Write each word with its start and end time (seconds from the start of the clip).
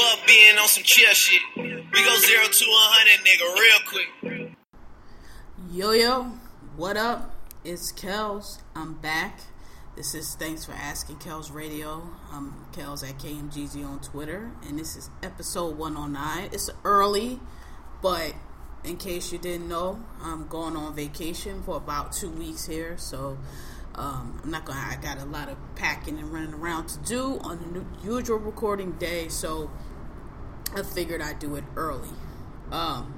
Fuck 0.00 0.26
being 0.26 0.56
on 0.56 0.66
some 0.66 0.82
chill 0.82 1.12
shit. 1.12 1.42
We 1.56 1.62
go 1.62 2.16
zero 2.16 2.44
to 2.44 2.64
a 2.64 2.86
hundred, 2.88 3.26
nigga, 3.26 3.54
real 3.54 3.80
quick. 3.86 4.56
Yo 5.70 5.90
yo, 5.92 6.22
what 6.76 6.96
up? 6.96 7.34
It's 7.64 7.92
Kels. 7.92 8.62
I'm 8.74 8.94
back. 8.94 9.40
This 9.96 10.14
is 10.14 10.36
Thanks 10.36 10.64
for 10.64 10.72
Asking 10.72 11.16
Kels 11.16 11.52
Radio. 11.52 12.08
I'm 12.32 12.54
Kels 12.72 13.06
at 13.06 13.18
KMGZ 13.18 13.84
on 13.84 14.00
Twitter, 14.00 14.50
and 14.66 14.78
this 14.78 14.96
is 14.96 15.10
episode 15.22 15.76
109. 15.76 16.48
It's 16.50 16.70
early, 16.82 17.38
but 18.00 18.32
in 18.84 18.96
case 18.96 19.32
you 19.32 19.38
didn't 19.38 19.68
know, 19.68 20.02
I'm 20.22 20.48
going 20.48 20.76
on 20.76 20.94
vacation 20.94 21.62
for 21.62 21.76
about 21.76 22.12
two 22.12 22.30
weeks 22.30 22.66
here, 22.66 22.96
so 22.96 23.36
um, 23.96 24.40
I'm 24.42 24.50
not 24.50 24.64
gonna. 24.64 24.80
I 24.80 24.96
got 24.96 25.18
a 25.18 25.26
lot 25.26 25.50
of 25.50 25.58
packing 25.74 26.18
and 26.18 26.32
running 26.32 26.54
around 26.54 26.88
to 26.88 26.98
do 27.00 27.38
on 27.42 27.58
the 27.74 28.06
usual 28.06 28.38
recording 28.38 28.92
day, 28.92 29.28
so 29.28 29.70
I 30.74 30.82
figured 30.82 31.20
I'd 31.20 31.38
do 31.38 31.56
it 31.56 31.64
early. 31.76 32.10
Um, 32.70 33.14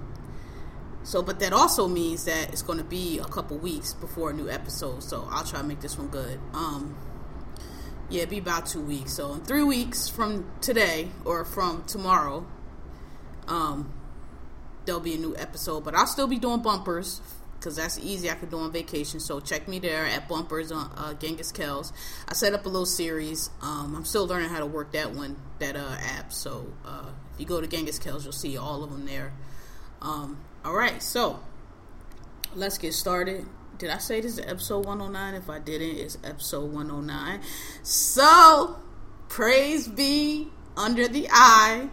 so, 1.05 1.23
but 1.23 1.41
that 1.41 1.53
also 1.53 1.89
means 1.89 2.25
that 2.25 2.53
it's 2.53 2.63
going 2.63 2.79
to 2.79 2.85
be 2.85 3.19
a 3.19 3.25
couple 3.25 3.59
weeks 3.59 3.93
before 3.93 4.31
a 4.31 4.33
new 4.33 4.49
episode. 4.49 5.03
So 5.03 5.27
I'll 5.31 5.45
try 5.45 5.61
to 5.61 5.67
make 5.67 5.81
this 5.81 5.99
one 5.99 6.09
good. 6.09 6.39
Um, 6.55 6.97
yeah, 8.09 8.25
be 8.27 8.39
about 8.39 8.67
two 8.67 8.83
weeks. 8.83 9.15
So 9.15 9.33
in 9.35 9.41
three 9.41 9.65
weeks 9.65 10.09
from 10.09 10.51
today 10.61 11.09
or 11.25 11.45
from 11.45 11.85
tomorrow, 11.85 12.47
um, 13.49 13.93
there'll 14.85 15.01
be 15.01 15.15
a 15.15 15.19
new 15.19 15.37
episode. 15.37 15.85
But 15.85 15.95
I'll 15.95 16.07
still 16.07 16.29
be 16.29 16.39
doing 16.39 16.63
bumpers 16.63 17.21
because 17.59 17.77
that's 17.77 17.99
easy. 17.99 18.31
I 18.31 18.35
could 18.35 18.51
do 18.51 18.59
on 18.59 18.73
vacation. 18.73 19.19
So 19.19 19.41
check 19.41 19.67
me 19.67 19.79
there 19.79 20.05
at 20.05 20.29
bumpers 20.29 20.71
on 20.71 20.93
uh, 20.97 21.15
Genghis 21.15 21.53
Kells. 21.53 21.93
I 22.29 22.35
set 22.35 22.55
up 22.55 22.65
a 22.65 22.69
little 22.69 22.87
series. 22.87 23.51
Um, 23.61 23.95
I'm 23.97 24.05
still 24.05 24.27
learning 24.27 24.51
how 24.51 24.61
to 24.61 24.67
work 24.67 24.93
that 24.93 25.13
one, 25.13 25.37
that 25.59 25.77
uh, 25.77 25.97
app. 26.01 26.33
So 26.33 26.73
uh, 26.85 27.11
if 27.35 27.41
you 27.41 27.47
go 27.47 27.61
to 27.61 27.67
Genghis 27.67 27.99
Kells, 27.99 28.25
you'll 28.25 28.33
see 28.33 28.57
all 28.57 28.85
of 28.85 28.91
them 28.91 29.07
there. 29.07 29.33
Um, 30.01 30.39
all 30.65 30.75
right, 30.75 31.03
so 31.03 31.41
let's 32.55 32.79
get 32.79 32.95
started. 32.95 33.47
Did 33.79 33.91
I 33.91 33.99
say 33.99 34.21
this 34.21 34.39
is 34.39 34.47
episode 34.47 34.87
109? 34.87 35.35
If 35.35 35.51
I 35.51 35.59
didn't, 35.59 35.97
it's 35.97 36.19
episode 36.23 36.73
109. 36.73 37.41
So, 37.83 38.77
praise 39.29 39.89
be 39.89 40.49
under 40.77 41.09
the 41.09 41.29
eye. 41.31 41.89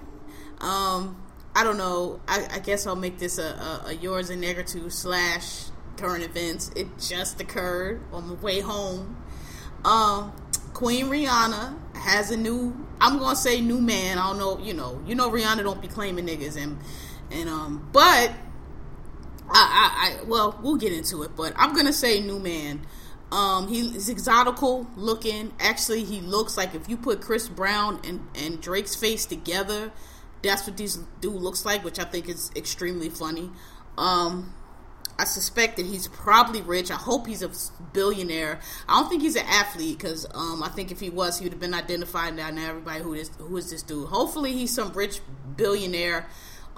Um, 0.59 1.23
I 1.55 1.63
don't 1.63 1.77
know. 1.77 2.19
I, 2.27 2.47
I 2.51 2.59
guess 2.59 2.85
I'll 2.85 2.95
make 2.95 3.17
this 3.19 3.37
a, 3.37 3.43
a, 3.43 3.83
a 3.87 3.93
yours 3.93 4.29
and 4.29 4.41
negative 4.41 4.93
slash 4.93 5.65
current 5.97 6.23
events. 6.23 6.71
It 6.75 6.87
just 6.99 7.41
occurred 7.41 8.01
on 8.11 8.27
my 8.27 8.33
way 8.35 8.59
home. 8.59 9.17
Um, 9.83 10.33
Queen 10.73 11.07
Rihanna 11.07 11.75
has 11.99 12.31
a 12.31 12.37
new. 12.37 12.87
I'm 13.01 13.19
gonna 13.19 13.35
say 13.35 13.61
new 13.61 13.79
man. 13.81 14.17
I 14.17 14.27
don't 14.27 14.39
know. 14.39 14.59
You 14.59 14.73
know. 14.73 15.01
You 15.05 15.15
know 15.15 15.29
Rihanna 15.29 15.63
don't 15.63 15.81
be 15.81 15.87
claiming 15.87 16.27
niggas 16.27 16.61
and 16.61 16.77
and 17.31 17.49
um. 17.49 17.89
But 17.91 18.31
I, 19.49 19.51
I, 19.51 20.19
I 20.21 20.23
well 20.23 20.59
we'll 20.63 20.77
get 20.77 20.93
into 20.93 21.23
it. 21.23 21.35
But 21.35 21.53
I'm 21.55 21.75
gonna 21.75 21.93
say 21.93 22.21
new 22.21 22.39
man. 22.39 22.85
Um, 23.31 23.67
he's 23.67 24.09
exotical 24.09 24.87
looking. 24.95 25.53
Actually, 25.59 26.03
he 26.03 26.19
looks 26.19 26.57
like 26.57 26.73
if 26.73 26.89
you 26.89 26.97
put 26.97 27.21
Chris 27.21 27.47
Brown 27.47 27.99
and 28.03 28.27
and 28.35 28.59
Drake's 28.59 28.95
face 28.95 29.25
together 29.25 29.91
that's 30.41 30.65
what 30.65 30.77
this 30.77 30.99
dude 31.21 31.33
looks 31.35 31.65
like, 31.65 31.83
which 31.83 31.99
I 31.99 32.03
think 32.03 32.29
is 32.29 32.51
extremely 32.55 33.09
funny. 33.09 33.51
Um, 33.97 34.53
I 35.19 35.25
suspect 35.25 35.75
that 35.75 35.85
he's 35.85 36.07
probably 36.07 36.61
rich. 36.61 36.89
I 36.89 36.95
hope 36.95 37.27
he's 37.27 37.43
a 37.43 37.51
billionaire. 37.91 38.61
I 38.87 38.99
don't 38.99 39.09
think 39.09 39.21
he's 39.21 39.35
an 39.35 39.45
athlete 39.45 39.97
because 39.97 40.25
um, 40.33 40.63
I 40.63 40.69
think 40.69 40.91
if 40.91 41.01
he 41.01 41.09
was, 41.09 41.39
he 41.39 41.45
would 41.45 41.51
have 41.51 41.59
been 41.59 41.73
identified 41.73 42.37
now. 42.37 42.49
Now 42.49 42.69
everybody 42.69 43.03
who 43.03 43.13
is 43.13 43.29
who 43.37 43.57
is 43.57 43.69
this 43.69 43.83
dude? 43.83 44.07
Hopefully 44.07 44.53
he's 44.53 44.73
some 44.73 44.93
rich 44.93 45.19
billionaire. 45.57 46.25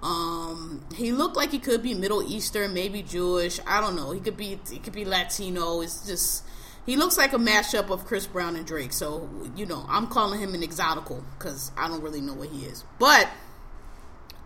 Um, 0.01 0.83
he 0.95 1.11
looked 1.11 1.35
like 1.35 1.51
he 1.51 1.59
could 1.59 1.83
be 1.83 1.93
Middle 1.93 2.23
Eastern, 2.23 2.73
maybe 2.73 3.03
Jewish. 3.03 3.59
I 3.67 3.79
don't 3.79 3.95
know. 3.95 4.11
He 4.11 4.19
could 4.19 4.37
be 4.37 4.59
he 4.71 4.79
could 4.79 4.93
be 4.93 5.05
Latino. 5.05 5.81
It's 5.81 6.07
just 6.07 6.43
he 6.87 6.97
looks 6.97 7.19
like 7.19 7.33
a 7.33 7.37
mashup 7.37 7.91
of 7.91 8.05
Chris 8.05 8.25
Brown 8.25 8.55
and 8.55 8.65
Drake. 8.65 8.91
So 8.91 9.29
you 9.55 9.67
know, 9.67 9.85
I'm 9.87 10.07
calling 10.07 10.39
him 10.39 10.55
an 10.55 10.61
exotical 10.61 11.23
because 11.37 11.71
I 11.77 11.87
don't 11.87 12.01
really 12.01 12.21
know 12.21 12.33
what 12.33 12.49
he 12.49 12.65
is, 12.65 12.85
but. 12.97 13.29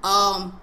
Um, 0.03 0.61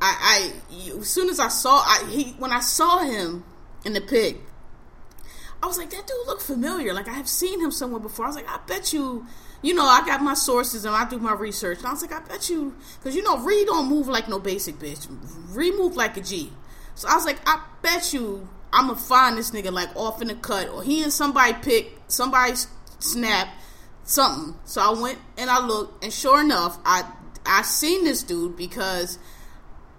I, 0.00 0.52
I 0.78 0.98
as 0.98 1.08
soon 1.08 1.28
as 1.28 1.40
I 1.40 1.48
saw 1.48 1.78
I 1.78 2.06
he 2.10 2.32
when 2.32 2.52
I 2.52 2.60
saw 2.60 2.98
him 2.98 3.44
in 3.84 3.92
the 3.92 4.00
pic, 4.00 4.40
I 5.62 5.66
was 5.66 5.78
like, 5.78 5.90
that 5.90 6.06
dude 6.06 6.26
looked 6.26 6.42
familiar. 6.42 6.92
Like 6.92 7.08
I 7.08 7.12
have 7.12 7.28
seen 7.28 7.60
him 7.60 7.70
somewhere 7.70 8.00
before. 8.00 8.26
I 8.26 8.28
was 8.28 8.36
like, 8.36 8.48
I 8.48 8.58
bet 8.66 8.92
you, 8.92 9.26
you 9.62 9.74
know, 9.74 9.84
I 9.84 10.04
got 10.06 10.22
my 10.22 10.34
sources 10.34 10.84
and 10.84 10.94
I 10.94 11.08
do 11.08 11.18
my 11.18 11.32
research. 11.32 11.78
And 11.78 11.86
I 11.86 11.90
was 11.90 12.02
like, 12.02 12.12
I 12.12 12.20
bet 12.20 12.50
you, 12.50 12.74
because 12.98 13.16
you 13.16 13.22
know, 13.22 13.38
Ree 13.38 13.64
don't 13.64 13.88
move 13.88 14.08
like 14.08 14.28
no 14.28 14.38
basic 14.38 14.76
bitch. 14.78 15.06
Ree 15.50 15.72
move 15.72 15.96
like 15.96 16.16
a 16.16 16.20
G. 16.20 16.52
So 16.94 17.08
I 17.08 17.14
was 17.14 17.24
like, 17.24 17.40
I 17.46 17.62
bet 17.82 18.12
you, 18.12 18.48
I'm 18.72 18.88
gonna 18.88 18.98
find 18.98 19.38
this 19.38 19.50
nigga 19.50 19.72
like 19.72 19.94
off 19.96 20.20
in 20.20 20.28
the 20.28 20.34
cut, 20.34 20.68
or 20.68 20.82
he 20.82 21.02
and 21.02 21.12
somebody 21.12 21.54
pick 21.54 21.98
somebody 22.08 22.54
snap 22.98 23.48
something. 24.04 24.54
So 24.64 24.80
I 24.80 25.00
went 25.00 25.18
and 25.38 25.48
I 25.48 25.64
looked, 25.64 26.04
and 26.04 26.12
sure 26.12 26.40
enough, 26.40 26.78
I 26.84 27.04
I 27.44 27.62
seen 27.62 28.04
this 28.04 28.22
dude 28.22 28.56
because 28.56 29.18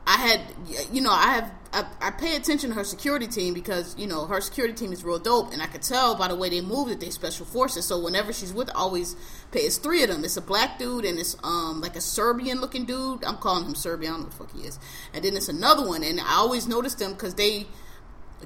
I 0.08 0.16
had, 0.16 0.42
you 0.90 1.02
know, 1.02 1.12
I 1.12 1.34
have, 1.34 1.52
I, 1.74 1.86
I, 2.08 2.12
pay 2.12 2.38
attention 2.38 2.70
to 2.70 2.76
her 2.78 2.86
security 2.86 3.28
team 3.28 3.54
because, 3.54 3.94
you 3.98 4.08
know, 4.08 4.26
her 4.26 4.40
security 4.40 4.74
team 4.74 4.94
is 4.94 5.04
real 5.04 5.20
dope. 5.20 5.52
And 5.52 5.62
I 5.62 5.66
could 5.66 5.82
tell 5.82 6.16
by 6.16 6.30
the 6.30 6.36
way 6.36 6.50
they 6.50 6.62
move 6.62 6.88
that 6.88 7.02
they 7.02 7.10
special 7.10 7.46
forces. 7.46 7.86
So 7.86 8.02
whenever 8.02 8.32
she's 8.32 8.54
with, 8.54 8.70
always 8.74 9.18
pay, 9.52 9.60
it's 9.60 9.76
three 9.76 10.04
of 10.04 10.10
them. 10.10 10.24
It's 10.24 10.38
a 10.38 10.42
black 10.42 10.80
dude 10.80 11.04
and 11.04 11.20
it's, 11.20 11.36
um, 11.44 11.82
like 11.82 11.98
a 11.98 12.02
Serbian 12.02 12.62
looking 12.62 12.86
dude. 12.86 13.26
I'm 13.26 13.36
calling 13.36 13.66
him 13.66 13.76
Serbian. 13.76 14.14
I 14.14 14.16
don't 14.16 14.22
know 14.22 14.28
what 14.30 14.38
the 14.38 14.54
fuck 14.54 14.62
he 14.62 14.66
is. 14.66 14.80
And 15.14 15.26
then 15.26 15.36
it's 15.36 15.50
another 15.50 15.86
one. 15.86 16.04
And 16.04 16.22
I 16.22 16.36
always 16.36 16.70
notice 16.70 16.96
them 16.96 17.12
because 17.12 17.36
they, 17.36 17.68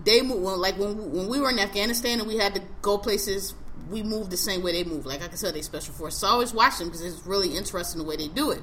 they 0.03 0.23
move, 0.23 0.41
well, 0.41 0.57
like 0.57 0.79
when, 0.79 1.11
when 1.11 1.27
we 1.27 1.39
were 1.39 1.51
in 1.51 1.59
Afghanistan 1.59 2.17
and 2.17 2.27
we 2.27 2.37
had 2.37 2.55
to 2.55 2.63
go 2.81 2.97
places 2.97 3.53
we 3.91 4.01
move 4.01 4.31
the 4.31 4.37
same 4.37 4.63
way 4.63 4.71
they 4.71 4.83
move. 4.83 5.05
Like, 5.05 5.21
I 5.21 5.27
can 5.27 5.37
tell, 5.37 5.51
they 5.51 5.61
special 5.61 5.93
forces. 5.93 6.21
So 6.21 6.27
I 6.27 6.31
always 6.31 6.53
watch 6.53 6.77
them 6.77 6.87
because 6.87 7.01
it's 7.01 7.25
really 7.27 7.55
interesting 7.55 8.01
the 8.01 8.07
way 8.07 8.15
they 8.15 8.29
do 8.29 8.51
it. 8.51 8.61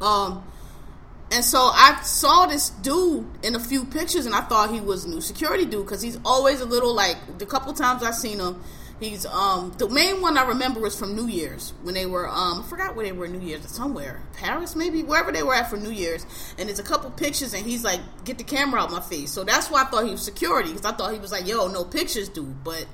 Um, 0.00 0.44
and 1.30 1.44
so 1.44 1.58
I 1.58 2.00
saw 2.02 2.46
this 2.46 2.70
dude 2.70 3.26
in 3.42 3.54
a 3.54 3.60
few 3.60 3.84
pictures, 3.84 4.26
and 4.26 4.34
I 4.34 4.42
thought 4.42 4.70
he 4.70 4.80
was 4.80 5.06
new 5.06 5.20
security 5.20 5.64
dude 5.64 5.84
because 5.84 6.00
he's 6.02 6.18
always 6.24 6.60
a 6.60 6.64
little 6.64 6.94
like 6.94 7.38
the 7.38 7.46
couple 7.46 7.72
times 7.72 8.02
I've 8.02 8.14
seen 8.14 8.38
him. 8.38 8.62
He's 9.00 9.26
um 9.26 9.74
the 9.76 9.90
main 9.90 10.22
one 10.22 10.38
I 10.38 10.46
remember 10.46 10.80
was 10.80 10.98
from 10.98 11.14
New 11.14 11.26
Year's 11.26 11.74
when 11.82 11.92
they 11.94 12.06
were 12.06 12.26
um 12.28 12.60
I 12.60 12.66
forgot 12.66 12.96
where 12.96 13.04
they 13.04 13.12
were 13.12 13.28
New 13.28 13.46
Year's 13.46 13.68
somewhere 13.68 14.22
Paris 14.32 14.74
maybe 14.74 15.02
wherever 15.02 15.30
they 15.30 15.42
were 15.42 15.54
at 15.54 15.68
for 15.68 15.76
New 15.76 15.90
Year's. 15.90 16.24
And 16.56 16.68
there's 16.68 16.78
a 16.78 16.82
couple 16.82 17.10
pictures 17.10 17.52
and 17.52 17.66
he's 17.66 17.84
like 17.84 18.00
get 18.24 18.38
the 18.38 18.44
camera 18.44 18.80
out 18.80 18.90
my 18.90 19.00
face. 19.00 19.30
So 19.32 19.44
that's 19.44 19.70
why 19.70 19.82
I 19.82 19.84
thought 19.84 20.06
he 20.06 20.12
was 20.12 20.22
security 20.22 20.72
because 20.72 20.86
I 20.86 20.96
thought 20.96 21.12
he 21.12 21.18
was 21.18 21.30
like 21.30 21.46
yo 21.46 21.68
no 21.68 21.84
pictures 21.84 22.30
dude. 22.30 22.64
But 22.64 22.86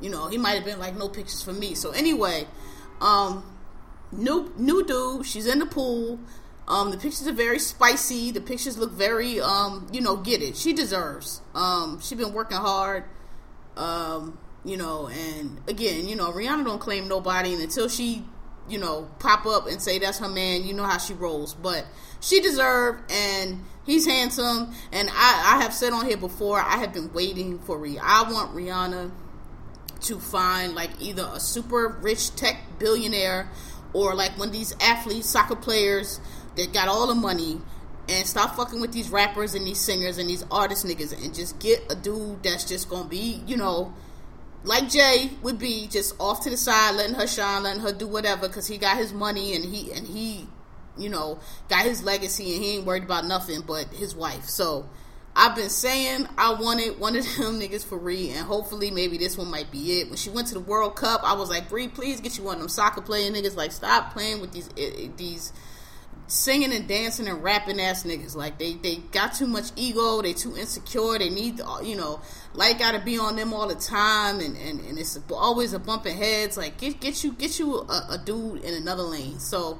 you 0.00 0.08
know 0.08 0.28
he 0.28 0.38
might 0.38 0.52
have 0.52 0.64
been 0.64 0.78
like 0.78 0.96
no 0.96 1.10
pictures 1.10 1.42
for 1.42 1.52
me. 1.52 1.74
So 1.74 1.90
anyway 1.90 2.46
um 3.02 3.44
new 4.10 4.50
new 4.56 4.86
dude 4.86 5.26
she's 5.26 5.46
in 5.46 5.58
the 5.58 5.66
pool 5.66 6.18
um, 6.68 6.90
the 6.90 6.96
pictures 6.96 7.26
are 7.26 7.32
very 7.32 7.58
spicy. 7.58 8.30
The 8.30 8.40
pictures 8.40 8.78
look 8.78 8.92
very, 8.92 9.40
um, 9.40 9.88
you 9.92 10.00
know, 10.00 10.16
get 10.16 10.42
it. 10.42 10.56
She 10.56 10.72
deserves. 10.72 11.40
Um, 11.54 12.00
she's 12.00 12.18
been 12.18 12.32
working 12.32 12.58
hard. 12.58 13.04
Um, 13.76 14.38
you 14.64 14.76
know, 14.76 15.08
and 15.08 15.60
again, 15.68 16.06
you 16.06 16.14
know, 16.14 16.30
Rihanna 16.30 16.64
don't 16.64 16.78
claim 16.78 17.08
nobody, 17.08 17.52
and 17.52 17.62
until 17.62 17.88
she, 17.88 18.24
you 18.68 18.78
know, 18.78 19.10
pop 19.18 19.44
up 19.44 19.66
and 19.66 19.82
say 19.82 19.98
that's 19.98 20.18
her 20.18 20.28
man, 20.28 20.64
you 20.64 20.72
know 20.72 20.84
how 20.84 20.98
she 20.98 21.14
rolls. 21.14 21.54
But 21.54 21.84
she 22.20 22.40
deserved, 22.40 23.10
and 23.10 23.64
he's 23.84 24.06
handsome. 24.06 24.72
And 24.92 25.08
I, 25.10 25.56
I 25.56 25.62
have 25.62 25.74
said 25.74 25.92
on 25.92 26.06
here 26.06 26.16
before, 26.16 26.60
I 26.60 26.76
have 26.76 26.92
been 26.92 27.12
waiting 27.12 27.58
for 27.58 27.76
Rihanna. 27.76 28.00
I 28.00 28.30
want 28.30 28.54
Rihanna 28.54 29.10
to 30.02 30.18
find 30.20 30.74
like 30.74 30.90
either 31.00 31.28
a 31.32 31.40
super 31.40 31.88
rich 31.88 32.34
tech 32.36 32.56
billionaire 32.78 33.50
or 33.92 34.14
like 34.14 34.38
one 34.38 34.48
of 34.48 34.52
these 34.52 34.74
athletes, 34.80 35.28
soccer 35.28 35.56
players 35.56 36.20
that 36.56 36.72
got 36.72 36.88
all 36.88 37.06
the 37.06 37.14
money 37.14 37.60
and 38.08 38.26
stop 38.26 38.56
fucking 38.56 38.80
with 38.80 38.92
these 38.92 39.10
rappers 39.10 39.54
and 39.54 39.66
these 39.66 39.80
singers 39.80 40.18
and 40.18 40.28
these 40.28 40.44
artist 40.50 40.84
niggas 40.84 41.12
and 41.24 41.34
just 41.34 41.58
get 41.58 41.80
a 41.90 41.94
dude 41.94 42.42
that's 42.42 42.64
just 42.64 42.88
gonna 42.88 43.08
be, 43.08 43.42
you 43.46 43.56
know, 43.56 43.94
like 44.64 44.88
Jay 44.88 45.30
would 45.42 45.58
be, 45.58 45.88
just 45.88 46.14
off 46.20 46.42
to 46.42 46.50
the 46.50 46.56
side, 46.56 46.94
letting 46.94 47.14
her 47.14 47.26
shine, 47.26 47.62
letting 47.64 47.82
her 47.82 47.92
do 47.92 48.06
whatever, 48.06 48.48
because 48.48 48.66
he 48.66 48.78
got 48.78 48.96
his 48.96 49.12
money 49.12 49.54
and 49.54 49.64
he 49.64 49.92
and 49.92 50.06
he 50.06 50.46
you 50.96 51.08
know, 51.08 51.38
got 51.68 51.84
his 51.84 52.02
legacy 52.02 52.54
and 52.54 52.62
he 52.62 52.76
ain't 52.76 52.86
worried 52.86 53.04
about 53.04 53.24
nothing 53.24 53.62
but 53.62 53.86
his 53.88 54.14
wife. 54.14 54.44
So 54.44 54.88
I've 55.34 55.56
been 55.56 55.70
saying 55.70 56.28
I 56.36 56.52
wanted 56.54 56.98
one 56.98 57.16
of 57.16 57.24
them 57.36 57.60
niggas 57.60 57.84
for 57.84 57.98
Ree, 57.98 58.30
and 58.30 58.46
hopefully 58.46 58.90
maybe 58.90 59.18
this 59.18 59.36
one 59.36 59.50
might 59.50 59.70
be 59.70 60.00
it. 60.00 60.08
When 60.08 60.16
she 60.16 60.30
went 60.30 60.48
to 60.48 60.54
the 60.54 60.60
World 60.60 60.96
Cup, 60.96 61.22
I 61.24 61.34
was 61.34 61.50
like, 61.50 61.68
Bree, 61.68 61.88
please 61.88 62.20
get 62.20 62.38
you 62.38 62.44
one 62.44 62.56
of 62.56 62.60
them 62.60 62.68
soccer 62.68 63.00
playing 63.00 63.32
niggas. 63.32 63.56
Like, 63.56 63.72
stop 63.72 64.12
playing 64.12 64.40
with 64.40 64.52
these 64.52 64.68
eh, 64.76 64.90
eh, 65.04 65.08
these 65.16 65.52
singing 66.32 66.72
and 66.72 66.88
dancing 66.88 67.28
and 67.28 67.42
rapping 67.42 67.78
ass 67.80 68.04
niggas. 68.04 68.34
Like, 68.34 68.58
they 68.58 68.74
they 68.74 68.96
got 69.12 69.34
too 69.34 69.46
much 69.46 69.70
ego. 69.76 70.22
They 70.22 70.32
too 70.32 70.56
insecure. 70.56 71.18
They 71.18 71.28
need, 71.28 71.58
the 71.58 71.80
you 71.84 71.96
know, 71.96 72.20
light 72.54 72.78
got 72.78 72.92
to 72.92 73.00
be 73.00 73.18
on 73.18 73.36
them 73.36 73.52
all 73.52 73.68
the 73.68 73.74
time, 73.74 74.40
and, 74.40 74.56
and, 74.56 74.80
and 74.80 74.98
it's 74.98 75.18
always 75.30 75.72
a 75.72 75.78
bumping 75.78 76.16
heads. 76.16 76.56
Like, 76.56 76.78
get 76.78 77.00
get 77.00 77.22
you 77.22 77.32
get 77.32 77.58
you 77.58 77.80
a, 77.80 78.06
a 78.12 78.22
dude 78.24 78.62
in 78.62 78.74
another 78.74 79.02
lane. 79.02 79.38
So 79.38 79.78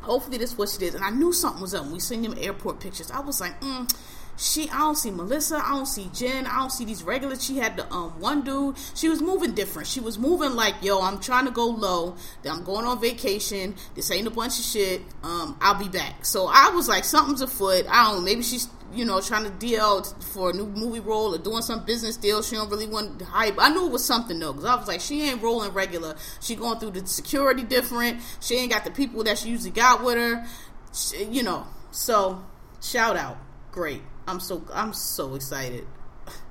hopefully 0.00 0.38
this 0.38 0.56
what 0.56 0.70
she 0.70 0.78
did. 0.78 0.94
And 0.94 1.04
I 1.04 1.10
knew 1.10 1.32
something 1.32 1.60
was 1.60 1.74
up. 1.74 1.86
we 1.86 2.00
seen 2.00 2.22
them 2.22 2.34
airport 2.38 2.80
pictures. 2.80 3.10
I 3.10 3.20
was 3.20 3.40
like, 3.40 3.60
mm 3.60 3.94
she 4.38 4.70
I 4.70 4.78
don't 4.78 4.96
see 4.96 5.10
Melissa, 5.10 5.56
I 5.56 5.70
don't 5.70 5.86
see 5.86 6.08
Jen, 6.14 6.46
I 6.46 6.60
don't 6.60 6.70
see 6.70 6.84
these 6.84 7.02
regulars. 7.02 7.44
She 7.44 7.58
had 7.58 7.76
the 7.76 7.92
um 7.92 8.20
one 8.20 8.42
dude. 8.42 8.76
She 8.94 9.08
was 9.08 9.20
moving 9.20 9.54
different. 9.54 9.88
She 9.88 10.00
was 10.00 10.18
moving 10.18 10.54
like, 10.54 10.76
yo, 10.82 11.00
I'm 11.02 11.18
trying 11.18 11.46
to 11.46 11.50
go 11.50 11.66
low. 11.66 12.16
I'm 12.48 12.64
going 12.64 12.86
on 12.86 13.00
vacation. 13.00 13.74
This 13.94 14.10
ain't 14.10 14.26
a 14.26 14.30
bunch 14.30 14.58
of 14.58 14.64
shit. 14.64 15.02
Um, 15.22 15.58
I'll 15.60 15.78
be 15.78 15.88
back. 15.88 16.24
So 16.24 16.46
I 16.46 16.70
was 16.70 16.88
like, 16.88 17.04
something's 17.04 17.40
afoot. 17.40 17.86
I 17.88 18.04
don't 18.04 18.18
know. 18.18 18.22
Maybe 18.22 18.42
she's 18.42 18.68
you 18.92 19.04
know 19.04 19.20
trying 19.20 19.44
to 19.44 19.50
deal 19.50 20.02
for 20.32 20.50
a 20.50 20.52
new 20.52 20.66
movie 20.66 21.00
role 21.00 21.34
or 21.34 21.38
doing 21.38 21.62
some 21.62 21.84
business 21.84 22.16
deal. 22.16 22.42
She 22.42 22.54
don't 22.54 22.70
really 22.70 22.86
want 22.86 23.20
hype. 23.20 23.56
I 23.58 23.70
knew 23.70 23.86
it 23.86 23.92
was 23.92 24.04
something 24.04 24.38
though, 24.38 24.52
because 24.52 24.66
I 24.66 24.76
was 24.76 24.86
like, 24.86 25.00
she 25.00 25.22
ain't 25.28 25.42
rolling 25.42 25.72
regular. 25.72 26.14
She 26.40 26.54
going 26.54 26.78
through 26.78 26.92
the 26.92 27.06
security 27.06 27.64
different. 27.64 28.20
She 28.40 28.54
ain't 28.54 28.70
got 28.70 28.84
the 28.84 28.92
people 28.92 29.24
that 29.24 29.38
she 29.38 29.48
usually 29.48 29.72
got 29.72 30.04
with 30.04 30.16
her. 30.16 30.46
She, 30.94 31.24
you 31.24 31.42
know. 31.42 31.66
So 31.90 32.44
shout 32.80 33.16
out, 33.16 33.38
great. 33.72 34.02
I'm 34.28 34.40
so 34.40 34.62
I'm 34.74 34.92
so 34.92 35.34
excited. 35.34 35.86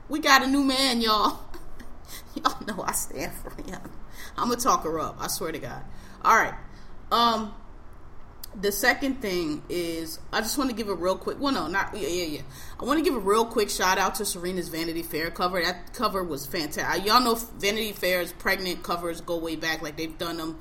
We 0.09 0.19
got 0.19 0.41
a 0.41 0.47
new 0.47 0.63
man, 0.63 0.99
y'all. 0.99 1.39
y'all 2.35 2.65
know 2.65 2.83
I 2.83 2.91
stand 2.93 3.33
for 3.33 3.51
him. 3.61 3.79
I'm 4.35 4.49
gonna 4.49 4.59
talk 4.59 4.83
her 4.83 4.99
up. 4.99 5.17
I 5.19 5.27
swear 5.27 5.51
to 5.51 5.59
God. 5.59 5.83
All 6.23 6.35
right. 6.35 6.55
Um, 7.11 7.53
the 8.59 8.71
second 8.71 9.21
thing 9.21 9.61
is 9.69 10.19
I 10.33 10.41
just 10.41 10.57
want 10.57 10.71
to 10.71 10.75
give 10.75 10.89
a 10.89 10.95
real 10.95 11.17
quick. 11.17 11.39
Well, 11.39 11.53
no, 11.53 11.67
not 11.67 11.95
yeah, 11.95 12.07
yeah, 12.07 12.25
yeah. 12.25 12.41
I 12.79 12.85
want 12.85 12.97
to 12.97 13.03
give 13.03 13.15
a 13.15 13.19
real 13.19 13.45
quick 13.45 13.69
shout 13.69 13.99
out 13.99 14.15
to 14.15 14.25
Serena's 14.25 14.69
Vanity 14.69 15.03
Fair 15.03 15.29
cover. 15.29 15.61
That 15.61 15.93
cover 15.93 16.23
was 16.23 16.47
fantastic. 16.47 17.05
Y'all 17.05 17.21
know 17.21 17.35
Vanity 17.35 17.93
Fair's 17.93 18.33
pregnant 18.33 18.81
covers 18.81 19.21
go 19.21 19.37
way 19.37 19.55
back. 19.55 19.83
Like 19.83 19.97
they've 19.97 20.17
done 20.17 20.37
them 20.37 20.57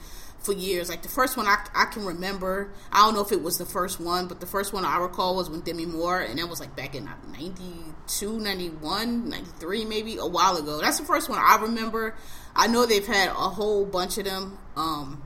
for 0.46 0.52
years. 0.52 0.88
Like 0.88 1.02
the 1.02 1.08
first 1.08 1.36
one 1.36 1.46
I, 1.46 1.58
I 1.74 1.84
can 1.86 2.06
remember, 2.06 2.72
I 2.90 3.04
don't 3.04 3.14
know 3.14 3.20
if 3.20 3.32
it 3.32 3.42
was 3.42 3.58
the 3.58 3.66
first 3.66 4.00
one, 4.00 4.28
but 4.28 4.40
the 4.40 4.46
first 4.46 4.72
one 4.72 4.84
I 4.84 4.96
recall 4.98 5.36
was 5.36 5.50
with 5.50 5.64
Demi 5.64 5.84
Moore, 5.84 6.20
and 6.20 6.38
that 6.38 6.48
was 6.48 6.60
like 6.60 6.74
back 6.74 6.94
in 6.94 7.04
92, 7.32 8.38
91, 8.38 9.28
93, 9.28 9.84
maybe 9.84 10.16
a 10.16 10.26
while 10.26 10.56
ago. 10.56 10.80
That's 10.80 10.98
the 10.98 11.04
first 11.04 11.28
one 11.28 11.38
I 11.38 11.58
remember. 11.60 12.14
I 12.54 12.68
know 12.68 12.86
they've 12.86 13.06
had 13.06 13.28
a 13.28 13.32
whole 13.32 13.84
bunch 13.84 14.16
of 14.16 14.24
them. 14.24 14.58
Um, 14.76 15.22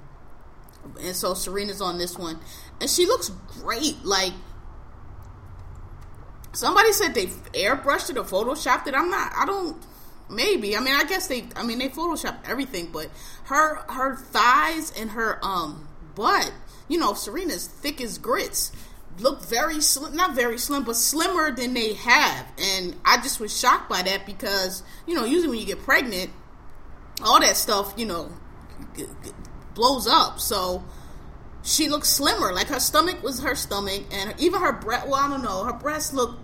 and 1.01 1.15
so 1.15 1.35
Serena's 1.35 1.81
on 1.81 1.99
this 1.99 2.19
one, 2.19 2.41
and 2.81 2.89
she 2.89 3.07
looks 3.07 3.29
great. 3.61 4.05
Like 4.05 4.33
somebody 6.53 6.93
said 6.93 7.15
they 7.15 7.27
airbrushed 7.27 8.11
it 8.11 8.17
or 8.19 8.25
photoshopped 8.25 8.87
it. 8.87 8.95
I'm 8.95 9.11
not. 9.11 9.33
I 9.37 9.45
don't. 9.47 9.77
Maybe. 10.31 10.77
I 10.77 10.81
mean, 10.81 10.95
I 10.95 11.05
guess 11.05 11.27
they. 11.27 11.45
I 11.57 11.65
mean, 11.65 11.79
they 11.79 11.89
photoshopped 11.89 12.49
everything, 12.49 12.91
but 12.93 13.11
her 13.45 13.77
her 13.91 14.17
thighs 14.17 14.93
and 14.99 15.11
her 15.11 15.39
um 15.43 15.89
butt, 16.15 16.53
you 16.89 16.99
know, 16.99 17.15
Serena's 17.15 17.67
thick 17.67 18.01
as 18.01 18.19
grits, 18.19 18.73
look 19.19 19.45
very 19.45 19.81
slim. 19.81 20.15
Not 20.15 20.35
very 20.35 20.59
slim, 20.59 20.85
but 20.85 20.97
slimmer 20.97 21.51
than 21.51 21.75
they 21.75 21.95
have. 21.95 22.47
And 22.59 22.97
I 23.05 23.17
just 23.23 23.41
was 23.41 23.59
shocked 23.59 23.89
by 23.89 24.03
that 24.03 24.25
because 24.25 24.83
you 25.07 25.15
know, 25.15 25.25
usually 25.25 25.49
when 25.49 25.59
you 25.59 25.67
get 25.67 25.83
pregnant, 25.83 26.31
all 27.25 27.41
that 27.41 27.57
stuff, 27.57 27.93
you 27.97 28.07
know, 28.07 28.33
g- 28.97 29.07
g- 29.25 29.31
blows 29.75 30.07
up. 30.07 30.41
So 30.41 30.85
she 31.63 31.89
looks 31.89 32.09
slimmer. 32.09 32.53
Like 32.53 32.69
her 32.69 32.81
stomach 32.81 33.23
was 33.23 33.43
her 33.43 33.55
stomach, 33.55 34.03
and 34.13 34.35
even 34.39 34.61
her 34.61 34.73
breast. 34.73 35.09
Well, 35.09 35.17
I 35.17 35.29
don't 35.29 35.43
know. 35.43 35.65
Her 35.65 35.73
breasts 35.73 36.13
look 36.13 36.39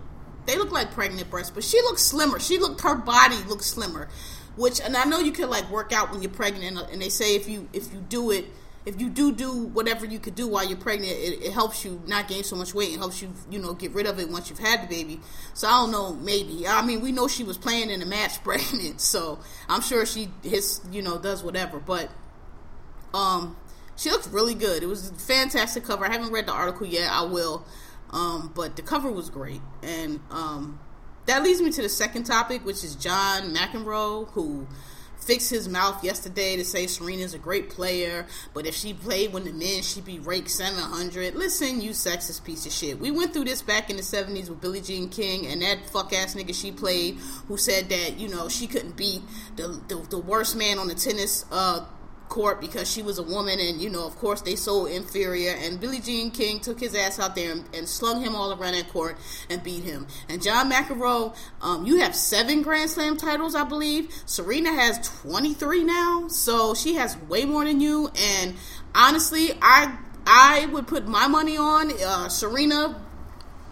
they 0.46 0.56
look 0.56 0.72
like 0.72 0.92
pregnant 0.92 1.30
breasts, 1.30 1.50
but 1.50 1.64
she 1.64 1.80
looks 1.82 2.02
slimmer. 2.02 2.38
She 2.38 2.58
looked 2.58 2.80
her 2.82 2.94
body 2.94 3.36
looks 3.48 3.66
slimmer, 3.66 4.08
which 4.56 4.80
and 4.80 4.96
I 4.96 5.04
know 5.04 5.18
you 5.18 5.32
can 5.32 5.50
like 5.50 5.70
work 5.70 5.92
out 5.92 6.10
when 6.10 6.22
you're 6.22 6.30
pregnant, 6.30 6.78
and 6.90 7.02
they 7.02 7.08
say 7.08 7.34
if 7.34 7.48
you 7.48 7.68
if 7.72 7.92
you 7.92 8.00
do 8.00 8.30
it. 8.30 8.46
If 8.84 9.00
you 9.00 9.10
do 9.10 9.32
do 9.32 9.64
whatever 9.64 10.06
you 10.06 10.20
could 10.20 10.36
do 10.36 10.46
while 10.46 10.64
you're 10.64 10.78
pregnant, 10.78 11.10
it, 11.10 11.42
it 11.42 11.52
helps 11.52 11.84
you 11.84 12.00
not 12.06 12.28
gain 12.28 12.44
so 12.44 12.54
much 12.54 12.72
weight. 12.72 12.92
It 12.94 12.98
helps 12.98 13.20
you, 13.20 13.32
you 13.50 13.58
know, 13.58 13.74
get 13.74 13.90
rid 13.90 14.06
of 14.06 14.20
it 14.20 14.30
once 14.30 14.48
you've 14.48 14.60
had 14.60 14.80
the 14.80 14.86
baby. 14.86 15.18
So 15.54 15.66
I 15.66 15.72
don't 15.72 15.90
know, 15.90 16.14
maybe. 16.14 16.68
I 16.68 16.86
mean, 16.86 17.00
we 17.00 17.10
know 17.10 17.26
she 17.26 17.42
was 17.42 17.58
playing 17.58 17.90
in 17.90 18.00
a 18.00 18.06
match 18.06 18.40
pregnant, 18.44 19.00
so 19.00 19.40
I'm 19.68 19.80
sure 19.80 20.06
she 20.06 20.28
his, 20.44 20.82
you 20.92 21.02
know, 21.02 21.18
does 21.18 21.42
whatever. 21.42 21.80
But 21.80 22.10
um, 23.12 23.56
she 23.96 24.10
looks 24.10 24.28
really 24.28 24.54
good. 24.54 24.82
It 24.82 24.86
was 24.86 25.10
a 25.10 25.14
fantastic 25.14 25.84
cover. 25.84 26.04
I 26.04 26.12
haven't 26.12 26.30
read 26.30 26.46
the 26.46 26.52
article 26.52 26.86
yet. 26.86 27.10
I 27.10 27.22
will. 27.22 27.64
Um, 28.10 28.52
but 28.54 28.76
the 28.76 28.82
cover 28.82 29.10
was 29.10 29.30
great, 29.30 29.60
and 29.82 30.20
um, 30.30 30.78
that 31.26 31.42
leads 31.42 31.60
me 31.60 31.70
to 31.72 31.82
the 31.82 31.88
second 31.88 32.24
topic, 32.24 32.64
which 32.64 32.84
is 32.84 32.94
John 32.94 33.54
McEnroe, 33.54 34.28
who 34.30 34.66
fixed 35.26 35.50
his 35.50 35.68
mouth 35.68 36.02
yesterday 36.04 36.56
to 36.56 36.64
say 36.64 36.86
Serena's 36.86 37.34
a 37.34 37.38
great 37.38 37.70
player, 37.70 38.26
but 38.54 38.66
if 38.66 38.74
she 38.74 38.94
played 38.94 39.32
when 39.32 39.44
the 39.44 39.52
men, 39.52 39.82
she'd 39.82 40.04
be 40.04 40.18
ranked 40.20 40.50
700. 40.50 41.34
Listen, 41.34 41.80
you 41.80 41.90
sexist 41.90 42.44
piece 42.44 42.64
of 42.64 42.72
shit. 42.72 43.00
We 43.00 43.10
went 43.10 43.32
through 43.32 43.44
this 43.44 43.62
back 43.62 43.90
in 43.90 43.96
the 43.96 44.02
70s 44.02 44.48
with 44.48 44.60
Billie 44.60 44.80
Jean 44.80 45.08
King 45.08 45.46
and 45.46 45.62
that 45.62 45.90
fuck 45.90 46.12
ass 46.12 46.34
nigga 46.34 46.54
she 46.54 46.70
played 46.70 47.16
who 47.48 47.56
said 47.56 47.88
that, 47.88 48.18
you 48.18 48.28
know, 48.28 48.48
she 48.48 48.66
couldn't 48.66 48.96
beat 48.96 49.22
the, 49.56 49.80
the, 49.88 49.96
the 50.10 50.18
worst 50.18 50.56
man 50.56 50.78
on 50.78 50.86
the 50.86 50.94
tennis 50.94 51.44
uh, 51.50 51.84
court 52.28 52.60
because 52.60 52.90
she 52.90 53.02
was 53.02 53.18
a 53.18 53.22
woman 53.22 53.58
and 53.60 53.80
you 53.80 53.88
know 53.88 54.06
of 54.06 54.16
course 54.16 54.40
they 54.40 54.56
so 54.56 54.86
inferior. 54.86 55.52
And 55.52 55.80
Billie 55.80 56.00
Jean 56.00 56.30
King 56.30 56.60
took 56.60 56.80
his 56.80 56.94
ass 56.94 57.18
out 57.18 57.34
there 57.34 57.52
and, 57.52 57.64
and 57.74 57.88
slung 57.88 58.22
him 58.22 58.34
all 58.34 58.52
around 58.52 58.72
that 58.72 58.88
court 58.88 59.16
and 59.48 59.62
beat 59.62 59.84
him. 59.84 60.06
And 60.28 60.42
John 60.42 60.70
McEnroe 60.70 61.36
um, 61.60 61.86
you 61.86 61.98
have 61.98 62.14
seven 62.14 62.62
Grand 62.62 62.90
Slam 62.90 63.16
titles 63.16 63.54
I 63.54 63.64
believe. 63.64 64.12
Serena 64.26 64.72
has 64.72 65.08
23 65.22 65.84
now. 65.84 66.28
So 66.28 66.74
she 66.74 66.94
has 66.94 67.16
way 67.28 67.44
more 67.44 67.64
than 67.64 67.80
you. 67.80 68.10
And 68.16 68.54
honestly 68.94 69.50
I 69.62 69.96
I 70.26 70.66
would 70.66 70.86
put 70.86 71.06
my 71.06 71.28
money 71.28 71.56
on 71.56 71.92
uh, 72.02 72.28
Serena 72.28 73.00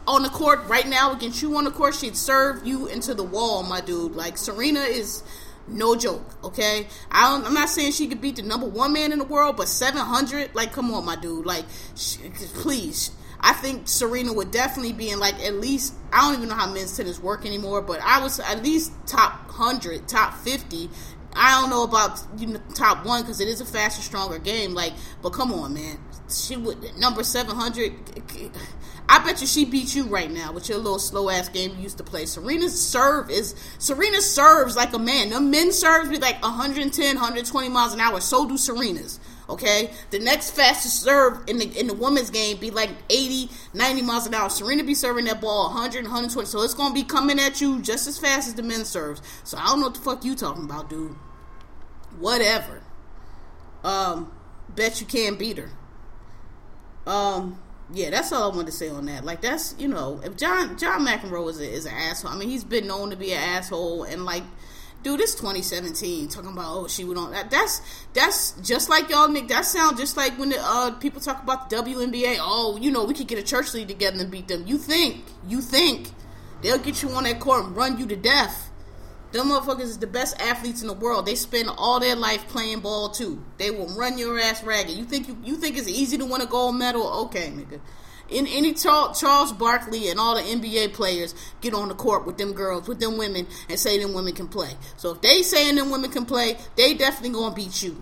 on 0.06 0.22
the 0.22 0.28
court 0.28 0.60
right 0.66 0.86
now 0.86 1.12
against 1.12 1.42
you 1.42 1.56
on 1.56 1.64
the 1.64 1.70
court. 1.70 1.94
She'd 1.94 2.16
serve 2.16 2.66
you 2.66 2.86
into 2.86 3.14
the 3.14 3.24
wall 3.24 3.62
my 3.62 3.80
dude. 3.80 4.14
Like 4.14 4.36
Serena 4.38 4.80
is 4.80 5.22
no 5.68 5.96
joke, 5.96 6.24
okay? 6.44 6.86
I 7.10 7.34
am 7.34 7.54
not 7.54 7.68
saying 7.68 7.92
she 7.92 8.06
could 8.06 8.20
beat 8.20 8.36
the 8.36 8.42
number 8.42 8.66
one 8.66 8.92
man 8.92 9.12
in 9.12 9.18
the 9.18 9.24
world, 9.24 9.56
but 9.56 9.68
700, 9.68 10.54
like, 10.54 10.72
come 10.72 10.92
on, 10.92 11.04
my 11.04 11.16
dude. 11.16 11.46
Like, 11.46 11.64
she, 11.94 12.18
please. 12.54 13.10
I 13.40 13.52
think 13.52 13.88
Serena 13.88 14.32
would 14.32 14.50
definitely 14.50 14.94
be 14.94 15.10
in, 15.10 15.18
like, 15.18 15.38
at 15.40 15.54
least, 15.54 15.94
I 16.12 16.22
don't 16.22 16.36
even 16.36 16.48
know 16.48 16.54
how 16.54 16.72
men's 16.72 16.96
tennis 16.96 17.18
work 17.20 17.44
anymore, 17.44 17.82
but 17.82 18.00
I 18.00 18.22
was 18.22 18.40
at 18.40 18.62
least 18.62 18.92
top 19.06 19.46
100, 19.48 20.08
top 20.08 20.34
50. 20.34 20.88
I 21.36 21.60
don't 21.60 21.70
know 21.70 21.82
about 21.82 22.22
you 22.38 22.46
know, 22.46 22.60
top 22.74 23.04
one 23.04 23.22
because 23.22 23.40
it 23.40 23.48
is 23.48 23.60
a 23.60 23.64
faster, 23.64 24.02
stronger 24.02 24.38
game. 24.38 24.72
Like, 24.72 24.92
but 25.20 25.30
come 25.30 25.52
on, 25.52 25.74
man. 25.74 25.98
She 26.34 26.56
would, 26.56 26.96
number 26.98 27.22
700 27.22 27.92
I 29.08 29.22
bet 29.22 29.40
you 29.40 29.46
she 29.46 29.64
beat 29.66 29.94
you 29.94 30.04
right 30.04 30.30
now 30.30 30.52
with 30.52 30.68
your 30.68 30.78
little 30.78 30.98
slow 30.98 31.28
ass 31.28 31.48
game 31.50 31.72
you 31.76 31.82
used 31.82 31.98
to 31.98 32.04
play. 32.04 32.24
Serena's 32.24 32.80
serve 32.80 33.30
is 33.30 33.54
Serena 33.78 34.20
serves 34.22 34.76
like 34.76 34.94
a 34.94 34.98
man. 34.98 35.28
The 35.30 35.40
men 35.40 35.72
serves 35.72 36.08
be 36.08 36.18
like 36.18 36.42
110, 36.42 37.14
120 37.14 37.68
miles 37.68 37.92
an 37.92 38.00
hour. 38.00 38.20
So 38.20 38.48
do 38.48 38.56
Serena's. 38.56 39.20
Okay, 39.46 39.90
the 40.10 40.18
next 40.18 40.52
fastest 40.52 41.02
serve 41.02 41.38
in 41.48 41.58
the 41.58 41.66
in 41.78 41.86
the 41.86 41.92
women's 41.92 42.30
game 42.30 42.56
be 42.56 42.70
like 42.70 42.88
80, 43.10 43.50
90 43.74 44.02
miles 44.02 44.26
an 44.26 44.32
hour. 44.32 44.48
Serena 44.48 44.82
be 44.84 44.94
serving 44.94 45.26
that 45.26 45.42
ball 45.42 45.68
100, 45.68 46.04
120. 46.04 46.46
So 46.46 46.62
it's 46.62 46.72
gonna 46.72 46.94
be 46.94 47.04
coming 47.04 47.38
at 47.38 47.60
you 47.60 47.82
just 47.82 48.08
as 48.08 48.16
fast 48.18 48.48
as 48.48 48.54
the 48.54 48.62
men 48.62 48.86
serves. 48.86 49.20
So 49.44 49.58
I 49.58 49.66
don't 49.66 49.80
know 49.80 49.86
what 49.86 49.96
the 49.96 50.00
fuck 50.00 50.24
you 50.24 50.34
talking 50.34 50.64
about, 50.64 50.88
dude. 50.88 51.14
Whatever. 52.18 52.82
Um, 53.82 54.32
bet 54.74 55.02
you 55.02 55.06
can't 55.06 55.38
beat 55.38 55.58
her. 55.58 55.70
Um, 57.06 57.58
yeah, 57.92 58.10
that's 58.10 58.32
all 58.32 58.50
I 58.50 58.54
wanted 58.54 58.66
to 58.66 58.72
say 58.72 58.88
on 58.88 59.06
that. 59.06 59.24
Like 59.24 59.42
that's 59.42 59.74
you 59.78 59.88
know, 59.88 60.20
if 60.24 60.36
John 60.36 60.78
John 60.78 61.06
McEnroe 61.06 61.50
is 61.50 61.60
a, 61.60 61.70
is 61.70 61.86
an 61.86 61.94
asshole. 61.94 62.32
I 62.32 62.36
mean, 62.36 62.48
he's 62.48 62.64
been 62.64 62.86
known 62.86 63.10
to 63.10 63.16
be 63.16 63.32
an 63.32 63.42
asshole, 63.42 64.04
and 64.04 64.24
like, 64.24 64.42
dude, 65.02 65.20
it's 65.20 65.34
2017 65.34 66.28
talking 66.28 66.50
about 66.50 66.64
oh 66.66 66.88
she 66.88 67.04
would 67.04 67.18
on 67.18 67.32
that. 67.32 67.50
That's 67.50 67.82
that's 68.14 68.52
just 68.62 68.88
like 68.88 69.10
y'all 69.10 69.28
Nick. 69.28 69.48
That 69.48 69.66
sound 69.66 69.98
just 69.98 70.16
like 70.16 70.38
when 70.38 70.48
the 70.48 70.58
uh, 70.60 70.92
people 70.92 71.20
talk 71.20 71.42
about 71.42 71.68
the 71.68 71.76
WNBA. 71.76 72.38
Oh, 72.40 72.78
you 72.80 72.90
know, 72.90 73.04
we 73.04 73.14
could 73.14 73.28
get 73.28 73.38
a 73.38 73.42
church 73.42 73.74
league 73.74 73.88
together 73.88 74.18
and 74.20 74.30
beat 74.30 74.48
them. 74.48 74.66
You 74.66 74.78
think 74.78 75.24
you 75.46 75.60
think 75.60 76.08
they'll 76.62 76.78
get 76.78 77.02
you 77.02 77.10
on 77.10 77.24
that 77.24 77.38
court 77.38 77.66
and 77.66 77.76
run 77.76 77.98
you 77.98 78.06
to 78.06 78.16
death? 78.16 78.70
Them 79.34 79.48
motherfuckers 79.48 79.80
is 79.80 79.98
the 79.98 80.06
best 80.06 80.40
athletes 80.40 80.80
in 80.80 80.86
the 80.86 80.94
world. 80.94 81.26
They 81.26 81.34
spend 81.34 81.68
all 81.68 81.98
their 81.98 82.14
life 82.14 82.46
playing 82.46 82.78
ball 82.78 83.08
too. 83.08 83.42
They 83.58 83.68
will 83.72 83.88
run 83.88 84.16
your 84.16 84.38
ass 84.38 84.62
ragged. 84.62 84.96
You 84.96 85.04
think 85.04 85.26
you, 85.26 85.36
you 85.42 85.56
think 85.56 85.76
it's 85.76 85.88
easy 85.88 86.16
to 86.18 86.24
win 86.24 86.40
a 86.40 86.46
gold 86.46 86.76
medal? 86.76 87.04
Okay, 87.24 87.48
nigga. 87.48 87.80
In 88.28 88.46
any 88.46 88.74
Charles 88.74 89.52
Barkley 89.52 90.08
and 90.08 90.20
all 90.20 90.36
the 90.36 90.42
NBA 90.42 90.92
players 90.92 91.34
get 91.60 91.74
on 91.74 91.88
the 91.88 91.96
court 91.96 92.26
with 92.26 92.38
them 92.38 92.52
girls, 92.52 92.86
with 92.86 93.00
them 93.00 93.18
women, 93.18 93.48
and 93.68 93.76
say 93.76 93.98
them 93.98 94.14
women 94.14 94.34
can 94.34 94.46
play. 94.46 94.70
So 94.96 95.10
if 95.10 95.20
they 95.20 95.42
saying 95.42 95.74
them 95.74 95.90
women 95.90 96.12
can 96.12 96.26
play, 96.26 96.56
they 96.76 96.94
definitely 96.94 97.30
gonna 97.30 97.56
beat 97.56 97.82
you. 97.82 98.00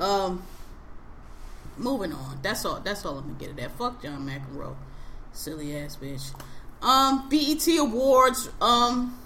Um, 0.00 0.42
moving 1.76 2.14
on. 2.14 2.38
That's 2.40 2.64
all. 2.64 2.80
That's 2.80 3.04
all 3.04 3.18
I'm 3.18 3.24
gonna 3.24 3.38
get 3.38 3.50
at 3.50 3.56
that. 3.56 3.76
Fuck 3.76 4.02
John 4.02 4.26
McEnroe, 4.26 4.74
silly 5.34 5.76
ass 5.76 5.98
bitch. 6.00 6.34
Um, 6.80 7.28
BET 7.28 7.68
Awards. 7.78 8.48
Um, 8.62 9.18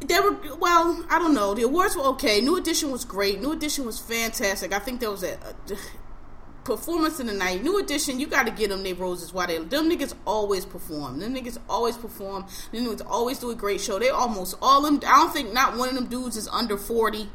they 0.00 0.20
were 0.20 0.36
well. 0.56 1.04
I 1.10 1.18
don't 1.18 1.34
know. 1.34 1.54
The 1.54 1.62
awards 1.62 1.96
were 1.96 2.04
okay. 2.04 2.40
New 2.40 2.56
Edition 2.56 2.90
was 2.90 3.04
great. 3.04 3.40
New 3.40 3.52
Edition 3.52 3.84
was 3.84 3.98
fantastic. 3.98 4.72
I 4.72 4.78
think 4.78 5.00
there 5.00 5.10
was 5.10 5.22
a, 5.22 5.34
a 5.34 5.76
performance 6.64 7.18
in 7.18 7.26
the 7.26 7.32
night. 7.32 7.62
New 7.62 7.78
Edition, 7.78 8.20
you 8.20 8.26
got 8.26 8.46
to 8.46 8.52
get 8.52 8.70
them 8.70 8.82
their 8.82 8.94
roses. 8.94 9.32
Why 9.32 9.46
they 9.46 9.58
them 9.58 9.90
niggas 9.90 10.14
always 10.26 10.64
perform. 10.64 11.18
Them 11.18 11.34
niggas 11.34 11.58
always 11.68 11.96
perform. 11.96 12.46
Them 12.72 12.86
niggas 12.86 13.06
always 13.06 13.38
do 13.38 13.50
a 13.50 13.54
great 13.54 13.80
show. 13.80 13.98
They 13.98 14.10
almost 14.10 14.56
all 14.62 14.82
them. 14.82 14.96
I 15.06 15.20
don't 15.20 15.32
think 15.32 15.52
not 15.52 15.76
one 15.76 15.88
of 15.88 15.94
them 15.94 16.06
dudes 16.06 16.36
is 16.36 16.46
under 16.48 16.76
forty. 16.76 17.28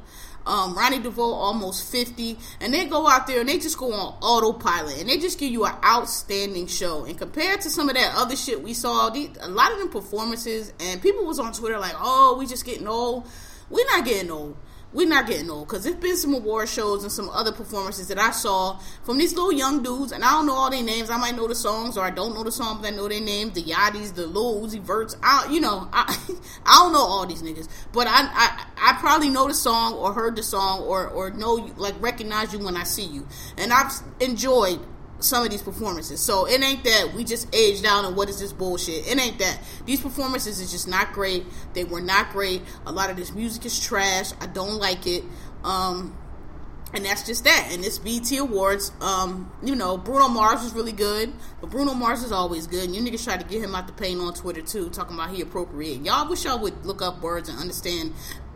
Um, 0.46 0.78
Ronnie 0.78 1.00
DeVoe 1.00 1.34
almost 1.34 1.90
50, 1.92 2.38
and 2.60 2.74
they 2.74 2.86
go 2.86 3.08
out 3.08 3.28
there 3.28 3.40
and 3.40 3.48
they 3.48 3.58
just 3.60 3.78
go 3.78 3.94
on 3.94 4.18
autopilot 4.22 5.00
and 5.00 5.10
they 5.10 5.18
just 5.18 5.40
give 5.40 5.52
you 5.52 5.66
an 5.66 5.74
outstanding 5.86 6.68
show. 6.68 7.06
And 7.06 7.18
compared 7.18 7.62
to 7.62 7.70
some 7.70 7.90
of 7.90 7.96
that 7.96 8.14
other 8.16 8.36
shit 8.36 8.62
we 8.62 8.74
saw, 8.74 9.08
a 9.10 9.48
lot 9.48 9.72
of 9.72 9.80
them 9.80 9.90
performances, 9.90 10.74
and 10.80 11.02
people 11.02 11.26
was 11.26 11.40
on 11.40 11.54
Twitter 11.54 11.80
like, 11.80 11.96
"Oh, 11.98 12.36
we 12.38 12.46
just 12.46 12.66
getting 12.66 12.88
old." 12.88 13.26
We're 13.70 13.86
not 13.88 14.06
getting 14.06 14.30
old 14.30 14.58
we're 14.94 15.08
not 15.08 15.28
getting 15.28 15.50
old 15.50 15.68
because 15.68 15.84
there's 15.84 15.96
been 15.96 16.16
some 16.16 16.34
award 16.34 16.70
shows 16.70 17.04
and 17.04 17.12
some 17.12 17.30
other 17.30 17.52
performances 17.52 18.08
that 18.10 18.20
I 18.20 18.32
saw 18.32 18.80
from 19.04 19.18
these 19.18 19.34
little 19.34 19.52
young 19.52 19.82
dudes, 19.82 20.12
and 20.12 20.24
I 20.24 20.32
don't 20.32 20.46
know 20.46 20.54
all 20.54 20.70
their 20.70 20.84
names. 20.84 21.10
I 21.10 21.18
might 21.18 21.36
know 21.36 21.48
the 21.48 21.56
songs, 21.56 21.98
or 21.98 22.04
I 22.06 22.12
don't 22.12 22.36
know 22.36 22.44
the 22.44 22.52
songs, 22.52 22.82
but 22.82 22.94
I 22.94 22.96
know 22.96 23.08
their 23.08 23.22
names. 23.22 23.54
The 23.54 23.64
Yachty's, 23.64 24.14
the 24.14 24.28
Lil 24.28 24.62
Uzi 24.62 24.80
Verts. 24.80 25.18
I, 25.24 25.48
you 25.52 25.60
know, 25.60 25.90
I, 25.92 26.04
I 26.66 26.80
don't 26.84 26.94
know 26.94 27.00
all 27.00 27.26
these 27.26 27.42
niggas, 27.42 27.68
but 27.92 28.08
I, 28.08 28.22
I, 28.22 28.66
I 28.78 29.00
probably 29.00 29.30
know 29.30 29.48
the 29.48 29.54
song 29.54 29.94
or 29.94 30.14
heard 30.14 30.36
the 30.36 30.44
song 30.44 30.82
or, 30.82 31.08
or 31.08 31.32
know 31.32 31.58
you, 31.58 31.74
like 31.78 32.00
recognize 32.00 32.54
you 32.54 32.60
when 32.60 32.78
I 32.78 32.84
see 32.84 33.06
you, 33.06 33.28
and 33.58 33.74
I've 33.74 33.92
enjoyed 34.20 34.80
some 35.24 35.44
of 35.44 35.50
these 35.50 35.62
performances. 35.62 36.20
So 36.20 36.48
it 36.48 36.62
ain't 36.62 36.84
that 36.84 37.14
we 37.16 37.24
just 37.24 37.54
aged 37.56 37.86
out 37.86 38.06
and 38.06 38.16
what 38.16 38.30
is 38.30 38.40
this 38.40 38.54
bullshit. 38.54 39.08
It 39.08 39.20
ain't 39.20 39.40
that. 39.40 39.60
These 39.86 40.02
performances 40.02 40.60
is 40.60 40.72
just 40.72 40.88
not 40.88 41.14
great. 41.14 41.46
They 41.74 41.84
were 41.84 42.02
not 42.02 42.32
great. 42.32 42.62
A 42.86 42.92
lot 42.92 43.10
of 43.10 43.18
this 43.18 43.34
music 43.34 43.66
is 43.66 43.80
trash. 43.80 44.32
I 44.42 44.48
don't 44.48 44.76
like 44.76 45.08
it. 45.08 45.24
Um 45.64 46.18
and 46.94 47.04
that's 47.04 47.26
just 47.26 47.44
that. 47.46 47.70
And 47.72 47.84
this 47.84 47.98
BET 47.98 48.32
Awards, 48.38 48.92
um, 49.02 49.52
you 49.64 49.76
know, 49.76 49.98
Bruno 49.98 50.28
Mars 50.28 50.62
was 50.62 50.74
really 50.74 50.92
good, 50.92 51.34
but 51.60 51.72
Bruno 51.72 51.96
Mars 51.96 52.24
is 52.24 52.32
always 52.32 52.68
good. 52.68 52.84
And 52.84 52.96
you 52.96 53.02
niggas 53.02 53.24
try 53.24 53.36
to 53.36 53.44
get 53.44 53.64
him 53.64 53.74
out 53.74 53.88
the 53.88 53.94
paint 53.94 54.22
on 54.22 54.34
Twitter 54.36 54.62
too, 54.62 54.90
talking 54.92 55.16
about 55.16 55.32
he 55.32 55.42
appropriate. 55.42 56.06
Y'all 56.06 56.30
wish 56.30 56.46
y'all 56.46 56.60
would 56.60 56.86
look 56.86 57.02
up 57.02 57.22
words 57.22 57.50
and 57.50 57.58
understand 57.58 58.14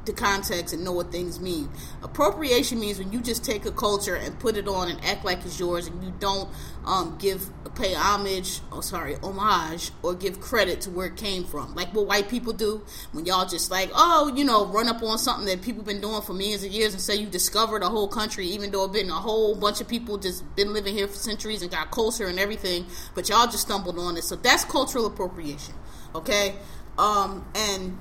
the 0.08 0.14
context 0.14 0.74
and 0.74 0.84
know 0.84 0.92
what 0.92 1.12
things 1.12 1.40
mean. 1.40 1.70
Appropriation 2.02 2.80
means 2.80 2.98
when 2.98 3.12
you 3.12 3.22
just 3.22 3.46
take 3.46 3.66
a 3.66 3.72
culture 3.72 4.16
and 4.16 4.40
put 4.40 4.58
it 4.58 4.68
on 4.68 4.90
and 4.90 5.04
act 5.06 5.24
like 5.24 5.46
it's 5.46 5.60
yours, 5.60 5.86
and 5.86 6.04
you 6.04 6.12
don't 6.20 6.50
um, 6.86 7.16
give 7.20 7.52
pay 7.78 7.94
homage, 7.94 8.60
oh 8.72 8.82
sorry, 8.82 9.16
homage, 9.22 9.92
or 10.02 10.16
give 10.16 10.42
credit 10.42 10.82
to 10.82 10.90
where 10.90 11.08
it 11.08 11.16
came 11.16 11.44
from, 11.44 11.76
like 11.76 11.94
what 11.94 12.08
white 12.08 12.28
people 12.28 12.52
do 12.52 12.84
when 13.12 13.26
y'all 13.26 13.46
just 13.46 13.70
like, 13.70 13.92
oh, 13.94 14.34
you 14.36 14.44
know, 14.44 14.66
run 14.66 14.88
up 14.88 15.04
on 15.04 15.18
something 15.18 15.46
that 15.46 15.62
people 15.62 15.84
been 15.84 16.02
doing 16.02 16.22
for 16.24 16.34
millions 16.34 16.64
of 16.64 16.72
years 16.72 16.94
and 16.94 17.02
say 17.02 17.16
you 17.16 17.28
discovered 17.28 17.84
a 17.84 17.90
whole 17.90 18.08
country, 18.08 18.48
even 18.48 18.72
though 18.72 18.86
it 18.86 18.94
been 18.94 19.10
a 19.10 19.14
whole 19.14 19.56
bunch 19.56 19.80
of 19.80 19.88
people 19.88 20.18
just 20.18 20.44
been 20.56 20.74
living 20.74 20.94
here 20.94 21.08
for 21.08 21.16
centuries 21.16 21.62
and 21.62 21.70
got 21.70 21.92
culture 21.92 22.26
and 22.26 22.40
everything, 22.40 22.86
but 23.14 23.30
y'all 23.30 23.46
just 23.46 23.62
stumbled 23.62 24.00
on 24.00 24.18
it. 24.18 24.24
So 24.24 24.36
that's 24.36 24.66
cultural 24.66 25.06
appropriation, 25.06 25.76
okay? 26.16 26.56
Um, 26.98 27.46
and 27.54 27.98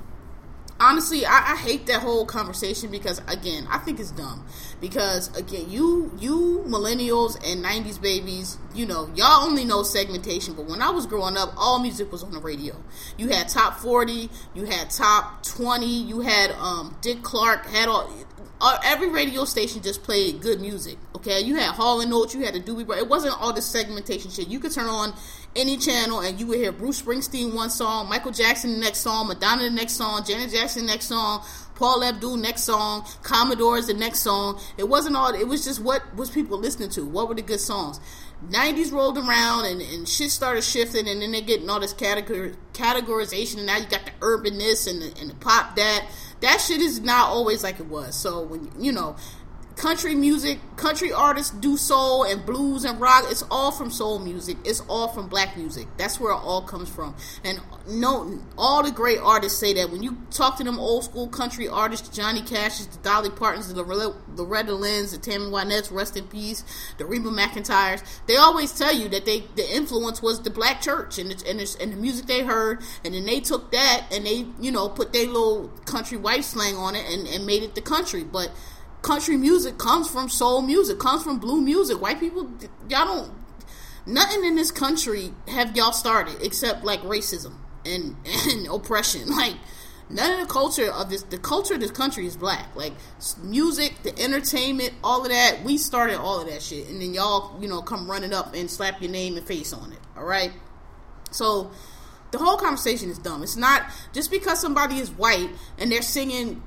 honestly 0.79 1.25
I, 1.25 1.53
I, 1.53 1.55
hate 1.55 1.87
that 1.87 2.01
whole 2.01 2.25
conversation 2.25 2.91
because 2.91 3.21
again 3.27 3.67
i 3.69 3.77
think 3.77 3.99
it's 3.99 4.11
dumb 4.11 4.45
because 4.79 5.35
again 5.37 5.69
you 5.69 6.11
you 6.19 6.63
millennials 6.67 7.35
and 7.45 7.63
90s 7.63 8.01
babies 8.01 8.57
you 8.75 8.85
know 8.85 9.09
y'all 9.15 9.43
only 9.43 9.65
know 9.65 9.83
segmentation 9.83 10.53
but 10.53 10.65
when 10.65 10.81
i 10.81 10.89
was 10.89 11.05
growing 11.05 11.37
up 11.37 11.53
all 11.57 11.79
music 11.79 12.11
was 12.11 12.23
on 12.23 12.31
the 12.31 12.39
radio 12.39 12.75
you 13.17 13.29
had 13.29 13.49
top 13.49 13.79
40 13.79 14.29
you 14.53 14.65
had 14.65 14.89
top 14.89 15.43
20 15.43 15.85
you 15.85 16.21
had 16.21 16.51
um, 16.51 16.95
dick 17.01 17.23
clark 17.23 17.65
had 17.65 17.89
all 17.89 18.11
uh, 18.59 18.77
every 18.83 19.09
radio 19.09 19.45
station 19.45 19.81
just 19.81 20.03
played 20.03 20.41
good 20.41 20.59
music. 20.59 20.97
Okay, 21.15 21.41
you 21.41 21.55
had 21.55 21.75
Hall 21.75 22.01
and 22.01 22.11
Oates, 22.11 22.33
you 22.33 22.43
had 22.43 22.55
the 22.55 22.59
Doobie 22.59 22.85
Brothers. 22.85 23.03
It 23.03 23.09
wasn't 23.09 23.39
all 23.39 23.53
this 23.53 23.65
segmentation 23.65 24.31
shit. 24.31 24.47
You 24.47 24.59
could 24.59 24.71
turn 24.71 24.87
on 24.87 25.13
any 25.57 25.75
channel 25.77 26.19
and 26.19 26.39
you 26.39 26.47
would 26.47 26.59
hear 26.59 26.71
Bruce 26.71 27.01
Springsteen 27.01 27.53
one 27.53 27.69
song, 27.69 28.07
Michael 28.07 28.31
Jackson 28.31 28.73
the 28.73 28.79
next 28.79 28.99
song, 28.99 29.27
Madonna 29.27 29.63
the 29.63 29.69
next 29.69 29.93
song, 29.93 30.23
Janet 30.25 30.51
Jackson 30.51 30.85
the 30.85 30.91
next 30.91 31.07
song, 31.07 31.43
Paula 31.75 32.09
Abdul 32.09 32.37
next 32.37 32.63
song, 32.63 33.05
Commodores 33.23 33.87
the 33.87 33.93
next 33.93 34.19
song. 34.19 34.59
It 34.77 34.87
wasn't 34.87 35.15
all. 35.15 35.33
It 35.33 35.47
was 35.47 35.63
just 35.65 35.81
what 35.81 36.15
was 36.15 36.29
people 36.29 36.57
listening 36.59 36.89
to. 36.91 37.05
What 37.05 37.27
were 37.27 37.35
the 37.35 37.41
good 37.41 37.59
songs? 37.59 37.99
90s 38.45 38.91
rolled 38.91 39.17
around 39.17 39.65
and, 39.65 39.81
and 39.81 40.07
shit 40.07 40.29
started 40.29 40.63
shifting 40.63 41.07
and 41.07 41.21
then 41.21 41.31
they 41.31 41.41
getting 41.41 41.69
all 41.69 41.79
this 41.79 41.93
categor- 41.93 42.55
categorization 42.73 43.57
and 43.57 43.65
now 43.65 43.77
you 43.77 43.85
got 43.87 44.05
the 44.05 44.11
urban 44.21 44.59
this 44.59 44.85
and 44.85 45.01
the, 45.01 45.19
and 45.19 45.31
the 45.31 45.35
pop 45.35 45.75
that 45.75 46.05
that 46.41 46.61
shit 46.61 46.79
is 46.79 46.99
not 46.99 47.29
always 47.29 47.63
like 47.63 47.79
it 47.79 47.87
was 47.87 48.15
so 48.15 48.43
when 48.43 48.69
you 48.79 48.91
know 48.91 49.15
country 49.77 50.15
music, 50.15 50.59
country 50.75 51.13
artists 51.13 51.51
do 51.51 51.77
soul 51.77 52.23
and 52.23 52.45
blues 52.45 52.83
and 52.83 52.99
rock. 52.99 53.25
It's 53.27 53.43
all 53.51 53.71
from 53.71 53.91
soul 53.91 54.17
music. 54.17 54.57
It's 54.65 54.81
all 54.89 55.07
from 55.07 55.27
black 55.27 55.55
music. 55.55 55.87
That's 55.97 56.19
where 56.19 56.31
it 56.31 56.37
all 56.37 56.63
comes 56.63 56.89
from. 56.89 57.15
And 57.43 57.59
no, 57.87 58.39
all 58.57 58.83
the 58.83 58.91
great 58.91 59.19
artists 59.19 59.59
say 59.59 59.73
that 59.75 59.91
when 59.91 60.01
you 60.01 60.17
talk 60.31 60.57
to 60.57 60.63
them 60.63 60.79
old 60.79 61.03
school 61.03 61.27
country 61.27 61.67
artists, 61.67 62.09
Johnny 62.09 62.41
Cash's, 62.41 62.87
the 62.87 62.97
Dolly 62.97 63.29
Partons, 63.29 63.71
the 63.71 63.83
Loretta 63.83 64.73
Lynn's, 64.73 65.11
the 65.11 65.19
Tammy 65.19 65.45
Wynette's, 65.45 65.91
rest 65.91 66.17
in 66.17 66.25
peace, 66.25 66.63
the 66.97 67.05
Reba 67.05 67.29
McEntire's, 67.29 68.03
they 68.25 68.35
always 68.35 68.73
tell 68.73 68.93
you 68.93 69.07
that 69.09 69.25
they 69.25 69.43
the 69.55 69.75
influence 69.75 70.21
was 70.21 70.41
the 70.41 70.49
black 70.49 70.81
church 70.81 71.19
and 71.19 71.31
the, 71.31 71.49
and, 71.49 71.59
the, 71.59 71.77
and 71.79 71.93
the 71.93 71.97
music 71.97 72.25
they 72.25 72.41
heard, 72.41 72.81
and 73.05 73.13
then 73.13 73.25
they 73.25 73.39
took 73.39 73.71
that 73.71 74.07
and 74.11 74.25
they 74.25 74.47
you 74.59 74.71
know 74.71 74.89
put 74.89 75.13
their 75.13 75.27
little 75.27 75.67
country 75.85 76.17
white 76.17 76.43
slang 76.43 76.75
on 76.75 76.95
it 76.95 77.05
and, 77.07 77.27
and 77.27 77.45
made 77.45 77.61
it 77.61 77.75
the 77.75 77.81
country, 77.81 78.23
but 78.23 78.51
country 79.07 79.37
music 79.37 79.77
comes 79.77 80.09
from 80.09 80.29
soul 80.29 80.61
music, 80.61 80.99
comes 80.99 81.23
from 81.23 81.39
blue 81.39 81.61
music. 81.61 82.01
White 82.01 82.19
people, 82.19 82.51
y'all 82.89 83.05
don't. 83.05 83.31
Nothing 84.05 84.43
in 84.43 84.55
this 84.55 84.69
country 84.71 85.33
have 85.47 85.75
y'all 85.75 85.93
started 85.93 86.41
except 86.41 86.83
like 86.83 87.01
racism 87.01 87.55
and 87.85 88.15
and 88.25 88.67
oppression. 88.71 89.29
Like 89.37 89.55
none 90.09 90.39
of 90.39 90.47
the 90.47 90.53
culture 90.53 90.91
of 90.91 91.09
this, 91.09 91.23
the 91.23 91.37
culture 91.37 91.73
of 91.75 91.79
this 91.79 91.91
country 91.91 92.25
is 92.25 92.35
black. 92.35 92.75
Like 92.75 92.93
music, 93.41 94.03
the 94.03 94.17
entertainment, 94.19 94.93
all 95.03 95.23
of 95.23 95.29
that. 95.29 95.63
We 95.63 95.77
started 95.77 96.19
all 96.19 96.41
of 96.41 96.49
that 96.49 96.61
shit, 96.61 96.89
and 96.89 97.01
then 97.01 97.13
y'all, 97.13 97.61
you 97.61 97.67
know, 97.67 97.81
come 97.81 98.09
running 98.09 98.33
up 98.33 98.53
and 98.53 98.69
slap 98.69 99.01
your 99.01 99.11
name 99.11 99.37
and 99.37 99.47
face 99.47 99.73
on 99.73 99.91
it. 99.93 99.99
All 100.17 100.25
right, 100.25 100.51
so 101.31 101.71
the 102.31 102.37
whole 102.37 102.57
conversation 102.57 103.09
is 103.09 103.17
dumb. 103.17 103.43
It's 103.43 103.55
not 103.55 103.83
just 104.13 104.31
because 104.31 104.59
somebody 104.59 104.97
is 104.97 105.11
white 105.11 105.49
and 105.77 105.91
they're 105.91 106.01
singing 106.01 106.61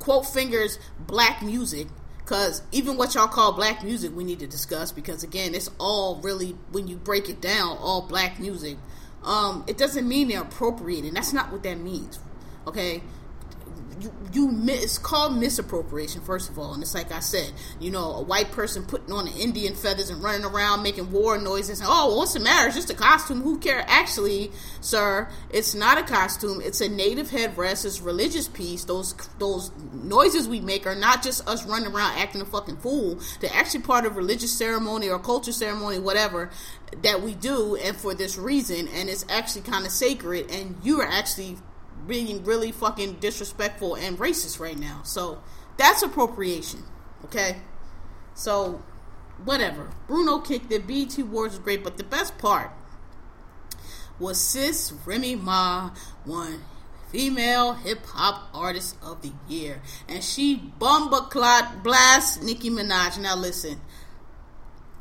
quote 0.00 0.26
fingers 0.26 0.80
black 1.06 1.42
music 1.42 1.86
because 2.18 2.62
even 2.72 2.96
what 2.96 3.14
y'all 3.14 3.28
call 3.28 3.52
black 3.52 3.84
music 3.84 4.14
we 4.16 4.24
need 4.24 4.40
to 4.40 4.46
discuss 4.48 4.90
because 4.90 5.22
again 5.22 5.54
it's 5.54 5.70
all 5.78 6.20
really 6.22 6.56
when 6.72 6.88
you 6.88 6.96
break 6.96 7.28
it 7.28 7.40
down 7.40 7.76
all 7.78 8.02
black 8.02 8.40
music. 8.40 8.76
Um, 9.22 9.64
it 9.66 9.76
doesn't 9.76 10.08
mean 10.08 10.28
they're 10.28 10.40
appropriating 10.40 11.12
that's 11.12 11.34
not 11.34 11.52
what 11.52 11.62
that 11.64 11.78
means 11.78 12.18
okay 12.66 13.02
you, 14.00 14.12
you 14.32 14.60
it's 14.68 14.98
called 14.98 15.36
misappropriation 15.36 16.20
first 16.20 16.50
of 16.50 16.58
all. 16.58 16.74
And 16.74 16.82
it's 16.82 16.94
like 16.94 17.12
i 17.12 17.20
said 17.20 17.52
you 17.78 17.90
know 17.90 18.12
a 18.14 18.22
white 18.22 18.50
person 18.52 18.84
putting 18.84 19.12
on 19.12 19.26
the 19.26 19.32
indian 19.32 19.74
feathers 19.74 20.10
and 20.10 20.22
running 20.22 20.44
around 20.44 20.82
making 20.82 21.10
war 21.10 21.38
noises 21.38 21.80
and 21.80 21.88
oh 21.90 22.08
well, 22.08 22.18
what's 22.18 22.34
the 22.34 22.40
matter? 22.40 22.68
It's 22.68 22.76
just 22.76 22.90
a 22.90 22.94
costume. 22.94 23.42
Who 23.42 23.58
care? 23.58 23.84
Actually 23.86 24.50
sir 24.80 25.28
it's 25.50 25.74
not 25.74 25.98
a 25.98 26.02
costume. 26.02 26.60
It's 26.62 26.80
a 26.80 26.88
native 26.88 27.28
headrest 27.28 27.84
it's 27.84 28.00
religious 28.00 28.48
piece. 28.48 28.84
Those 28.84 29.14
those 29.38 29.70
noises 29.92 30.48
we 30.48 30.60
make 30.60 30.86
are 30.86 30.94
not 30.94 31.22
just 31.22 31.48
us 31.48 31.64
running 31.66 31.92
around 31.92 32.18
acting 32.18 32.40
a 32.40 32.44
fucking 32.44 32.78
fool. 32.78 33.18
They're 33.40 33.50
actually 33.52 33.82
part 33.82 34.04
of 34.06 34.16
religious 34.16 34.56
ceremony 34.56 35.08
or 35.08 35.18
culture 35.18 35.52
ceremony 35.52 35.98
whatever 35.98 36.50
that 37.02 37.22
we 37.22 37.34
do 37.34 37.76
and 37.76 37.96
for 37.96 38.14
this 38.14 38.36
reason. 38.36 38.88
And 38.88 39.08
it's 39.08 39.24
actually 39.28 39.62
kind 39.62 39.86
of 39.86 39.92
sacred. 39.92 40.50
And 40.50 40.76
you 40.82 41.00
are 41.00 41.06
actually 41.06 41.56
being 42.10 42.42
really 42.42 42.72
fucking 42.72 43.14
disrespectful 43.20 43.94
and 43.94 44.18
racist 44.18 44.58
right 44.58 44.78
now. 44.78 45.00
So 45.04 45.40
that's 45.78 46.02
appropriation. 46.02 46.82
Okay? 47.24 47.58
So 48.34 48.82
whatever. 49.44 49.90
Bruno 50.08 50.40
kicked 50.40 50.72
it. 50.72 50.86
BET 50.86 51.16
Awards 51.18 51.58
great, 51.60 51.84
but 51.84 51.96
the 51.96 52.04
best 52.04 52.36
part 52.36 52.72
was 54.18 54.38
sis 54.38 54.92
Remy 55.06 55.36
Ma 55.36 55.92
won 56.26 56.64
Female 57.10 57.74
Hip 57.74 58.04
Hop 58.06 58.50
Artist 58.52 58.96
of 59.02 59.22
the 59.22 59.32
Year. 59.48 59.80
And 60.08 60.24
she 60.24 60.72
bumbaclot 60.80 61.84
blast 61.84 62.42
Nicki 62.42 62.70
Minaj. 62.70 63.20
Now 63.20 63.36
listen, 63.36 63.80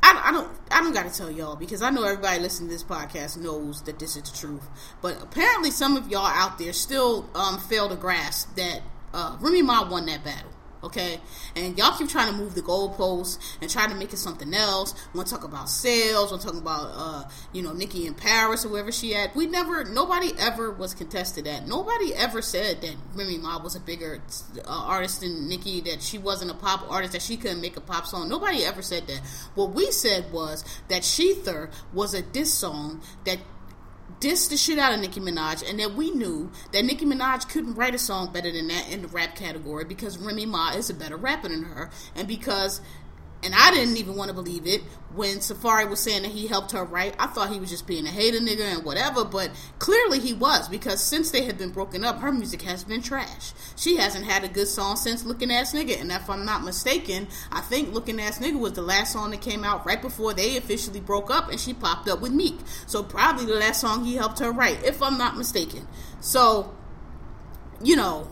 I, 0.02 0.22
I 0.26 0.32
don't 0.32 0.50
I 0.72 0.82
don't 0.82 0.94
gotta 0.94 1.16
tell 1.16 1.32
y'all 1.32 1.56
because 1.56 1.82
I 1.82 1.90
know 1.90 2.04
everybody 2.04 2.40
listening 2.40 2.70
to 2.70 2.76
this 2.76 2.84
podcast 2.84 3.38
knows 3.38 3.82
that 3.84 4.00
this 4.00 4.16
is 4.16 4.24
the 4.24 4.38
truth. 4.38 4.68
But 5.02 5.22
apparently 5.22 5.72
some 5.72 5.98
of 5.98 6.08
y'all 6.10 6.26
out 6.26 6.58
there 6.58 6.74
still 6.74 7.30
um, 7.36 7.60
fail 7.60 7.90
to 7.90 7.96
grasp 7.96 8.56
that 8.56 8.82
uh, 9.14 9.38
Remy 9.40 9.64
Ma 9.64 9.90
won 9.90 10.06
that 10.06 10.24
battle 10.24 10.52
okay? 10.84 11.20
And 11.56 11.78
y'all 11.78 11.98
keep 11.98 12.10
trying 12.10 12.32
to 12.32 12.38
move 12.38 12.56
the 12.56 12.62
goalposts 12.62 13.40
and 13.62 13.70
trying 13.70 13.90
to 13.90 13.96
make 13.96 14.14
it 14.14 14.18
something 14.18 14.54
else. 14.54 14.94
Want 15.14 15.28
to 15.28 15.34
talk 15.34 15.44
about 15.44 15.70
sales? 15.70 16.32
Want 16.32 16.42
to 16.42 16.48
talk 16.48 16.58
about 16.58 16.92
uh, 16.94 17.30
you 17.54 17.62
know 17.62 17.74
Nicki 17.74 18.08
in 18.08 18.14
Paris 18.14 18.66
or 18.66 18.70
wherever 18.70 18.92
she 18.92 19.16
at? 19.16 19.36
We 19.36 19.48
never, 19.48 19.84
nobody 19.84 20.32
ever 20.38 20.72
was 20.72 20.94
contested 20.94 21.46
that. 21.46 21.68
Nobody 21.68 22.14
ever 22.14 22.42
said 22.42 22.82
that 22.82 22.96
Remy 23.16 23.40
Ma 23.40 23.62
was 23.62 23.76
a 23.76 23.80
bigger 23.80 24.22
uh, 24.66 24.70
artist 24.70 25.22
than 25.22 25.48
Nicki. 25.48 25.82
That 25.82 26.02
she 26.02 26.18
wasn't 26.18 26.52
a 26.52 26.56
pop 26.56 26.90
artist. 26.90 27.14
That 27.14 27.22
she 27.22 27.38
couldn't 27.38 27.62
make 27.62 27.78
a 27.78 27.82
pop 27.82 28.06
song. 28.06 28.30
Nobody 28.30 28.64
ever 28.64 28.82
said 28.82 29.08
that. 29.08 29.22
What 29.56 29.72
we 29.72 29.92
said 29.92 30.32
was 30.32 30.64
that 30.88 31.04
Shether 31.04 31.72
was 31.94 32.14
a 32.14 32.22
diss 32.22 32.54
song 32.54 33.02
that 33.26 33.40
dissed 34.20 34.50
the 34.50 34.58
shit 34.58 34.80
out 34.80 34.94
of 34.94 35.00
Nicki 35.00 35.20
Minaj, 35.20 35.68
and 35.68 35.80
that 35.80 35.96
we 35.96 36.12
knew 36.12 36.52
that 36.72 36.84
Nicki 36.84 37.06
Minaj 37.06 37.50
couldn't 37.50 37.76
write 37.76 37.96
a 37.96 38.00
song 38.00 38.32
better 38.32 38.52
than 38.52 38.68
that 38.68 38.92
in 38.92 39.02
the 39.02 39.08
rap 39.08 39.36
category 39.36 39.86
because 39.86 40.18
Remy 40.18 40.46
Ma 40.46 40.72
is 40.72 40.90
a 40.90 40.94
better 40.94 41.18
rapper 41.18 41.50
than 41.50 41.64
her, 41.64 41.90
and 42.16 42.28
because 42.28 42.82
and 43.44 43.56
I 43.56 43.72
didn't 43.72 43.98
even 43.98 44.16
want 44.16 44.30
to 44.30 44.34
believe 44.34 44.68
it 44.68 44.82
when 45.16 45.38
Safaree 45.38 45.90
was 45.90 46.00
saying 46.00 46.24
that 46.24 46.32
he 46.32 46.48
helped 46.48 46.72
her 46.72 46.84
write. 46.84 47.16
I 47.18 47.28
thought 47.28 47.52
he 47.52 47.60
was 47.60 47.70
just 47.70 47.88
being 47.88 48.06
a 48.06 48.10
hater 48.10 48.40
nigga 48.40 48.76
and 48.76 48.84
whatever, 48.84 49.24
but 49.24 49.52
clearly 49.80 50.20
he 50.20 50.34
was 50.34 50.68
because 50.68 51.02
since 51.02 51.32
they 51.32 51.44
had 51.44 51.58
been 51.58 51.72
broken 51.72 52.04
up, 52.04 52.20
her 52.20 52.32
music 52.32 52.62
has 52.64 52.84
been 52.84 53.02
trash. 53.02 53.54
She 53.76 53.96
hasn't 53.98 54.26
had 54.26 54.44
a 54.44 54.50
good 54.50 54.68
song 54.68 54.98
since 54.98 55.24
Looking 55.24 55.52
Ass 55.52 55.74
Nigga, 55.74 56.00
and 56.00 56.12
if 56.12 56.30
I'm 56.30 56.46
not 56.46 56.64
mistaken, 56.64 57.28
I 57.52 57.62
think 57.62 57.94
Looking 57.94 58.20
Ass 58.20 58.40
Nigga 58.40 58.60
was 58.60 58.74
the 58.74 58.82
last 58.82 59.14
song 59.14 59.32
that 59.32 59.42
came 59.42 59.64
out 59.64 59.86
right 59.86 60.02
before 60.02 60.34
they 60.34 60.58
officially 60.58 61.00
broke 61.00 61.32
up, 61.32 61.50
and 61.50 61.60
she 61.60 61.74
popped 61.74 62.10
up 62.10 62.22
with 62.22 62.34
Meek. 62.34 62.60
So 62.88 63.04
probably 63.04 63.46
the 63.46 63.56
last 63.56 63.82
song 63.82 64.04
he 64.04 64.16
helped 64.16 64.40
her 64.40 64.52
write, 64.52 64.84
if 64.84 65.02
I'm 65.02 65.18
not 65.18 65.38
mistaken. 65.38 65.88
So, 66.20 66.76
you 67.82 67.96
know 67.96 68.28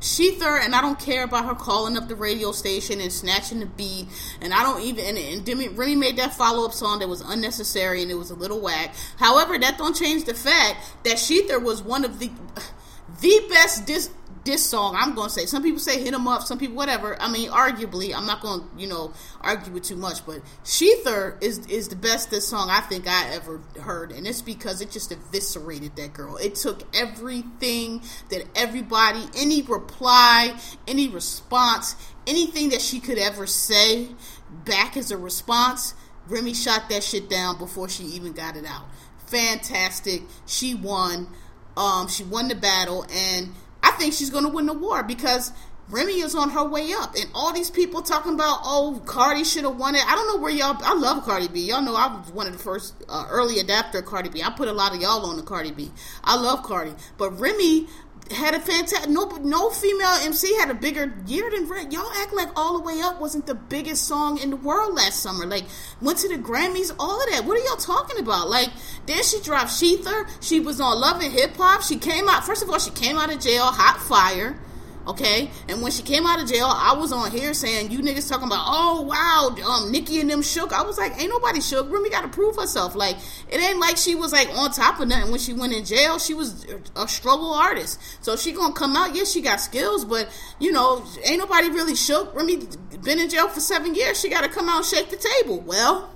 Shether, 0.00 0.58
and 0.64 0.74
I 0.74 0.80
don't 0.80 0.98
care 0.98 1.24
about 1.24 1.44
her 1.44 1.54
calling 1.54 1.96
up 1.96 2.08
the 2.08 2.16
radio 2.16 2.52
station 2.52 3.00
and 3.00 3.12
snatching 3.12 3.60
the 3.60 3.66
beat, 3.66 4.06
and 4.40 4.54
I 4.54 4.62
don't 4.62 4.80
even. 4.82 5.04
And, 5.04 5.18
and 5.18 5.44
Demi, 5.44 5.68
Remy 5.68 5.96
made 5.96 6.16
that 6.16 6.34
follow 6.34 6.64
up 6.64 6.72
song 6.72 7.00
that 7.00 7.08
was 7.08 7.20
unnecessary 7.20 8.02
and 8.02 8.10
it 8.10 8.14
was 8.14 8.30
a 8.30 8.34
little 8.34 8.60
whack. 8.60 8.94
However, 9.18 9.58
that 9.58 9.76
don't 9.78 9.94
change 9.94 10.24
the 10.24 10.34
fact 10.34 11.04
that 11.04 11.16
Shether 11.16 11.62
was 11.62 11.82
one 11.82 12.04
of 12.04 12.18
the 12.18 12.30
the 13.20 13.46
best 13.50 13.86
dis, 13.86 14.10
this 14.44 14.64
song, 14.64 14.96
I'm 14.98 15.14
gonna 15.14 15.30
say. 15.30 15.46
Some 15.46 15.62
people 15.62 15.80
say 15.80 16.02
hit 16.02 16.14
him 16.14 16.26
up, 16.26 16.42
some 16.42 16.58
people 16.58 16.76
whatever. 16.76 17.20
I 17.20 17.30
mean, 17.30 17.50
arguably, 17.50 18.14
I'm 18.14 18.26
not 18.26 18.40
gonna 18.40 18.64
you 18.76 18.86
know 18.86 19.12
argue 19.40 19.72
with 19.72 19.84
too 19.84 19.96
much, 19.96 20.24
but 20.24 20.40
Shether 20.64 21.42
is 21.42 21.66
is 21.66 21.88
the 21.88 21.96
best 21.96 22.30
this 22.30 22.48
song 22.48 22.70
I 22.70 22.80
think 22.80 23.06
I 23.06 23.34
ever 23.34 23.60
heard, 23.80 24.12
and 24.12 24.26
it's 24.26 24.42
because 24.42 24.80
it 24.80 24.90
just 24.90 25.12
eviscerated 25.12 25.96
that 25.96 26.12
girl. 26.12 26.36
It 26.36 26.54
took 26.54 26.82
everything 26.94 28.02
that 28.30 28.44
everybody, 28.54 29.24
any 29.36 29.62
reply, 29.62 30.58
any 30.88 31.08
response, 31.08 31.96
anything 32.26 32.70
that 32.70 32.80
she 32.80 33.00
could 33.00 33.18
ever 33.18 33.46
say 33.46 34.08
back 34.64 34.96
as 34.96 35.10
a 35.10 35.18
response. 35.18 35.94
Remy 36.28 36.54
shot 36.54 36.88
that 36.90 37.02
shit 37.02 37.28
down 37.28 37.58
before 37.58 37.88
she 37.88 38.04
even 38.04 38.32
got 38.32 38.56
it 38.56 38.64
out. 38.64 38.84
Fantastic. 39.26 40.22
She 40.46 40.74
won. 40.74 41.28
Um, 41.76 42.08
she 42.08 42.24
won 42.24 42.48
the 42.48 42.54
battle, 42.54 43.06
and 43.10 43.54
I 43.82 43.92
think 43.92 44.14
she's 44.14 44.30
going 44.30 44.44
to 44.44 44.50
win 44.50 44.66
the 44.66 44.74
war 44.74 45.02
because 45.02 45.52
Remy 45.90 46.20
is 46.20 46.36
on 46.36 46.50
her 46.50 46.64
way 46.64 46.92
up, 46.92 47.16
and 47.16 47.28
all 47.34 47.52
these 47.52 47.70
people 47.70 48.00
talking 48.02 48.34
about, 48.34 48.60
oh, 48.62 49.02
Cardi 49.06 49.42
should 49.42 49.64
have 49.64 49.76
won 49.76 49.96
it. 49.96 50.06
I 50.06 50.14
don't 50.14 50.28
know 50.28 50.40
where 50.40 50.52
y'all. 50.52 50.76
I 50.82 50.94
love 50.94 51.24
Cardi 51.24 51.48
B. 51.48 51.62
Y'all 51.62 51.82
know 51.82 51.96
I 51.96 52.18
was 52.18 52.30
one 52.30 52.46
of 52.46 52.52
the 52.52 52.60
first 52.60 52.94
uh, 53.08 53.26
early 53.28 53.58
adapter 53.58 54.00
Cardi 54.00 54.28
B. 54.28 54.42
I 54.42 54.50
put 54.50 54.68
a 54.68 54.72
lot 54.72 54.94
of 54.94 55.00
y'all 55.00 55.26
on 55.26 55.36
the 55.36 55.42
Cardi 55.42 55.72
B. 55.72 55.90
I 56.22 56.36
love 56.36 56.62
Cardi, 56.62 56.94
but 57.18 57.32
Remy 57.40 57.88
had 58.30 58.54
a 58.54 58.60
fantastic. 58.60 59.10
No, 59.10 59.26
no 59.42 59.70
female 59.70 60.16
MC 60.22 60.56
had 60.58 60.70
a 60.70 60.74
bigger 60.74 61.12
year 61.26 61.50
than 61.50 61.68
Red. 61.68 61.92
Y'all 61.92 62.10
act 62.16 62.32
like 62.32 62.48
All 62.56 62.78
the 62.78 62.84
Way 62.84 63.00
Up 63.00 63.20
wasn't 63.20 63.46
the 63.46 63.54
biggest 63.54 64.06
song 64.06 64.38
in 64.38 64.50
the 64.50 64.56
world 64.56 64.94
last 64.94 65.20
summer. 65.20 65.46
Like 65.46 65.64
went 66.00 66.18
to 66.18 66.28
the 66.28 66.36
Grammys, 66.36 66.94
all 66.98 67.20
of 67.22 67.30
that. 67.30 67.44
What 67.44 67.58
are 67.58 67.64
y'all 67.64 67.76
talking 67.76 68.18
about? 68.18 68.48
Like 68.48 68.70
then 69.06 69.22
she 69.22 69.40
dropped 69.40 69.70
Shether. 69.70 70.28
She 70.40 70.60
was 70.60 70.80
on 70.80 71.00
Love 71.00 71.20
and 71.20 71.32
Hip 71.32 71.56
Hop. 71.56 71.82
She 71.82 71.96
came 71.96 72.28
out. 72.28 72.44
First 72.44 72.62
of 72.62 72.70
all, 72.70 72.78
she 72.78 72.90
came 72.90 73.18
out 73.18 73.32
of 73.32 73.40
jail, 73.40 73.64
hot 73.64 74.00
fire. 74.00 74.58
Okay, 75.06 75.50
and 75.68 75.80
when 75.80 75.90
she 75.90 76.02
came 76.02 76.26
out 76.26 76.42
of 76.42 76.48
jail, 76.48 76.66
I 76.66 76.94
was 76.94 77.10
on 77.10 77.30
here 77.30 77.54
saying 77.54 77.90
you 77.90 78.00
niggas 78.00 78.28
talking 78.28 78.46
about, 78.46 78.64
oh 78.66 79.00
wow, 79.02 79.56
um, 79.66 79.90
Nicki 79.90 80.20
and 80.20 80.30
them 80.30 80.42
shook. 80.42 80.72
I 80.72 80.82
was 80.82 80.98
like, 80.98 81.18
ain't 81.18 81.30
nobody 81.30 81.60
shook. 81.60 81.90
Remy 81.90 82.10
got 82.10 82.20
to 82.20 82.28
prove 82.28 82.56
herself. 82.56 82.94
Like 82.94 83.16
it 83.48 83.60
ain't 83.60 83.80
like 83.80 83.96
she 83.96 84.14
was 84.14 84.32
like 84.32 84.50
on 84.50 84.70
top 84.70 85.00
of 85.00 85.08
nothing 85.08 85.30
when 85.30 85.40
she 85.40 85.54
went 85.54 85.72
in 85.72 85.86
jail. 85.86 86.18
She 86.18 86.34
was 86.34 86.66
a 86.96 87.08
struggle 87.08 87.54
artist, 87.54 87.98
so 88.20 88.36
she 88.36 88.52
gonna 88.52 88.74
come 88.74 88.94
out. 88.94 89.14
Yes, 89.14 89.32
she 89.32 89.40
got 89.40 89.60
skills, 89.60 90.04
but 90.04 90.28
you 90.58 90.70
know, 90.70 91.02
ain't 91.24 91.38
nobody 91.38 91.70
really 91.70 91.96
shook. 91.96 92.34
Remy 92.34 92.68
been 93.02 93.18
in 93.18 93.30
jail 93.30 93.48
for 93.48 93.60
seven 93.60 93.94
years. 93.94 94.20
She 94.20 94.28
got 94.28 94.42
to 94.42 94.48
come 94.50 94.68
out 94.68 94.78
and 94.78 94.86
shake 94.86 95.08
the 95.08 95.16
table. 95.16 95.60
Well, 95.60 96.14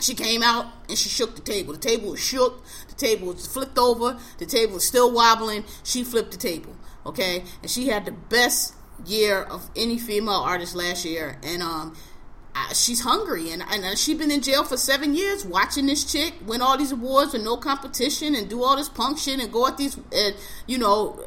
she 0.00 0.14
came 0.14 0.42
out 0.42 0.66
and 0.88 0.96
she 0.96 1.10
shook 1.10 1.36
the 1.36 1.42
table. 1.42 1.74
The 1.74 1.78
table 1.78 2.12
was 2.12 2.20
shook. 2.20 2.64
The 2.88 2.94
table 2.94 3.28
was 3.34 3.46
flipped 3.46 3.78
over. 3.78 4.18
The 4.38 4.46
table 4.46 4.74
was 4.74 4.86
still 4.86 5.12
wobbling. 5.12 5.64
She 5.84 6.04
flipped 6.04 6.30
the 6.30 6.38
table 6.38 6.74
okay? 7.08 7.44
And 7.62 7.70
she 7.70 7.88
had 7.88 8.04
the 8.04 8.12
best 8.12 8.74
year 9.06 9.42
of 9.42 9.70
any 9.76 9.98
female 9.98 10.34
artist 10.34 10.74
last 10.74 11.04
year, 11.04 11.38
and 11.42 11.62
um, 11.62 11.96
I, 12.54 12.72
she's 12.72 13.00
hungry, 13.00 13.50
and 13.50 13.62
and 13.70 13.98
she's 13.98 14.18
been 14.18 14.30
in 14.30 14.42
jail 14.42 14.64
for 14.64 14.76
seven 14.76 15.14
years 15.14 15.44
watching 15.44 15.86
this 15.86 16.10
chick 16.10 16.34
win 16.44 16.62
all 16.62 16.76
these 16.76 16.92
awards 16.92 17.32
with 17.32 17.42
no 17.42 17.56
competition 17.56 18.34
and 18.34 18.48
do 18.48 18.62
all 18.62 18.76
this 18.76 18.88
punk 18.88 19.18
shit 19.18 19.40
and 19.40 19.52
go 19.52 19.66
at 19.66 19.76
these, 19.76 19.96
and 20.12 20.34
you 20.66 20.78
know, 20.78 21.24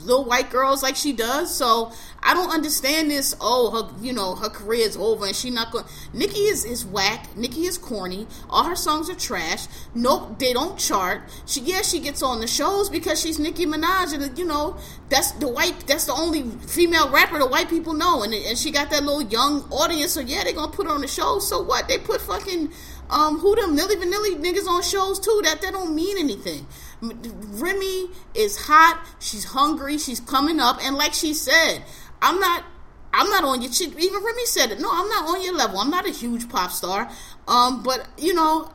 little 0.00 0.24
white 0.24 0.50
girls 0.50 0.82
like 0.82 0.96
she 0.96 1.12
does. 1.12 1.54
So 1.54 1.92
I 2.22 2.32
don't 2.32 2.50
understand 2.50 3.10
this. 3.10 3.36
Oh, 3.40 3.70
her, 3.70 4.02
you 4.02 4.12
know, 4.12 4.34
her 4.34 4.48
career 4.48 4.86
is 4.86 4.96
over 4.96 5.26
and 5.26 5.36
she 5.36 5.50
not 5.50 5.70
going. 5.70 5.84
Nicki 6.12 6.40
is 6.40 6.64
is 6.64 6.84
whack. 6.84 7.36
Nicki 7.36 7.66
is 7.66 7.76
corny. 7.76 8.26
All 8.48 8.64
her 8.64 8.76
songs 8.76 9.10
are 9.10 9.14
trash. 9.14 9.66
Nope, 9.94 10.38
they 10.38 10.52
don't 10.52 10.78
chart. 10.78 11.22
She 11.46 11.60
yeah, 11.60 11.82
she 11.82 12.00
gets 12.00 12.22
on 12.22 12.40
the 12.40 12.46
shows 12.46 12.88
because 12.88 13.20
she's 13.20 13.38
Nicki 13.38 13.66
Minaj, 13.66 14.14
and 14.14 14.38
you 14.38 14.46
know 14.46 14.76
that's 15.10 15.32
the 15.32 15.48
white. 15.48 15.86
That's 15.86 16.06
the 16.06 16.14
only 16.14 16.42
female 16.66 17.10
rapper 17.10 17.38
the 17.38 17.46
white 17.46 17.68
people 17.68 17.92
know, 17.92 18.22
and 18.22 18.32
and 18.32 18.56
she 18.56 18.70
got 18.70 18.90
that 18.90 19.02
little 19.04 19.22
young 19.22 19.62
audience. 19.70 20.12
So 20.12 20.20
yeah, 20.20 20.44
they're 20.44 20.54
gonna 20.54 20.72
put 20.72 20.86
her 20.86 20.92
on 20.92 21.02
the 21.02 21.08
show. 21.08 21.38
So 21.40 21.62
what? 21.62 21.88
They 21.88 21.98
put 21.98 22.20
fucking 22.20 22.72
um 23.10 23.38
who 23.38 23.54
them 23.56 23.76
Milli 23.76 23.96
Vanilli 23.96 24.36
niggas 24.42 24.66
on 24.66 24.82
shows 24.82 25.18
too. 25.18 25.40
That 25.44 25.60
that 25.62 25.72
don't 25.72 25.94
mean 25.94 26.18
anything. 26.18 26.66
Remy 27.02 28.10
is 28.34 28.56
hot. 28.66 29.04
She's 29.20 29.44
hungry. 29.44 29.98
She's 29.98 30.20
coming 30.20 30.60
up, 30.60 30.78
and 30.82 30.96
like 30.96 31.14
she 31.14 31.34
said, 31.34 31.82
I'm 32.22 32.40
not. 32.40 32.64
I'm 33.12 33.30
not 33.30 33.44
on 33.44 33.62
your. 33.62 33.70
Chick. 33.70 33.92
Even 33.98 34.24
Remy 34.24 34.46
said 34.46 34.72
it. 34.72 34.80
No, 34.80 34.90
I'm 34.90 35.08
not 35.08 35.28
on 35.28 35.42
your 35.42 35.54
level. 35.54 35.78
I'm 35.78 35.90
not 35.90 36.06
a 36.06 36.10
huge 36.10 36.48
pop 36.48 36.72
star. 36.72 37.08
Um, 37.46 37.82
but 37.82 38.08
you 38.18 38.34
know, 38.34 38.72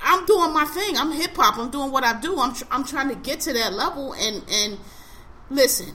I'm 0.00 0.24
doing 0.26 0.52
my 0.52 0.64
thing. 0.64 0.96
I'm 0.96 1.12
hip 1.12 1.36
hop. 1.36 1.58
I'm 1.58 1.70
doing 1.70 1.90
what 1.90 2.04
I 2.04 2.18
do. 2.20 2.38
I'm 2.38 2.54
tr- 2.54 2.64
I'm 2.70 2.84
trying 2.84 3.08
to 3.08 3.16
get 3.16 3.40
to 3.40 3.52
that 3.52 3.72
level. 3.72 4.14
And 4.14 4.44
and 4.50 4.78
listen, 5.50 5.94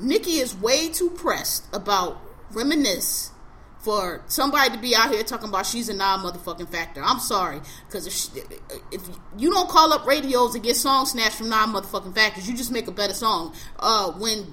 Nicki 0.00 0.38
is 0.38 0.56
way 0.56 0.88
too 0.88 1.10
pressed 1.10 1.66
about 1.74 2.20
reminisce 2.52 3.32
for 3.80 4.22
somebody 4.26 4.74
to 4.74 4.78
be 4.78 4.94
out 4.94 5.10
here 5.10 5.22
talking 5.22 5.48
about 5.48 5.66
she's 5.66 5.88
a 5.88 5.94
non 5.94 6.20
motherfucking 6.20 6.68
factor. 6.68 7.02
I'm 7.02 7.20
sorry, 7.20 7.60
because 7.86 8.06
if 8.06 8.44
if 8.90 9.02
you 9.36 9.50
don't 9.50 9.68
call 9.68 9.92
up 9.92 10.06
radios 10.06 10.54
and 10.54 10.64
get 10.64 10.76
songs 10.76 11.12
snatched 11.12 11.36
from 11.36 11.48
non 11.48 11.72
motherfucking 11.72 12.14
factors, 12.14 12.48
you 12.48 12.56
just 12.56 12.72
make 12.72 12.88
a 12.88 12.92
better 12.92 13.14
song. 13.14 13.54
Uh, 13.78 14.12
when 14.12 14.46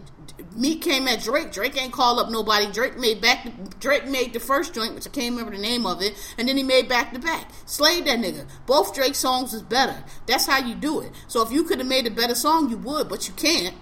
Meek 0.56 0.82
came 0.82 1.08
at 1.08 1.22
Drake, 1.22 1.52
Drake 1.52 1.82
ain't 1.82 1.94
call 1.94 2.20
up 2.20 2.30
nobody. 2.30 2.72
Drake 2.72 2.98
made 2.98 3.22
back. 3.22 3.48
Drake 3.80 4.08
made 4.08 4.34
the 4.34 4.40
first 4.40 4.74
joint, 4.74 4.94
which 4.96 5.08
I 5.08 5.10
can't 5.10 5.32
remember 5.32 5.56
the 5.56 5.62
name 5.62 5.86
of 5.86 6.02
it, 6.02 6.14
and 6.38 6.48
then 6.48 6.58
he 6.58 6.64
made 6.64 6.88
back 6.88 7.14
to 7.14 7.20
back. 7.20 7.50
Slayed 7.66 8.06
that 8.06 8.20
nigga. 8.20 8.46
Both 8.66 8.94
Drake 8.94 9.16
songs 9.16 9.54
was 9.54 9.64
better. 9.64 10.04
That's 10.28 10.46
how 10.46 10.60
you 10.60 10.76
do 10.76 11.02
it. 11.02 11.12
So 11.28 11.42
if 11.42 11.52
you 11.52 11.64
could 11.64 11.80
have 11.80 11.88
made 11.88 12.06
a 12.06 12.12
better 12.12 12.36
song, 12.36 12.70
you 12.70 12.78
would, 12.78 13.10
but 13.10 13.28
you 13.28 13.34
can't 13.34 13.76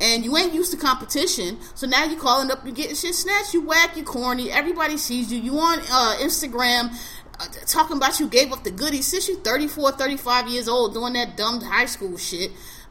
and 0.00 0.24
you 0.24 0.36
ain't 0.36 0.52
used 0.52 0.70
to 0.72 0.76
competition. 0.76 1.58
So 1.74 1.86
now 1.86 2.04
you 2.04 2.16
calling 2.16 2.50
up, 2.50 2.66
you 2.66 2.72
getting 2.72 2.96
shit 2.96 3.14
snatched. 3.14 3.54
You 3.54 3.66
whack, 3.66 3.96
you 3.96 4.02
corny. 4.02 4.50
Everybody 4.50 4.96
sees 4.96 5.32
you. 5.32 5.40
You 5.40 5.58
on 5.58 5.78
uh, 5.78 6.16
Instagram 6.20 6.94
uh, 7.38 7.46
talking 7.66 7.96
about 7.96 8.18
you 8.20 8.28
gave 8.28 8.52
up 8.52 8.64
the 8.64 8.70
goodies 8.70 9.06
since 9.06 9.28
you 9.28 9.36
34, 9.36 9.92
35 9.92 10.48
years 10.48 10.68
old 10.68 10.94
doing 10.94 11.14
that 11.14 11.36
dumb 11.36 11.60
high 11.60 11.86
school 11.86 12.16
shit. 12.16 12.50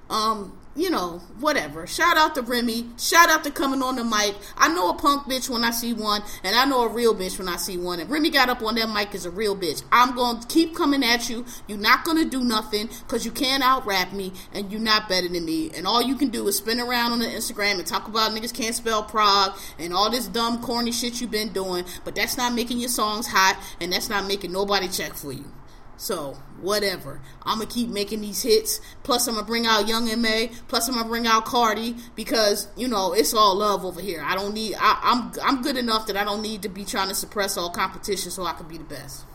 Um, 0.09 0.57
you 0.75 0.89
know, 0.89 1.21
whatever. 1.39 1.87
Shout 1.87 2.17
out 2.17 2.35
to 2.35 2.41
Remy. 2.41 2.85
Shout 2.97 3.29
out 3.29 3.43
to 3.45 3.51
coming 3.51 3.81
on 3.81 3.95
the 3.95 4.03
mic. 4.03 4.35
I 4.57 4.67
know 4.73 4.89
a 4.89 4.93
punk 4.93 5.23
bitch 5.23 5.49
when 5.49 5.63
I 5.63 5.71
see 5.71 5.93
one, 5.93 6.21
and 6.43 6.55
I 6.55 6.65
know 6.65 6.83
a 6.83 6.89
real 6.89 7.15
bitch 7.15 7.39
when 7.39 7.47
I 7.47 7.55
see 7.55 7.77
one. 7.77 7.99
And 7.99 8.09
Remy 8.09 8.29
got 8.29 8.49
up 8.49 8.61
on 8.61 8.75
that 8.75 8.89
mic 8.89 9.15
as 9.15 9.25
a 9.25 9.31
real 9.31 9.55
bitch. 9.55 9.83
I'm 9.91 10.15
going 10.15 10.41
to 10.41 10.47
keep 10.47 10.75
coming 10.75 11.03
at 11.03 11.29
you. 11.29 11.45
You're 11.67 11.77
not 11.77 12.03
going 12.03 12.17
to 12.17 12.29
do 12.29 12.43
nothing 12.43 12.89
because 12.99 13.25
you 13.25 13.31
can't 13.31 13.63
out 13.63 13.85
rap 13.85 14.11
me, 14.11 14.33
and 14.53 14.71
you're 14.71 14.81
not 14.81 15.07
better 15.07 15.29
than 15.29 15.45
me. 15.45 15.71
And 15.75 15.87
all 15.87 16.01
you 16.01 16.15
can 16.15 16.29
do 16.29 16.47
is 16.47 16.57
spin 16.57 16.79
around 16.79 17.13
on 17.13 17.19
the 17.19 17.25
Instagram 17.25 17.75
and 17.75 17.87
talk 17.87 18.07
about 18.07 18.31
niggas 18.31 18.53
can't 18.53 18.75
spell 18.75 19.03
Prague 19.03 19.57
and 19.79 19.93
all 19.93 20.09
this 20.09 20.27
dumb, 20.27 20.61
corny 20.61 20.91
shit 20.91 21.21
you've 21.21 21.31
been 21.31 21.53
doing. 21.53 21.85
But 22.03 22.15
that's 22.15 22.37
not 22.37 22.53
making 22.53 22.79
your 22.79 22.89
songs 22.89 23.27
hot, 23.27 23.57
and 23.79 23.93
that's 23.93 24.09
not 24.09 24.27
making 24.27 24.51
nobody 24.51 24.89
check 24.89 25.13
for 25.13 25.31
you. 25.31 25.45
So 25.97 26.37
whatever. 26.61 27.21
I'm 27.43 27.59
gonna 27.59 27.69
keep 27.69 27.89
making 27.89 28.21
these 28.21 28.41
hits. 28.41 28.81
Plus, 29.03 29.27
I'm 29.27 29.35
gonna 29.35 29.47
bring 29.47 29.65
out 29.65 29.87
Young 29.87 30.09
M.A. 30.09 30.51
Plus, 30.67 30.87
I'm 30.87 30.95
gonna 30.95 31.07
bring 31.07 31.27
out 31.27 31.45
Cardi 31.45 31.95
because 32.15 32.67
you 32.75 32.87
know 32.87 33.13
it's 33.13 33.33
all 33.33 33.55
love 33.55 33.85
over 33.85 34.01
here. 34.01 34.21
I 34.23 34.35
don't 34.35 34.53
need. 34.53 34.75
I, 34.79 34.99
I'm 35.01 35.31
I'm 35.43 35.61
good 35.61 35.77
enough 35.77 36.07
that 36.07 36.17
I 36.17 36.23
don't 36.23 36.41
need 36.41 36.63
to 36.63 36.69
be 36.69 36.85
trying 36.85 37.09
to 37.09 37.15
suppress 37.15 37.57
all 37.57 37.69
competition 37.69 38.31
so 38.31 38.43
I 38.43 38.53
can 38.53 38.67
be 38.67 38.77
the 38.77 38.83
best. 38.83 39.25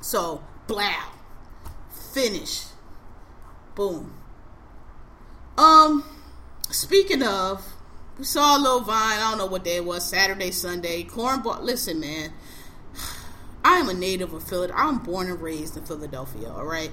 So 0.00 0.42
blow, 0.66 0.90
finish, 2.12 2.64
boom. 3.74 4.12
Um, 5.56 6.04
speaking 6.70 7.22
of, 7.22 7.64
we 8.18 8.24
saw 8.24 8.58
a 8.58 8.60
little 8.60 8.80
vine. 8.80 9.18
I 9.18 9.30
don't 9.30 9.38
know 9.38 9.46
what 9.46 9.64
day 9.64 9.76
it 9.76 9.84
was. 9.84 10.08
Saturday, 10.08 10.50
Sunday. 10.50 11.04
Cornball. 11.04 11.62
Listen, 11.62 12.00
man. 12.00 12.32
I 13.66 13.78
am 13.78 13.88
a 13.88 13.94
native 13.94 14.32
of 14.32 14.44
Philadelphia. 14.44 14.86
I'm 14.86 14.98
born 14.98 15.28
and 15.28 15.42
raised 15.42 15.76
in 15.76 15.84
Philadelphia. 15.84 16.52
All 16.52 16.64
right. 16.64 16.92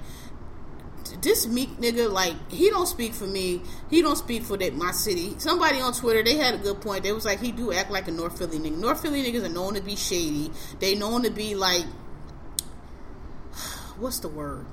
This 1.21 1.45
Meek 1.45 1.69
nigga, 1.77 2.12
like 2.12 2.33
he 2.49 2.71
don't 2.71 2.88
speak 2.88 3.13
for 3.13 3.27
me. 3.27 3.62
He 3.91 4.01
don't 4.01 4.15
speak 4.15 4.41
for 4.41 4.57
that 4.57 4.73
my 4.73 4.89
city. 4.89 5.36
Somebody 5.38 5.81
on 5.81 5.93
Twitter, 5.93 6.23
they 6.23 6.36
had 6.36 6.55
a 6.55 6.57
good 6.57 6.81
point. 6.81 7.03
They 7.03 7.12
was 7.12 7.25
like, 7.25 7.39
he 7.39 7.51
do 7.51 7.71
act 7.71 7.91
like 7.91 8.07
a 8.07 8.12
North 8.12 8.39
Philly 8.39 8.57
nigga. 8.57 8.79
North 8.79 9.03
Philly 9.03 9.23
niggas 9.23 9.45
are 9.45 9.53
known 9.53 9.75
to 9.75 9.81
be 9.81 9.95
shady. 9.95 10.49
They 10.79 10.95
known 10.95 11.21
to 11.21 11.29
be 11.29 11.53
like, 11.53 11.86
what's 13.99 14.17
the 14.17 14.29
word? 14.29 14.65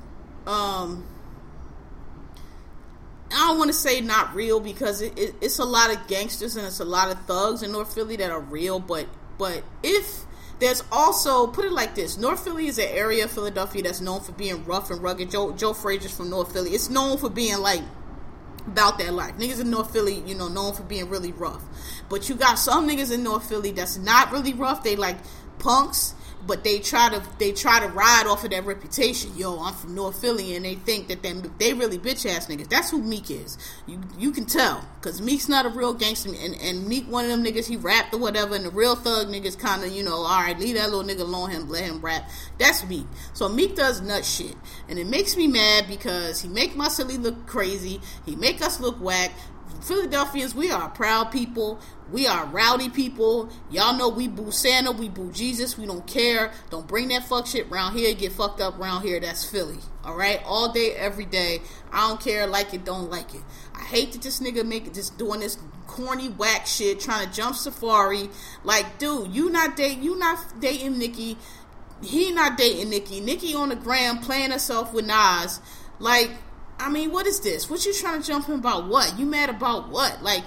Um, 0.47 1.07
I 3.31 3.49
don't 3.49 3.59
want 3.59 3.69
to 3.69 3.77
say 3.77 4.01
not 4.01 4.35
real 4.35 4.59
because 4.59 5.03
it, 5.03 5.19
it, 5.19 5.35
it's 5.43 5.59
a 5.59 5.67
lot 5.67 5.95
of 5.95 6.07
gangsters 6.07 6.57
and 6.57 6.67
it's 6.67 6.81
a 6.81 6.87
lot 6.87 7.11
of 7.11 7.21
thugs 7.27 7.63
in 7.63 7.73
North 7.73 7.95
Philly 7.95 8.17
that 8.17 8.31
are 8.31 8.41
real. 8.41 8.81
But 8.81 9.07
but 9.37 9.65
if 9.83 10.25
there's 10.61 10.85
also 10.93 11.47
put 11.47 11.65
it 11.65 11.73
like 11.73 11.95
this: 11.95 12.17
North 12.17 12.45
Philly 12.45 12.67
is 12.69 12.79
an 12.79 12.89
area 12.89 13.25
of 13.25 13.31
Philadelphia 13.31 13.83
that's 13.83 14.01
known 14.01 14.21
for 14.21 14.33
being 14.33 14.65
rough 14.65 14.91
and 14.91 15.03
rugged. 15.03 15.31
Joe 15.31 15.53
Joe 15.53 15.73
Frazier's 15.73 16.17
from 16.17 16.31
North 16.31 16.53
Philly. 16.53 16.71
It's 16.71 16.91
known 16.91 17.19
for 17.19 17.31
being 17.31 17.59
like 17.59 17.83
about 18.67 18.99
that 18.99 19.13
life. 19.13 19.37
Niggas 19.37 19.61
in 19.61 19.71
North 19.71 19.93
Philly, 19.93 20.23
you 20.27 20.35
know, 20.35 20.49
known 20.49 20.75
for 20.75 20.83
being 20.83 21.09
really 21.09 21.33
rough. 21.33 21.63
But 22.09 22.29
you 22.29 22.35
got 22.35 22.59
some 22.59 22.89
niggas 22.89 23.13
in 23.13 23.23
North 23.23 23.49
Philly 23.49 23.73
that's 23.73 23.97
not 23.97 24.31
really 24.33 24.53
rough. 24.53 24.83
They 24.83 24.97
like 24.97 25.17
punks 25.59 26.15
but 26.47 26.65
they 26.65 26.79
try 26.79 27.09
to 27.09 27.23
they 27.39 27.53
try 27.53 27.81
to 27.81 27.89
ride 27.89 28.25
off 28.27 28.45
of 28.45 28.51
that 28.51 28.65
reputation. 28.65 29.37
Yo, 29.37 29.59
I'm 29.61 29.75
from 29.75 29.95
North 29.95 30.21
Philly, 30.21 30.57
and 30.57 30.65
they 30.65 30.75
think 30.75 31.09
that 31.09 31.23
they, 31.23 31.33
they 31.59 31.75
really 31.75 31.99
bitch 31.99 32.29
ass 32.29 32.47
niggas. 32.47 32.69
That's 32.69 32.91
who 32.91 33.03
Meek 33.03 33.31
is. 33.31 33.59
You 33.87 34.01
you 34.19 34.31
can 34.31 34.47
tell 34.47 34.87
because 35.01 35.21
Meek's 35.21 35.49
not 35.49 35.67
a 35.67 35.69
real 35.69 35.95
gangster, 35.95 36.31
and, 36.31 36.55
and 36.61 36.87
Meek 36.87 37.07
one 37.11 37.25
of 37.25 37.31
them 37.31 37.45
niggas 37.45 37.67
he 37.67 37.77
rapped 37.77 38.15
or 38.15 38.19
whatever, 38.19 38.55
and 38.55 38.65
the 38.65 38.71
real 38.71 38.97
thug 38.97 39.29
niggas 39.29 39.59
kind 39.59 39.85
of 39.85 39.93
you 39.93 40.03
know 40.03 40.17
all 40.17 40.41
right, 40.41 40.59
leave 40.59 40.77
that 40.77 40.91
little 40.91 41.05
nigga 41.05 41.21
alone, 41.21 41.51
him 41.51 41.69
let 41.69 41.85
him 41.85 42.01
rap. 42.01 42.29
That's 42.59 42.87
Meek. 42.87 43.07
So 43.33 43.49
Meek 43.49 43.77
does 43.77 44.01
nut 44.01 44.25
shit, 44.25 44.57
and 44.89 44.99
it 44.99 45.07
makes 45.07 45.37
me 45.37 45.47
mad 45.47 45.87
because 45.89 46.41
he 46.41 46.49
make 46.49 46.77
my 46.77 46.89
city 46.89 47.17
look 47.17 47.47
crazy. 47.47 48.01
He 48.27 48.37
make 48.37 48.63
us 48.63 48.81
look 48.81 49.01
whack. 49.01 49.33
Philadelphians, 49.83 50.55
we 50.55 50.71
are 50.71 50.89
proud 50.91 51.33
people. 51.33 51.81
We 52.13 52.27
are 52.27 52.45
rowdy 52.47 52.89
people. 52.89 53.51
Y'all 53.71 53.97
know 53.97 54.09
we 54.09 54.29
boo 54.29 54.51
Santa, 54.51 54.93
we 54.93 55.09
boo 55.09 55.31
Jesus. 55.33 55.79
We 55.79 55.87
don't 55.87 56.07
care. 56.07 56.53
Don't 56.71 56.87
bring 56.87 57.09
that 57.09 57.25
fuck 57.25 57.47
shit 57.47 57.71
around 57.71 57.97
here. 57.97 58.15
Get 58.15 58.33
fucked 58.33 58.61
up 58.61 58.79
around 58.79 59.03
here. 59.03 59.21
That's 59.21 59.49
Philly. 59.49 59.79
All 60.05 60.17
right, 60.17 60.41
all 60.45 60.73
day, 60.73 60.93
every 60.93 61.25
day. 61.25 61.61
I 61.93 62.09
don't 62.09 62.21
care. 62.21 62.47
Like 62.47 62.75
it, 62.75 62.85
don't 62.85 63.11
like 63.11 63.35
it. 63.35 63.43
I 63.75 63.83
hate 63.83 64.13
that 64.13 64.23
this 64.23 64.41
nigga 64.41 64.67
make 64.67 64.87
it 64.87 64.95
just 64.95 65.19
doing 65.19 65.41
this 65.41 65.59
corny 65.87 66.29
whack 66.29 66.67
shit, 66.67 67.01
trying 67.01 67.27
to 67.27 67.33
jump 67.33 67.57
Safaree. 67.57 68.33
Like, 68.65 68.99
dude, 68.99 69.35
you 69.35 69.51
not 69.51 69.77
date, 69.77 69.99
you 69.99 70.17
not 70.17 70.61
dating 70.61 70.99
Nicki. 70.99 71.37
He 72.03 72.33
not 72.33 72.57
dating 72.57 72.91
Nicki. 72.91 73.21
Nicki 73.21 73.55
on 73.55 73.69
the 73.69 73.77
gram 73.77 74.19
playing 74.19 74.53
herself 74.53 74.93
with 74.93 75.07
Nas. 75.07 75.61
Like, 75.99 76.31
I 76.81 76.89
mean, 76.89 77.13
what 77.13 77.27
is 77.27 77.41
this? 77.41 77.69
What 77.69 77.85
you 77.85 77.93
trying 77.95 78.21
to 78.21 78.27
jump 78.27 78.47
him 78.47 78.59
about? 78.59 78.89
What 78.89 79.19
you 79.19 79.27
mad 79.27 79.51
about? 79.51 79.89
What 79.89 80.23
like? 80.23 80.45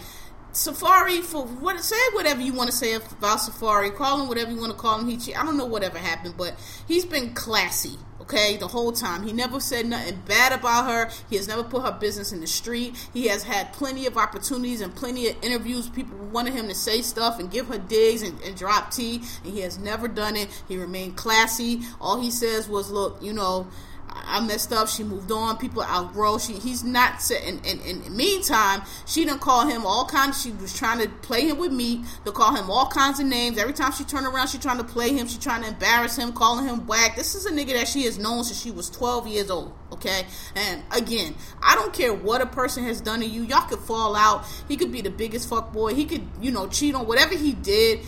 Safaree 0.54 1.24
for 1.24 1.48
what 1.48 1.80
say 1.84 1.96
whatever 2.14 2.40
you 2.40 2.54
want 2.54 2.70
to 2.70 2.76
say 2.76 2.94
about 2.94 3.40
Safaree. 3.40 3.96
Call 3.96 4.22
him 4.22 4.28
whatever 4.28 4.52
you 4.52 4.60
want 4.60 4.72
to 4.72 4.78
call 4.78 5.00
him. 5.00 5.08
He 5.08 5.34
I 5.34 5.44
don't 5.44 5.58
know 5.58 5.66
whatever 5.66 5.98
happened, 5.98 6.36
but 6.38 6.56
he's 6.88 7.06
been 7.06 7.34
classy. 7.34 7.98
Okay, 8.22 8.56
the 8.56 8.68
whole 8.68 8.94
time 8.94 9.24
he 9.24 9.34
never 9.34 9.60
said 9.60 9.86
nothing 9.86 10.22
bad 10.26 10.54
about 10.54 10.90
her. 10.90 11.12
He 11.30 11.36
has 11.36 11.48
never 11.48 11.64
put 11.64 11.82
her 11.82 11.92
business 11.92 12.32
in 12.32 12.40
the 12.40 12.48
street. 12.48 12.96
He 13.14 13.28
has 13.28 13.44
had 13.44 13.74
plenty 13.74 14.06
of 14.06 14.16
opportunities 14.16 14.80
and 14.80 14.96
plenty 14.96 15.28
of 15.28 15.36
interviews. 15.44 15.90
People 15.90 16.18
wanted 16.28 16.54
him 16.54 16.68
to 16.70 16.76
say 16.76 17.02
stuff 17.02 17.40
and 17.40 17.52
give 17.52 17.68
her 17.68 17.80
digs 17.80 18.22
and, 18.22 18.40
and 18.42 18.56
drop 18.56 18.92
tea, 18.92 19.24
and 19.44 19.54
he 19.54 19.62
has 19.62 19.78
never 19.78 20.08
done 20.08 20.36
it. 20.36 20.50
He 20.68 20.78
remained 20.78 21.18
classy. 21.18 21.82
All 22.00 22.22
he 22.22 22.32
says 22.32 22.70
was, 22.70 22.92
"Look, 22.92 23.22
you 23.22 23.34
know." 23.34 23.68
I 24.10 24.40
messed 24.42 24.74
up. 24.74 24.88
She 24.88 25.04
moved 25.04 25.32
on. 25.32 25.58
People 25.58 25.84
outgrow. 25.84 26.38
She 26.38 26.54
he's 26.54 26.84
not. 26.84 27.22
And 27.32 27.66
in, 27.66 27.80
in, 27.82 28.04
in, 28.04 28.18
meantime, 28.18 28.82
she 29.06 29.26
didn't 29.26 29.42
call 29.42 29.68
him 29.68 29.86
all 29.86 30.06
kinds. 30.06 30.42
She 30.42 30.52
was 30.52 30.78
trying 30.78 31.00
to 31.00 31.10
play 31.22 31.48
him 31.48 31.58
with 31.58 31.72
me 31.72 32.04
to 32.26 32.32
call 32.32 32.56
him 32.56 32.70
all 32.70 32.88
kinds 32.88 33.20
of 33.20 33.28
names. 33.28 33.58
Every 33.58 33.74
time 33.74 33.92
she 33.92 34.04
turned 34.04 34.26
around, 34.26 34.48
she 34.48 34.58
trying 34.58 34.78
to 34.78 34.84
play 34.84 35.14
him. 35.14 35.28
She 35.28 35.38
trying 35.38 35.62
to 35.64 35.68
embarrass 35.70 36.16
him, 36.16 36.34
calling 36.34 36.66
him 36.66 36.88
whack. 36.88 37.16
This 37.16 37.36
is 37.36 37.46
a 37.46 37.52
nigga 37.52 37.74
that 37.74 37.88
she 37.88 38.06
has 38.06 38.18
known 38.18 38.44
since 38.44 38.62
she 38.62 38.72
was 38.72 38.90
12 38.90 39.28
years 39.28 39.50
old. 39.50 39.74
Okay, 39.92 40.26
and 40.56 40.82
again, 40.92 41.36
I 41.62 41.76
don't 41.76 41.94
care 41.94 42.12
what 42.12 42.42
a 42.42 42.48
person 42.48 42.84
has 42.86 43.00
done 43.00 43.20
to 43.20 43.28
you. 43.28 43.44
Y'all 43.44 43.68
could 43.68 43.80
fall 43.80 44.16
out. 44.16 44.46
He 44.68 44.76
could 44.76 44.92
be 44.92 45.02
the 45.02 45.12
biggest 45.12 45.48
fuck 45.48 45.72
boy. 45.72 45.94
He 45.94 46.06
could, 46.06 46.28
you 46.42 46.52
know, 46.52 46.68
cheat 46.68 46.96
on 46.96 47.06
whatever 47.06 47.36
he 47.36 47.54
did. 47.54 48.00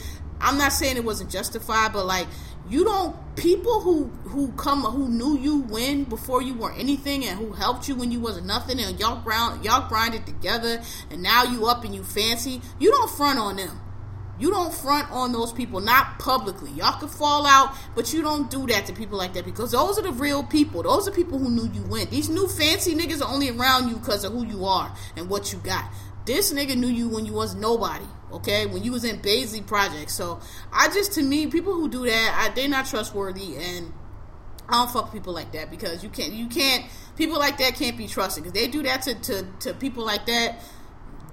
I'm 0.42 0.58
not 0.58 0.74
saying 0.74 0.98
it 0.98 1.04
wasn't 1.04 1.30
justified, 1.30 1.94
but 1.94 2.06
like 2.06 2.28
you 2.70 2.84
don't 2.84 3.16
people 3.36 3.82
who 3.82 4.06
who 4.30 4.52
come 4.54 4.82
who 4.82 5.08
knew 5.10 5.38
you 5.38 5.62
when 5.64 6.04
before 6.06 6.42
you 6.42 6.54
were 6.54 6.72
anything 6.74 7.26
and 7.26 7.38
who 7.38 7.52
helped 7.52 7.88
you 7.88 7.96
when 7.96 8.12
you 8.12 8.20
was 8.20 8.42
nothing 8.42 8.80
and 8.80 9.00
y'all 9.00 9.22
ground 9.22 9.64
y'all 9.64 9.88
grinded 9.88 10.26
together 10.26 10.82
and 11.12 11.22
now 11.22 11.44
you 11.44 11.68
up 11.68 11.84
and 11.84 11.94
you 11.94 12.04
fancy 12.04 12.62
you 12.80 12.92
don't 12.92 13.12
front 13.12 13.40
on 13.40 13.58
them. 13.58 13.82
You 14.38 14.52
don't 14.52 14.74
front 14.74 15.10
on 15.12 15.32
those 15.32 15.54
people 15.54 15.80
not 15.80 16.20
publicly. 16.20 16.70
Y'all 16.72 17.00
could 17.00 17.10
fall 17.10 17.46
out 17.46 17.74
but 17.96 18.12
you 18.12 18.22
don't 18.22 18.50
do 18.50 18.68
that 18.68 18.86
to 18.88 18.94
people 18.94 19.18
like 19.18 19.34
that 19.34 19.46
because 19.46 19.72
those 19.72 19.98
are 19.98 20.02
the 20.02 20.12
real 20.12 20.44
people. 20.44 20.84
Those 20.84 21.08
are 21.08 21.12
people 21.12 21.40
who 21.40 21.50
knew 21.50 21.72
you 21.72 21.82
when. 21.84 22.10
These 22.10 22.30
new 22.30 22.48
fancy 22.48 22.96
niggas 22.96 23.22
are 23.22 23.32
only 23.32 23.50
around 23.50 23.90
you 23.90 23.96
because 23.96 24.24
of 24.26 24.34
who 24.34 24.46
you 24.46 24.66
are 24.66 24.94
and 25.16 25.30
what 25.30 25.54
you 25.54 25.60
got 25.60 25.90
this 26.26 26.54
nigga 26.54 26.76
knew 26.76 26.88
you 26.88 27.08
when 27.08 27.26
you 27.26 27.34
was 27.34 27.56
nobody 27.56 28.06
okay? 28.32 28.66
When 28.66 28.84
you 28.84 28.92
was 28.92 29.04
in 29.04 29.20
Baisley 29.20 29.66
project 29.66 30.12
so 30.12 30.40
I 30.72 30.88
just 30.90 31.14
to 31.14 31.24
me 31.24 31.48
people 31.48 31.74
who 31.74 31.90
do 31.90 32.06
that 32.06 32.50
I, 32.50 32.54
they're 32.54 32.70
not 32.70 32.86
trustworthy 32.86 33.56
and 33.58 33.94
I 34.68 34.74
don't 34.74 34.92
fuck 34.92 35.14
people 35.14 35.34
like 35.34 35.52
that 35.52 35.70
because 35.70 36.04
you 36.04 36.10
can't 36.10 36.34
you 36.34 36.48
can't 36.48 36.86
people 37.16 37.38
like 37.38 37.58
that 37.60 37.76
can't 37.76 37.98
be 37.98 38.08
trusted 38.08 38.44
because 38.44 38.60
they 38.60 38.68
do 38.68 38.82
that 38.84 39.04
to, 39.04 39.16
to, 39.16 39.48
to 39.60 39.74
people 39.76 40.06
like 40.06 40.26
that 40.26 40.60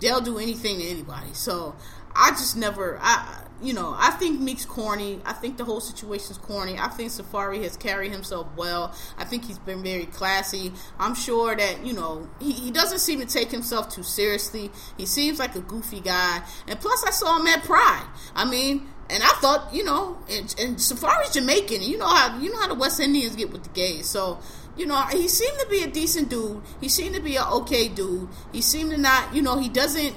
they'll 0.03 0.21
do 0.21 0.39
anything 0.39 0.79
to 0.79 0.85
anybody. 0.85 1.33
So 1.33 1.75
I 2.15 2.31
just 2.31 2.57
never 2.57 2.99
I 3.01 3.45
you 3.63 3.73
know, 3.73 3.95
I 3.97 4.11
think 4.13 4.41
Meek's 4.41 4.65
corny. 4.65 5.21
I 5.25 5.33
think 5.33 5.57
the 5.57 5.65
whole 5.65 5.81
situation's 5.81 6.39
corny. 6.39 6.79
I 6.79 6.89
think 6.89 7.11
Safaree 7.11 7.63
has 7.63 7.77
carried 7.77 8.13
himself 8.13 8.47
well. 8.57 8.95
I 9.17 9.25
think 9.25 9.45
he's 9.45 9.59
been 9.59 9.83
very 9.83 10.07
classy. 10.07 10.73
I'm 10.99 11.15
sure 11.15 11.55
that, 11.55 11.87
you 11.87 11.93
know, 11.93 12.29
he, 12.41 12.53
he 12.53 12.71
doesn't 12.71 12.99
seem 12.99 13.21
to 13.21 13.27
take 13.27 13.51
himself 13.51 13.89
too 13.89 14.03
seriously. 14.03 14.71
He 14.97 15.07
seems 15.07 15.39
like 15.39 15.55
a 15.55 15.61
goofy 15.61 16.01
guy. 16.01 16.43
And 16.67 16.81
plus, 16.81 17.05
I 17.05 17.11
saw 17.11 17.39
him 17.39 17.47
at 17.47 17.63
Pride. 17.63 18.07
I 18.35 18.45
mean, 18.45 18.89
and 19.09 19.23
I 19.23 19.29
thought, 19.41 19.73
you 19.73 19.85
know, 19.85 20.19
and, 20.31 20.55
and 20.59 20.77
Safaree's 20.77 21.35
Jamaican. 21.35 21.83
You 21.83 21.99
know 21.99 22.07
how 22.07 22.39
you 22.39 22.53
know 22.53 22.61
how 22.61 22.69
the 22.69 22.75
West 22.75 22.99
Indians 22.99 23.37
get 23.37 23.53
with 23.53 23.63
the 23.63 23.69
gays. 23.71 24.09
So, 24.09 24.41
you 24.77 24.87
know, 24.87 25.01
he 25.03 25.29
seemed 25.29 25.59
to 25.61 25.67
be 25.69 25.83
a 25.83 25.87
decent 25.87 26.31
dude. 26.31 26.63
He 26.81 26.89
seemed 26.89 27.15
to 27.15 27.21
be 27.21 27.37
an 27.37 27.45
okay 27.45 27.89
dude. 27.89 28.29
He 28.53 28.63
seemed 28.63 28.91
to 28.91 28.97
not, 28.97 29.35
you 29.35 29.43
know, 29.43 29.59
he 29.59 29.69
doesn't 29.69 30.17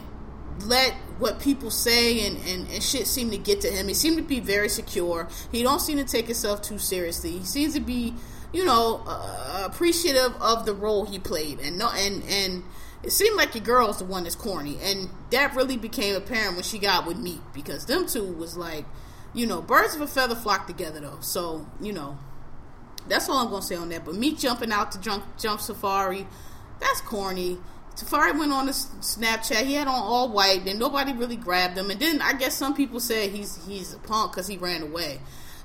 let 0.62 0.96
what 1.18 1.40
people 1.40 1.72
say 1.72 2.26
and, 2.28 2.38
and, 2.48 2.68
and 2.70 2.84
shit 2.84 3.08
seem 3.08 3.32
to 3.32 3.38
get 3.38 3.62
to 3.62 3.70
him. 3.70 3.88
He 3.88 3.94
seemed 3.94 4.18
to 4.18 4.24
be 4.24 4.40
very 4.40 4.70
secure. 4.70 5.28
He 5.52 5.64
don't 5.64 5.80
seem 5.80 5.98
to 5.98 6.04
take 6.04 6.26
himself 6.26 6.62
too 6.62 6.78
seriously. 6.78 7.32
He 7.32 7.46
seems 7.46 7.74
to 7.74 7.80
be, 7.80 8.14
you 8.52 8.66
know, 8.66 9.04
uh, 9.08 9.64
appreciative 9.66 10.36
of 10.42 10.66
the 10.66 10.74
role 10.74 11.06
he 11.06 11.20
played. 11.20 11.60
And 11.60 11.78
no, 11.78 11.90
and 11.90 12.24
and 12.24 12.64
it 13.04 13.12
seemed 13.12 13.38
like 13.38 13.56
your 13.56 13.64
girl's 13.64 14.00
the 14.00 14.06
one 14.06 14.24
that's 14.24 14.36
corny, 14.36 14.78
and 14.82 15.10
that 15.30 15.56
really 15.56 15.78
became 15.78 16.16
apparent 16.16 16.56
when 16.56 16.64
she 16.64 16.80
got 16.80 17.06
with 17.06 17.18
Meek 17.18 17.42
because 17.54 17.86
them 17.86 18.08
two 18.08 18.26
was 18.34 18.58
like, 18.58 18.86
you 19.34 19.46
know, 19.46 19.62
birds 19.62 19.96
of 19.96 20.02
a 20.02 20.08
feather 20.08 20.36
flock 20.36 20.68
together 20.68 21.00
though. 21.00 21.20
So 21.22 21.66
you 21.80 21.94
know, 21.94 22.18
that's 23.08 23.30
all 23.30 23.38
I'm 23.38 23.50
gonna 23.50 23.62
say 23.62 23.76
on 23.76 23.90
that. 23.90 24.04
But 24.04 24.16
Meek 24.16 24.38
jumping 24.38 24.72
out 24.72 24.92
to 24.94 25.00
jump 25.00 25.24
jump 25.38 25.62
Safaree, 25.62 26.26
that's 26.80 27.00
corny 27.02 27.60
Safaree 27.96 28.38
went 28.38 28.52
on 28.52 28.66
the 28.66 28.74
Snapchat. 28.74 29.64
He 29.64 29.76
had 29.76 29.88
on 29.88 29.96
all 29.96 30.30
white, 30.30 30.68
and 30.68 30.78
nobody 30.78 31.14
really 31.14 31.38
grabbed 31.38 31.78
him. 31.78 31.90
And 31.90 32.00
then 32.00 32.22
I 32.22 32.34
guess 32.34 32.56
some 32.56 32.76
people 32.76 33.00
said 33.00 33.30
he's 33.32 33.66
he's 33.66 33.94
a 33.94 34.00
punk 34.00 34.34
because 34.34 34.48
he 34.48 34.58
ran 34.58 34.82
away. 34.82 35.20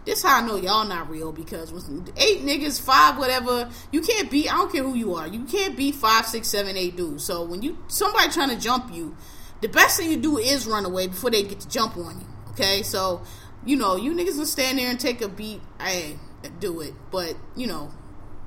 This 0.04 0.22
how 0.22 0.42
I 0.42 0.46
know 0.46 0.56
y'all 0.56 0.86
not 0.86 1.10
real 1.10 1.30
because 1.30 1.72
eight 2.16 2.40
niggas, 2.40 2.80
five 2.80 3.18
whatever, 3.18 3.68
you 3.92 4.00
can't 4.00 4.30
beat. 4.30 4.50
I 4.52 4.56
don't 4.56 4.72
care 4.72 4.82
who 4.82 4.94
you 4.94 5.14
are. 5.14 5.26
You 5.26 5.44
can't 5.44 5.76
beat 5.76 5.96
five, 5.96 6.26
six, 6.26 6.48
seven, 6.48 6.76
eight 6.76 6.96
dudes. 6.96 7.24
So 7.24 7.44
when 7.44 7.62
you 7.62 7.76
somebody 7.88 8.30
trying 8.30 8.48
to 8.50 8.56
jump 8.56 8.94
you, 8.94 9.16
the 9.60 9.68
best 9.68 9.98
thing 9.98 10.10
you 10.10 10.16
do 10.16 10.38
is 10.38 10.66
run 10.66 10.84
away 10.84 11.08
before 11.08 11.30
they 11.30 11.42
get 11.42 11.60
to 11.60 11.68
jump 11.68 11.96
on 11.96 12.20
you. 12.20 12.26
Okay, 12.50 12.82
so 12.82 13.22
you 13.66 13.76
know 13.76 13.96
you 13.96 14.14
niggas 14.14 14.38
will 14.38 14.46
stand 14.46 14.78
there 14.78 14.88
and 14.88 14.98
take 14.98 15.20
a 15.20 15.28
beat. 15.28 15.60
Hey, 15.80 16.16
do 16.60 16.80
it. 16.80 16.94
But 17.10 17.34
you 17.56 17.66
know 17.66 17.90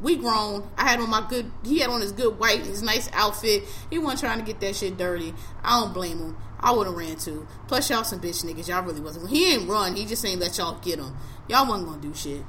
we 0.03 0.17
grown. 0.17 0.69
I 0.77 0.89
had 0.89 0.99
on 0.99 1.09
my 1.09 1.25
good. 1.27 1.49
He 1.65 1.79
had 1.79 1.89
on 1.89 2.01
his 2.01 2.11
good 2.11 2.37
white, 2.37 2.65
his 2.65 2.83
nice 2.83 3.09
outfit. 3.13 3.63
He 3.89 3.97
wasn't 3.97 4.19
trying 4.19 4.39
to 4.39 4.45
get 4.45 4.59
that 4.59 4.75
shit 4.75 4.97
dirty. 4.97 5.33
I 5.63 5.79
don't 5.79 5.93
blame 5.93 6.19
him. 6.19 6.37
I 6.59 6.71
would 6.71 6.87
have 6.87 6.95
ran 6.95 7.15
too. 7.15 7.47
Plus, 7.67 7.89
y'all 7.89 8.03
some 8.03 8.19
bitch 8.19 8.43
niggas. 8.43 8.67
Y'all 8.67 8.83
really 8.83 9.01
wasn't. 9.01 9.29
He 9.29 9.53
ain't 9.53 9.67
run. 9.67 9.95
He 9.95 10.05
just 10.05 10.23
ain't 10.25 10.39
let 10.39 10.57
y'all 10.57 10.79
get 10.79 10.99
him. 10.99 11.15
Y'all 11.47 11.67
wasn't 11.67 11.87
gonna 11.87 12.01
do 12.01 12.13
shit. 12.13 12.43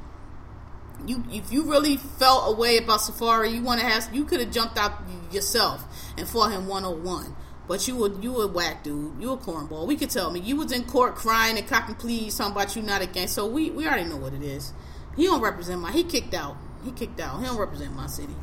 You, 1.07 1.25
if 1.31 1.53
you 1.53 1.64
really 1.64 1.97
felt 1.97 2.53
a 2.53 2.57
way 2.57 2.77
about 2.77 3.01
Safaree, 3.01 3.55
you 3.55 3.62
want 3.62 3.81
to 3.81 3.87
have, 3.87 4.14
you 4.14 4.25
could 4.25 4.40
have 4.40 4.51
jumped 4.51 4.79
out 4.79 4.93
yourself 5.31 5.85
and 6.17 6.29
fought 6.29 6.53
him 6.53 6.67
one 6.67 6.85
on 6.85 7.03
one. 7.03 7.37
But 7.67 7.88
you 7.88 7.97
were 7.97 8.12
you 8.21 8.33
were 8.33 8.47
whack 8.47 8.85
dude. 8.85 9.21
You 9.21 9.33
a 9.33 9.38
cornball. 9.38 9.87
We 9.87 9.97
could 9.97 10.11
tell 10.11 10.31
me 10.31 10.40
you 10.40 10.57
was 10.57 10.71
in 10.71 10.85
court 10.85 11.14
crying 11.14 11.57
and 11.57 11.67
cocking 11.67 11.95
pleas 11.95 12.37
talking 12.37 12.53
about 12.53 12.77
you 12.77 12.83
not 12.83 13.01
against. 13.01 13.35
So 13.35 13.47
we 13.47 13.71
we 13.71 13.87
already 13.87 14.05
know 14.05 14.17
what 14.17 14.35
it 14.35 14.43
is. 14.43 14.73
He 15.17 15.25
don't 15.25 15.40
represent 15.40 15.81
my. 15.81 15.90
He 15.93 16.05
kicked 16.05 16.35
out. 16.35 16.57
He 16.85 16.92
kicked 16.92 17.20
out. 17.20 17.40
He 17.40 17.47
don't 17.47 17.57
represent 17.57 17.94
my 17.94 18.07
city. 18.07 18.35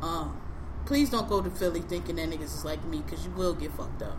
Um, 0.00 0.40
please 0.86 1.10
don't 1.10 1.28
go 1.28 1.42
to 1.42 1.50
Philly 1.50 1.80
thinking 1.80 2.16
that 2.16 2.28
niggas 2.28 2.42
is 2.42 2.64
like 2.64 2.84
Meek 2.84 3.06
because 3.06 3.24
you 3.24 3.32
will 3.32 3.54
get 3.54 3.72
fucked 3.72 4.02
up. 4.02 4.16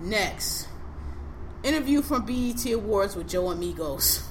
Next, 0.00 0.68
interview 1.62 2.02
from 2.02 2.26
BET 2.26 2.64
Awards 2.66 3.16
with 3.16 3.28
Joe 3.28 3.50
Amigos. 3.50 4.22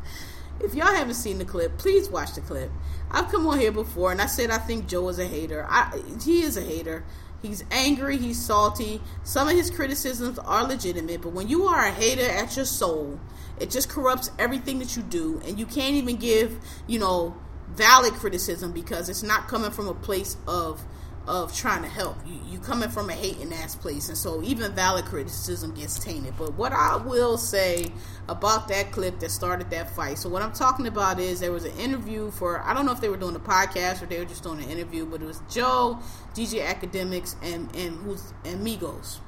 if 0.60 0.74
y'all 0.74 0.94
haven't 0.94 1.14
seen 1.14 1.38
the 1.38 1.44
clip, 1.44 1.76
please 1.78 2.08
watch 2.08 2.34
the 2.34 2.40
clip. 2.40 2.70
I've 3.10 3.28
come 3.28 3.46
on 3.46 3.58
here 3.58 3.72
before 3.72 4.10
and 4.10 4.20
I 4.20 4.26
said 4.26 4.50
I 4.50 4.58
think 4.58 4.86
Joe 4.86 5.08
is 5.08 5.18
a 5.18 5.26
hater. 5.26 5.66
I, 5.68 6.00
he 6.22 6.42
is 6.42 6.56
a 6.56 6.62
hater. 6.62 7.04
He's 7.42 7.64
angry, 7.72 8.16
he's 8.18 8.40
salty. 8.40 9.00
Some 9.24 9.48
of 9.48 9.56
his 9.56 9.70
criticisms 9.70 10.38
are 10.38 10.64
legitimate, 10.64 11.22
but 11.22 11.32
when 11.32 11.48
you 11.48 11.64
are 11.64 11.86
a 11.86 11.90
hater 11.90 12.30
at 12.30 12.54
your 12.56 12.64
soul, 12.64 13.18
it 13.58 13.68
just 13.68 13.88
corrupts 13.88 14.30
everything 14.38 14.78
that 14.78 14.96
you 14.96 15.02
do, 15.02 15.42
and 15.44 15.58
you 15.58 15.66
can't 15.66 15.94
even 15.96 16.16
give, 16.16 16.58
you 16.86 17.00
know, 17.00 17.36
valid 17.74 18.12
criticism 18.14 18.72
because 18.72 19.08
it's 19.08 19.22
not 19.22 19.48
coming 19.48 19.70
from 19.72 19.88
a 19.88 19.94
place 19.94 20.36
of 20.46 20.84
of 21.28 21.54
trying 21.54 21.82
to 21.82 21.88
help. 21.88 22.16
You 22.26 22.40
you 22.48 22.58
coming 22.58 22.88
from 22.88 23.08
a 23.08 23.12
hating 23.12 23.52
ass 23.52 23.76
place, 23.76 24.08
and 24.08 24.18
so 24.18 24.42
even 24.42 24.72
valid 24.72 25.04
criticism 25.04 25.72
gets 25.72 25.98
tainted. 25.98 26.34
But 26.36 26.54
what 26.54 26.72
I 26.72 26.96
will 26.96 27.38
say 27.38 27.92
about 28.28 28.68
that 28.68 28.90
clip 28.90 29.20
that 29.20 29.30
started 29.30 29.70
that 29.70 29.94
fight. 29.94 30.18
So 30.18 30.28
what 30.28 30.42
I'm 30.42 30.52
talking 30.52 30.86
about 30.86 31.20
is 31.20 31.40
there 31.40 31.52
was 31.52 31.64
an 31.64 31.76
interview 31.78 32.30
for 32.32 32.60
I 32.62 32.74
don't 32.74 32.86
know 32.86 32.92
if 32.92 33.00
they 33.00 33.08
were 33.08 33.16
doing 33.16 33.36
a 33.36 33.40
podcast 33.40 34.02
or 34.02 34.06
they 34.06 34.18
were 34.18 34.24
just 34.24 34.42
doing 34.42 34.62
an 34.62 34.68
interview, 34.68 35.06
but 35.06 35.22
it 35.22 35.26
was 35.26 35.40
Joe, 35.48 36.00
DJ 36.34 36.64
Akademiks, 36.64 37.36
and 37.42 37.74
and 37.76 37.96
who's 38.02 38.32
and 38.44 38.66
Migos. 38.66 39.18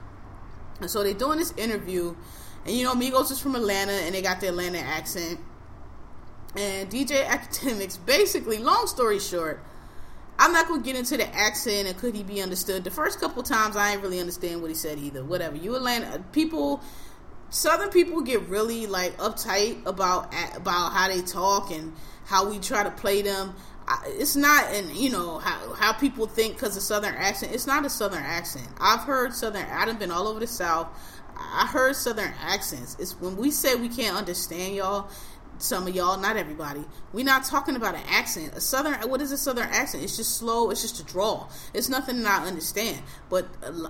And 0.80 0.90
so 0.90 1.04
they're 1.04 1.14
doing 1.14 1.38
this 1.38 1.52
interview, 1.56 2.16
and 2.66 2.74
you 2.76 2.84
know 2.84 2.94
Migos 2.94 3.30
is 3.30 3.40
from 3.40 3.54
Atlanta, 3.54 3.92
and 3.92 4.14
they 4.14 4.22
got 4.22 4.40
the 4.40 4.48
Atlanta 4.48 4.78
accent. 4.78 5.38
And 6.56 6.88
DJ 6.90 7.24
Akademiks, 7.24 7.98
basically, 8.04 8.58
long 8.58 8.86
story 8.88 9.20
short 9.20 9.60
I'm 10.38 10.52
not 10.52 10.68
gonna 10.68 10.82
get 10.82 10.96
into 10.96 11.16
the 11.16 11.32
accent 11.34 11.88
and 11.88 11.96
could 11.96 12.14
he 12.14 12.22
be 12.22 12.42
understood. 12.42 12.84
The 12.84 12.90
first 12.90 13.20
couple 13.20 13.42
times 13.42 13.76
I 13.76 13.92
ain't 13.92 14.02
really 14.02 14.20
understand 14.20 14.60
what 14.60 14.68
he 14.68 14.74
said 14.74 14.98
either. 14.98 15.24
Whatever. 15.24 15.56
You 15.56 15.76
Atlanta 15.76 16.24
people 16.32 16.82
Southern 17.54 17.90
people 17.90 18.20
get 18.20 18.48
really 18.48 18.86
like 18.86 19.16
uptight 19.18 19.86
about 19.86 20.34
about 20.56 20.92
how 20.92 21.06
they 21.08 21.22
talk 21.22 21.70
and 21.70 21.92
how 22.24 22.50
we 22.50 22.58
try 22.58 22.82
to 22.82 22.90
play 22.90 23.22
them. 23.22 23.54
It's 24.06 24.34
not, 24.34 24.72
and 24.72 24.90
you 24.96 25.10
know 25.10 25.38
how 25.38 25.72
how 25.74 25.92
people 25.92 26.26
think 26.26 26.54
because 26.54 26.76
of 26.76 26.82
Southern 26.82 27.14
accent. 27.14 27.52
It's 27.52 27.66
not 27.66 27.84
a 27.84 27.90
Southern 27.90 28.24
accent. 28.24 28.66
I've 28.80 29.00
heard 29.00 29.34
Southern. 29.34 29.66
I've 29.66 29.98
been 30.00 30.10
all 30.10 30.26
over 30.26 30.40
the 30.40 30.48
South. 30.48 30.88
I 31.36 31.66
heard 31.66 31.94
Southern 31.94 32.32
accents. 32.40 32.96
It's 32.98 33.12
when 33.20 33.36
we 33.36 33.52
say 33.52 33.76
we 33.76 33.88
can't 33.88 34.16
understand 34.16 34.74
y'all 34.74 35.08
some 35.58 35.86
of 35.86 35.94
y'all, 35.94 36.18
not 36.18 36.36
everybody. 36.36 36.84
We're 37.12 37.24
not 37.24 37.44
talking 37.44 37.76
about 37.76 37.94
an 37.94 38.02
accent. 38.08 38.52
A 38.54 38.60
southern, 38.60 39.08
what 39.08 39.20
is 39.20 39.32
a 39.32 39.38
southern 39.38 39.68
accent? 39.68 40.02
It's 40.02 40.16
just 40.16 40.36
slow. 40.36 40.70
It's 40.70 40.82
just 40.82 41.00
a 41.00 41.04
draw. 41.04 41.48
It's 41.72 41.88
nothing 41.88 42.22
that 42.22 42.42
I 42.42 42.46
understand. 42.46 43.02
But 43.30 43.46
uh, 43.62 43.88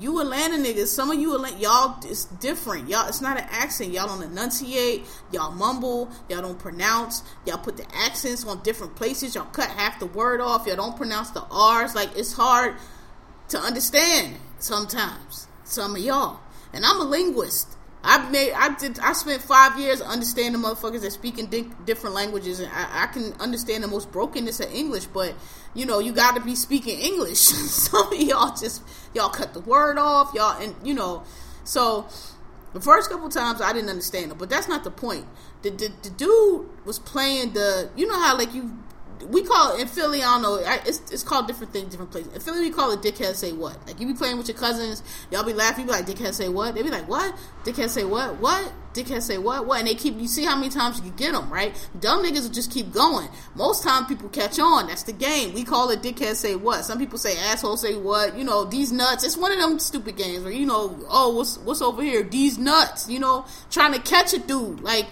you 0.00 0.20
Atlanta 0.20 0.56
niggas, 0.56 0.88
some 0.88 1.10
of 1.10 1.18
you 1.18 1.34
Atlanta, 1.34 1.58
y'all, 1.58 1.96
it's 2.04 2.24
different. 2.24 2.88
Y'all, 2.88 3.08
it's 3.08 3.20
not 3.20 3.38
an 3.38 3.46
accent. 3.50 3.92
Y'all 3.92 4.06
don't 4.06 4.22
enunciate. 4.22 5.04
Y'all 5.32 5.52
mumble. 5.52 6.10
Y'all 6.28 6.42
don't 6.42 6.58
pronounce. 6.58 7.22
Y'all 7.46 7.58
put 7.58 7.76
the 7.76 7.86
accents 7.94 8.44
on 8.44 8.62
different 8.62 8.96
places. 8.96 9.34
Y'all 9.34 9.44
cut 9.46 9.68
half 9.68 9.98
the 9.98 10.06
word 10.06 10.40
off. 10.40 10.66
Y'all 10.66 10.76
don't 10.76 10.96
pronounce 10.96 11.30
the 11.30 11.44
R's. 11.50 11.94
Like 11.94 12.16
it's 12.16 12.32
hard 12.32 12.76
to 13.48 13.58
understand 13.58 14.36
sometimes. 14.58 15.48
Some 15.64 15.96
of 15.96 16.02
y'all, 16.02 16.40
and 16.72 16.84
I'm 16.84 17.00
a 17.00 17.04
linguist. 17.04 17.76
I 18.04 18.28
made 18.30 18.52
I 18.52 18.74
did 18.74 18.98
I 18.98 19.12
spent 19.12 19.42
five 19.42 19.78
years 19.78 20.00
understanding 20.00 20.60
motherfuckers 20.60 21.02
that 21.02 21.12
speak 21.12 21.38
in 21.38 21.46
di- 21.46 21.70
different 21.84 22.16
languages, 22.16 22.58
and 22.58 22.70
I, 22.72 23.04
I, 23.04 23.06
can 23.06 23.32
understand 23.34 23.84
the 23.84 23.88
most 23.88 24.10
brokenness 24.10 24.58
of 24.58 24.72
English. 24.72 25.06
But 25.06 25.34
you 25.74 25.86
know, 25.86 26.00
you 26.00 26.12
got 26.12 26.34
to 26.34 26.40
be 26.40 26.56
speaking 26.56 26.98
English. 26.98 27.38
Some 27.38 28.12
of 28.12 28.20
y'all 28.20 28.56
just 28.56 28.82
y'all 29.14 29.28
cut 29.28 29.54
the 29.54 29.60
word 29.60 29.98
off, 29.98 30.34
y'all, 30.34 30.60
and 30.60 30.74
you 30.82 30.94
know, 30.94 31.22
so 31.62 32.08
the 32.72 32.80
first 32.80 33.08
couple 33.08 33.28
times 33.28 33.60
I 33.60 33.72
didn't 33.72 33.90
understand 33.90 34.32
it, 34.32 34.38
but 34.38 34.50
that's 34.50 34.68
not 34.68 34.82
the 34.82 34.90
point. 34.90 35.26
The, 35.62 35.70
the, 35.70 35.92
the 36.02 36.10
dude 36.10 36.68
was 36.84 36.98
playing 36.98 37.52
the 37.52 37.90
you 37.94 38.08
know 38.08 38.20
how 38.20 38.36
like 38.36 38.52
you 38.52 38.78
we 39.28 39.42
call 39.42 39.76
it 39.76 39.80
in 39.80 39.88
Philly. 39.88 40.22
I 40.22 40.40
don't 40.40 40.42
know. 40.42 40.56
It's, 40.86 41.00
it's 41.10 41.22
called 41.22 41.46
different 41.46 41.72
things, 41.72 41.90
different 41.90 42.10
places. 42.10 42.34
In 42.34 42.40
Philly, 42.40 42.60
we 42.60 42.70
call 42.70 42.90
it 42.92 43.00
dickhead 43.00 43.34
say 43.34 43.52
what. 43.52 43.84
Like 43.86 44.00
you 44.00 44.06
be 44.06 44.14
playing 44.14 44.38
with 44.38 44.48
your 44.48 44.56
cousins, 44.56 45.02
y'all 45.30 45.44
be 45.44 45.52
laughing. 45.52 45.84
You 45.84 45.86
be 45.86 45.92
like 45.92 46.06
dickhead 46.06 46.34
say 46.34 46.48
what. 46.48 46.74
They 46.74 46.82
be 46.82 46.90
like 46.90 47.08
what? 47.08 47.34
Dickhead 47.64 47.88
say 47.88 48.04
what? 48.04 48.40
What? 48.40 48.72
Dickhead 48.94 49.22
say 49.22 49.38
what? 49.38 49.66
What? 49.66 49.78
And 49.78 49.88
they 49.88 49.94
keep. 49.94 50.18
You 50.18 50.28
see 50.28 50.44
how 50.44 50.56
many 50.56 50.68
times 50.68 50.96
you 50.96 51.02
can 51.02 51.16
get 51.16 51.32
them 51.32 51.50
right. 51.50 51.74
Dumb 51.98 52.24
niggas 52.24 52.42
will 52.42 52.50
just 52.50 52.70
keep 52.70 52.92
going. 52.92 53.28
Most 53.54 53.82
time 53.82 54.06
people 54.06 54.28
catch 54.28 54.58
on. 54.58 54.88
That's 54.88 55.04
the 55.04 55.12
game. 55.12 55.54
We 55.54 55.64
call 55.64 55.90
it 55.90 56.02
dickhead 56.02 56.34
say 56.34 56.54
what. 56.56 56.84
Some 56.84 56.98
people 56.98 57.18
say 57.18 57.38
asshole 57.38 57.76
say 57.76 57.94
what. 57.94 58.36
You 58.36 58.44
know 58.44 58.64
these 58.64 58.92
nuts. 58.92 59.24
It's 59.24 59.36
one 59.36 59.52
of 59.52 59.58
them 59.58 59.78
stupid 59.78 60.16
games 60.16 60.44
where 60.44 60.52
you 60.52 60.66
know 60.66 60.98
oh 61.08 61.36
what's 61.36 61.58
what's 61.58 61.82
over 61.82 62.02
here 62.02 62.22
these 62.22 62.58
nuts. 62.58 63.08
You 63.08 63.18
know 63.20 63.46
trying 63.70 63.92
to 63.92 64.00
catch 64.00 64.32
a 64.34 64.38
dude 64.38 64.80
like. 64.80 65.06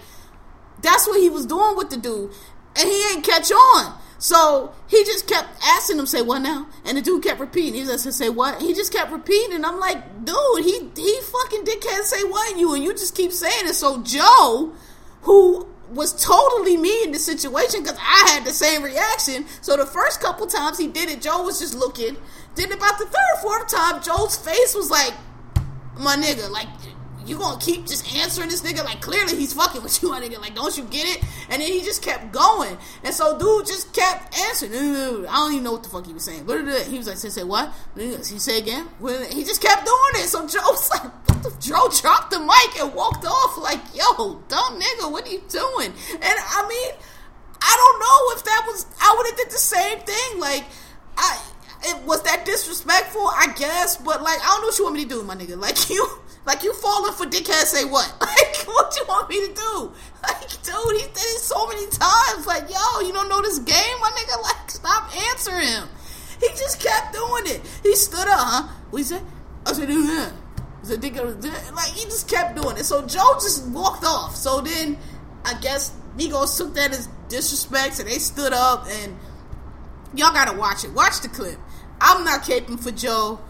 That's 0.82 1.06
what 1.06 1.20
he 1.20 1.28
was 1.28 1.44
doing 1.44 1.76
with 1.76 1.90
the 1.90 1.98
dude 1.98 2.32
and 2.76 2.88
he 2.88 3.12
ain't 3.12 3.24
catch 3.24 3.50
on. 3.50 4.00
So 4.18 4.74
he 4.86 5.02
just 5.04 5.26
kept 5.26 5.48
asking 5.64 5.98
him, 5.98 6.06
"Say 6.06 6.20
what 6.20 6.40
now?" 6.40 6.66
And 6.84 6.98
the 6.98 7.02
dude 7.02 7.22
kept 7.22 7.40
repeating. 7.40 7.74
He 7.74 7.84
just 7.86 8.12
"Say 8.12 8.28
what?" 8.28 8.60
He 8.60 8.74
just 8.74 8.92
kept 8.92 9.10
repeating. 9.10 9.54
And 9.54 9.64
I'm 9.64 9.80
like, 9.80 10.24
dude, 10.24 10.64
he 10.64 10.90
he 10.94 11.20
fucking 11.22 11.64
dickhead 11.64 12.02
say 12.04 12.24
what 12.24 12.58
you, 12.58 12.74
and 12.74 12.84
you 12.84 12.92
just 12.92 13.14
keep 13.14 13.32
saying 13.32 13.66
it. 13.66 13.74
So 13.74 14.02
Joe, 14.02 14.72
who 15.22 15.66
was 15.90 16.12
totally 16.22 16.76
me 16.76 17.02
in 17.02 17.12
the 17.12 17.18
situation 17.18 17.82
because 17.82 17.98
I 17.98 18.30
had 18.30 18.44
the 18.44 18.52
same 18.52 18.82
reaction. 18.82 19.46
So 19.62 19.76
the 19.76 19.86
first 19.86 20.20
couple 20.20 20.46
times 20.46 20.78
he 20.78 20.86
did 20.86 21.08
it, 21.08 21.22
Joe 21.22 21.42
was 21.42 21.58
just 21.58 21.74
looking. 21.74 22.16
Then 22.54 22.70
about 22.72 22.98
the 22.98 23.06
third, 23.06 23.42
fourth 23.42 23.68
time, 23.68 24.02
Joe's 24.02 24.36
face 24.36 24.74
was 24.74 24.90
like, 24.90 25.14
"My 25.98 26.16
nigga, 26.16 26.50
like 26.50 26.68
you 27.26 27.38
gonna 27.38 27.60
keep 27.60 27.86
just 27.86 28.14
answering 28.14 28.48
this 28.48 28.62
nigga 28.62 28.84
like 28.84 29.00
clearly 29.00 29.36
he's 29.36 29.52
fucking 29.52 29.82
with 29.82 30.02
you, 30.02 30.10
my 30.10 30.20
nigga. 30.20 30.40
Like, 30.40 30.54
don't 30.54 30.76
you 30.76 30.84
get 30.84 31.06
it? 31.06 31.24
And 31.48 31.60
then 31.60 31.70
he 31.70 31.80
just 31.80 32.02
kept 32.02 32.32
going, 32.32 32.76
and 33.04 33.14
so 33.14 33.38
dude 33.38 33.66
just 33.66 33.92
kept 33.92 34.38
answering. 34.38 34.72
I 34.72 35.34
don't 35.34 35.52
even 35.52 35.64
know 35.64 35.72
what 35.72 35.82
the 35.82 35.88
fuck 35.88 36.06
he 36.06 36.12
was 36.12 36.24
saying. 36.24 36.46
He 36.88 36.98
was 36.98 37.06
like, 37.06 37.16
say, 37.16 37.44
what? 37.44 37.72
He 37.96 38.38
say 38.38 38.58
again. 38.58 38.88
He 39.30 39.44
just 39.44 39.62
kept 39.62 39.84
doing 39.84 40.24
it. 40.24 40.28
So 40.28 40.46
Joe's 40.46 40.90
like, 40.90 41.60
Joe 41.60 41.88
dropped 42.00 42.30
the 42.30 42.40
mic 42.40 42.80
and 42.80 42.94
walked 42.94 43.24
off. 43.24 43.58
Like, 43.58 43.80
yo, 43.94 44.42
dumb 44.48 44.80
nigga, 44.80 45.10
what 45.10 45.26
are 45.26 45.30
you 45.30 45.42
doing? 45.48 45.92
And 46.12 46.22
I 46.22 46.66
mean, 46.68 46.92
I 47.62 47.76
don't 47.76 48.00
know 48.00 48.36
if 48.38 48.44
that 48.44 48.64
was. 48.66 48.86
I 49.00 49.14
would 49.16 49.26
have 49.26 49.36
did 49.36 49.50
the 49.50 49.58
same 49.58 49.98
thing. 50.00 50.40
Like, 50.40 50.64
I. 51.16 51.40
It 51.82 52.04
was 52.04 52.22
that 52.24 52.44
disrespectful, 52.44 53.26
I 53.26 53.54
guess, 53.56 53.96
but 53.96 54.22
like 54.22 54.38
I 54.42 54.48
don't 54.48 54.60
know 54.60 54.66
what 54.66 54.78
you 54.78 54.84
want 54.84 54.96
me 54.96 55.04
to 55.04 55.08
do, 55.08 55.22
my 55.22 55.34
nigga. 55.34 55.58
Like 55.58 55.88
you 55.90 56.06
like 56.46 56.62
you 56.62 56.72
falling 56.74 57.12
for 57.12 57.26
dickhead 57.26 57.64
say 57.64 57.84
what? 57.84 58.12
Like 58.20 58.66
what 58.66 58.94
you 58.96 59.04
want 59.06 59.28
me 59.28 59.46
to 59.46 59.54
do? 59.54 59.92
Like 60.22 60.48
dude, 60.62 61.00
he 61.00 61.06
did 61.08 61.16
it 61.16 61.40
so 61.40 61.66
many 61.66 61.86
times. 61.90 62.46
Like 62.46 62.68
yo, 62.70 63.00
you 63.00 63.12
don't 63.12 63.28
know 63.28 63.42
this 63.42 63.58
game, 63.58 64.00
my 64.00 64.10
nigga. 64.10 64.42
Like 64.42 64.70
stop 64.70 65.16
answering 65.30 65.66
him. 65.66 65.88
He 66.40 66.48
just 66.48 66.80
kept 66.80 67.12
doing 67.12 67.44
it. 67.46 67.60
He 67.82 67.94
stood 67.96 68.26
up, 68.28 68.40
huh? 68.40 68.68
He 68.96 69.02
said? 69.02 69.22
I 69.66 69.72
said, 69.72 69.90
yeah. 69.90 70.32
I 70.82 70.86
said, 70.86 71.00
dickhead. 71.00 71.72
Like 71.74 71.88
he 71.88 72.04
just 72.04 72.28
kept 72.28 72.60
doing 72.60 72.76
it. 72.76 72.84
So 72.84 73.06
Joe 73.06 73.34
just 73.34 73.68
walked 73.68 74.04
off. 74.04 74.36
So 74.36 74.60
then 74.60 74.98
I 75.44 75.54
guess 75.60 75.92
Migos 76.16 76.56
took 76.56 76.74
that 76.74 76.92
as 76.92 77.08
disrespect, 77.28 78.00
and 78.00 78.08
they 78.08 78.18
stood 78.18 78.52
up 78.52 78.86
and 78.88 79.16
y'all 80.14 80.32
gotta 80.32 80.58
watch 80.58 80.84
it. 80.84 80.92
Watch 80.92 81.20
the 81.20 81.28
clip. 81.28 81.58
I'm 82.00 82.24
not 82.24 82.42
caping 82.42 82.82
for 82.82 82.90
Joe. 82.90 83.40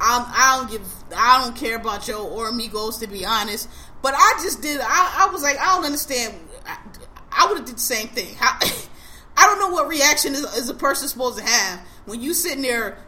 I'm, 0.00 0.24
I 0.28 0.56
don't 0.58 0.70
give. 0.70 0.82
I 1.14 1.42
don't 1.42 1.56
care 1.56 1.76
about 1.76 2.02
Joe 2.02 2.26
or 2.26 2.50
Migos 2.52 3.00
to 3.00 3.06
be 3.06 3.24
honest. 3.24 3.68
But 4.02 4.14
I 4.14 4.40
just 4.42 4.62
did. 4.62 4.80
I, 4.80 5.26
I 5.26 5.32
was 5.32 5.42
like, 5.42 5.58
I 5.58 5.76
don't 5.76 5.84
understand. 5.84 6.34
I, 6.66 6.78
I 7.32 7.46
would 7.46 7.58
have 7.58 7.66
did 7.66 7.76
the 7.76 7.80
same 7.80 8.08
thing. 8.08 8.34
How, 8.36 8.58
I 9.36 9.46
don't 9.46 9.58
know 9.58 9.68
what 9.70 9.88
reaction 9.88 10.34
is, 10.34 10.44
is 10.56 10.68
a 10.68 10.74
person 10.74 11.08
supposed 11.08 11.38
to 11.38 11.44
have 11.44 11.80
when 12.06 12.20
you 12.20 12.34
sitting 12.34 12.62
there 12.62 12.98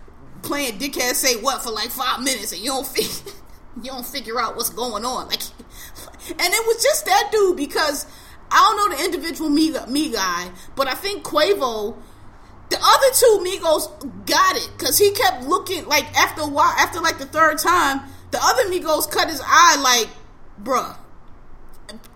playing 0.43 0.79
dickhead 0.79 1.15
say 1.15 1.37
what 1.41 1.63
for 1.63 1.71
like 1.71 1.91
five 1.91 2.21
minutes 2.21 2.53
and 2.53 2.61
you 2.61 2.69
don't 2.69 2.87
figure, 2.87 3.33
you 3.83 3.91
don't 3.91 4.07
figure 4.07 4.41
out 4.41 4.57
what's 4.57 4.71
going 4.71 5.05
on. 5.05 5.29
Like, 5.29 5.43
and 6.29 6.41
it 6.41 6.67
was 6.67 6.83
just 6.83 7.05
that 7.07 7.31
dude 7.33 7.57
because 7.57 8.07
I 8.51 8.57
don't 8.57 8.91
know 8.91 8.97
the 8.97 9.05
individual 9.05 9.51
me, 9.51 9.75
me 9.89 10.13
guy, 10.13 10.51
but 10.77 10.89
I 10.89 10.95
think 10.95 11.25
Quavo, 11.25 11.97
the 12.73 12.79
other 12.83 13.07
two 13.13 13.45
Migos 13.45 14.27
got 14.27 14.57
it 14.57 14.71
because 14.77 14.97
he 14.97 15.11
kept 15.13 15.45
looking 15.45 15.85
like 15.87 16.05
after 16.19 16.41
a 16.43 16.49
while, 16.49 16.75
after 16.79 17.01
like 17.01 17.19
the 17.19 17.27
third 17.27 17.59
time, 17.59 18.01
the 18.31 18.39
other 18.43 18.65
Migos 18.71 19.11
cut 19.11 19.29
his 19.29 19.43
eye 19.45 19.77
like, 19.83 20.09
bruh. 20.63 20.97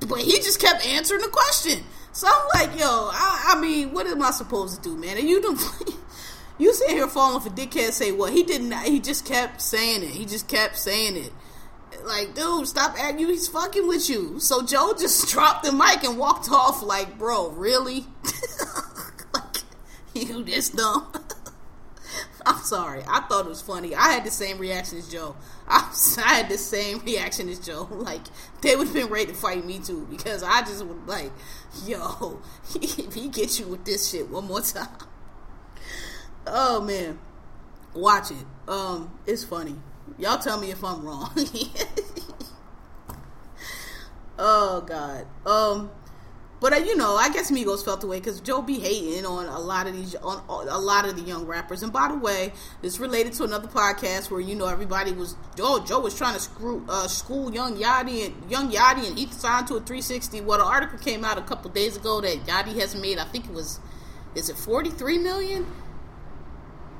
But 0.08 0.20
he 0.20 0.32
just 0.38 0.58
kept 0.58 0.86
answering 0.86 1.20
the 1.20 1.28
question. 1.28 1.84
So 2.12 2.26
I'm 2.26 2.48
like, 2.54 2.80
yo, 2.80 3.10
I, 3.12 3.54
I 3.54 3.60
mean, 3.60 3.92
what 3.92 4.06
am 4.06 4.22
I 4.22 4.30
supposed 4.30 4.76
to 4.76 4.82
do, 4.82 4.96
man? 4.96 5.18
And 5.18 5.28
you 5.28 5.42
don't. 5.42 5.60
You 6.58 6.72
sitting 6.72 6.96
here 6.96 7.06
falling 7.06 7.42
for 7.42 7.50
dickhead 7.50 7.92
say 7.92 8.12
what? 8.12 8.32
He 8.32 8.42
didn't. 8.42 8.72
He 8.84 8.98
just 8.98 9.26
kept 9.26 9.60
saying 9.60 10.02
it. 10.02 10.08
He 10.08 10.24
just 10.24 10.48
kept 10.48 10.78
saying 10.78 11.18
it. 11.18 11.30
Like, 12.06 12.34
dude, 12.34 12.66
stop 12.66 12.94
acting. 12.98 13.18
You, 13.18 13.28
he's 13.28 13.46
fucking 13.46 13.86
with 13.86 14.08
you. 14.08 14.40
So 14.40 14.62
Joe 14.62 14.94
just 14.98 15.28
dropped 15.32 15.64
the 15.64 15.72
mic 15.72 16.02
and 16.02 16.16
walked 16.16 16.50
off. 16.50 16.82
Like, 16.82 17.18
bro, 17.18 17.50
really? 17.50 18.06
you 20.28 20.42
this 20.42 20.70
dumb? 20.70 21.12
I'm 22.46 22.58
sorry. 22.58 23.02
I 23.08 23.20
thought 23.20 23.46
it 23.46 23.48
was 23.48 23.60
funny. 23.60 23.94
I 23.94 24.12
had 24.12 24.24
the 24.24 24.30
same 24.30 24.58
reaction 24.58 24.98
as 24.98 25.10
Joe. 25.10 25.36
I, 25.68 25.92
I 26.24 26.34
had 26.34 26.48
the 26.48 26.58
same 26.58 27.00
reaction 27.00 27.48
as 27.48 27.58
Joe. 27.58 27.88
Like 27.90 28.22
they 28.62 28.76
would 28.76 28.86
have 28.86 28.94
been 28.94 29.08
ready 29.08 29.26
to 29.26 29.34
fight 29.34 29.64
me 29.64 29.78
too 29.78 30.06
because 30.08 30.42
I 30.42 30.60
just 30.60 30.84
would 30.86 31.06
like, 31.06 31.32
yo, 31.84 32.40
if 32.74 33.14
he 33.14 33.28
gets 33.28 33.58
you 33.58 33.66
with 33.66 33.84
this 33.84 34.10
shit 34.10 34.30
one 34.30 34.46
more 34.46 34.60
time. 34.60 34.88
Oh 36.46 36.80
man, 36.80 37.18
watch 37.94 38.30
it. 38.30 38.46
Um, 38.68 39.18
it's 39.26 39.44
funny. 39.44 39.74
Y'all 40.18 40.38
tell 40.38 40.60
me 40.60 40.70
if 40.70 40.84
I'm 40.84 41.04
wrong. 41.04 41.30
oh 44.38 44.80
God. 44.86 45.26
Um, 45.44 45.90
but 46.60 46.72
uh, 46.72 46.76
you 46.76 46.96
know, 46.96 47.16
I 47.16 47.28
guess 47.28 47.50
Migos 47.50 47.84
felt 47.84 48.00
the 48.00 48.06
way 48.06 48.18
because 48.18 48.40
Joe 48.40 48.62
be 48.62 48.78
hating 48.78 49.26
on 49.26 49.46
a 49.46 49.58
lot 49.58 49.86
of 49.86 49.94
these 49.94 50.14
on, 50.16 50.42
a 50.48 50.78
lot 50.78 51.06
of 51.06 51.16
the 51.16 51.22
young 51.22 51.46
rappers. 51.46 51.82
And 51.82 51.92
by 51.92 52.08
the 52.08 52.16
way, 52.16 52.52
this 52.80 52.98
related 52.98 53.34
to 53.34 53.44
another 53.44 53.68
podcast 53.68 54.30
where 54.30 54.40
you 54.40 54.54
know 54.54 54.66
everybody 54.66 55.12
was 55.12 55.36
oh 55.60 55.84
Joe 55.84 56.00
was 56.00 56.16
trying 56.16 56.34
to 56.34 56.40
screw 56.40 56.84
uh, 56.88 57.08
school 57.08 57.52
Young 57.52 57.76
Yachty 57.76 58.26
and 58.26 58.50
Young 58.50 58.70
Yachty 58.70 59.06
and 59.06 59.18
he 59.18 59.26
signed 59.26 59.66
to 59.68 59.74
a 59.74 59.80
360. 59.80 60.40
Well, 60.40 60.60
an 60.60 60.66
article 60.66 60.98
came 60.98 61.24
out 61.24 61.36
a 61.36 61.42
couple 61.42 61.70
days 61.70 61.96
ago 61.96 62.20
that 62.22 62.46
Yachty 62.46 62.78
has 62.80 62.94
made. 62.94 63.18
I 63.18 63.24
think 63.24 63.46
it 63.46 63.52
was 63.52 63.78
is 64.34 64.48
it 64.48 64.56
43 64.56 65.18
million 65.18 65.66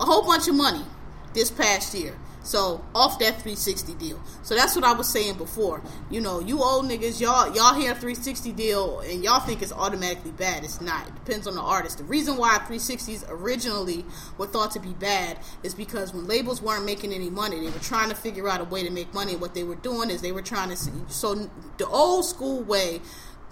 a 0.00 0.04
whole 0.04 0.22
bunch 0.22 0.48
of 0.48 0.54
money 0.54 0.84
this 1.32 1.50
past 1.50 1.94
year. 1.94 2.16
So 2.46 2.84
off 2.94 3.18
that 3.18 3.42
360 3.42 3.94
deal. 3.94 4.20
So 4.42 4.54
that's 4.54 4.76
what 4.76 4.84
I 4.84 4.92
was 4.92 5.08
saying 5.08 5.36
before. 5.36 5.82
You 6.10 6.20
know, 6.20 6.38
you 6.38 6.62
old 6.62 6.86
niggas, 6.86 7.20
y'all 7.20 7.52
y'all 7.54 7.74
hear 7.74 7.92
360 7.92 8.52
deal 8.52 9.00
and 9.00 9.24
y'all 9.24 9.40
think 9.40 9.62
it's 9.62 9.72
automatically 9.72 10.30
bad. 10.30 10.62
It's 10.62 10.80
not. 10.80 11.08
It 11.08 11.14
depends 11.16 11.48
on 11.48 11.56
the 11.56 11.60
artist. 11.60 11.98
The 11.98 12.04
reason 12.04 12.36
why 12.36 12.56
360s 12.58 13.24
originally 13.28 14.04
were 14.38 14.46
thought 14.46 14.70
to 14.72 14.80
be 14.80 14.92
bad 14.92 15.38
is 15.64 15.74
because 15.74 16.14
when 16.14 16.28
labels 16.28 16.62
weren't 16.62 16.84
making 16.84 17.12
any 17.12 17.30
money, 17.30 17.58
they 17.58 17.66
were 17.66 17.78
trying 17.80 18.10
to 18.10 18.14
figure 18.14 18.48
out 18.48 18.60
a 18.60 18.64
way 18.64 18.84
to 18.84 18.90
make 18.90 19.12
money. 19.12 19.34
what 19.34 19.54
they 19.54 19.64
were 19.64 19.74
doing 19.74 20.10
is 20.10 20.22
they 20.22 20.32
were 20.32 20.42
trying 20.42 20.68
to 20.68 20.76
see. 20.76 20.92
So 21.08 21.50
the 21.78 21.86
old 21.88 22.26
school 22.26 22.62
way, 22.62 23.00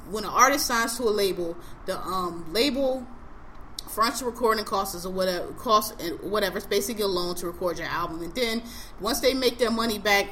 when 0.08 0.22
an 0.22 0.30
artist 0.30 0.66
signs 0.66 0.96
to 0.98 1.02
a 1.04 1.10
label, 1.10 1.56
the 1.86 1.98
um, 1.98 2.52
label 2.52 3.04
fronts 3.88 4.22
recording 4.22 4.64
costs 4.64 5.04
or 5.04 5.10
whatever 5.10 5.52
cost 5.52 6.00
and 6.00 6.18
whatever. 6.20 6.58
It's 6.58 6.66
basically 6.66 7.04
a 7.04 7.08
loan 7.08 7.34
to 7.36 7.46
record 7.46 7.78
your 7.78 7.88
album, 7.88 8.22
and 8.22 8.34
then 8.34 8.62
once 9.00 9.20
they 9.20 9.34
make 9.34 9.58
their 9.58 9.70
money 9.70 9.98
back 9.98 10.26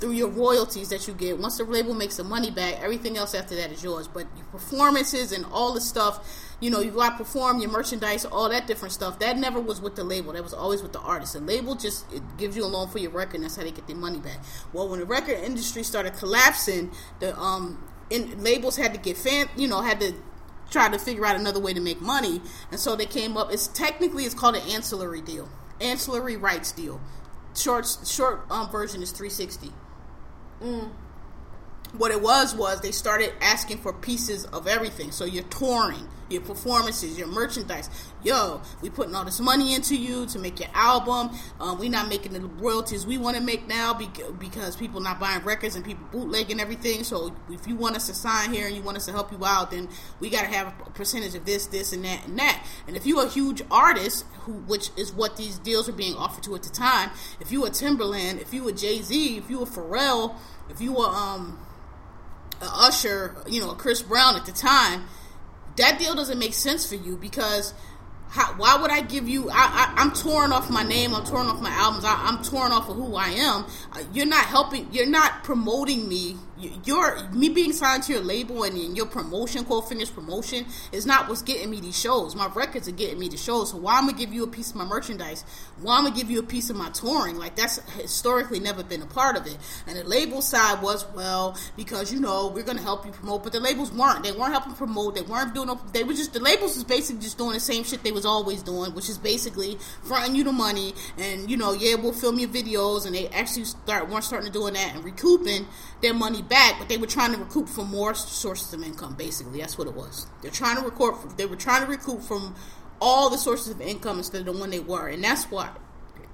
through 0.00 0.12
your 0.12 0.28
royalties 0.28 0.90
that 0.90 1.08
you 1.08 1.14
get, 1.14 1.38
once 1.38 1.58
the 1.58 1.64
label 1.64 1.92
makes 1.92 2.16
the 2.16 2.24
money 2.24 2.50
back, 2.50 2.80
everything 2.80 3.16
else 3.16 3.34
after 3.34 3.56
that 3.56 3.72
is 3.72 3.82
yours. 3.82 4.06
But 4.06 4.26
your 4.36 4.46
performances 4.46 5.32
and 5.32 5.44
all 5.46 5.72
the 5.74 5.80
stuff, 5.80 6.54
you 6.60 6.70
know, 6.70 6.80
you 6.80 6.92
go 6.92 7.02
out 7.02 7.16
perform 7.16 7.58
your 7.58 7.70
merchandise, 7.70 8.24
all 8.24 8.48
that 8.48 8.66
different 8.66 8.92
stuff. 8.92 9.18
That 9.18 9.36
never 9.36 9.60
was 9.60 9.80
with 9.80 9.96
the 9.96 10.04
label. 10.04 10.32
That 10.32 10.42
was 10.42 10.54
always 10.54 10.82
with 10.82 10.92
the 10.92 11.00
artist. 11.00 11.32
The 11.32 11.40
label 11.40 11.74
just 11.74 12.10
it 12.12 12.22
gives 12.36 12.56
you 12.56 12.64
a 12.64 12.66
loan 12.66 12.88
for 12.88 12.98
your 12.98 13.10
record. 13.10 13.36
and 13.36 13.44
That's 13.44 13.56
how 13.56 13.62
they 13.62 13.72
get 13.72 13.86
their 13.86 13.96
money 13.96 14.18
back. 14.18 14.38
Well, 14.72 14.88
when 14.88 15.00
the 15.00 15.06
record 15.06 15.38
industry 15.38 15.82
started 15.82 16.14
collapsing, 16.14 16.92
the 17.18 17.36
um 17.38 17.82
in, 18.10 18.42
labels 18.42 18.76
had 18.76 18.94
to 18.94 19.00
get 19.00 19.16
fan, 19.16 19.48
you 19.56 19.68
know, 19.68 19.80
had 19.82 20.00
to 20.00 20.14
try 20.70 20.88
to 20.88 20.98
figure 20.98 21.24
out 21.24 21.36
another 21.36 21.60
way 21.60 21.72
to 21.72 21.80
make 21.80 22.00
money, 22.00 22.40
and 22.70 22.78
so 22.78 22.96
they 22.96 23.06
came 23.06 23.36
up. 23.36 23.52
It's 23.52 23.68
technically 23.68 24.24
it's 24.24 24.34
called 24.34 24.56
an 24.56 24.68
ancillary 24.70 25.20
deal, 25.20 25.48
ancillary 25.80 26.36
rights 26.36 26.72
deal. 26.72 27.00
Short 27.54 27.86
short 28.04 28.44
um, 28.50 28.70
version 28.70 29.02
is 29.02 29.10
three 29.10 29.30
sixty. 29.30 29.72
Mm 30.62 30.90
what 31.96 32.10
it 32.10 32.20
was 32.20 32.54
was 32.54 32.80
they 32.80 32.90
started 32.90 33.32
asking 33.40 33.78
for 33.78 33.92
pieces 33.92 34.44
of 34.46 34.66
everything. 34.66 35.10
So 35.10 35.24
you're 35.24 35.44
touring, 35.44 36.08
your 36.30 36.42
performances, 36.42 37.18
your 37.18 37.28
merchandise. 37.28 37.88
Yo, 38.22 38.60
we 38.82 38.90
putting 38.90 39.14
all 39.14 39.24
this 39.24 39.40
money 39.40 39.74
into 39.74 39.96
you 39.96 40.26
to 40.26 40.38
make 40.38 40.60
your 40.60 40.68
album. 40.74 41.30
Um, 41.60 41.78
we 41.78 41.88
not 41.88 42.08
making 42.08 42.32
the 42.32 42.40
royalties 42.40 43.06
we 43.06 43.18
want 43.18 43.36
to 43.36 43.42
make 43.42 43.66
now 43.68 43.94
because 43.94 44.76
people 44.76 45.00
not 45.00 45.20
buying 45.20 45.44
records 45.44 45.76
and 45.76 45.84
people 45.84 46.06
bootlegging 46.10 46.60
everything. 46.60 47.04
So 47.04 47.34
if 47.48 47.66
you 47.66 47.76
want 47.76 47.96
us 47.96 48.06
to 48.06 48.14
sign 48.14 48.52
here 48.52 48.66
and 48.66 48.76
you 48.76 48.82
want 48.82 48.96
us 48.96 49.06
to 49.06 49.12
help 49.12 49.32
you 49.32 49.44
out, 49.44 49.70
then 49.70 49.88
we 50.20 50.30
got 50.30 50.42
to 50.42 50.48
have 50.48 50.74
a 50.86 50.90
percentage 50.90 51.34
of 51.34 51.44
this, 51.44 51.66
this, 51.66 51.92
and 51.92 52.04
that, 52.04 52.26
and 52.26 52.38
that. 52.38 52.66
And 52.86 52.96
if 52.96 53.06
you're 53.06 53.24
a 53.24 53.28
huge 53.28 53.62
artist, 53.70 54.24
who 54.40 54.52
which 54.52 54.90
is 54.96 55.12
what 55.12 55.36
these 55.36 55.58
deals 55.58 55.88
are 55.88 55.92
being 55.92 56.14
offered 56.14 56.44
to 56.44 56.54
at 56.54 56.62
the 56.62 56.70
time, 56.70 57.10
if 57.40 57.52
you 57.52 57.62
were 57.62 57.70
Timbaland, 57.70 58.40
if 58.40 58.52
you 58.52 58.64
were 58.64 58.72
Jay 58.72 59.02
Z, 59.02 59.36
if 59.36 59.50
you 59.50 59.60
were 59.60 59.66
Pharrell, 59.66 60.34
if 60.70 60.80
you 60.80 60.92
were 60.92 61.06
um 61.06 61.58
Usher, 62.60 63.36
you 63.46 63.60
know, 63.60 63.70
a 63.70 63.74
Chris 63.74 64.02
Brown 64.02 64.36
at 64.36 64.46
the 64.46 64.52
time, 64.52 65.04
that 65.78 65.98
deal 65.98 66.14
doesn't 66.14 66.38
make 66.38 66.54
sense 66.54 66.86
for 66.86 66.94
you 66.94 67.16
because 67.16 67.74
how, 68.28 68.52
why 68.54 68.76
would 68.76 68.90
I 68.90 69.00
give 69.00 69.28
you? 69.28 69.48
I, 69.50 69.94
am 69.96 70.12
torn 70.12 70.52
off 70.52 70.70
my 70.70 70.82
name. 70.82 71.14
I'm 71.14 71.24
torn 71.24 71.46
off 71.46 71.60
my 71.60 71.70
albums. 71.70 72.04
I, 72.04 72.28
am 72.28 72.42
torn 72.42 72.72
off 72.72 72.88
of 72.88 72.96
who 72.96 73.16
I 73.16 73.28
am. 73.28 73.64
Uh, 73.92 74.02
you're 74.12 74.26
not 74.26 74.44
helping. 74.44 74.88
You're 74.92 75.06
not 75.06 75.44
promoting 75.44 76.08
me. 76.08 76.36
You're 76.84 77.28
me 77.30 77.48
being 77.48 77.72
signed 77.72 78.02
to 78.04 78.12
your 78.12 78.22
label 78.22 78.64
and, 78.64 78.76
and 78.76 78.96
your 78.96 79.06
promotion, 79.06 79.64
quote 79.64 79.88
finished 79.88 80.14
promotion, 80.14 80.66
is 80.92 81.06
not 81.06 81.28
what's 81.28 81.42
getting 81.42 81.70
me 81.70 81.80
these 81.80 81.98
shows. 81.98 82.34
My 82.34 82.48
records 82.48 82.88
are 82.88 82.92
getting 82.92 83.18
me 83.18 83.28
the 83.28 83.36
shows. 83.36 83.70
So 83.70 83.78
why 83.78 83.98
I'm 83.98 84.06
gonna 84.06 84.18
give 84.18 84.32
you 84.32 84.44
a 84.44 84.48
piece 84.48 84.70
of 84.70 84.76
my 84.76 84.84
merchandise? 84.84 85.44
Why 85.80 85.96
I'm 85.96 86.04
gonna 86.04 86.16
give 86.16 86.30
you 86.30 86.38
a 86.38 86.42
piece 86.42 86.70
of 86.70 86.76
my 86.76 86.90
touring? 86.90 87.36
Like 87.36 87.56
that's 87.56 87.78
historically 87.92 88.60
never 88.60 88.82
been 88.82 89.02
a 89.02 89.06
part 89.06 89.36
of 89.36 89.46
it. 89.46 89.56
And 89.86 89.96
the 89.96 90.04
label 90.04 90.42
side 90.42 90.82
was 90.82 91.06
well 91.14 91.56
because 91.76 92.12
you 92.12 92.20
know 92.20 92.48
we're 92.48 92.64
gonna 92.64 92.82
help 92.82 93.06
you 93.06 93.12
promote, 93.12 93.44
but 93.44 93.52
the 93.52 93.60
labels 93.60 93.92
weren't. 93.92 94.24
They 94.24 94.32
weren't 94.32 94.52
helping 94.52 94.74
promote. 94.74 95.14
They 95.14 95.22
weren't 95.22 95.54
doing. 95.54 95.70
They 95.92 96.04
were 96.04 96.14
just 96.14 96.32
the 96.32 96.40
labels 96.40 96.74
was 96.74 96.84
basically 96.84 97.22
just 97.22 97.38
doing 97.38 97.52
the 97.52 97.60
same 97.60 97.84
shit 97.84 98.02
they 98.02 98.12
was 98.12 98.26
always 98.26 98.62
doing, 98.62 98.94
which 98.94 99.08
is 99.08 99.18
basically 99.18 99.78
fronting 100.02 100.34
you 100.34 100.44
the 100.44 100.52
money 100.52 100.94
and 101.18 101.50
you 101.50 101.56
know, 101.56 101.72
yeah, 101.72 101.94
we'll 101.94 102.12
film 102.12 102.38
your 102.38 102.48
videos, 102.48 103.06
and 103.06 103.14
they 103.14 103.28
actually 103.28 103.64
start 103.64 104.08
weren't 104.08 104.24
starting 104.24 104.46
to 104.46 104.52
doing 104.52 104.74
that 104.74 104.94
and 104.94 105.04
recouping 105.04 105.66
their 106.00 106.14
money 106.14 106.42
back, 106.48 106.78
but 106.78 106.88
they 106.88 106.96
were 106.96 107.06
trying 107.06 107.32
to 107.32 107.38
recoup 107.38 107.68
from 107.68 107.88
more 107.88 108.14
sources 108.14 108.72
of 108.72 108.82
income. 108.82 109.14
Basically, 109.14 109.60
that's 109.60 109.78
what 109.78 109.86
it 109.86 109.94
was. 109.94 110.26
They're 110.42 110.50
trying 110.50 110.76
to 110.76 110.82
record. 110.82 111.14
They 111.36 111.46
were 111.46 111.56
trying 111.56 111.84
to 111.84 111.90
recoup 111.90 112.22
from 112.22 112.54
all 113.00 113.30
the 113.30 113.38
sources 113.38 113.68
of 113.68 113.80
income 113.80 114.18
instead 114.18 114.40
of 114.40 114.46
the 114.46 114.60
one 114.60 114.70
they 114.70 114.80
were, 114.80 115.08
and 115.08 115.22
that's 115.22 115.44
why. 115.44 115.70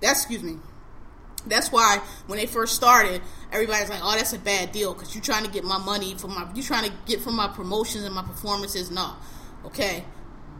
That's 0.01 0.21
excuse 0.21 0.43
me. 0.43 0.59
That's 1.47 1.71
why 1.71 2.01
when 2.27 2.39
they 2.39 2.47
first 2.47 2.75
started, 2.75 3.21
everybody's 3.53 3.91
like, 3.91 4.01
"Oh, 4.03 4.15
that's 4.17 4.33
a 4.33 4.39
bad 4.39 4.73
deal 4.73 4.95
because 4.95 5.15
you're 5.15 5.25
trying 5.25 5.45
to 5.45 5.51
get 5.51 5.65
my 5.65 5.79
money 5.79 6.15
from 6.15 6.35
my, 6.35 6.49
you're 6.55 6.65
trying 6.65 6.91
to 6.91 6.97
get 7.07 7.21
from 7.21 7.37
my 7.37 7.49
promotions 7.49 8.05
and 8.05 8.15
my 8.15 8.23
performances." 8.23 8.91
No, 8.91 9.13
okay, 9.67 10.05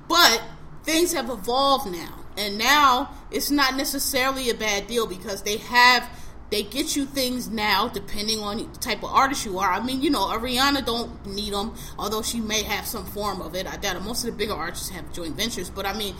but 0.09 0.43
things 0.85 1.13
have 1.13 1.31
evolved 1.31 1.91
now. 1.91 2.21
And 2.37 2.59
now 2.59 3.11
it's 3.31 3.51
not 3.51 3.77
necessarily 3.77 4.51
a 4.51 4.55
bad 4.55 4.87
deal 4.87 5.07
because 5.07 5.43
they 5.43 5.59
have 5.59 6.09
they 6.55 6.63
get 6.63 6.95
you 6.95 7.05
things 7.05 7.51
now 7.51 7.89
depending 7.89 8.39
on 8.39 8.59
the 8.59 8.79
type 8.79 9.03
of 9.03 9.11
artist 9.11 9.45
you 9.45 9.59
are. 9.59 9.73
I 9.73 9.85
mean, 9.85 10.01
you 10.01 10.09
know, 10.09 10.27
Ariana 10.27 10.87
don't 10.87 11.27
need 11.27 11.53
them, 11.53 11.75
although 11.99 12.23
she 12.23 12.39
may 12.39 12.63
have 12.63 12.87
some 12.87 13.05
form 13.07 13.43
of 13.43 13.57
it. 13.57 13.67
I 13.67 13.77
doubt 13.77 13.97
it. 13.97 14.03
Most 14.03 14.25
of 14.25 14.31
the 14.31 14.37
bigger 14.37 14.53
artists 14.53 14.89
have 14.91 15.13
joint 15.13 15.35
ventures, 15.35 15.69
but 15.69 15.85
I 15.85 15.95
mean, 15.95 16.15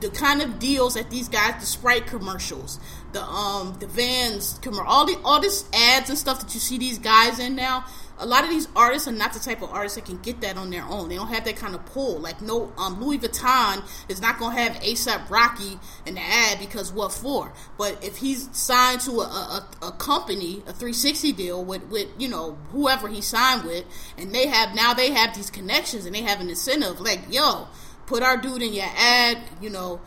the 0.00 0.10
kind 0.10 0.42
of 0.42 0.58
deals 0.58 0.94
that 0.94 1.10
these 1.10 1.28
guys, 1.28 1.60
the 1.60 1.66
Sprite 1.66 2.06
commercials, 2.06 2.78
the 3.12 3.22
um 3.22 3.76
the 3.80 3.86
Vans 3.86 4.58
commercial, 4.62 4.86
all 4.86 5.06
the 5.06 5.18
all 5.24 5.40
this 5.40 5.68
ads 5.72 6.10
and 6.10 6.18
stuff 6.18 6.40
that 6.40 6.52
you 6.54 6.60
see 6.60 6.78
these 6.78 6.98
guys 6.98 7.38
in 7.38 7.56
now. 7.56 7.84
A 8.18 8.24
lot 8.24 8.44
of 8.44 8.50
these 8.50 8.66
artists 8.74 9.06
are 9.06 9.12
not 9.12 9.34
the 9.34 9.40
type 9.40 9.60
of 9.60 9.68
artists 9.70 9.96
that 9.96 10.06
can 10.06 10.16
get 10.18 10.40
that 10.40 10.56
on 10.56 10.70
their 10.70 10.84
own. 10.84 11.10
They 11.10 11.16
don't 11.16 11.28
have 11.28 11.44
that 11.44 11.56
kind 11.56 11.74
of 11.74 11.84
pull. 11.84 12.18
Like 12.18 12.40
no, 12.40 12.72
um, 12.78 12.98
Louis 12.98 13.18
Vuitton 13.18 13.84
is 14.08 14.22
not 14.22 14.38
gonna 14.38 14.58
have 14.58 14.72
ASAP 14.82 15.28
Rocky 15.28 15.78
in 16.06 16.14
the 16.14 16.22
ad 16.22 16.58
because 16.58 16.92
what 16.92 17.12
for? 17.12 17.52
But 17.76 18.02
if 18.02 18.16
he's 18.16 18.48
signed 18.56 19.02
to 19.02 19.20
a, 19.20 19.24
a, 19.24 19.68
a 19.88 19.92
company, 19.92 20.62
a 20.66 20.72
360 20.72 21.32
deal 21.32 21.62
with 21.62 21.84
with 21.88 22.08
you 22.18 22.28
know 22.28 22.56
whoever 22.72 23.08
he 23.08 23.20
signed 23.20 23.64
with, 23.64 23.84
and 24.16 24.34
they 24.34 24.46
have 24.46 24.74
now 24.74 24.94
they 24.94 25.12
have 25.12 25.34
these 25.34 25.50
connections 25.50 26.06
and 26.06 26.14
they 26.14 26.22
have 26.22 26.40
an 26.40 26.48
incentive. 26.48 27.00
Like 27.00 27.20
yo, 27.30 27.68
put 28.06 28.22
our 28.22 28.36
dude 28.36 28.62
in 28.62 28.72
your 28.72 28.88
ad. 28.96 29.38
You 29.60 29.70
know, 29.70 30.00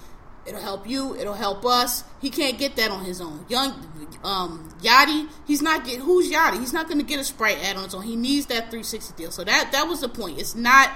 it'll 0.46 0.62
help 0.62 0.88
you. 0.88 1.16
It'll 1.16 1.34
help 1.34 1.66
us. 1.66 2.04
He 2.22 2.30
can't 2.30 2.58
get 2.58 2.76
that 2.78 2.92
on 2.92 3.06
his 3.06 3.22
own. 3.22 3.46
Young 3.50 3.72
um, 4.24 4.74
Yachty, 4.82 5.30
he's 5.48 5.62
not 5.62 5.86
getting 5.86 6.02
who's 6.02 6.32
Yachty. 6.32 6.60
He's 6.60 6.74
not 6.74 6.88
going 6.88 7.00
to 7.00 7.06
get 7.06 7.20
a 7.20 7.24
Sprite 7.24 7.58
ad 7.64 7.78
on 7.78 7.84
his 7.84 7.96
own. 7.96 8.04
He 8.04 8.16
needs 8.16 8.48
that 8.48 8.72
360 8.72 9.14
deal. 9.16 9.32
So 9.32 9.44
that 9.44 9.72
that 9.72 9.88
was 9.88 10.02
the 10.02 10.10
point. 10.10 10.40
It's 10.40 10.56
not 10.56 10.92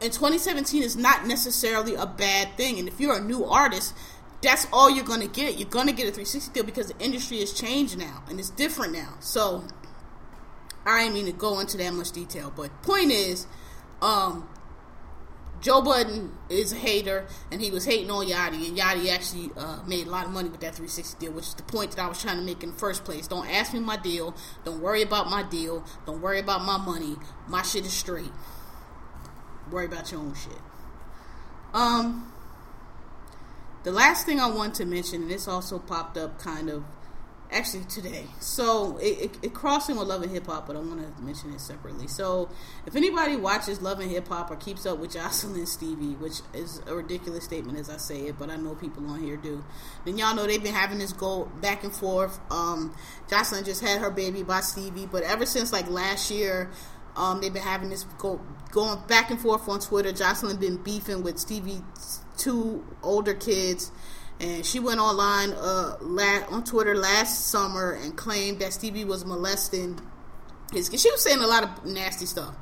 in 0.00 0.10
2017 0.10 0.82
is 0.82 0.96
not 0.96 1.26
necessarily 1.26 1.94
a 1.94 2.06
bad 2.06 2.56
thing. 2.56 2.78
And 2.78 2.88
if 2.88 2.98
you're 3.00 3.16
a 3.16 3.20
new 3.20 3.44
artist, 3.44 3.94
that's 4.42 4.66
all 4.72 4.90
you're 4.90 5.04
going 5.04 5.20
to 5.20 5.28
get. 5.28 5.58
You're 5.58 5.68
going 5.68 5.86
to 5.86 5.92
get 5.92 6.08
a 6.08 6.10
360 6.10 6.52
deal 6.52 6.64
because 6.64 6.88
the 6.88 6.98
industry 6.98 7.38
has 7.40 7.52
changed 7.52 7.96
now 7.96 8.24
and 8.28 8.38
it's 8.40 8.50
different 8.50 8.92
now. 8.92 9.14
So 9.20 9.64
I 10.84 11.02
didn't 11.02 11.14
mean 11.14 11.26
to 11.26 11.32
go 11.32 11.60
into 11.60 11.76
that 11.78 11.94
much 11.94 12.10
detail, 12.10 12.52
but 12.54 12.82
point 12.82 13.12
is, 13.12 13.46
um, 14.00 14.48
Joe 15.62 15.80
Budden 15.80 16.32
is 16.50 16.72
a 16.72 16.76
hater, 16.76 17.24
and 17.52 17.60
he 17.60 17.70
was 17.70 17.84
hating 17.84 18.10
on 18.10 18.26
Yachty, 18.26 18.68
and 18.68 18.76
Yachty 18.76 19.08
actually 19.12 19.50
uh, 19.56 19.78
made 19.86 20.08
a 20.08 20.10
lot 20.10 20.26
of 20.26 20.32
money 20.32 20.48
with 20.48 20.60
that 20.60 20.74
360 20.74 21.24
deal, 21.24 21.32
which 21.32 21.46
is 21.46 21.54
the 21.54 21.62
point 21.62 21.92
that 21.92 22.00
I 22.00 22.08
was 22.08 22.20
trying 22.20 22.36
to 22.36 22.42
make 22.42 22.64
in 22.64 22.72
the 22.72 22.76
first 22.76 23.04
place. 23.04 23.28
Don't 23.28 23.48
ask 23.48 23.72
me 23.72 23.78
my 23.78 23.96
deal. 23.96 24.34
Don't 24.64 24.80
worry 24.80 25.02
about 25.02 25.30
my 25.30 25.44
deal. 25.44 25.84
Don't 26.04 26.20
worry 26.20 26.40
about 26.40 26.64
my 26.64 26.78
money. 26.78 27.16
My 27.46 27.62
shit 27.62 27.86
is 27.86 27.92
straight. 27.92 28.32
Worry 29.70 29.86
about 29.86 30.10
your 30.10 30.20
own 30.20 30.34
shit. 30.34 30.58
Um, 31.72 32.32
the 33.84 33.92
last 33.92 34.26
thing 34.26 34.40
I 34.40 34.50
want 34.50 34.74
to 34.76 34.84
mention, 34.84 35.22
and 35.22 35.30
this 35.30 35.46
also 35.46 35.78
popped 35.78 36.18
up 36.18 36.40
kind 36.40 36.70
of 36.70 36.82
actually 37.52 37.84
today. 37.84 38.24
So 38.40 38.96
it, 38.98 39.18
it, 39.20 39.38
it 39.42 39.54
crossing 39.54 39.96
with 39.96 40.08
Love 40.08 40.22
and 40.22 40.32
Hip 40.32 40.46
Hop, 40.46 40.66
but 40.66 40.76
I 40.76 40.80
want 40.80 41.00
to 41.00 41.22
mention 41.22 41.52
it 41.52 41.60
separately. 41.60 42.08
So 42.08 42.48
if 42.86 42.96
anybody 42.96 43.36
watches 43.36 43.80
Love 43.82 44.00
and 44.00 44.10
Hip 44.10 44.28
Hop 44.28 44.50
or 44.50 44.56
keeps 44.56 44.86
up 44.86 44.98
with 44.98 45.12
Joseline 45.12 45.66
Stevie, 45.66 46.14
which 46.14 46.40
is 46.54 46.80
a 46.86 46.94
ridiculous 46.94 47.44
statement 47.44 47.78
as 47.78 47.90
I 47.90 47.98
say 47.98 48.26
it, 48.26 48.38
but 48.38 48.50
I 48.50 48.56
know 48.56 48.74
people 48.74 49.06
on 49.08 49.22
here 49.22 49.36
do, 49.36 49.64
then 50.04 50.18
y'all 50.18 50.34
know 50.34 50.46
they've 50.46 50.62
been 50.62 50.74
having 50.74 50.98
this 50.98 51.12
go 51.12 51.50
back 51.60 51.84
and 51.84 51.94
forth. 51.94 52.40
Um, 52.50 52.94
Joseline 53.28 53.64
just 53.64 53.82
had 53.82 54.00
her 54.00 54.10
baby 54.10 54.42
by 54.42 54.60
Stevie, 54.60 55.06
but 55.06 55.22
ever 55.22 55.46
since 55.46 55.72
like 55.72 55.88
last 55.88 56.30
year. 56.30 56.70
Um, 57.14 57.42
they've 57.42 57.52
been 57.52 57.62
having 57.62 57.90
this 57.90 58.04
go 58.16 58.40
going 58.70 58.98
back 59.06 59.30
and 59.30 59.38
forth 59.38 59.68
on 59.68 59.80
Twitter. 59.80 60.12
Joseline 60.12 60.58
been 60.58 60.78
beefing 60.78 61.22
with 61.22 61.38
Stevie's 61.38 61.82
two 62.38 62.82
older 63.02 63.34
kids 63.34 63.92
and 64.42 64.66
she 64.66 64.80
went 64.80 64.98
online 64.98 65.52
uh, 65.52 65.96
la- 66.00 66.44
on 66.50 66.64
Twitter 66.64 66.96
last 66.96 67.46
summer 67.46 67.92
and 67.92 68.16
claimed 68.16 68.58
that 68.58 68.72
Stevie 68.72 69.04
was 69.04 69.24
molesting 69.24 70.00
his 70.72 70.88
kids. 70.88 71.02
She 71.02 71.10
was 71.12 71.22
saying 71.22 71.38
a 71.38 71.46
lot 71.46 71.62
of 71.62 71.86
nasty 71.86 72.26
stuff. 72.26 72.54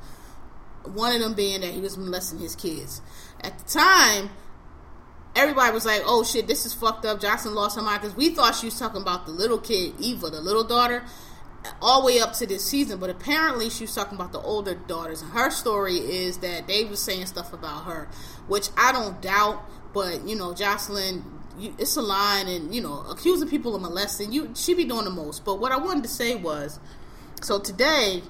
One 0.84 1.14
of 1.14 1.20
them 1.20 1.32
being 1.32 1.62
that 1.62 1.70
he 1.70 1.80
was 1.80 1.96
molesting 1.96 2.38
his 2.38 2.54
kids. 2.54 3.00
At 3.40 3.58
the 3.58 3.64
time, 3.64 4.30
everybody 5.34 5.72
was 5.72 5.86
like, 5.86 6.02
"Oh 6.04 6.22
shit, 6.22 6.46
this 6.46 6.66
is 6.66 6.74
fucked 6.74 7.06
up." 7.06 7.20
Joseline 7.20 7.54
lost 7.54 7.76
her 7.76 7.82
mind 7.82 8.02
because 8.02 8.16
we 8.16 8.30
thought 8.30 8.54
she 8.54 8.66
was 8.66 8.78
talking 8.78 9.00
about 9.00 9.24
the 9.24 9.32
little 9.32 9.58
kid, 9.58 9.94
Eva, 9.98 10.28
the 10.28 10.40
little 10.40 10.64
daughter, 10.64 11.04
all 11.80 12.02
the 12.02 12.06
way 12.08 12.20
up 12.20 12.34
to 12.34 12.46
this 12.46 12.64
season. 12.64 12.98
But 12.98 13.08
apparently, 13.08 13.70
she 13.70 13.84
was 13.84 13.94
talking 13.94 14.16
about 14.16 14.32
the 14.32 14.40
older 14.40 14.74
daughters. 14.74 15.22
And 15.22 15.30
her 15.32 15.50
story 15.50 15.96
is 15.96 16.38
that 16.38 16.66
they 16.66 16.84
was 16.84 17.00
saying 17.00 17.26
stuff 17.26 17.54
about 17.54 17.84
her, 17.84 18.08
which 18.48 18.68
I 18.76 18.92
don't 18.92 19.20
doubt. 19.22 19.62
But 19.94 20.26
you 20.26 20.36
know, 20.36 20.52
Joseline 20.52 21.39
you, 21.61 21.74
it's 21.78 21.96
a 21.96 22.02
line, 22.02 22.48
and 22.48 22.74
you 22.74 22.80
know, 22.80 23.04
accusing 23.08 23.48
people 23.48 23.74
of 23.74 23.82
molesting, 23.82 24.32
you 24.32 24.52
she 24.54 24.74
be 24.74 24.84
doing 24.84 25.04
the 25.04 25.11
most. 25.11 25.44
But 25.44 25.61
what 25.61 25.72
I 25.72 25.78
wanted 25.78 26.02
to 26.04 26.08
say 26.08 26.34
was, 26.36 26.78
so 27.42 27.58
today 27.58 28.22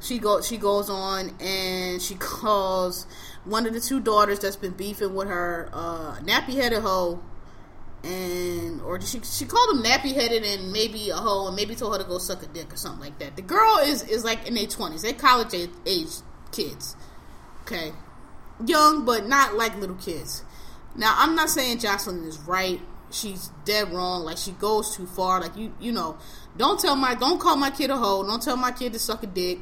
she 0.00 0.18
go 0.18 0.40
she 0.40 0.56
goes 0.56 0.90
on 0.90 1.34
and 1.40 2.00
she 2.00 2.14
calls 2.18 3.06
one 3.44 3.66
of 3.66 3.72
the 3.72 3.80
two 3.80 4.00
daughters 4.00 4.40
that's 4.40 4.56
been 4.56 4.72
beefing 4.72 5.14
with 5.14 5.28
her 5.28 5.68
uh, 5.72 6.16
nappy 6.20 6.54
headed 6.54 6.82
hoe 6.82 7.22
and 8.06 8.80
or 8.82 9.00
she 9.00 9.20
she 9.20 9.44
called 9.44 9.76
him 9.76 9.82
nappy 9.82 10.14
headed 10.14 10.44
and 10.44 10.72
maybe 10.72 11.10
a 11.10 11.16
hoe 11.16 11.48
and 11.48 11.56
maybe 11.56 11.74
told 11.74 11.92
her 11.92 12.02
to 12.02 12.08
go 12.08 12.18
suck 12.18 12.42
a 12.42 12.46
dick 12.46 12.72
or 12.72 12.76
something 12.76 13.00
like 13.00 13.18
that. 13.18 13.36
The 13.36 13.42
girl 13.42 13.78
is 13.82 14.02
is 14.04 14.24
like 14.24 14.46
in 14.46 14.54
their 14.54 14.66
twenties, 14.66 15.02
they 15.02 15.12
college 15.12 15.54
age, 15.54 15.70
age 15.84 16.08
kids, 16.52 16.96
okay, 17.62 17.92
young 18.64 19.04
but 19.04 19.26
not 19.26 19.54
like 19.54 19.76
little 19.78 19.96
kids. 19.96 20.44
Now, 20.96 21.14
I'm 21.18 21.34
not 21.34 21.50
saying 21.50 21.78
Joseline 21.78 22.26
is 22.26 22.38
right. 22.40 22.80
She's 23.10 23.50
dead 23.64 23.92
wrong. 23.92 24.24
Like 24.24 24.38
she 24.38 24.52
goes 24.52 24.96
too 24.96 25.06
far. 25.06 25.40
Like 25.40 25.56
you, 25.56 25.72
you 25.78 25.92
know, 25.92 26.18
don't 26.56 26.80
tell 26.80 26.96
my, 26.96 27.14
don't 27.14 27.40
call 27.40 27.56
my 27.56 27.70
kid 27.70 27.90
a 27.90 27.96
hoe. 27.96 28.26
Don't 28.26 28.42
tell 28.42 28.56
my 28.56 28.72
kid 28.72 28.92
to 28.94 28.98
suck 28.98 29.22
a 29.22 29.26
dick. 29.26 29.60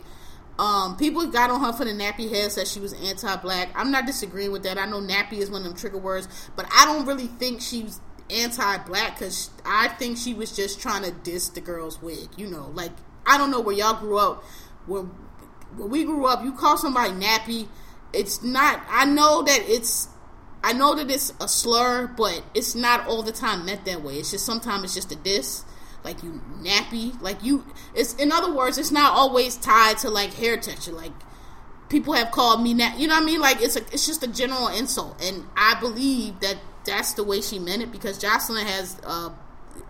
Um, 0.58 0.96
people 0.96 1.26
got 1.26 1.50
on 1.50 1.60
her 1.60 1.72
for 1.72 1.84
the 1.84 1.90
nappy 1.90 2.30
head, 2.30 2.52
said 2.52 2.68
she 2.68 2.78
was 2.78 2.92
anti-black. 2.92 3.70
I'm 3.74 3.90
not 3.90 4.06
disagreeing 4.06 4.52
with 4.52 4.62
that. 4.62 4.78
I 4.78 4.86
know 4.86 5.00
nappy 5.00 5.38
is 5.38 5.50
one 5.50 5.62
of 5.62 5.68
them 5.68 5.76
trigger 5.76 5.98
words, 5.98 6.28
but 6.54 6.66
I 6.72 6.84
don't 6.84 7.06
really 7.06 7.26
think 7.26 7.60
she's 7.60 8.00
anti-black 8.30 9.18
because 9.18 9.50
I 9.66 9.88
think 9.88 10.16
she 10.16 10.32
was 10.32 10.54
just 10.54 10.80
trying 10.80 11.02
to 11.02 11.10
diss 11.10 11.48
the 11.48 11.60
girl's 11.60 12.00
wig. 12.00 12.28
You 12.36 12.46
know, 12.46 12.70
like 12.72 12.92
I 13.26 13.36
don't 13.36 13.50
know 13.50 13.60
where 13.60 13.74
y'all 13.74 13.98
grew 13.98 14.16
up. 14.18 14.44
Where, 14.86 15.02
where 15.02 15.88
we 15.88 16.04
grew 16.04 16.26
up, 16.26 16.44
you 16.44 16.52
call 16.52 16.78
somebody 16.78 17.12
nappy. 17.12 17.66
It's 18.12 18.42
not. 18.44 18.80
I 18.88 19.06
know 19.06 19.42
that 19.42 19.60
it's 19.66 20.08
I 20.64 20.72
know 20.72 20.94
that 20.94 21.10
it's 21.10 21.30
a 21.42 21.46
slur, 21.46 22.06
but 22.06 22.42
it's 22.54 22.74
not 22.74 23.06
all 23.06 23.22
the 23.22 23.32
time 23.32 23.66
meant 23.66 23.84
that 23.84 24.02
way. 24.02 24.14
It's 24.14 24.30
just 24.30 24.46
sometimes 24.46 24.84
it's 24.84 24.94
just 24.94 25.12
a 25.12 25.16
diss, 25.16 25.62
like 26.02 26.22
you 26.22 26.40
nappy, 26.58 27.20
like 27.20 27.44
you. 27.44 27.66
It's 27.94 28.14
in 28.14 28.32
other 28.32 28.50
words, 28.50 28.78
it's 28.78 28.90
not 28.90 29.12
always 29.12 29.58
tied 29.58 29.98
to 29.98 30.08
like 30.08 30.32
hair 30.32 30.56
texture. 30.56 30.92
Like 30.92 31.12
people 31.90 32.14
have 32.14 32.30
called 32.30 32.62
me 32.62 32.72
nap, 32.72 32.98
you 32.98 33.06
know 33.06 33.14
what 33.14 33.24
I 33.24 33.26
mean? 33.26 33.42
Like 33.42 33.60
it's 33.60 33.76
a, 33.76 33.80
it's 33.92 34.06
just 34.06 34.22
a 34.22 34.26
general 34.26 34.68
insult, 34.68 35.22
and 35.22 35.44
I 35.54 35.78
believe 35.78 36.40
that 36.40 36.56
that's 36.86 37.12
the 37.12 37.24
way 37.24 37.42
she 37.42 37.58
meant 37.58 37.82
it 37.82 37.92
because 37.92 38.18
Joseline 38.18 38.64
has 38.64 38.98
uh, 39.04 39.28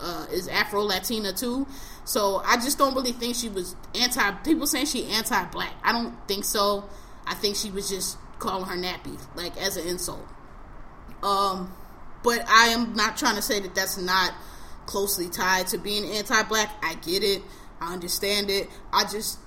uh, 0.01 0.27
is 0.33 0.49
Afro 0.49 0.83
Latina 0.83 1.33
too. 1.33 1.69
So 2.05 2.43
I 2.45 2.57
just 2.57 2.79
don't 2.79 2.97
really 2.97 3.13
think 3.13 3.37
she 3.37 3.49
was 3.49 3.77
anti. 3.95 4.29
People 4.43 4.67
saying 4.67 4.87
she 4.87 5.07
anti 5.07 5.45
black. 5.47 5.75
I 5.85 5.93
don't 5.93 6.17
think 6.27 6.43
so. 6.43 6.89
I 7.29 7.35
think 7.35 7.55
she 7.55 7.71
was 7.71 7.89
just 7.89 8.19
calling 8.41 8.67
her 8.67 8.77
nappy, 8.77 9.21
like 9.37 9.57
as 9.57 9.77
an 9.77 9.87
insult. 9.87 10.27
Um, 11.25 11.73
but 12.23 12.45
I 12.49 12.69
am 12.69 12.95
not 12.95 13.17
trying 13.17 13.37
to 13.37 13.43
say 13.43 13.59
that 13.61 13.75
that's 13.75 13.99
not 13.99 14.33
closely 14.87 15.29
tied 15.29 15.67
to 15.69 15.79
being 15.79 16.05
anti-black. 16.13 16.71
I 16.83 16.95
get 16.95 17.23
it. 17.23 17.43
I 17.81 17.93
understand 17.93 18.51
it. 18.51 18.69
I 18.93 19.05
just 19.05 19.39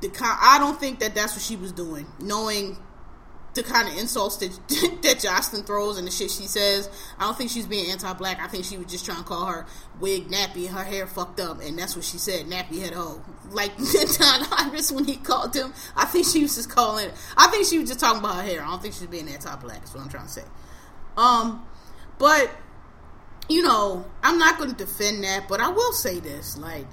the 0.00 0.10
I 0.22 0.58
don't 0.58 0.78
think 0.78 1.00
that 1.00 1.14
that's 1.14 1.34
what 1.34 1.42
she 1.42 1.56
was 1.56 1.72
doing, 1.72 2.06
knowing 2.20 2.76
the 3.54 3.62
kind 3.62 3.88
of 3.88 3.96
insults 3.96 4.36
that 4.36 4.50
that 5.02 5.18
Joseline 5.18 5.66
throws 5.66 5.96
and 5.98 6.06
the 6.06 6.10
shit 6.10 6.30
she 6.30 6.46
says. 6.46 6.90
I 7.18 7.24
don't 7.24 7.36
think 7.36 7.50
she's 7.50 7.66
being 7.66 7.90
anti-black. 7.90 8.38
I 8.40 8.48
think 8.48 8.64
she 8.66 8.76
was 8.76 8.86
just 8.86 9.06
trying 9.06 9.18
to 9.18 9.24
call 9.24 9.46
her 9.46 9.66
wig 9.98 10.28
nappy 10.28 10.68
her 10.68 10.84
hair 10.84 11.06
fucked 11.06 11.40
up, 11.40 11.60
and 11.62 11.78
that's 11.78 11.96
what 11.96 12.04
she 12.04 12.18
said. 12.18 12.46
Nappy 12.46 12.80
head 12.80 12.92
hoe, 12.92 13.22
like 13.50 13.74
Don 13.78 13.84
Imus 14.44 14.92
when 14.92 15.04
he 15.04 15.16
called 15.16 15.56
him. 15.56 15.72
I 15.96 16.04
think 16.04 16.26
she 16.26 16.42
was 16.42 16.54
just 16.56 16.70
calling. 16.70 17.10
I 17.36 17.48
think 17.48 17.66
she 17.66 17.78
was 17.78 17.88
just 17.88 18.00
talking 18.00 18.20
about 18.20 18.36
her 18.36 18.42
hair. 18.42 18.62
I 18.62 18.66
don't 18.66 18.82
think 18.82 18.94
she's 18.94 19.06
being 19.06 19.28
anti-black. 19.28 19.78
That's 19.78 19.94
what 19.94 20.02
I'm 20.02 20.10
trying 20.10 20.26
to 20.26 20.32
say. 20.32 20.44
Um, 21.16 21.66
but 22.18 22.50
you 23.48 23.62
know, 23.62 24.04
I'm 24.22 24.38
not 24.38 24.58
going 24.58 24.70
to 24.70 24.76
defend 24.76 25.22
that, 25.24 25.48
but 25.48 25.60
I 25.60 25.68
will 25.68 25.92
say 25.92 26.20
this: 26.20 26.58
like, 26.58 26.86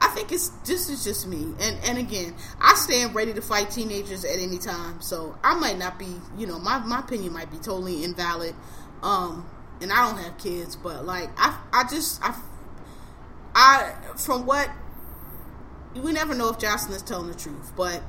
I 0.00 0.08
think 0.08 0.32
it's 0.32 0.48
this 0.64 0.88
is 0.88 1.04
just 1.04 1.26
me, 1.26 1.54
and 1.60 1.78
and 1.84 1.98
again, 1.98 2.34
I 2.60 2.74
stand 2.74 3.14
ready 3.14 3.32
to 3.34 3.42
fight 3.42 3.70
teenagers 3.70 4.24
at 4.24 4.38
any 4.38 4.58
time. 4.58 5.00
So 5.00 5.36
I 5.42 5.54
might 5.58 5.78
not 5.78 5.98
be, 5.98 6.14
you 6.36 6.46
know, 6.46 6.58
my 6.58 6.78
my 6.78 7.00
opinion 7.00 7.32
might 7.32 7.50
be 7.50 7.58
totally 7.58 8.04
invalid. 8.04 8.54
Um, 9.02 9.48
and 9.80 9.92
I 9.92 10.08
don't 10.08 10.22
have 10.22 10.38
kids, 10.38 10.76
but 10.76 11.04
like 11.04 11.30
I 11.36 11.58
I 11.72 11.84
just 11.88 12.22
I 12.22 12.34
I 13.54 13.94
from 14.16 14.46
what 14.46 14.70
we 15.94 16.12
never 16.12 16.34
know 16.34 16.50
if 16.50 16.58
Joseline 16.58 16.96
is 16.96 17.02
telling 17.02 17.28
the 17.28 17.34
truth, 17.34 17.72
but 17.76 18.02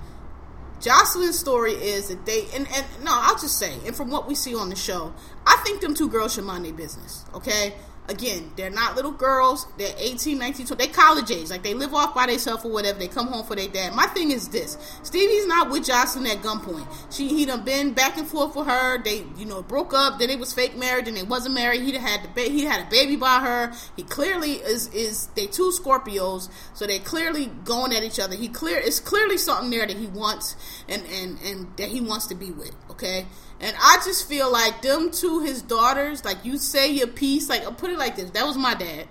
Joseline's 0.80 1.38
story 1.38 1.74
is 1.74 2.10
that 2.10 2.26
they 2.26 2.48
and, 2.54 2.68
and 2.74 2.86
no, 3.04 3.12
I'll 3.12 3.38
just 3.38 3.58
say, 3.58 3.78
and 3.86 3.96
from 3.96 4.10
what 4.10 4.28
we 4.28 4.36
see 4.36 4.56
on 4.56 4.70
the 4.70 4.76
show, 4.76 5.14
I 5.46 5.62
think 5.66 5.82
them 5.82 5.94
two 5.94 6.10
girls 6.10 6.34
should 6.36 6.44
mind 6.44 6.66
their 6.66 6.74
business. 6.74 7.26
Okay, 7.34 7.74
again, 8.08 8.52
they're 8.56 8.70
not 8.70 8.96
little 8.96 9.12
girls. 9.12 9.68
They're 9.78 9.94
18, 9.98 10.38
19, 10.38 10.68
20. 10.68 10.86
They 10.86 10.92
college 10.92 11.32
age. 11.32 11.50
Like 11.50 11.64
they 11.64 11.74
live 11.74 11.94
off 11.94 12.16
by 12.16 12.28
themselves 12.28 12.66
or 12.66 12.72
whatever. 12.72 13.00
They 13.00 13.08
come 13.08 13.28
home 13.28 13.46
for 13.46 13.56
their 13.56 13.68
dad. 13.68 13.94
My 13.96 14.08
thing 14.08 14.32
is 14.32 14.50
this: 14.50 14.78
Stevie's 15.04 15.48
not 15.48 15.70
with 15.70 15.86
Joseline 15.86 16.28
at 16.28 16.42
gunpoint. 16.42 16.88
She 17.14 17.28
he 17.28 17.46
done 17.46 17.64
been 17.64 17.94
back 17.94 18.18
and 18.18 18.28
forth 18.28 18.56
with 18.56 18.68
her. 18.68 19.02
They 19.04 19.26
you 19.38 19.46
know 19.46 19.62
broke 19.62 19.94
up. 19.94 20.20
Then 20.20 20.30
it 20.30 20.40
was 20.40 20.54
fake 20.54 20.78
marriage. 20.78 21.08
and 21.08 21.18
they 21.18 21.24
wasn't 21.24 21.56
married. 21.56 21.82
He 21.82 21.94
had 21.94 22.24
the 22.24 22.30
ba- 22.30 22.50
he 22.50 22.64
had 22.64 22.86
a 22.86 22.90
baby 22.90 23.16
by 23.16 23.40
her. 23.40 23.74
He 23.96 24.04
clearly 24.04 24.54
is 24.54 24.88
is 24.94 25.28
they 25.36 25.48
two 25.48 25.72
Scorpios, 25.72 26.50
so 26.74 26.86
they 26.88 27.00
clearly 27.00 27.48
going 27.64 27.94
at 27.94 28.04
each 28.04 28.20
other. 28.20 28.36
He 28.36 28.48
clear 28.48 28.78
it's 28.78 29.00
clearly 29.00 29.38
something 29.38 29.70
there 29.70 29.86
that 29.86 29.98
he 29.98 30.08
wants 30.08 30.56
and 30.88 31.04
and 31.06 31.40
and 31.42 31.78
that 31.78 31.90
he 31.90 32.02
wants 32.02 32.28
to 32.28 32.36
be 32.36 32.52
with. 32.52 32.76
Okay. 32.92 33.26
And 33.60 33.76
I 33.80 33.98
just 34.06 34.30
feel 34.30 34.52
like 34.52 34.82
them 34.82 35.10
two, 35.12 35.42
his 35.42 35.62
daughters, 35.62 36.24
like 36.24 36.46
you 36.46 36.58
say 36.58 36.92
your 36.92 37.08
piece, 37.08 37.50
like 37.50 37.64
I'll 37.64 37.74
put 37.74 37.90
it 37.90 37.98
like 37.98 38.16
this: 38.16 38.30
that 38.32 38.46
was 38.46 38.58
my 38.58 38.76
dad, 38.76 39.08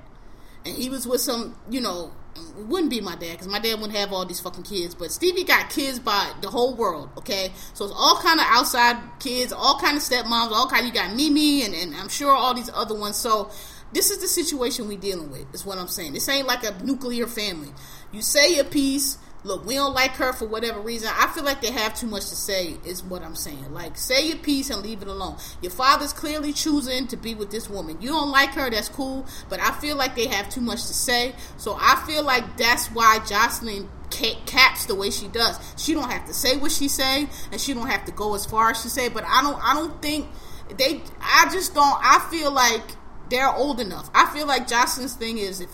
and 0.64 0.76
he 0.76 0.88
was 0.88 1.06
with 1.06 1.20
some, 1.20 1.56
you 1.68 1.80
know, 1.80 2.12
wouldn't 2.56 2.90
be 2.90 3.00
my 3.00 3.16
dad 3.16 3.32
because 3.32 3.48
my 3.48 3.58
dad 3.58 3.74
wouldn't 3.80 3.96
have 3.96 4.12
all 4.12 4.24
these 4.24 4.40
fucking 4.40 4.62
kids. 4.62 4.94
But 4.94 5.10
Stevie 5.10 5.44
got 5.44 5.70
kids 5.70 5.98
by 5.98 6.32
the 6.40 6.48
whole 6.48 6.74
world. 6.74 7.10
Okay, 7.18 7.50
so 7.74 7.84
it's 7.84 7.94
all 7.96 8.20
kind 8.22 8.38
of 8.38 8.46
outside 8.48 8.96
kids, 9.18 9.52
all 9.52 9.78
kind 9.80 9.96
of 9.96 10.02
stepmoms, 10.02 10.52
all 10.52 10.68
kind. 10.68 10.86
You 10.86 10.92
got 10.92 11.14
Mimi, 11.14 11.64
and, 11.64 11.74
and 11.74 11.94
I'm 11.96 12.08
sure 12.08 12.30
all 12.30 12.54
these 12.54 12.70
other 12.72 12.94
ones. 12.94 13.16
So 13.16 13.50
this 13.92 14.10
is 14.10 14.18
the 14.18 14.28
situation 14.28 14.86
we 14.86 14.96
dealing 14.96 15.30
with. 15.30 15.52
Is 15.54 15.66
what 15.66 15.78
I'm 15.78 15.88
saying. 15.88 16.12
This 16.12 16.28
ain't 16.28 16.46
like 16.46 16.64
a 16.64 16.72
nuclear 16.84 17.26
family. 17.26 17.72
You 18.12 18.22
say 18.22 18.54
your 18.54 18.64
piece 18.64 19.18
look, 19.46 19.64
we 19.64 19.74
don't 19.74 19.94
like 19.94 20.12
her 20.12 20.32
for 20.32 20.46
whatever 20.46 20.80
reason. 20.80 21.08
I 21.14 21.28
feel 21.28 21.44
like 21.44 21.60
they 21.60 21.70
have 21.70 21.94
too 21.94 22.06
much 22.06 22.28
to 22.28 22.36
say, 22.36 22.76
is 22.84 23.02
what 23.02 23.22
I'm 23.22 23.36
saying. 23.36 23.72
Like, 23.72 23.96
say 23.96 24.26
your 24.26 24.38
piece 24.38 24.70
and 24.70 24.82
leave 24.82 25.02
it 25.02 25.08
alone. 25.08 25.36
Your 25.62 25.70
father's 25.70 26.12
clearly 26.12 26.52
choosing 26.52 27.06
to 27.06 27.16
be 27.16 27.34
with 27.34 27.50
this 27.50 27.70
woman. 27.70 27.98
You 28.00 28.08
don't 28.08 28.30
like 28.30 28.50
her, 28.50 28.68
that's 28.68 28.88
cool, 28.88 29.24
but 29.48 29.60
I 29.60 29.72
feel 29.72 29.96
like 29.96 30.16
they 30.16 30.26
have 30.26 30.48
too 30.48 30.60
much 30.60 30.86
to 30.86 30.94
say. 30.94 31.34
So 31.56 31.76
I 31.80 32.02
feel 32.06 32.24
like 32.24 32.56
that's 32.56 32.88
why 32.88 33.20
Joseline 33.20 33.88
caps 34.10 34.86
the 34.86 34.94
way 34.94 35.10
she 35.10 35.28
does. 35.28 35.58
She 35.76 35.94
don't 35.94 36.10
have 36.10 36.26
to 36.26 36.34
say 36.34 36.56
what 36.56 36.72
she 36.72 36.88
say, 36.88 37.28
and 37.52 37.60
she 37.60 37.72
don't 37.72 37.88
have 37.88 38.04
to 38.06 38.12
go 38.12 38.34
as 38.34 38.44
far 38.44 38.70
as 38.70 38.82
she 38.82 38.88
say. 38.88 39.08
But 39.08 39.24
I 39.26 39.42
don't, 39.42 39.58
I 39.62 39.74
don't 39.74 40.02
think 40.02 40.28
they. 40.76 41.02
I 41.20 41.48
just 41.52 41.74
don't. 41.74 41.98
I 42.02 42.26
feel 42.30 42.50
like 42.50 42.82
they're 43.30 43.52
old 43.52 43.80
enough. 43.80 44.10
I 44.14 44.26
feel 44.32 44.46
like 44.46 44.66
Joseline's 44.66 45.14
thing 45.14 45.38
is 45.38 45.60
if 45.60 45.70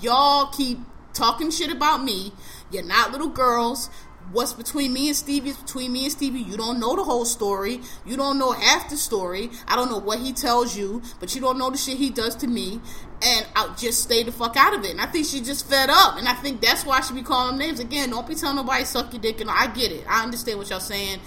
y'all 0.00 0.46
keep 0.46 0.78
talking 1.16 1.50
shit 1.50 1.70
about 1.72 2.04
me, 2.04 2.32
you're 2.76 2.84
not 2.84 3.10
little 3.10 3.28
girls. 3.28 3.88
What's 4.32 4.52
between 4.52 4.92
me 4.92 5.06
and 5.08 5.16
Stevie 5.16 5.50
is 5.50 5.56
between 5.56 5.92
me 5.92 6.04
and 6.04 6.12
Stevie. 6.12 6.40
You 6.40 6.56
don't 6.56 6.78
know 6.80 6.96
the 6.96 7.04
whole 7.04 7.24
story. 7.24 7.80
You 8.04 8.16
don't 8.16 8.38
know 8.38 8.52
half 8.52 8.90
the 8.90 8.96
story. 8.96 9.50
I 9.68 9.76
don't 9.76 9.88
know 9.88 9.98
what 9.98 10.18
he 10.18 10.32
tells 10.32 10.76
you, 10.76 11.00
but 11.20 11.34
you 11.34 11.40
don't 11.40 11.58
know 11.58 11.70
the 11.70 11.78
shit 11.78 11.96
he 11.96 12.10
does 12.10 12.34
to 12.36 12.46
me. 12.46 12.80
And 13.22 13.46
I'll 13.54 13.74
just 13.76 14.02
stay 14.02 14.24
the 14.24 14.32
fuck 14.32 14.56
out 14.56 14.74
of 14.74 14.84
it. 14.84 14.90
And 14.90 15.00
I 15.00 15.06
think 15.06 15.26
she 15.26 15.40
just 15.40 15.68
fed 15.68 15.90
up. 15.90 16.18
And 16.18 16.28
I 16.28 16.34
think 16.34 16.60
that's 16.60 16.84
why 16.84 17.00
she 17.00 17.14
be 17.14 17.22
calling 17.22 17.56
names. 17.56 17.78
Again, 17.78 18.10
don't 18.10 18.26
be 18.26 18.34
telling 18.34 18.56
nobody 18.56 18.84
suck 18.84 19.12
your 19.12 19.22
dick. 19.22 19.40
And 19.40 19.48
I 19.48 19.68
get 19.68 19.92
it. 19.92 20.04
I 20.08 20.24
understand 20.24 20.58
what 20.58 20.68
y'all 20.68 20.80
saying 20.80 21.20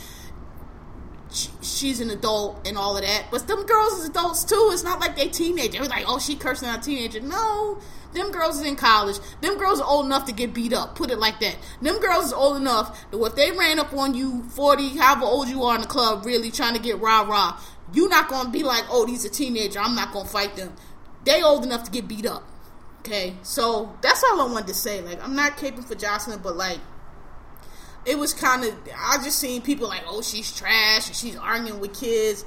she's 1.31 1.99
an 1.99 2.09
adult 2.09 2.67
and 2.67 2.77
all 2.77 2.97
of 2.97 3.03
that. 3.03 3.25
But 3.31 3.47
them 3.47 3.65
girls 3.65 3.93
is 3.99 4.09
adults 4.09 4.43
too. 4.43 4.69
It's 4.71 4.83
not 4.83 4.99
like 4.99 5.15
they 5.15 5.27
teenagers. 5.27 5.89
Like, 5.89 6.05
oh, 6.07 6.19
she 6.19 6.35
cursing 6.35 6.69
a 6.69 6.79
teenager. 6.79 7.19
No, 7.19 7.79
them 8.13 8.31
girls 8.31 8.59
is 8.59 8.65
in 8.65 8.75
college. 8.75 9.19
Them 9.41 9.57
girls 9.57 9.79
are 9.79 9.87
old 9.87 10.05
enough 10.05 10.25
to 10.25 10.33
get 10.33 10.53
beat 10.53 10.73
up. 10.73 10.95
Put 10.95 11.11
it 11.11 11.19
like 11.19 11.39
that. 11.39 11.57
Them 11.81 11.99
girls 11.99 12.27
is 12.27 12.33
old 12.33 12.57
enough 12.57 13.09
that 13.11 13.21
if 13.21 13.35
they 13.35 13.51
ran 13.51 13.79
up 13.79 13.93
on 13.93 14.15
you, 14.15 14.43
40, 14.49 14.97
however 14.97 15.25
old 15.25 15.47
you 15.47 15.63
are 15.63 15.75
in 15.75 15.81
the 15.81 15.87
club, 15.87 16.25
really 16.25 16.51
trying 16.51 16.73
to 16.73 16.81
get 16.81 16.99
rah 16.99 17.21
rah, 17.21 17.59
you 17.93 18.07
not 18.07 18.29
to 18.29 18.49
be 18.49 18.63
like, 18.63 18.83
oh, 18.89 19.05
these 19.05 19.25
a 19.25 19.29
teenager. 19.29 19.79
I'm 19.79 19.95
not 19.95 20.13
to 20.13 20.31
fight 20.31 20.55
them. 20.55 20.73
They 21.25 21.41
old 21.43 21.63
enough 21.63 21.83
to 21.83 21.91
get 21.91 22.07
beat 22.07 22.25
up. 22.25 22.43
Okay, 22.99 23.35
so 23.43 23.95
that's 24.01 24.23
all 24.23 24.41
I 24.41 24.51
wanted 24.51 24.67
to 24.67 24.73
say. 24.73 25.01
Like, 25.01 25.23
I'm 25.23 25.35
not 25.35 25.57
caping 25.57 25.85
for 25.85 25.95
Joseline, 25.95 26.43
but 26.43 26.57
like, 26.57 26.79
it 28.05 28.17
was 28.17 28.33
kind 28.33 28.63
of 28.63 28.73
I 28.97 29.17
just 29.23 29.39
seen 29.39 29.61
people 29.61 29.87
like, 29.87 30.03
oh, 30.07 30.21
she's 30.21 30.55
trash, 30.55 31.07
and 31.07 31.15
she's 31.15 31.35
arguing 31.35 31.79
with 31.79 31.99
kids. 31.99 32.45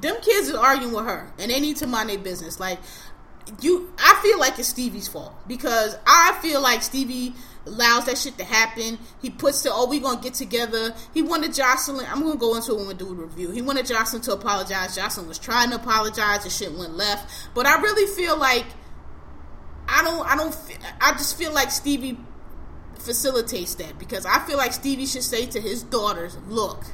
Them 0.00 0.16
kids 0.22 0.48
is 0.48 0.54
arguing 0.54 0.94
with 0.94 1.04
her, 1.04 1.32
and 1.38 1.50
they 1.50 1.60
need 1.60 1.76
to 1.78 1.86
mind 1.86 2.08
their 2.08 2.18
business. 2.18 2.58
Like 2.58 2.78
you, 3.60 3.92
I 3.98 4.18
feel 4.22 4.38
like 4.38 4.58
it's 4.58 4.68
Stevie's 4.68 5.08
fault 5.08 5.34
because 5.46 5.96
I 6.06 6.38
feel 6.40 6.60
like 6.60 6.82
Stevie 6.82 7.34
allows 7.66 8.06
that 8.06 8.18
shit 8.18 8.38
to 8.38 8.44
happen. 8.44 8.98
He 9.20 9.30
puts 9.30 9.62
the 9.62 9.70
oh 9.72 9.86
we 9.88 10.00
gonna 10.00 10.20
get 10.20 10.34
together. 10.34 10.94
He 11.12 11.22
wanted 11.22 11.52
Joseline. 11.52 12.10
I'm 12.10 12.22
gonna 12.22 12.36
go 12.36 12.54
into 12.56 12.72
it 12.72 12.76
when 12.76 12.88
we 12.88 12.94
do 12.94 13.10
a 13.10 13.14
review. 13.14 13.50
He 13.50 13.62
wanted 13.62 13.86
Joseline 13.86 14.22
to 14.24 14.32
apologize. 14.32 14.96
Joseline 14.96 15.28
was 15.28 15.38
trying 15.38 15.70
to 15.70 15.76
apologize. 15.76 16.44
The 16.44 16.50
shit 16.50 16.72
went 16.72 16.96
left. 16.96 17.50
But 17.54 17.66
I 17.66 17.80
really 17.80 18.12
feel 18.14 18.36
like 18.38 18.66
I 19.88 20.02
don't. 20.02 20.26
I 20.26 20.36
don't. 20.36 20.56
I 21.00 21.12
just 21.12 21.36
feel 21.36 21.52
like 21.52 21.70
Stevie 21.70 22.18
facilitates 23.02 23.74
that 23.76 23.98
because 23.98 24.24
I 24.26 24.38
feel 24.46 24.56
like 24.56 24.72
Stevie 24.72 25.06
should 25.06 25.22
say 25.22 25.46
to 25.46 25.60
his 25.60 25.82
daughters, 25.82 26.36
"Look, 26.48 26.84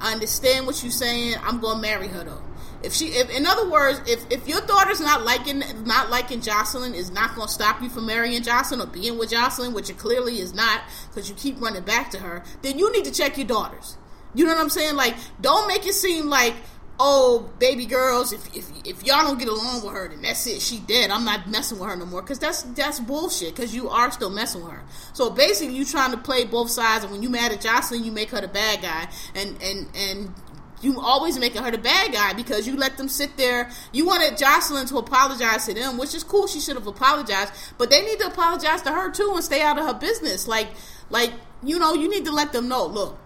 I 0.00 0.12
understand 0.12 0.66
what 0.66 0.82
you're 0.82 0.92
saying. 0.92 1.36
I'm 1.42 1.60
gonna 1.60 1.80
marry 1.80 2.08
her 2.08 2.24
though." 2.24 2.42
If 2.82 2.92
she, 2.92 3.06
if 3.08 3.30
in 3.30 3.46
other 3.46 3.68
words, 3.68 4.00
if 4.06 4.24
if 4.30 4.48
your 4.48 4.60
daughter's 4.62 5.00
not 5.00 5.24
liking 5.24 5.62
not 5.84 6.10
liking 6.10 6.40
Joseline, 6.40 6.94
is 6.94 7.10
not 7.10 7.36
gonna 7.36 7.48
stop 7.48 7.80
you 7.80 7.88
from 7.88 8.06
marrying 8.06 8.42
Joseline 8.42 8.82
or 8.82 8.86
being 8.86 9.18
with 9.18 9.30
Joseline, 9.30 9.72
which 9.72 9.88
it 9.88 9.98
clearly 9.98 10.40
is 10.40 10.52
not, 10.52 10.80
because 11.08 11.28
you 11.28 11.34
keep 11.36 11.60
running 11.60 11.84
back 11.84 12.10
to 12.10 12.18
her. 12.18 12.42
Then 12.62 12.78
you 12.78 12.92
need 12.92 13.04
to 13.04 13.12
check 13.12 13.36
your 13.36 13.46
daughters. 13.46 13.96
You 14.34 14.46
know 14.46 14.54
what 14.54 14.60
I'm 14.60 14.70
saying? 14.70 14.96
Like, 14.96 15.14
don't 15.40 15.68
make 15.68 15.86
it 15.86 15.94
seem 15.94 16.28
like 16.28 16.54
oh, 16.98 17.50
baby 17.58 17.86
girls, 17.86 18.32
if, 18.32 18.56
if 18.56 18.70
if 18.84 19.04
y'all 19.04 19.26
don't 19.26 19.38
get 19.38 19.48
along 19.48 19.82
with 19.84 19.92
her, 19.92 20.08
then 20.08 20.22
that's 20.22 20.46
it. 20.46 20.60
She 20.62 20.78
dead. 20.80 21.10
I'm 21.10 21.24
not 21.24 21.48
messing 21.48 21.78
with 21.78 21.88
her 21.88 21.96
no 21.96 22.06
more. 22.06 22.22
Cause 22.22 22.38
that's 22.38 22.62
that's 22.62 23.00
bullshit. 23.00 23.54
Cause 23.56 23.74
you 23.74 23.88
are 23.88 24.10
still 24.10 24.30
messing 24.30 24.62
with 24.62 24.72
her. 24.72 24.82
So 25.12 25.30
basically, 25.30 25.74
you 25.74 25.84
trying 25.84 26.12
to 26.12 26.18
play 26.18 26.44
both 26.44 26.70
sides. 26.70 27.04
And 27.04 27.12
when 27.12 27.22
you 27.22 27.30
mad 27.30 27.52
at 27.52 27.60
Joseline, 27.60 28.04
you 28.04 28.12
make 28.12 28.30
her 28.30 28.40
the 28.40 28.48
bad 28.48 28.82
guy. 28.82 29.08
And 29.34 29.60
and 29.62 29.88
and 29.94 30.34
you 30.82 31.00
always 31.00 31.38
making 31.38 31.62
her 31.62 31.70
the 31.70 31.78
bad 31.78 32.12
guy 32.12 32.32
because 32.32 32.66
you 32.66 32.76
let 32.76 32.96
them 32.96 33.08
sit 33.08 33.36
there. 33.36 33.70
You 33.92 34.04
wanted 34.06 34.34
Joseline 34.34 34.88
to 34.88 34.98
apologize 34.98 35.66
to 35.66 35.74
them, 35.74 35.96
which 35.96 36.14
is 36.14 36.24
cool. 36.24 36.48
She 36.48 36.60
should 36.60 36.76
have 36.76 36.86
apologized, 36.86 37.52
but 37.78 37.88
they 37.88 38.02
need 38.02 38.18
to 38.18 38.26
apologize 38.26 38.82
to 38.82 38.90
her 38.92 39.10
too 39.10 39.32
and 39.34 39.44
stay 39.44 39.62
out 39.62 39.78
of 39.78 39.86
her 39.86 39.94
business. 39.94 40.48
Like, 40.48 40.68
like 41.08 41.32
you 41.62 41.78
know, 41.78 41.94
you 41.94 42.08
need 42.08 42.24
to 42.24 42.32
let 42.32 42.52
them 42.52 42.68
know. 42.68 42.86
Look, 42.86 43.16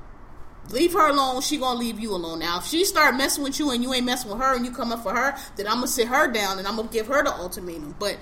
leave 0.70 0.92
her 0.92 1.08
alone. 1.08 1.40
She 1.42 1.56
gonna 1.56 1.78
leave 1.78 2.00
you 2.00 2.14
alone. 2.14 2.40
Now, 2.40 2.58
if 2.58 2.66
she 2.66 2.84
start 2.84 3.16
messing 3.16 3.44
with 3.44 3.58
you 3.58 3.70
and 3.70 3.82
you 3.82 3.92
ain't 3.92 4.06
messing 4.06 4.30
with 4.30 4.40
her 4.40 4.54
and 4.54 4.64
you 4.64 4.72
come 4.72 4.92
up 4.92 5.02
for 5.02 5.14
her, 5.14 5.36
then 5.56 5.66
I'm 5.66 5.76
gonna 5.76 5.88
sit 5.88 6.08
her 6.08 6.30
down 6.30 6.58
and 6.58 6.66
I'm 6.66 6.76
gonna 6.76 6.88
give 6.88 7.06
her 7.06 7.22
the 7.22 7.32
ultimatum. 7.32 7.94
But 7.98 8.18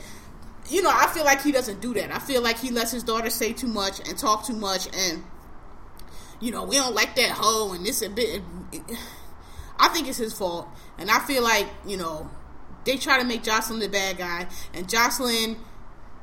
you 0.68 0.82
know, 0.82 0.90
I 0.92 1.07
feel 1.09 1.24
like 1.24 1.42
he 1.42 1.53
doesn't 1.53 1.80
do 1.80 1.92
that. 1.95 2.11
I 2.14 2.18
feel 2.18 2.42
like 2.42 2.59
he 2.59 2.70
lets 2.70 2.90
his 2.90 3.03
daughter 3.03 3.30
say 3.30 3.53
too 3.53 3.66
much 3.66 4.07
and 4.09 4.16
talk 4.16 4.47
too 4.47 4.57
much, 4.57 4.88
and 4.95 5.24
you 6.40 6.51
know, 6.51 6.64
we 6.64 6.76
don't 6.76 6.95
like 6.95 7.14
that 7.16 7.30
hoe 7.30 7.72
and 7.72 7.84
this 7.84 8.03
a 8.03 8.09
bit. 8.09 8.42
I 9.78 9.88
think 9.88 10.09
it's 10.09 10.18
his 10.18 10.32
fault, 10.32 10.68
and 10.99 11.11
I 11.11 11.20
feel 11.20 11.42
like 11.42 11.66
you 11.86 11.97
know 11.97 12.30
they 12.84 12.97
try 12.97 13.18
to 13.18 13.24
make 13.24 13.42
Joseline 13.42 13.80
the 13.80 13.88
bad 13.88 14.18
guy, 14.18 14.47
and 14.72 14.86
Joseline, 14.86 15.57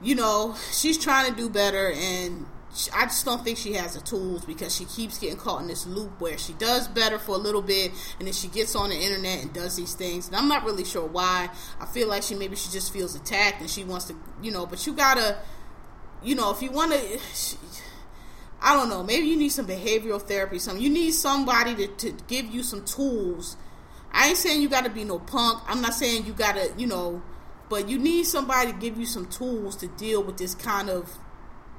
you 0.01 0.15
know, 0.15 0.55
she's 0.71 0.97
trying 0.97 1.29
to 1.29 1.35
do 1.35 1.49
better, 1.49 1.91
and 1.91 2.45
I 2.93 3.03
just 3.05 3.25
don't 3.25 3.43
think 3.43 3.57
she 3.57 3.73
has 3.73 3.95
the 3.95 4.01
tools 4.01 4.45
because 4.45 4.73
she 4.73 4.85
keeps 4.85 5.17
getting 5.17 5.37
caught 5.37 5.61
in 5.61 5.67
this 5.67 5.85
loop 5.85 6.21
where 6.21 6.37
she 6.37 6.53
does 6.53 6.87
better 6.87 7.19
for 7.19 7.35
a 7.35 7.37
little 7.37 7.61
bit 7.61 7.91
and 8.17 8.27
then 8.27 8.33
she 8.33 8.47
gets 8.47 8.75
on 8.75 8.89
the 8.89 8.95
internet 8.95 9.41
and 9.41 9.53
does 9.53 9.75
these 9.75 9.93
things. 9.93 10.27
And 10.27 10.35
I'm 10.35 10.47
not 10.47 10.63
really 10.63 10.85
sure 10.85 11.05
why. 11.05 11.49
I 11.79 11.85
feel 11.85 12.07
like 12.07 12.23
she 12.23 12.35
maybe 12.35 12.55
she 12.55 12.71
just 12.71 12.93
feels 12.93 13.13
attacked 13.15 13.59
and 13.59 13.69
she 13.69 13.83
wants 13.83 14.05
to, 14.05 14.15
you 14.41 14.51
know, 14.51 14.65
but 14.65 14.87
you 14.87 14.93
gotta, 14.93 15.37
you 16.23 16.35
know, 16.35 16.51
if 16.51 16.61
you 16.61 16.71
want 16.71 16.93
to. 16.93 17.19
I 18.63 18.75
don't 18.75 18.89
know. 18.89 19.01
Maybe 19.01 19.25
you 19.25 19.35
need 19.35 19.49
some 19.49 19.65
behavioral 19.65 20.21
therapy. 20.21 20.59
Something 20.59 20.83
you 20.83 20.89
need 20.91 21.13
somebody 21.13 21.75
to, 21.75 21.87
to 21.87 22.11
give 22.27 22.45
you 22.45 22.61
some 22.61 22.85
tools. 22.85 23.57
I 24.11 24.29
ain't 24.29 24.37
saying 24.37 24.61
you 24.61 24.69
got 24.69 24.83
to 24.83 24.91
be 24.91 25.03
no 25.03 25.17
punk. 25.17 25.63
I'm 25.67 25.81
not 25.81 25.95
saying 25.95 26.25
you 26.27 26.33
got 26.33 26.55
to, 26.55 26.71
you 26.77 26.85
know, 26.85 27.23
but 27.69 27.89
you 27.89 27.97
need 27.97 28.25
somebody 28.25 28.71
to 28.71 28.77
give 28.77 28.99
you 28.99 29.05
some 29.05 29.25
tools 29.25 29.75
to 29.77 29.87
deal 29.87 30.21
with 30.21 30.37
this 30.37 30.53
kind 30.53 30.89
of 30.89 31.17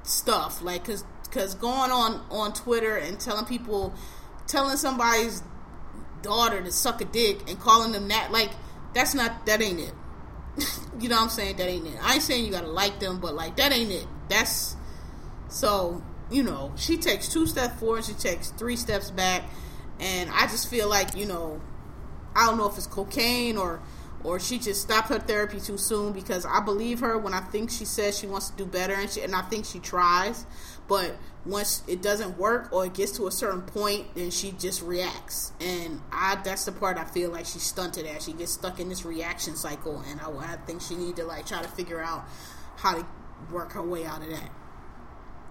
stuff 0.03 0.63
like 0.63 0.85
because 0.85 1.05
because 1.25 1.55
going 1.55 1.91
on 1.91 2.25
on 2.31 2.53
twitter 2.53 2.97
and 2.97 3.19
telling 3.21 3.45
people 3.45 3.95
telling 4.47 4.77
somebody's 4.77 5.43
daughter 6.23 6.63
to 6.63 6.71
suck 6.73 7.01
a 7.01 7.05
dick 7.05 7.49
and 7.49 7.59
calling 7.61 7.93
them 7.93 8.09
that 8.09 8.31
like 8.33 8.51
that's 8.95 9.15
not 9.15 9.47
that 9.47 9.63
ain't 9.63 9.81
it. 9.81 9.95
You 11.01 11.09
know 11.09 11.17
what 11.17 11.23
i'm 11.23 11.29
saying? 11.31 11.57
That 11.57 11.69
ain't 11.69 11.87
it. 11.87 11.97
I 12.01 12.15
ain't 12.15 12.23
saying 12.23 12.45
you 12.45 12.53
gotta 12.53 12.69
like 12.69 13.01
them 13.01 13.19
but 13.19 13.35
like 13.35 13.57
that 13.57 13.73
ain't 13.73 13.91
it. 13.91 14.07
That's 14.29 14.77
so 15.49 16.03
you 16.31 16.43
know 16.43 16.73
she 16.77 16.97
takes 16.97 17.29
two 17.29 17.47
steps 17.47 17.79
forward 17.79 18.05
she 18.05 18.15
takes 18.15 18.51
three 18.51 18.77
steps 18.77 19.11
back 19.11 19.45
and 20.01 20.31
i 20.31 20.47
just 20.47 20.71
feel 20.71 20.89
like 20.89 21.15
you 21.15 21.27
know 21.27 21.61
i 22.35 22.47
don't 22.47 22.57
know 22.57 22.67
if 22.67 22.77
it's 22.79 22.87
cocaine 22.87 23.59
or 23.59 23.81
or 24.25 24.39
she 24.39 24.59
just 24.59 24.83
stopped 24.83 25.09
her 25.09 25.19
therapy 25.19 25.61
too 25.61 25.79
soon 25.79 26.13
because 26.13 26.47
I 26.47 26.61
believe 26.61 27.01
her 27.01 27.19
when 27.19 27.35
I 27.35 27.41
think 27.41 27.71
she 27.71 27.85
says 27.85 28.19
she 28.19 28.27
wants 28.27 28.51
to 28.51 28.57
do 28.57 28.67
better 28.67 28.95
and, 28.95 29.11
she, 29.11 29.23
and 29.23 29.35
I 29.35 29.43
think 29.43 29.65
she 29.65 29.79
tries, 29.79 30.47
but 30.89 31.17
once 31.45 31.83
it 31.89 32.03
doesn't 32.03 32.39
work 32.39 32.73
or 32.73 32.87
it 32.87 32.95
gets 32.95 33.13
to 33.13 33.27
a 33.27 33.33
certain 33.33 33.63
point, 33.63 34.15
then 34.15 34.31
she 34.31 34.53
just 34.53 34.83
reacts, 34.83 35.53
and 35.61 36.01
I 36.13 36.37
that's 36.45 36.65
the 36.67 36.73
part 36.73 36.99
I 36.99 37.05
feel 37.05 37.31
like 37.31 37.47
she's 37.47 37.63
stunted 37.63 38.07
at. 38.07 38.23
She 38.23 38.33
gets 38.33 38.53
stuck 38.53 38.79
in 38.79 38.89
this 38.89 39.05
reaction 39.05 39.57
cycle, 39.57 40.03
and 40.09 40.21
I, 40.21 40.29
I 40.29 40.57
think 40.67 40.83
she 40.83 40.95
need 40.95 41.17
to 41.17 41.25
like 41.25 41.47
try 41.47 41.63
to 41.63 41.69
figure 41.69 42.01
out 42.01 42.25
how 42.77 42.95
to 42.95 43.07
work 43.51 43.73
her 43.73 43.83
way 43.83 44.07
out 44.07 44.23
of 44.23 44.31
that. 44.31 44.51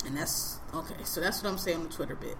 And 0.05 0.15
that's 0.15 0.59
okay. 0.73 0.95
So 1.03 1.19
that's 1.21 1.43
what 1.43 1.49
I'm 1.49 1.57
saying 1.57 1.77
on 1.77 1.83
the 1.83 1.89
Twitter 1.89 2.15
bit. 2.15 2.37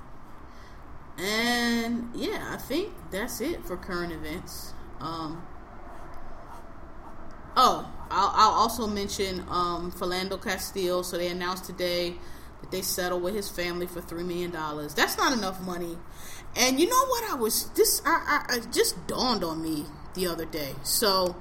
And 1.18 2.10
yeah, 2.16 2.50
I 2.54 2.58
think 2.58 2.94
that's 3.12 3.42
it 3.42 3.66
for 3.66 3.78
current 3.78 4.14
events. 4.14 4.74
Um, 5.00 5.46
oh, 7.56 7.90
I'll, 8.10 8.32
I'll, 8.36 8.52
also 8.52 8.88
mention 8.88 9.46
um, 9.50 9.92
Philando 9.92 10.42
Castile. 10.42 11.04
So 11.04 11.18
they 11.18 11.28
announced 11.30 11.66
today 11.66 12.16
that 12.62 12.72
they 12.72 12.82
settled 12.82 13.24
with 13.24 13.36
his 13.36 13.50
family 13.50 13.88
for 13.88 14.02
three 14.02 14.24
million 14.24 14.52
dollars. 14.52 14.94
That's 14.94 15.18
not 15.18 15.34
enough 15.34 15.62
money. 15.62 15.98
And 16.56 16.80
you 16.80 16.90
know 16.90 17.06
what? 17.06 17.32
I 17.32 17.36
was 17.36 17.70
this. 17.72 18.02
I, 18.06 18.46
I, 18.50 18.60
just 18.72 19.08
dawned 19.08 19.44
on 19.44 19.62
me 19.62 19.86
the 20.14 20.28
other 20.28 20.46
day. 20.46 20.74
So 20.84 21.38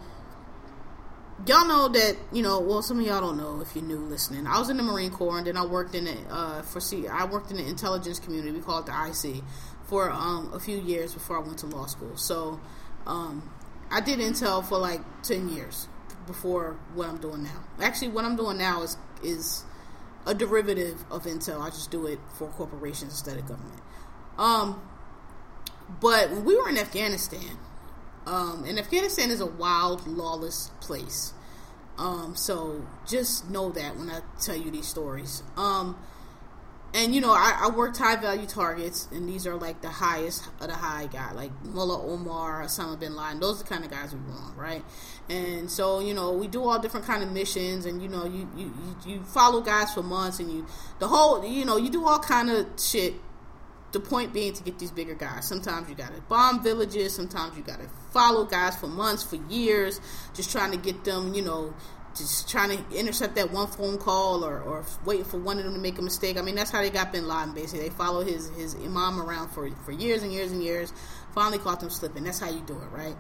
y'all 1.47 1.67
know 1.67 1.89
that 1.89 2.17
you 2.33 2.43
know. 2.43 2.61
Well, 2.61 2.83
some 2.83 3.01
of 3.01 3.07
y'all 3.07 3.21
don't 3.21 3.37
know 3.37 3.61
if 3.61 3.75
you're 3.75 3.85
new 3.85 3.99
listening. 3.99 4.47
I 4.47 4.59
was 4.61 4.71
in 4.71 4.77
the 4.77 4.85
Marine 4.85 5.11
Corps, 5.11 5.39
and 5.39 5.47
then 5.47 5.57
I 5.57 5.67
worked 5.67 5.97
in 5.97 6.07
it 6.07 6.21
uh, 6.31 6.63
for 6.63 6.81
see. 6.81 7.09
I 7.09 7.25
worked 7.25 7.51
in 7.51 7.57
the 7.57 7.67
intelligence 7.67 8.21
community. 8.21 8.53
We 8.53 8.61
call 8.61 8.79
it 8.79 8.87
the 8.87 8.93
IC 8.93 9.43
for 9.87 10.11
um, 10.13 10.53
a 10.55 10.61
few 10.61 10.79
years 10.81 11.15
before 11.15 11.39
I 11.39 11.41
went 11.41 11.59
to 11.59 11.67
law 11.67 11.87
school. 11.87 12.17
So 12.17 12.61
um, 13.07 13.51
I 13.91 14.01
did 14.01 14.21
intel 14.21 14.65
for 14.65 14.79
like 14.79 15.01
ten 15.23 15.49
years 15.49 15.89
before 16.31 16.79
what 16.95 17.09
I'm 17.09 17.19
doing 17.19 17.43
now. 17.43 17.65
Actually, 17.81 18.09
what 18.09 18.25
I'm 18.25 18.37
doing 18.37 18.59
now 18.59 18.83
is 18.83 18.97
is 19.23 19.65
a 20.27 20.35
derivative 20.35 21.05
of 21.11 21.25
intel. 21.25 21.61
I 21.61 21.71
just 21.71 21.91
do 21.91 22.07
it 22.07 22.19
for 22.39 22.49
corporations 22.49 23.13
instead 23.13 23.37
of 23.37 23.47
government. 23.47 23.83
Um, 24.39 24.81
but 26.01 26.31
when 26.31 26.45
we 26.45 26.57
were 26.57 26.69
in 26.69 26.79
Afghanistan, 26.79 27.59
um, 28.27 28.65
and 28.67 28.79
Afghanistan 28.79 29.31
is 29.31 29.41
a 29.41 29.47
wild, 29.47 30.07
lawless 30.07 30.71
place. 30.81 31.33
Um, 31.99 32.35
so 32.37 32.87
just 33.07 33.51
know 33.51 33.71
that 33.71 33.97
when 33.97 34.09
I 34.09 34.21
tell 34.41 34.57
you 34.57 34.71
these 34.71 34.87
stories. 34.87 35.43
Um, 35.57 35.99
and 36.93 37.15
you 37.15 37.21
know, 37.21 37.31
I, 37.31 37.57
I, 37.63 37.71
worked 37.71 37.99
high 37.99 38.17
value 38.17 38.47
targets, 38.47 39.07
and 39.13 39.29
these 39.29 39.47
are 39.47 39.55
like 39.55 39.81
the 39.81 39.91
highest 39.91 40.49
of 40.61 40.67
the 40.67 40.75
high 40.75 41.07
guy, 41.07 41.33
like 41.33 41.53
Mullah 41.65 42.03
Omar, 42.03 42.65
Osama 42.65 42.99
bin 42.99 43.15
Laden. 43.15 43.39
Those 43.39 43.61
are 43.61 43.65
the 43.65 43.69
kind 43.69 43.85
of 43.85 43.91
guys 43.91 44.13
we 44.13 44.19
want, 44.21 44.57
right? 44.57 44.85
And 45.29 45.71
so, 45.71 46.01
you 46.01 46.15
know, 46.15 46.33
we 46.33 46.49
do 46.49 46.65
all 46.65 46.81
different 46.81 47.07
kind 47.07 47.23
of 47.23 47.31
missions, 47.31 47.87
and 47.87 48.03
you 48.03 48.09
know, 48.09 48.25
you 48.25 48.49
you 48.57 48.73
you 49.07 49.23
follow 49.23 49.61
guys 49.61 49.95
for 49.95 50.03
months, 50.03 50.41
and 50.41 50.51
you 50.51 50.67
the 50.99 51.07
whole, 51.07 51.45
you 51.45 51.65
know, 51.65 51.77
you 51.77 51.91
do 51.91 52.05
all 52.07 52.19
kind 52.19 52.51
of 52.51 52.67
shit. 52.79 53.15
The 53.93 53.99
point 53.99 54.33
being 54.33 54.53
to 54.53 54.63
get 54.63 54.79
these 54.79 54.93
bigger 54.93 55.17
guys. 55.17 55.49
Sometimes 55.49 55.89
you 55.89 55.97
got 55.97 56.15
to 56.15 56.21
bomb 56.23 56.63
villages. 56.63 57.13
Sometimes 57.13 57.57
you 57.57 57.65
got 57.65 57.81
to 57.81 57.89
follow 58.13 58.45
guys 58.45 58.77
for 58.77 58.87
months, 58.87 59.25
for 59.25 59.35
years, 59.53 60.01
just 60.33 60.53
trying 60.53 60.71
to 60.71 60.77
get 60.77 61.03
them, 61.03 61.35
you 61.35 61.43
know, 61.43 61.75
just 62.21 62.49
trying 62.49 62.77
to 62.77 62.97
intercept 62.97 63.35
that 63.35 63.51
one 63.51 63.67
phone 63.67 63.99
call 63.99 64.45
or, 64.45 64.61
or 64.61 64.85
waiting 65.05 65.25
for 65.25 65.39
one 65.39 65.59
of 65.59 65.65
them 65.65 65.75
to 65.75 65.81
make 65.81 65.99
a 65.99 66.03
mistake. 66.03 66.39
I 66.39 66.43
mean, 66.43 66.55
that's 66.55 66.71
how 66.71 66.81
they 66.81 66.91
got 66.91 67.13
Bin 67.13 67.27
Laden. 67.27 67.53
Basically, 67.55 67.89
they 67.89 67.95
followed 67.95 68.29
his 68.29 68.51
his 68.51 68.75
imam 68.77 69.21
around 69.21 69.49
for 69.49 69.69
for 69.85 69.93
years 69.93 70.23
and 70.23 70.33
years 70.33 70.53
and 70.53 70.63
years. 70.63 70.93
Finally, 71.35 71.59
caught 71.59 71.81
them 71.81 71.91
slipping. 71.91 72.25
That's 72.25 72.41
how 72.41 72.51
you 72.51 72.61
do 72.61 72.75
it, 72.75 72.91
right? 72.93 73.17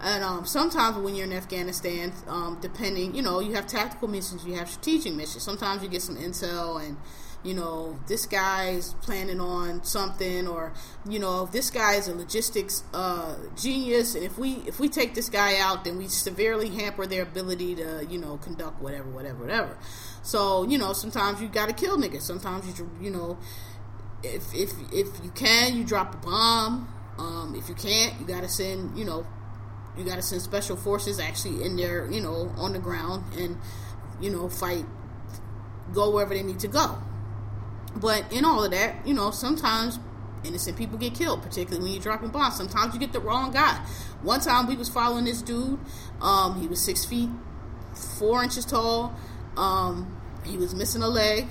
And 0.00 0.24
um, 0.24 0.46
sometimes 0.46 0.96
when 0.98 1.14
you're 1.14 1.26
in 1.26 1.32
Afghanistan, 1.32 2.12
um, 2.26 2.58
depending, 2.60 3.14
you 3.14 3.22
know, 3.22 3.40
you 3.40 3.54
have 3.54 3.66
tactical 3.66 4.08
missions, 4.08 4.44
you 4.44 4.54
have 4.54 4.68
strategic 4.68 5.14
missions. 5.14 5.42
Sometimes 5.42 5.82
you 5.82 5.88
get 5.88 6.02
some 6.02 6.16
intel 6.16 6.84
and 6.84 6.96
you 7.44 7.52
know, 7.52 7.98
this 8.08 8.24
guy's 8.24 8.94
planning 8.94 9.38
on 9.38 9.84
something, 9.84 10.48
or 10.48 10.72
you 11.06 11.18
know, 11.18 11.44
this 11.44 11.70
guy 11.70 11.96
is 11.96 12.08
a 12.08 12.14
logistics 12.14 12.82
uh, 12.94 13.36
genius, 13.54 14.14
and 14.14 14.24
if 14.24 14.38
we 14.38 14.54
if 14.66 14.80
we 14.80 14.88
take 14.88 15.14
this 15.14 15.28
guy 15.28 15.58
out, 15.58 15.84
then 15.84 15.98
we 15.98 16.08
severely 16.08 16.70
hamper 16.70 17.06
their 17.06 17.22
ability 17.22 17.74
to 17.76 18.06
you 18.08 18.18
know 18.18 18.38
conduct 18.38 18.80
whatever, 18.80 19.08
whatever, 19.10 19.44
whatever. 19.44 19.76
So 20.22 20.64
you 20.64 20.78
know, 20.78 20.94
sometimes 20.94 21.42
you 21.42 21.48
got 21.48 21.68
to 21.68 21.74
kill 21.74 21.98
niggas. 21.98 22.22
Sometimes 22.22 22.66
you 22.78 22.90
you 23.00 23.10
know, 23.10 23.38
if 24.22 24.54
if 24.54 24.72
if 24.90 25.22
you 25.22 25.30
can, 25.34 25.76
you 25.76 25.84
drop 25.84 26.14
a 26.14 26.26
bomb. 26.26 26.88
Um, 27.18 27.54
if 27.56 27.68
you 27.68 27.74
can't, 27.74 28.18
you 28.18 28.26
got 28.26 28.42
to 28.42 28.48
send 28.48 28.98
you 28.98 29.04
know, 29.04 29.26
you 29.98 30.04
got 30.04 30.16
to 30.16 30.22
send 30.22 30.40
special 30.40 30.76
forces 30.76 31.20
actually 31.20 31.62
in 31.62 31.76
there, 31.76 32.10
you 32.10 32.22
know, 32.22 32.50
on 32.56 32.72
the 32.72 32.78
ground 32.78 33.34
and 33.34 33.58
you 34.18 34.30
know 34.30 34.48
fight, 34.48 34.86
go 35.92 36.10
wherever 36.10 36.32
they 36.32 36.42
need 36.42 36.60
to 36.60 36.68
go. 36.68 36.96
But 37.96 38.32
in 38.32 38.44
all 38.44 38.64
of 38.64 38.70
that, 38.72 39.06
you 39.06 39.14
know, 39.14 39.30
sometimes 39.30 39.98
innocent 40.44 40.76
people 40.76 40.98
get 40.98 41.14
killed, 41.14 41.42
particularly 41.42 41.82
when 41.82 41.92
you're 41.92 42.02
dropping 42.02 42.28
bombs. 42.28 42.56
Sometimes 42.56 42.92
you 42.92 43.00
get 43.00 43.12
the 43.12 43.20
wrong 43.20 43.50
guy. 43.52 43.84
One 44.22 44.40
time 44.40 44.66
we 44.66 44.76
was 44.76 44.88
following 44.88 45.24
this 45.24 45.42
dude. 45.42 45.78
Um, 46.20 46.60
he 46.60 46.66
was 46.66 46.84
six 46.84 47.04
feet 47.04 47.30
four 47.94 48.42
inches 48.42 48.64
tall. 48.64 49.14
Um, 49.56 50.20
he 50.44 50.56
was 50.56 50.74
missing 50.74 51.02
a 51.02 51.08
leg 51.08 51.46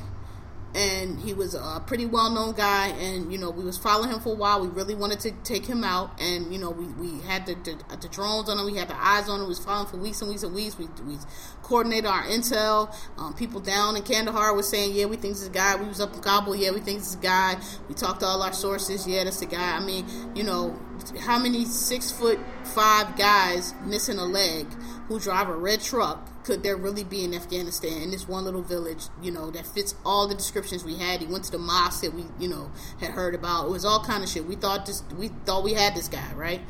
and 0.75 1.19
he 1.19 1.33
was 1.33 1.53
a 1.53 1.83
pretty 1.85 2.05
well 2.05 2.31
known 2.31 2.53
guy 2.53 2.87
and 2.87 3.31
you 3.31 3.37
know 3.37 3.51
we 3.51 3.63
was 3.63 3.77
following 3.77 4.09
him 4.09 4.19
for 4.19 4.33
a 4.33 4.35
while. 4.35 4.61
We 4.61 4.67
really 4.67 4.95
wanted 4.95 5.19
to 5.21 5.31
take 5.43 5.65
him 5.65 5.83
out 5.83 6.19
and 6.19 6.51
you 6.51 6.59
know 6.59 6.71
we, 6.71 6.85
we 6.85 7.21
had 7.21 7.45
the, 7.45 7.53
the, 7.55 7.97
the 7.97 8.09
drones 8.09 8.49
on 8.49 8.57
him. 8.57 8.65
We 8.65 8.77
had 8.77 8.87
the 8.87 8.99
eyes 8.99 9.29
on 9.29 9.39
him. 9.39 9.45
We 9.45 9.49
was 9.49 9.59
following 9.59 9.87
for 9.87 9.97
weeks 9.97 10.21
and 10.21 10.29
weeks 10.29 10.43
and 10.43 10.53
weeks. 10.53 10.77
We, 10.77 10.87
we 11.05 11.17
coordinated 11.61 12.07
our 12.07 12.23
intel. 12.23 12.93
Um, 13.17 13.33
people 13.33 13.59
down 13.59 13.95
in 13.95 14.03
Kandahar 14.03 14.55
was 14.55 14.67
saying 14.67 14.93
yeah 14.93 15.05
we 15.05 15.17
think 15.17 15.35
this 15.35 15.47
guy. 15.49 15.75
We 15.75 15.87
was 15.87 16.01
up 16.01 16.13
in 16.13 16.21
Kabul. 16.21 16.55
Yeah 16.55 16.71
we 16.71 16.79
think 16.79 16.99
this 16.99 17.15
guy. 17.15 17.55
We 17.87 17.95
talked 17.95 18.21
to 18.21 18.25
all 18.25 18.41
our 18.41 18.53
sources. 18.53 19.07
Yeah 19.07 19.23
that's 19.25 19.39
the 19.39 19.45
guy. 19.45 19.75
I 19.75 19.79
mean 19.79 20.05
you 20.35 20.43
know 20.43 20.79
how 21.21 21.37
many 21.37 21.65
six 21.65 22.11
foot 22.11 22.39
five 22.63 23.15
guys 23.17 23.73
missing 23.85 24.17
a 24.17 24.25
leg 24.25 24.67
who 25.13 25.19
drive 25.19 25.47
a 25.47 25.55
red 25.55 25.79
truck 25.79 26.43
could 26.43 26.63
there 26.63 26.75
really 26.75 27.03
be 27.03 27.23
in 27.23 27.35
Afghanistan 27.35 28.01
in 28.01 28.09
this 28.09 28.27
one 28.27 28.45
little 28.45 28.63
village, 28.63 29.03
you 29.21 29.29
know, 29.29 29.51
that 29.51 29.63
fits 29.63 29.93
all 30.03 30.27
the 30.27 30.33
descriptions 30.33 30.83
we 30.83 30.95
had. 30.95 31.21
He 31.21 31.27
went 31.27 31.43
to 31.43 31.51
the 31.51 31.59
mosque 31.59 32.01
that 32.01 32.15
we, 32.15 32.25
you 32.39 32.49
know, 32.49 32.71
had 32.99 33.11
heard 33.11 33.35
about. 33.35 33.67
It 33.67 33.69
was 33.69 33.85
all 33.85 34.03
kind 34.03 34.23
of 34.23 34.29
shit. 34.29 34.45
We 34.45 34.55
thought 34.55 34.87
this, 34.87 35.03
we 35.15 35.27
thought 35.27 35.63
we 35.63 35.75
had 35.75 35.93
this 35.93 36.07
guy, 36.07 36.33
right? 36.33 36.61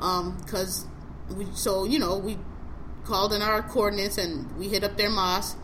Um, 0.00 0.36
cause 0.48 0.84
we, 1.30 1.46
so, 1.54 1.84
you 1.84 2.00
know, 2.00 2.18
we 2.18 2.38
called 3.04 3.32
in 3.32 3.40
our 3.40 3.62
coordinates 3.62 4.18
and 4.18 4.50
we 4.58 4.66
hit 4.66 4.82
up 4.82 4.96
their 4.96 5.10
mosque. 5.10 5.56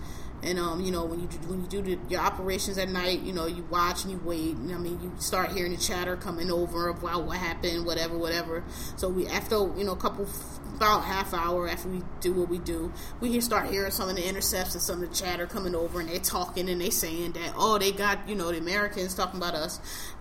And 0.43 0.59
um, 0.59 0.81
you 0.81 0.93
know, 0.93 1.05
when 1.05 1.21
you 1.21 1.27
when 1.49 1.63
you 1.63 1.67
do 1.67 1.83
the, 1.83 1.99
your 2.09 2.21
operations 2.21 2.79
at 2.79 2.89
night, 2.89 3.23
you 3.23 3.33
know, 3.33 3.47
you 3.47 3.65
watch 3.71 4.05
and 4.05 4.13
you 4.13 4.21
wait. 4.25 4.55
And, 4.55 4.73
I 4.73 4.79
mean, 4.79 5.01
you 5.03 5.13
start 5.19 5.51
hearing 5.51 5.73
the 5.73 5.79
chatter 5.79 6.17
coming 6.17 6.51
over 6.51 6.89
about 6.89 7.25
what 7.25 7.39
happened, 7.39 7.85
whatever, 7.85 8.17
whatever. 8.17 8.63
So 8.97 9.09
we 9.09 9.27
after 9.27 9.57
you 9.57 9.85
know 9.85 9.93
a 9.93 9.97
couple 9.97 10.29
about 10.77 11.03
half 11.03 11.35
hour 11.35 11.69
after 11.69 11.89
we 11.89 12.03
do 12.21 12.33
what 12.33 12.49
we 12.49 12.59
do, 12.59 12.93
we 13.21 13.41
start 13.41 13.69
hearing 13.69 13.91
some 13.91 14.09
of 14.09 14.15
the 14.15 14.29
intercepts 14.29 14.75
and 14.75 14.83
some 14.83 15.03
of 15.03 15.09
the 15.09 15.15
chatter 15.15 15.47
coming 15.47 15.75
over, 15.75 15.99
and 15.99 16.09
they're 16.09 16.21
talking 16.21 16.69
and 16.69 16.81
they 16.81 16.91
saying 16.91 17.33
that 17.33 17.53
oh 17.57 17.77
they 17.79 17.91
got 17.91 18.29
you 18.29 18.37
know 18.37 18.53
the 18.53 18.59
Americans 18.59 19.15
talking 19.15 19.39
about 19.39 19.55
us 19.55 19.81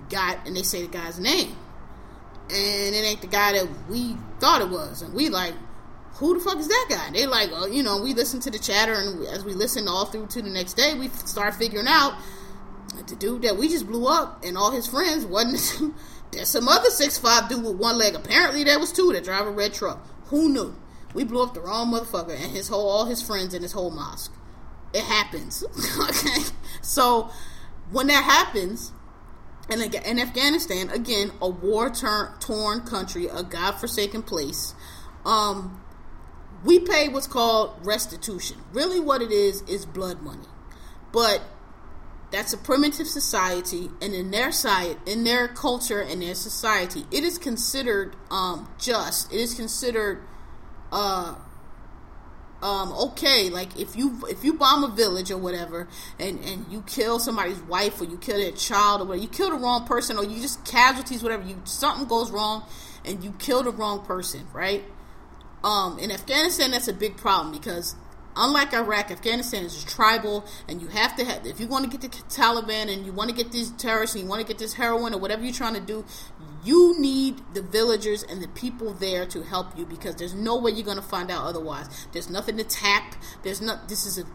got 0.09 0.47
and 0.47 0.55
they 0.57 0.63
say 0.63 0.81
the 0.81 0.87
guy's 0.87 1.19
name, 1.19 1.55
and 2.49 2.95
it 2.95 3.05
ain't 3.05 3.21
the 3.21 3.27
guy 3.27 3.53
that 3.53 3.67
we 3.87 4.17
thought 4.39 4.61
it 4.61 4.69
was, 4.69 5.03
and 5.03 5.13
we 5.13 5.29
like 5.29 5.53
who 6.17 6.37
the 6.37 6.43
fuck 6.43 6.57
is 6.57 6.67
that 6.67 6.87
guy? 6.89 7.11
They 7.11 7.27
like, 7.27 7.49
oh, 7.53 7.67
you 7.67 7.83
know, 7.83 8.01
we 8.01 8.13
listen 8.13 8.39
to 8.41 8.49
the 8.49 8.57
chatter, 8.57 8.93
and 8.93 9.25
as 9.27 9.45
we 9.45 9.53
listen 9.53 9.87
all 9.87 10.05
through 10.05 10.27
to 10.27 10.41
the 10.41 10.49
next 10.49 10.73
day, 10.73 10.93
we 10.97 11.09
start 11.09 11.53
figuring 11.55 11.87
out 11.87 12.17
the 13.07 13.15
dude 13.15 13.43
that 13.43 13.57
we 13.57 13.67
just 13.67 13.85
blew 13.85 14.07
up 14.07 14.43
and 14.43 14.57
all 14.57 14.71
his 14.71 14.87
friends 14.87 15.25
wasn't. 15.25 15.93
There's 16.31 16.49
some 16.49 16.67
other 16.67 16.89
six 16.89 17.17
five 17.17 17.47
dude 17.49 17.63
with 17.63 17.75
one 17.75 17.97
leg. 17.97 18.15
Apparently, 18.15 18.63
there 18.63 18.79
was 18.79 18.91
two 18.91 19.13
that 19.13 19.23
drive 19.23 19.47
a 19.47 19.51
red 19.51 19.73
truck. 19.73 20.05
Who 20.25 20.49
knew? 20.49 20.75
We 21.13 21.23
blew 21.23 21.41
up 21.43 21.53
the 21.53 21.61
wrong 21.61 21.93
motherfucker 21.93 22.35
and 22.35 22.51
his 22.51 22.67
whole 22.67 22.89
all 22.89 23.05
his 23.05 23.21
friends 23.21 23.53
and 23.53 23.63
his 23.63 23.71
whole 23.71 23.91
mosque. 23.91 24.33
It 24.93 25.03
happens. 25.03 25.63
okay. 26.09 26.43
So 26.81 27.29
when 27.91 28.07
that 28.07 28.23
happens, 28.23 28.91
and 29.69 29.81
in 29.81 30.19
Afghanistan, 30.19 30.89
again, 30.89 31.31
a 31.41 31.49
war 31.49 31.89
torn 31.89 32.81
country, 32.81 33.27
a 33.27 33.43
godforsaken 33.43 34.23
place, 34.23 34.73
um, 35.25 35.81
we 36.63 36.79
pay 36.79 37.09
what's 37.09 37.27
called 37.27 37.73
restitution. 37.83 38.57
Really, 38.71 38.99
what 38.99 39.21
it 39.21 39.31
is 39.31 39.61
is 39.63 39.85
blood 39.85 40.21
money. 40.21 40.47
But 41.11 41.41
that's 42.31 42.53
a 42.53 42.57
primitive 42.57 43.07
society, 43.07 43.89
and 44.01 44.13
in 44.13 44.31
their 44.31 44.51
side, 44.51 44.97
in 45.05 45.23
their 45.23 45.47
culture, 45.47 46.01
and 46.01 46.21
their 46.21 46.35
society, 46.35 47.05
it 47.11 47.23
is 47.23 47.37
considered 47.37 48.15
um, 48.29 48.69
just. 48.77 49.31
It 49.31 49.39
is 49.39 49.53
considered 49.53 50.21
uh, 50.91 51.35
um, 52.61 52.91
okay. 52.91 53.49
Like 53.49 53.79
if 53.79 53.95
you 53.95 54.19
if 54.27 54.43
you 54.43 54.53
bomb 54.53 54.83
a 54.83 54.89
village 54.89 55.31
or 55.31 55.37
whatever, 55.37 55.87
and 56.19 56.39
and 56.43 56.65
you 56.69 56.81
kill 56.87 57.19
somebody's 57.19 57.61
wife 57.61 58.01
or 58.01 58.05
you 58.05 58.17
kill 58.17 58.37
their 58.37 58.51
child 58.51 59.01
or 59.01 59.05
whatever, 59.05 59.23
you 59.23 59.29
kill 59.29 59.51
the 59.51 59.57
wrong 59.57 59.85
person 59.85 60.17
or 60.17 60.23
you 60.23 60.41
just 60.41 60.65
casualties, 60.65 61.21
whatever. 61.21 61.43
You 61.43 61.61
something 61.65 62.07
goes 62.07 62.31
wrong, 62.31 62.63
and 63.05 63.23
you 63.23 63.33
kill 63.39 63.63
the 63.63 63.71
wrong 63.71 64.05
person, 64.05 64.47
right? 64.53 64.83
Um, 65.63 65.97
in 65.99 66.11
Afghanistan, 66.11 66.71
that's 66.71 66.87
a 66.87 66.93
big 66.93 67.17
problem 67.17 67.51
because 67.51 67.95
unlike 68.37 68.73
Iraq, 68.73 69.11
Afghanistan 69.11 69.65
is 69.65 69.83
tribal, 69.83 70.45
and 70.67 70.81
you 70.81 70.87
have 70.87 71.15
to 71.17 71.25
have 71.25 71.45
if 71.45 71.59
you 71.59 71.67
want 71.67 71.89
to 71.89 71.97
get 71.97 72.01
the 72.01 72.17
Taliban 72.29 72.91
and 72.93 73.05
you 73.05 73.11
want 73.11 73.29
to 73.29 73.35
get 73.35 73.51
these 73.51 73.71
terrorists 73.71 74.15
and 74.15 74.23
you 74.23 74.29
want 74.29 74.41
to 74.41 74.47
get 74.47 74.57
this 74.59 74.73
heroin 74.73 75.13
or 75.13 75.19
whatever 75.19 75.43
you're 75.43 75.53
trying 75.53 75.73
to 75.73 75.81
do, 75.81 76.05
you 76.63 76.99
need 76.99 77.41
the 77.53 77.61
villagers 77.61 78.23
and 78.23 78.41
the 78.41 78.47
people 78.49 78.93
there 78.93 79.25
to 79.25 79.43
help 79.43 79.77
you 79.77 79.85
because 79.85 80.15
there's 80.15 80.33
no 80.33 80.57
way 80.57 80.71
you're 80.71 80.85
going 80.85 80.97
to 80.97 81.03
find 81.03 81.31
out 81.31 81.45
otherwise. 81.45 82.07
There's 82.11 82.29
nothing 82.29 82.57
to 82.57 82.63
tap. 82.63 83.15
There's 83.43 83.61
not. 83.61 83.89
This 83.89 84.05
is 84.05 84.17
a 84.17 84.25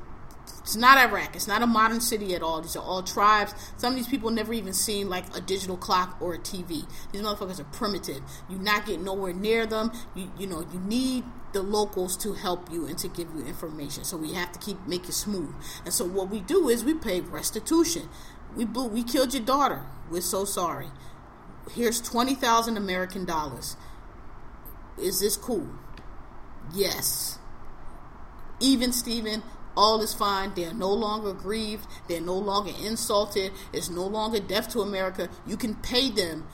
it's 0.63 0.77
not 0.77 0.97
Iraq. 0.97 1.35
It's 1.35 1.49
not 1.49 1.61
a 1.61 1.67
modern 1.67 2.01
city 2.01 2.35
at 2.35 2.43
all. 2.43 2.61
These 2.61 2.77
are 2.77 2.83
all 2.83 3.03
tribes. 3.03 3.53
Some 3.77 3.93
of 3.93 3.97
these 3.97 4.07
people 4.07 4.31
never 4.31 4.53
even 4.53 4.73
seen 4.73 5.09
like 5.09 5.37
a 5.37 5.41
digital 5.41 5.77
clock 5.77 6.17
or 6.21 6.35
a 6.35 6.39
TV. 6.39 6.87
These 7.11 7.21
motherfuckers 7.21 7.59
are 7.59 7.65
primitive. 7.65 8.23
You 8.49 8.59
not 8.59 8.87
get 8.87 9.01
nowhere 9.01 9.33
near 9.33 9.67
them. 9.67 9.91
You 10.15 10.31
you 10.39 10.47
know 10.47 10.65
you 10.73 10.79
need 10.79 11.25
the 11.53 11.63
locals 11.63 12.17
to 12.19 12.35
help 12.35 12.71
you 12.73 12.87
and 12.87 12.97
to 12.99 13.09
give 13.09 13.29
you 13.35 13.45
information. 13.45 14.05
So 14.05 14.17
we 14.17 14.35
have 14.35 14.53
to 14.53 14.59
keep 14.59 14.87
make 14.87 15.09
it 15.09 15.15
smooth. 15.15 15.55
And 15.85 15.93
so 15.93 16.05
what 16.05 16.31
we 16.31 16.41
do 16.41 16.69
is 16.69 16.85
we 16.85 16.95
pay 16.95 17.21
restitution. 17.21 18.09
We 18.55 18.65
blew, 18.65 18.87
we 18.87 19.03
killed 19.03 19.35
your 19.35 19.43
daughter. 19.43 19.83
We're 20.11 20.21
so 20.21 20.45
sorry. 20.45 20.89
Here's 21.75 22.01
twenty 22.01 22.37
thousand 22.37 22.77
American 22.77 23.25
dollars. 23.25 23.77
Is 24.97 25.21
this 25.21 25.37
cool? 25.37 25.69
Yes. 26.73 27.39
Even 28.61 28.93
Steven, 28.93 29.43
all 29.77 30.01
is 30.03 30.15
fine. 30.15 30.53
They're 30.55 30.75
no 30.75 30.93
longer 30.93 31.33
grieved. 31.33 31.87
They're 32.09 32.21
no 32.21 32.37
longer 32.37 32.73
insulted. 32.85 33.53
It's 33.73 33.91
no 33.91 34.07
longer 34.07 34.41
death 34.41 34.71
to 34.71 34.81
America. 34.81 35.29
You 35.47 35.57
can 35.57 35.75
pay 35.77 36.11
them 36.11 36.47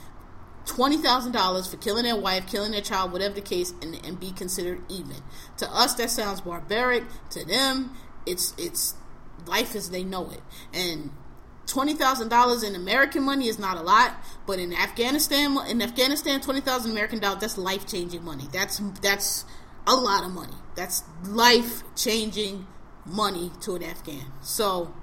$20,000 0.66 1.70
for 1.70 1.76
killing 1.78 2.04
their 2.04 2.16
wife, 2.16 2.46
killing 2.46 2.72
their 2.72 2.82
child, 2.82 3.12
whatever 3.12 3.34
the 3.34 3.40
case, 3.40 3.72
and, 3.82 3.98
and 4.04 4.20
be 4.20 4.30
considered 4.30 4.82
even. 4.88 5.16
To 5.58 5.70
us, 5.70 5.94
that 5.94 6.10
sounds 6.10 6.42
barbaric. 6.42 7.04
To 7.30 7.44
them, 7.44 7.94
it's 8.26 8.54
it's 8.58 8.94
life 9.46 9.74
as 9.74 9.90
they 9.90 10.04
know 10.04 10.30
it. 10.30 10.42
And 10.74 11.10
twenty 11.66 11.94
thousand 11.94 12.28
dollars 12.28 12.62
in 12.62 12.74
American 12.74 13.22
money 13.22 13.48
is 13.48 13.58
not 13.58 13.78
a 13.78 13.82
lot, 13.82 14.14
but 14.46 14.58
in 14.58 14.74
Afghanistan, 14.74 15.56
in 15.68 15.80
Afghanistan, 15.80 16.40
twenty 16.40 16.60
thousand 16.60 16.92
American 16.92 17.18
dollars 17.18 17.40
that's 17.40 17.58
life 17.58 17.86
changing 17.86 18.24
money. 18.24 18.44
That's 18.52 18.78
that's 19.00 19.46
a 19.86 19.94
lot 19.94 20.24
of 20.24 20.32
money. 20.32 20.56
That's 20.74 21.02
life 21.24 21.82
changing 21.96 22.66
money 23.08 23.50
to 23.60 23.74
an 23.74 23.82
Afghan. 23.82 24.32
So, 24.40 24.94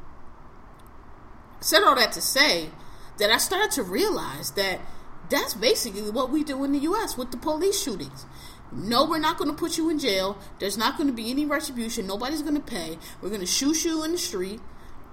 said 1.59 1.83
all 1.83 1.95
that 1.95 2.11
to 2.13 2.21
say 2.21 2.69
that 3.17 3.31
I 3.31 3.37
started 3.37 3.71
to 3.71 3.83
realize 3.83 4.51
that 4.51 4.81
that's 5.29 5.53
basically 5.53 6.09
what 6.09 6.29
we 6.29 6.43
do 6.43 6.63
in 6.63 6.71
the 6.71 6.79
U.S. 6.79 7.17
with 7.17 7.31
the 7.31 7.37
police 7.37 7.81
shootings. 7.81 8.25
No, 8.71 9.05
we're 9.05 9.19
not 9.19 9.37
going 9.37 9.49
to 9.49 9.55
put 9.55 9.77
you 9.77 9.89
in 9.89 9.99
jail. 9.99 10.37
There's 10.59 10.77
not 10.77 10.97
going 10.97 11.07
to 11.07 11.13
be 11.13 11.31
any 11.31 11.45
retribution. 11.45 12.07
Nobody's 12.07 12.41
going 12.41 12.55
to 12.55 12.61
pay. 12.61 12.97
We're 13.21 13.29
going 13.29 13.41
to 13.41 13.47
shoot 13.47 13.85
you 13.85 14.03
in 14.03 14.11
the 14.11 14.17
street 14.17 14.59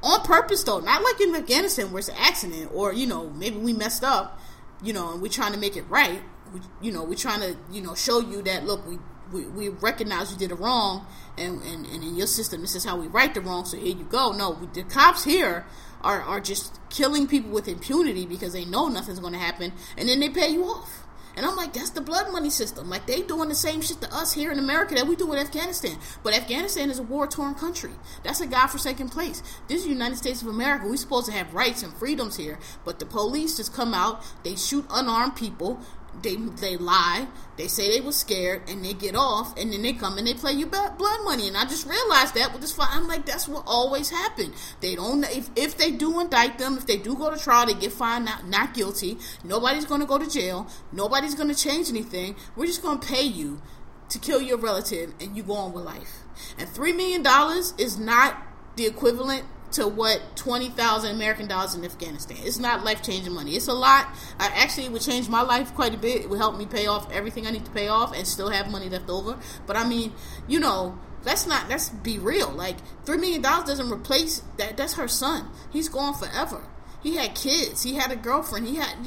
on 0.03 0.23
purpose, 0.23 0.65
though. 0.65 0.81
Not 0.81 1.03
like 1.03 1.21
in 1.21 1.35
Afghanistan 1.35 1.93
where 1.93 2.01
it's 2.01 2.09
an 2.09 2.17
accident 2.19 2.71
or, 2.75 2.93
you 2.93 3.07
know, 3.07 3.31
maybe 3.31 3.59
we 3.59 3.73
messed 3.73 4.05
up, 4.05 4.41
you 4.83 4.93
know, 4.93 5.13
and 5.13 5.23
we're 5.23 5.29
trying 5.29 5.53
to 5.53 5.59
make 5.59 5.77
it 5.77 5.89
right. 5.89 6.23
We, 6.53 6.61
you 6.81 6.93
know, 6.93 7.05
we're 7.05 7.15
trying 7.15 7.41
to, 7.41 7.57
you 7.71 7.83
know, 7.83 7.95
show 7.95 8.21
you 8.21 8.43
that, 8.43 8.65
look, 8.67 8.87
we, 8.87 8.99
we, 9.33 9.47
we 9.47 9.69
recognize 9.69 10.31
you 10.31 10.39
did 10.39 10.53
it 10.53 10.57
wrong 10.57 11.07
and, 11.39 11.63
and, 11.63 11.87
and 11.87 12.05
in 12.05 12.17
your 12.17 12.27
system, 12.27 12.61
this 12.61 12.75
is 12.75 12.85
how 12.85 12.97
we 12.97 13.07
right 13.07 13.33
the 13.33 13.41
wrong, 13.41 13.65
so 13.65 13.77
here 13.77 13.97
you 13.97 14.05
go. 14.05 14.33
No, 14.33 14.59
the 14.73 14.83
cops 14.83 15.25
here 15.25 15.65
are, 16.03 16.21
are 16.23 16.41
just 16.41 16.79
killing 16.91 17.27
people 17.27 17.51
with 17.51 17.69
impunity 17.69 18.27
because 18.27 18.53
they 18.53 18.65
know 18.65 18.89
nothing's 18.89 19.21
going 19.21 19.33
to 19.33 19.39
happen, 19.39 19.73
and 19.97 20.09
then 20.09 20.21
they 20.21 20.29
pay 20.29 20.49
you 20.49 20.65
off. 20.65 21.03
And 21.35 21.47
I'm 21.47 21.57
like, 21.57 21.73
that's 21.73 21.91
the 21.91 22.03
blood 22.03 22.31
money 22.31 22.51
system. 22.51 22.91
Like 22.91 23.07
they 23.07 23.23
doing 23.23 23.49
the 23.49 23.55
same 23.55 23.81
shit 23.81 24.03
to 24.03 24.15
us 24.15 24.35
here 24.35 24.53
in 24.53 24.59
America 24.59 24.95
that 24.95 25.07
we 25.07 25.17
do 25.17 25.33
in 25.33 25.39
Afghanistan. 25.39 25.97
But 26.23 26.35
Afghanistan 26.35 26.91
is 26.91 26.99
a 26.99 27.03
war 27.03 27.27
torn 27.27 27.55
country. 27.55 27.93
That's 28.23 28.43
a 28.43 28.47
godforsaken 28.47 29.09
place. 29.09 29.43
This 29.67 29.79
is 29.79 29.85
the 29.85 29.93
United 29.93 30.17
States 30.17 30.43
of 30.43 30.49
America. 30.49 30.87
We're 30.87 30.97
supposed 30.97 31.27
to 31.27 31.33
have 31.33 31.55
rights 31.55 31.83
and 31.83 31.95
freedoms 31.95 32.37
here. 32.37 32.59
But 32.85 32.99
the 32.99 33.07
police 33.07 33.57
just 33.57 33.73
come 33.73 33.95
out, 33.95 34.23
they 34.45 34.57
shoot 34.57 34.85
unarmed 34.91 35.37
people, 35.37 35.81
they 36.21 36.37
they 36.37 36.77
lie, 36.77 37.29
they 37.57 37.69
say 37.69 37.89
they 37.89 38.05
were 38.05 38.13
scared, 38.13 38.63
and 38.69 38.85
they 38.85 38.93
get 38.93 39.17
off, 39.17 39.57
and 39.59 39.73
then 39.73 39.83
they 39.83 39.93
come 39.93 40.19
and 40.19 40.27
they 40.27 40.35
play 40.35 40.53
you 40.53 40.67
blood 40.67 40.99
money. 41.25 41.49
And 41.49 41.57
I 41.57 41.65
just 41.65 41.87
realized 41.87 42.35
that 42.35 42.53
with 42.53 42.61
this 42.61 42.73
fight, 42.73 42.89
I'm 42.91 43.09
like, 43.09 43.25
that's 43.25 43.49
what 43.49 43.65
always 43.67 44.11
happened. 44.11 44.53
They 44.81 44.95
don't 44.95 45.25
if 45.25 45.51
if 45.57 45.77
they 45.77 45.91
do 45.91 46.21
indict 46.21 46.59
them, 46.59 46.77
if 46.77 46.87
they 46.87 46.97
do 46.97 47.15
go 47.17 47.31
to 47.31 47.39
trial, 47.39 47.67
they 47.67 47.75
get 47.75 47.93
found 47.93 48.27
not 48.27 48.47
not 48.47 48.75
guilty. 48.75 49.19
Nobody's 49.45 49.87
going 49.87 50.01
to 50.01 50.07
go 50.07 50.19
to 50.19 50.29
jail. 50.29 50.67
Nobody's 50.93 51.35
going 51.35 51.49
to 51.49 51.55
change 51.55 51.89
anything. 51.89 52.37
We're 52.57 52.67
just 52.67 52.83
going 52.83 53.01
to 53.01 53.07
pay 53.07 53.23
you 53.23 53.63
to 54.09 54.19
kill 54.19 54.43
your 54.43 54.59
relative, 54.59 55.15
and 55.21 55.37
you 55.37 55.43
go 55.43 55.55
on 55.55 55.73
with 55.73 55.85
life. 55.85 56.19
And 56.59 56.69
three 56.69 56.93
million 56.93 57.23
dollars 57.23 57.73
is 57.79 57.99
not 57.99 58.37
the 58.77 58.87
equivalent 58.87 59.45
to 59.73 59.89
what 59.89 60.21
20,000 60.37 61.11
American 61.11 61.49
dollars 61.49 61.75
in 61.75 61.85
Afghanistan. 61.85 62.37
It's 62.43 62.59
not 62.59 62.85
life 62.85 63.03
changing 63.03 63.33
money. 63.33 63.57
It's 63.57 63.69
a 63.69 63.73
lot. 63.73 64.09
I 64.39 64.47
actually 64.49 64.87
it 64.87 64.93
would 64.93 65.03
change 65.03 65.29
my 65.29 65.43
life 65.43 65.75
quite 65.75 65.95
a 65.95 65.99
bit. 65.99 66.23
It 66.23 66.31
would 66.31 66.39
help 66.39 66.57
me 66.57 66.67
pay 66.67 66.87
off 66.87 67.11
everything 67.13 67.47
I 67.47 67.51
need 67.51 67.65
to 67.65 67.71
pay 67.71 67.89
off 67.89 68.15
and 68.15 68.27
still 68.27 68.51
have 68.51 68.71
money 68.71 68.89
left 68.89 69.09
over. 69.09 69.39
But 69.67 69.77
I 69.77 69.89
mean, 69.89 70.13
you 70.47 70.61
know, 70.61 70.99
let's 71.25 71.47
not 71.47 71.69
let's 71.69 71.89
be 71.89 72.19
real. 72.19 72.51
Like 72.51 72.77
3 73.05 73.17
million 73.17 73.43
dollars 73.43 73.67
doesn't 73.67 73.91
replace 73.91 74.43
that 74.59 74.77
that's 74.77 74.95
her 74.95 75.09
son. 75.09 75.49
He's 75.73 75.89
gone 75.89 76.15
forever. 76.15 76.63
He 77.03 77.17
had 77.17 77.35
kids. 77.35 77.83
He 77.83 77.95
had 77.95 78.13
a 78.13 78.17
girlfriend. 78.17 78.69
He 78.69 78.77
had 78.77 79.07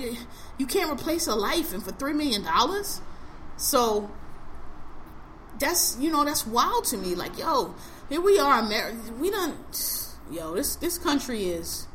you 0.57 0.65
can't 0.65 0.91
replace 0.91 1.27
a 1.27 1.35
life 1.35 1.73
and 1.73 1.83
for 1.83 1.91
3 1.91 2.13
million 2.13 2.43
dollars? 2.43 3.01
So 3.57 4.09
that's 5.59 5.97
you 5.99 6.11
know 6.11 6.25
that's 6.25 6.45
wild 6.45 6.85
to 6.85 6.97
me 6.97 7.15
like 7.15 7.37
yo 7.37 7.73
here 8.09 8.21
we 8.21 8.37
are 8.37 8.59
America 8.59 8.97
we 9.19 9.31
don't 9.31 10.04
yo, 10.31 10.55
this 10.55 10.75
this 10.75 10.97
country 10.97 11.45
is. 11.45 11.87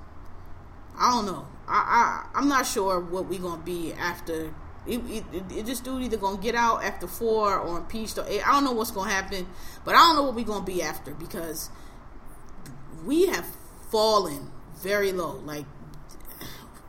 I 0.99 1.12
don't 1.12 1.26
know. 1.26 1.47
I, 1.66 2.26
I 2.35 2.39
I'm 2.39 2.49
not 2.49 2.66
sure 2.66 3.01
what 3.01 3.26
we 3.26 3.39
gonna 3.39 3.62
be 3.62 3.93
after. 3.93 4.55
It, 4.87 5.01
it, 5.11 5.24
it, 5.35 5.66
this 5.66 5.81
dude 5.81 6.03
either 6.03 6.16
gonna 6.16 6.41
get 6.41 6.55
out 6.55 6.83
after 6.83 7.07
four 7.07 7.59
or 7.59 7.78
impeached 7.78 8.18
or. 8.18 8.24
I 8.24 8.53
don't 8.53 8.64
know 8.64 8.72
what's 8.72 8.91
gonna 8.91 9.11
happen, 9.11 9.47
but 9.85 9.95
I 9.95 9.99
don't 9.99 10.16
know 10.16 10.22
what 10.22 10.35
we 10.35 10.45
gonna 10.45 10.64
be 10.64 10.83
after 10.83 11.14
because 11.14 11.70
we 13.05 13.26
have 13.26 13.47
fallen 13.91 14.51
very 14.83 15.12
low. 15.12 15.41
Like 15.45 15.66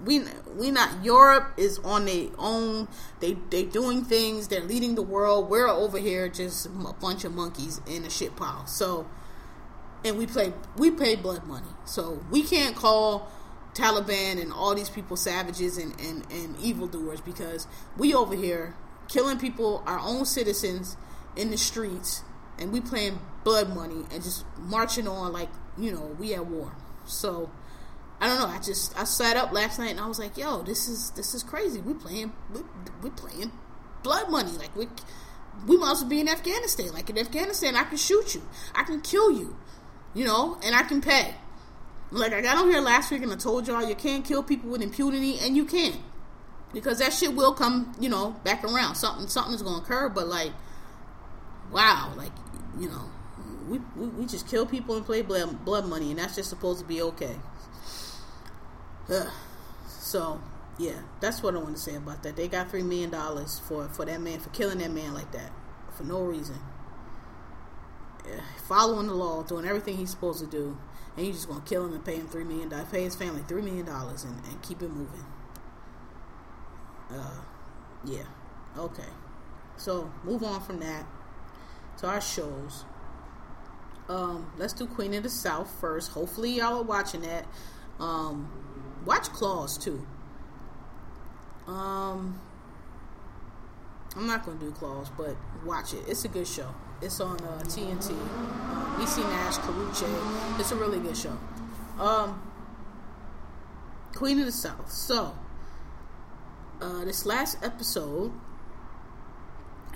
we 0.04 0.24
we 0.58 0.72
not 0.72 1.04
Europe 1.04 1.54
is 1.58 1.80
on 1.80 2.06
their 2.06 2.28
own. 2.38 2.88
They 3.20 3.34
they 3.50 3.64
doing 3.64 4.04
things. 4.04 4.48
They're 4.48 4.64
leading 4.64 4.96
the 4.96 5.02
world. 5.02 5.50
We're 5.50 5.68
over 5.68 5.98
here 5.98 6.28
just 6.30 6.66
a 6.66 6.94
bunch 7.00 7.24
of 7.24 7.34
monkeys 7.34 7.82
in 7.88 8.06
a 8.06 8.10
shit 8.10 8.36
pile. 8.36 8.66
So 8.68 9.08
and 10.04 10.18
we 10.18 10.26
play 10.26 10.54
we 10.78 10.92
pay 10.92 11.16
blood 11.16 11.46
money. 11.46 11.68
So 11.86 12.24
we 12.30 12.44
can't 12.44 12.76
call 12.76 13.32
Taliban 13.74 14.42
and 14.42 14.52
all 14.52 14.76
these 14.76 14.90
people 14.90 15.16
savages 15.16 15.78
and, 15.78 16.00
and, 16.00 16.30
and 16.32 16.58
evildoers 16.60 17.22
because 17.22 17.68
we 17.98 18.14
over 18.14 18.36
here 18.36 18.76
killing 19.08 19.38
people, 19.38 19.84
our 19.86 20.00
own 20.00 20.26
citizens 20.26 20.98
in 21.36 21.52
the 21.52 21.58
streets, 21.58 22.24
and 22.60 22.72
we 22.72 22.82
playing 22.82 23.20
blood 23.44 23.74
money 23.74 24.06
and 24.12 24.24
just 24.24 24.46
marching 24.58 25.08
on 25.08 25.32
like, 25.32 25.50
you 25.78 25.92
know, 25.92 26.16
we 26.20 26.34
at 26.34 26.46
war. 26.46 26.76
So 27.06 27.50
I 28.20 28.28
don't 28.28 28.40
know. 28.40 28.48
I 28.48 28.60
just 28.60 28.98
I 28.98 29.04
sat 29.06 29.36
up 29.38 29.52
last 29.52 29.80
night 29.80 29.92
and 29.92 30.00
I 30.00 30.08
was 30.08 30.20
like, 30.20 30.38
"Yo, 30.38 30.62
this 30.62 30.88
is 30.88 31.10
this 31.12 31.34
is 31.34 31.42
crazy. 31.42 31.82
We 31.82 31.94
playing 31.94 32.34
we 32.54 32.62
we 33.02 33.10
playing 33.10 33.52
blood 34.04 34.30
money. 34.30 34.52
Like 34.52 34.76
we 34.76 34.88
we 35.66 35.78
might 35.78 35.94
as 35.94 36.02
well 36.02 36.10
be 36.10 36.20
in 36.20 36.30
Afghanistan. 36.30 36.94
Like 36.94 37.10
in 37.10 37.18
Afghanistan, 37.18 37.76
I 37.76 37.84
can 37.84 37.98
shoot 37.98 38.36
you, 38.36 38.44
I 38.76 38.84
can 38.84 39.02
kill 39.02 39.32
you 39.32 39.58
you 40.14 40.26
know, 40.26 40.58
and 40.64 40.76
I 40.76 40.84
can 40.84 41.02
pay. 41.02 41.36
Like 42.12 42.34
I 42.34 42.42
got 42.42 42.58
on 42.58 42.70
here 42.70 42.82
last 42.82 43.10
week 43.12 43.24
and 43.24 43.32
I 43.32 43.38
told 43.38 43.68
y'all 43.68 43.88
you 43.88 43.96
can't 43.96 44.26
kill 44.26 44.44
people 44.44 44.70
with 44.70 44.82
impunity, 44.82 45.40
and 45.40 45.56
you 45.56 45.66
can, 45.66 45.94
because 46.74 47.00
that 47.00 47.14
shit 47.14 47.34
will 47.36 47.54
come, 47.54 47.96
you 48.00 48.10
know, 48.10 48.32
back 48.44 48.64
around. 48.64 48.96
Something 48.96 49.28
something's 49.28 49.62
gonna 49.62 49.78
occur, 49.78 50.10
but 50.10 50.28
like, 50.28 50.52
wow, 51.72 52.14
like 52.18 52.34
you 52.78 52.90
know, 52.90 53.10
we 53.70 53.80
we, 53.96 54.08
we 54.08 54.26
just 54.26 54.48
kill 54.48 54.66
people 54.66 54.96
and 54.98 55.06
play 55.06 55.22
blood 55.22 55.64
blood 55.64 55.86
money, 55.86 56.10
and 56.10 56.20
that's 56.20 56.36
just 56.36 56.50
supposed 56.50 56.80
to 56.80 56.86
be 56.86 57.02
okay. 57.02 57.36
Ugh. 59.10 59.28
So 60.04 60.42
yeah, 60.78 61.00
that's 61.22 61.42
what 61.42 61.56
I 61.56 61.60
want 61.60 61.78
to 61.78 61.82
say 61.82 61.96
about 61.96 62.24
that. 62.24 62.36
They 62.36 62.50
got 62.50 62.70
three 62.70 62.82
million 62.82 63.12
dollars 63.12 63.60
for 63.60 63.88
for 63.88 64.04
that 64.04 64.20
man 64.20 64.40
for 64.40 64.50
killing 64.50 64.80
that 64.80 64.92
man 64.92 65.14
like 65.14 65.32
that 65.32 65.52
for 65.96 66.04
no 66.04 66.22
reason 66.22 66.58
following 68.68 69.08
the 69.08 69.14
law, 69.14 69.44
doing 69.44 69.66
everything 69.66 69.98
he's 69.98 70.12
supposed 70.12 70.40
to 70.40 70.48
do, 70.48 70.78
and 71.16 71.26
you're 71.26 71.34
just 71.36 71.48
gonna 71.48 71.62
kill 71.62 71.86
him 71.86 71.94
and 71.94 72.06
pay 72.06 72.16
him 72.16 72.28
three 72.28 72.44
million 72.44 72.70
dollars, 72.70 72.88
pay 72.92 73.04
his 73.04 73.16
family 73.16 73.42
three 73.48 73.62
million 73.62 73.86
dollars, 73.86 74.24
and, 74.24 74.36
and 74.46 74.62
keep 74.62 74.82
it 74.82 74.90
moving. 74.90 75.26
Uh, 77.10 77.42
yeah, 78.06 78.24
okay. 78.78 79.10
So 79.78 80.12
move 80.24 80.44
on 80.44 80.62
from 80.62 80.80
that 80.80 81.06
to 81.98 82.08
our 82.08 82.22
shows. 82.22 82.86
Um, 84.10 84.52
let's 84.58 84.74
do 84.74 84.88
Queen 84.88 85.14
of 85.14 85.24
the 85.24 85.30
South 85.30 85.72
first. 85.80 86.12
Hopefully 86.12 86.58
y'all 86.58 86.80
are 86.80 86.84
watching 86.84 87.22
that. 87.22 87.46
Um, 88.00 88.50
watch 89.06 89.30
Claws 89.30 89.78
too. 89.78 90.06
Um, 91.68 92.40
I'm 94.16 94.28
not 94.28 94.46
gonna 94.46 94.60
do 94.60 94.72
Claws, 94.72 95.10
but 95.18 95.36
watch 95.66 95.94
it. 95.94 96.04
It's 96.08 96.26
a 96.26 96.28
good 96.28 96.48
show. 96.48 96.74
It's 97.02 97.20
on 97.20 97.38
uh, 97.38 97.64
TNT. 97.64 98.12
Uh, 98.12 98.98
Niecy 98.98 99.24
Nash, 99.30 99.58
Karrueche. 99.58 100.60
It's 100.60 100.72
a 100.72 100.76
really 100.76 101.00
good 101.00 101.18
show. 101.18 101.38
Um, 102.00 102.42
Queen 104.16 104.40
of 104.40 104.46
the 104.46 104.52
South. 104.52 104.92
So, 104.92 105.36
uh, 106.80 107.06
this 107.06 107.26
last 107.26 107.58
episode, 107.64 108.32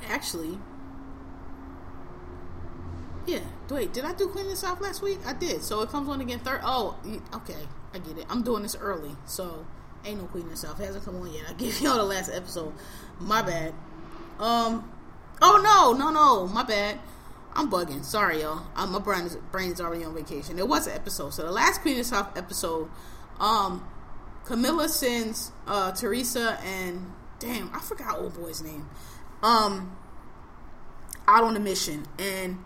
actually, 0.07 0.57
yeah. 3.27 3.39
Wait, 3.69 3.93
did 3.93 4.05
I 4.05 4.13
do 4.13 4.27
Queen 4.27 4.45
of 4.45 4.51
the 4.51 4.57
South 4.57 4.81
last 4.81 5.01
week? 5.01 5.19
I 5.25 5.33
did. 5.33 5.63
So 5.63 5.81
it 5.81 5.89
comes 5.89 6.07
on 6.09 6.21
again 6.21 6.39
third. 6.39 6.61
Oh, 6.63 6.97
okay. 7.33 7.67
I 7.93 7.99
get 7.99 8.17
it. 8.17 8.25
I'm 8.29 8.43
doing 8.43 8.63
this 8.63 8.75
early, 8.75 9.11
so 9.25 9.65
ain't 10.05 10.21
no 10.21 10.27
Queen 10.27 10.43
of 10.43 10.51
the 10.51 10.57
South. 10.57 10.79
It 10.79 10.85
hasn't 10.85 11.05
come 11.05 11.15
on 11.15 11.31
yet. 11.33 11.45
I 11.49 11.53
gave 11.53 11.79
y'all 11.81 11.97
the 11.97 12.03
last 12.03 12.29
episode. 12.31 12.73
My 13.19 13.41
bad. 13.41 13.73
Um. 14.39 14.91
Oh 15.41 15.61
no, 15.63 15.97
no, 15.97 16.11
no. 16.11 16.47
My 16.47 16.63
bad. 16.63 16.99
I'm 17.53 17.71
bugging. 17.71 18.03
Sorry, 18.03 18.41
y'all. 18.41 18.65
Um, 18.75 18.91
my 18.91 18.99
brain 18.99 19.25
is, 19.25 19.37
brain 19.51 19.73
already 19.79 20.03
on 20.03 20.13
vacation. 20.13 20.59
It 20.59 20.67
was 20.67 20.87
an 20.87 20.93
episode. 20.93 21.33
So 21.33 21.43
the 21.43 21.51
last 21.51 21.81
Queen 21.81 21.97
of 21.97 22.05
South 22.05 22.37
episode, 22.37 22.89
um, 23.39 23.87
Camilla 24.43 24.89
sends 24.89 25.51
uh, 25.65 25.93
Teresa 25.93 26.59
and 26.63 27.13
damn, 27.39 27.73
I 27.73 27.79
forgot 27.79 28.17
old 28.17 28.35
boy's 28.35 28.61
name. 28.61 28.89
Um, 29.41 29.97
out 31.27 31.43
on 31.43 31.55
a 31.55 31.59
mission, 31.59 32.05
and 32.19 32.59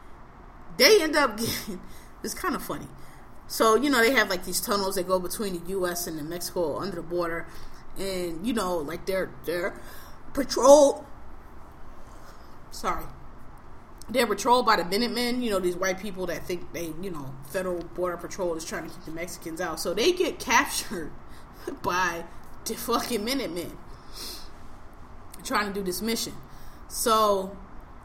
they 0.78 1.02
end 1.02 1.16
up 1.16 1.38
getting. 1.38 1.82
It's 2.24 2.34
kind 2.34 2.56
of 2.56 2.64
funny. 2.64 2.88
So 3.48 3.76
you 3.76 3.90
know 3.90 4.00
they 4.00 4.12
have 4.12 4.30
like 4.30 4.46
these 4.46 4.62
tunnels 4.62 4.96
that 4.96 5.08
go 5.08 5.20
between 5.20 5.60
the 5.60 5.70
U.S. 5.70 6.08
and 6.08 6.18
the 6.18 6.24
Mexico 6.24 6.78
under 6.78 6.98
the 6.98 7.02
border, 7.02 7.48
and 7.98 8.46
you 8.46 8.54
know 8.54 8.78
like 8.78 9.06
they're 9.06 9.32
they're 9.46 9.80
patrolled. 10.34 11.06
Sorry, 12.72 13.06
they're 14.10 14.28
patrolled 14.28 14.66
by 14.66 14.78
the 14.78 14.86
Minutemen. 14.86 15.42
You 15.42 15.52
know 15.52 15.60
these 15.60 15.76
white 15.76 16.00
people 16.00 16.26
that 16.28 16.46
think 16.46 16.74
they 16.74 16.94
you 17.02 17.12
know 17.12 17.34
federal 17.50 17.80
border 17.80 18.18
patrol 18.18 18.56
is 18.56 18.66
trying 18.66 18.88
to 18.88 18.90
keep 18.90 19.06
the 19.06 19.12
Mexicans 19.12 19.62
out. 19.62 19.80
So 19.80 19.94
they 19.94 20.12
get 20.12 20.40
captured 20.40 21.12
by 21.84 22.26
the 22.66 22.76
fucking 22.76 23.24
Minutemen 23.24 23.78
trying 25.44 25.68
to 25.68 25.74
do 25.74 25.84
this 25.84 26.02
mission. 26.02 26.34
So, 26.88 27.58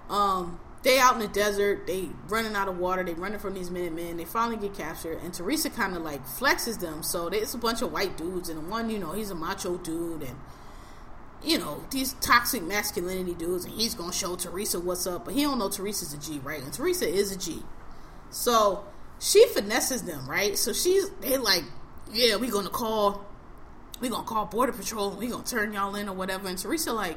um, 0.09 0.61
they 0.83 0.99
out 0.99 1.15
in 1.15 1.21
the 1.21 1.29
desert, 1.29 1.87
they 1.87 2.11
running 2.29 2.55
out 2.55 2.69
of 2.69 2.79
water, 2.79 3.03
they 3.03 3.15
running 3.15 3.39
from 3.39 3.55
these 3.55 3.71
Minutemen, 3.71 4.19
they 4.19 4.27
finally 4.27 4.59
get 4.59 4.75
captured, 4.77 5.19
and 5.23 5.33
Teresa 5.33 5.71
kind 5.71 5.97
of 5.97 6.03
like 6.03 6.27
flexes 6.27 6.79
them. 6.79 7.03
So 7.03 7.31
there's 7.31 7.55
a 7.55 7.59
bunch 7.59 7.81
of 7.81 7.91
white 7.91 8.19
dudes, 8.19 8.51
and 8.51 8.69
one, 8.69 8.91
you 8.91 8.99
know, 8.99 9.13
he's 9.13 9.31
a 9.31 9.35
macho 9.35 9.79
dude, 9.79 10.23
and 10.23 10.37
you 11.45 11.59
know, 11.59 11.85
these 11.91 12.15
toxic 12.15 12.63
masculinity 12.63 13.35
dudes, 13.35 13.65
and 13.65 13.75
he's 13.75 13.95
gonna 13.95 14.13
show 14.13 14.37
Teresa 14.37 14.81
what's 14.81 15.07
up, 15.07 15.25
but 15.25 15.35
he 15.35 15.43
don't 15.43 15.59
know 15.59 15.69
Teresa's 15.69 16.13
a 16.13 16.19
G, 16.19 16.39
right? 16.41 16.63
And 16.63 16.73
Teresa 16.73 17.09
is 17.09 17.33
a 17.33 17.39
G. 17.39 17.63
So 18.31 18.85
she 19.21 19.47
finesses 19.49 20.03
them, 20.03 20.29
right? 20.29 20.57
So 20.57 20.73
she's 20.73 21.11
they 21.21 21.37
like, 21.37 21.65
yeah, 22.13 22.37
we 22.37 22.49
gonna 22.49 22.71
call 22.71 23.25
we 24.01 24.09
gonna 24.09 24.27
call 24.27 24.47
border 24.47 24.73
patrol 24.73 25.11
we 25.13 25.29
gonna 25.29 25.45
turn 25.45 25.73
y'all 25.73 25.95
in 25.95 26.09
or 26.09 26.15
whatever 26.15 26.49
and 26.49 26.59
teresa 26.59 26.93
like 26.93 27.17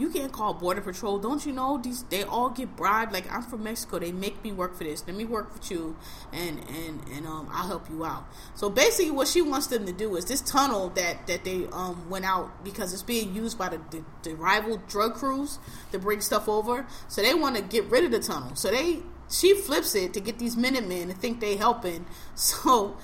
you 0.00 0.08
can't 0.08 0.32
call 0.32 0.54
border 0.54 0.80
patrol. 0.80 1.18
Don't 1.18 1.44
you 1.44 1.52
know 1.52 1.76
these 1.76 2.04
they 2.04 2.22
all 2.22 2.48
get 2.48 2.74
bribed? 2.74 3.12
Like 3.12 3.30
i'm 3.30 3.42
from 3.42 3.62
mexico. 3.64 3.98
They 3.98 4.12
make 4.12 4.42
me 4.42 4.50
work 4.50 4.74
for 4.74 4.84
this. 4.84 5.04
Let 5.06 5.14
me 5.14 5.26
work 5.26 5.52
with 5.52 5.70
you 5.70 5.96
and 6.32 6.58
and 6.70 7.02
and 7.12 7.26
um 7.26 7.48
i'll 7.52 7.68
help 7.68 7.90
you 7.90 8.04
out. 8.04 8.24
So 8.54 8.70
basically 8.70 9.10
what 9.10 9.28
she 9.28 9.42
wants 9.42 9.66
them 9.66 9.84
to 9.84 9.92
do 9.92 10.16
is 10.16 10.24
this 10.24 10.40
tunnel 10.40 10.88
that 10.90 11.26
that 11.26 11.44
they 11.44 11.66
um 11.72 12.08
went 12.08 12.24
out 12.24 12.64
because 12.64 12.94
it's 12.94 13.02
being 13.02 13.34
used 13.34 13.58
by 13.58 13.68
the, 13.68 13.80
the, 13.90 14.02
the 14.22 14.34
rival 14.34 14.80
drug 14.88 15.14
crews 15.14 15.58
to 15.92 15.98
bring 15.98 16.22
stuff 16.22 16.48
over. 16.48 16.86
So 17.08 17.20
they 17.20 17.34
want 17.34 17.56
to 17.56 17.62
get 17.62 17.84
rid 17.90 18.04
of 18.04 18.10
the 18.10 18.20
tunnel. 18.20 18.56
So 18.56 18.70
they 18.70 19.00
she 19.30 19.54
flips 19.54 19.94
it 19.94 20.14
to 20.14 20.20
get 20.20 20.38
these 20.38 20.56
minutemen 20.56 21.08
to 21.08 21.14
think 21.14 21.40
they 21.40 21.56
helping. 21.56 22.06
So 22.34 22.96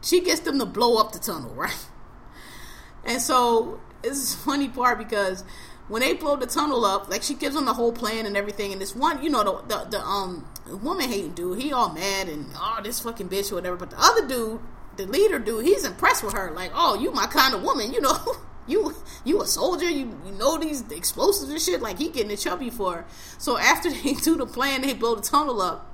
she 0.00 0.20
gets 0.20 0.40
them 0.40 0.58
to 0.60 0.66
blow 0.66 0.98
up 0.98 1.12
the 1.12 1.18
tunnel 1.18 1.50
right? 1.54 1.86
And 3.04 3.20
so 3.20 3.80
it's 4.04 4.34
funny 4.34 4.68
part 4.68 4.98
because 4.98 5.44
when 5.88 6.00
they 6.00 6.14
blow 6.14 6.36
the 6.36 6.46
tunnel 6.46 6.84
up, 6.84 7.08
like 7.08 7.22
she 7.22 7.34
gives 7.34 7.54
them 7.54 7.66
the 7.66 7.74
whole 7.74 7.92
plan 7.92 8.26
and 8.26 8.36
everything, 8.36 8.72
and 8.72 8.80
this 8.80 8.94
one, 8.96 9.22
you 9.22 9.30
know, 9.30 9.44
the 9.44 9.76
the, 9.76 9.84
the 9.90 10.00
um 10.00 10.46
woman 10.82 11.08
hating 11.08 11.32
dude, 11.32 11.60
he 11.60 11.72
all 11.72 11.92
mad 11.92 12.28
and 12.28 12.46
oh 12.56 12.80
this 12.82 13.00
fucking 13.00 13.28
bitch 13.28 13.52
or 13.52 13.56
whatever. 13.56 13.76
But 13.76 13.90
the 13.90 14.00
other 14.00 14.26
dude, 14.26 14.60
the 14.96 15.06
leader 15.06 15.38
dude, 15.38 15.64
he's 15.64 15.84
impressed 15.84 16.24
with 16.24 16.34
her. 16.34 16.50
Like, 16.52 16.70
oh, 16.74 16.94
you 16.94 17.10
my 17.10 17.26
kind 17.26 17.54
of 17.54 17.62
woman, 17.62 17.92
you 17.92 18.00
know. 18.00 18.18
You 18.66 18.96
you 19.24 19.42
a 19.42 19.46
soldier, 19.46 19.90
you, 19.90 20.18
you 20.24 20.32
know 20.32 20.56
these 20.56 20.90
explosives 20.90 21.50
and 21.50 21.60
shit. 21.60 21.82
Like 21.82 21.98
he 21.98 22.08
getting 22.08 22.30
it 22.30 22.38
chubby 22.38 22.70
for 22.70 22.94
her. 22.94 23.04
So 23.36 23.58
after 23.58 23.90
they 24.02 24.14
do 24.14 24.36
the 24.36 24.46
plan, 24.46 24.80
they 24.80 24.94
blow 24.94 25.16
the 25.16 25.20
tunnel 25.20 25.60
up. 25.60 25.92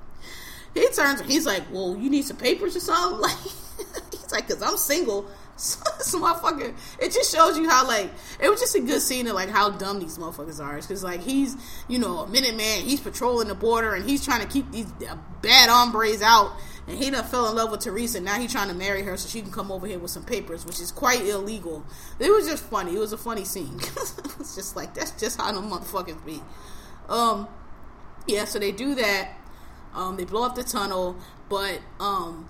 He 0.73 0.87
turns, 0.87 1.19
he's 1.23 1.45
like, 1.45 1.63
"Well, 1.69 1.97
you 1.97 2.09
need 2.09 2.23
some 2.23 2.37
papers 2.37 2.77
or 2.77 2.79
something." 2.79 3.19
Like 3.29 4.11
he's 4.13 4.31
like, 4.31 4.47
"Cause 4.47 4.61
I'm 4.61 4.77
single." 4.77 5.25
this 5.97 6.15
motherfucker. 6.15 6.73
It 6.99 7.11
just 7.11 7.33
shows 7.33 7.57
you 7.57 7.69
how 7.69 7.87
like 7.87 8.11
it 8.39 8.49
was 8.49 8.59
just 8.59 8.75
a 8.75 8.79
good 8.79 9.01
scene 9.01 9.27
of 9.27 9.35
like 9.35 9.49
how 9.49 9.69
dumb 9.69 9.99
these 9.99 10.17
motherfuckers 10.17 10.63
are. 10.63 10.75
Because 10.75 11.03
like 11.03 11.21
he's 11.21 11.55
you 11.87 11.99
know 11.99 12.19
a 12.19 12.27
minute 12.27 12.55
man, 12.55 12.81
he's 12.81 12.99
patrolling 12.99 13.47
the 13.47 13.55
border 13.55 13.93
and 13.93 14.07
he's 14.09 14.25
trying 14.25 14.41
to 14.41 14.47
keep 14.47 14.71
these 14.71 14.91
bad 15.41 15.69
hombres 15.69 16.21
out. 16.21 16.53
And 16.87 16.97
he 16.97 17.11
done 17.11 17.23
fell 17.25 17.47
in 17.47 17.55
love 17.55 17.69
with 17.69 17.81
Teresa. 17.81 18.19
Now 18.19 18.39
he's 18.39 18.51
trying 18.51 18.69
to 18.69 18.73
marry 18.73 19.03
her 19.03 19.15
so 19.15 19.29
she 19.29 19.41
can 19.41 19.51
come 19.51 19.71
over 19.71 19.85
here 19.85 19.99
with 19.99 20.09
some 20.09 20.25
papers, 20.25 20.65
which 20.65 20.81
is 20.81 20.91
quite 20.91 21.21
illegal. 21.21 21.85
It 22.19 22.31
was 22.31 22.47
just 22.47 22.63
funny. 22.63 22.95
It 22.95 22.99
was 22.99 23.13
a 23.13 23.17
funny 23.17 23.45
scene. 23.45 23.77
it's 23.79 24.55
just 24.55 24.75
like 24.75 24.95
that's 24.95 25.11
just 25.11 25.39
how 25.39 25.51
the 25.51 25.61
motherfuckers 25.61 26.25
be. 26.25 26.41
Um, 27.07 27.47
yeah. 28.25 28.45
So 28.45 28.57
they 28.57 28.71
do 28.71 28.95
that. 28.95 29.37
Um, 29.93 30.17
they 30.17 30.23
blow 30.25 30.43
up 30.43 30.55
the 30.55 30.63
tunnel, 30.63 31.17
but 31.49 31.81
um, 31.99 32.49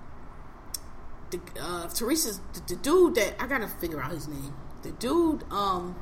the 1.32 1.40
uh, 1.60 1.88
Teresa's 1.88 2.40
the, 2.54 2.62
the, 2.68 2.76
dude 2.76 3.16
that 3.16 3.36
I 3.42 3.48
gotta 3.48 3.68
figure 3.68 4.02
out 4.02 4.12
his 4.12 4.28
name. 4.28 4.54
The 4.84 4.92
dude 4.92 5.44
um 5.52 5.96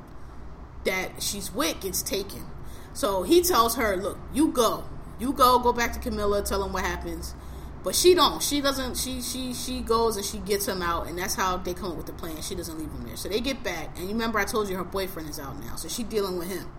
that 0.85 1.21
she's 1.21 1.53
with 1.53 1.81
gets 1.81 2.01
taken. 2.01 2.45
So 2.93 3.23
he 3.23 3.41
tells 3.41 3.75
her, 3.75 3.95
"Look, 3.95 4.17
you 4.33 4.49
go, 4.49 4.83
you 5.19 5.31
go, 5.31 5.59
go 5.59 5.71
back 5.71 5.93
to 5.93 5.99
Camilla, 5.99 6.43
tell 6.43 6.63
him 6.63 6.73
what 6.73 6.83
happens." 6.83 7.35
But 7.83 7.95
she 7.95 8.13
don't. 8.13 8.43
She 8.43 8.59
doesn't. 8.59 8.97
She 8.97 9.21
she 9.21 9.53
she 9.53 9.81
goes 9.81 10.17
and 10.17 10.25
she 10.25 10.39
gets 10.39 10.67
him 10.67 10.81
out, 10.81 11.07
and 11.07 11.17
that's 11.17 11.35
how 11.35 11.57
they 11.57 11.73
come 11.73 11.91
up 11.91 11.97
with 11.97 12.07
the 12.07 12.13
plan. 12.13 12.41
She 12.41 12.55
doesn't 12.55 12.77
leave 12.77 12.89
him 12.89 13.03
there. 13.05 13.15
So 13.15 13.29
they 13.29 13.39
get 13.39 13.63
back, 13.63 13.97
and 13.97 14.07
you 14.07 14.13
remember 14.13 14.39
I 14.39 14.45
told 14.45 14.69
you 14.69 14.75
her 14.77 14.83
boyfriend 14.83 15.29
is 15.29 15.39
out 15.39 15.59
now, 15.63 15.75
so 15.75 15.87
she's 15.87 16.05
dealing 16.07 16.37
with 16.37 16.49
him. 16.49 16.69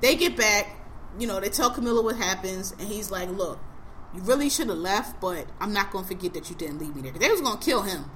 They 0.00 0.16
get 0.16 0.36
back. 0.36 0.74
You 1.18 1.26
know, 1.26 1.40
they 1.40 1.48
tell 1.48 1.70
Camilla 1.70 2.02
what 2.02 2.16
happens, 2.16 2.72
and 2.72 2.82
he's 2.82 3.10
like, 3.10 3.30
"Look, 3.30 3.58
you 4.14 4.22
really 4.22 4.48
should 4.48 4.68
have 4.68 4.78
left, 4.78 5.20
but 5.20 5.46
I'm 5.60 5.72
not 5.72 5.90
gonna 5.90 6.06
forget 6.06 6.34
that 6.34 6.48
you 6.48 6.56
didn't 6.56 6.78
leave 6.78 6.96
me 6.96 7.02
there. 7.02 7.12
They 7.12 7.30
was 7.30 7.40
gonna 7.40 7.60
kill 7.60 7.82
him. 7.82 8.10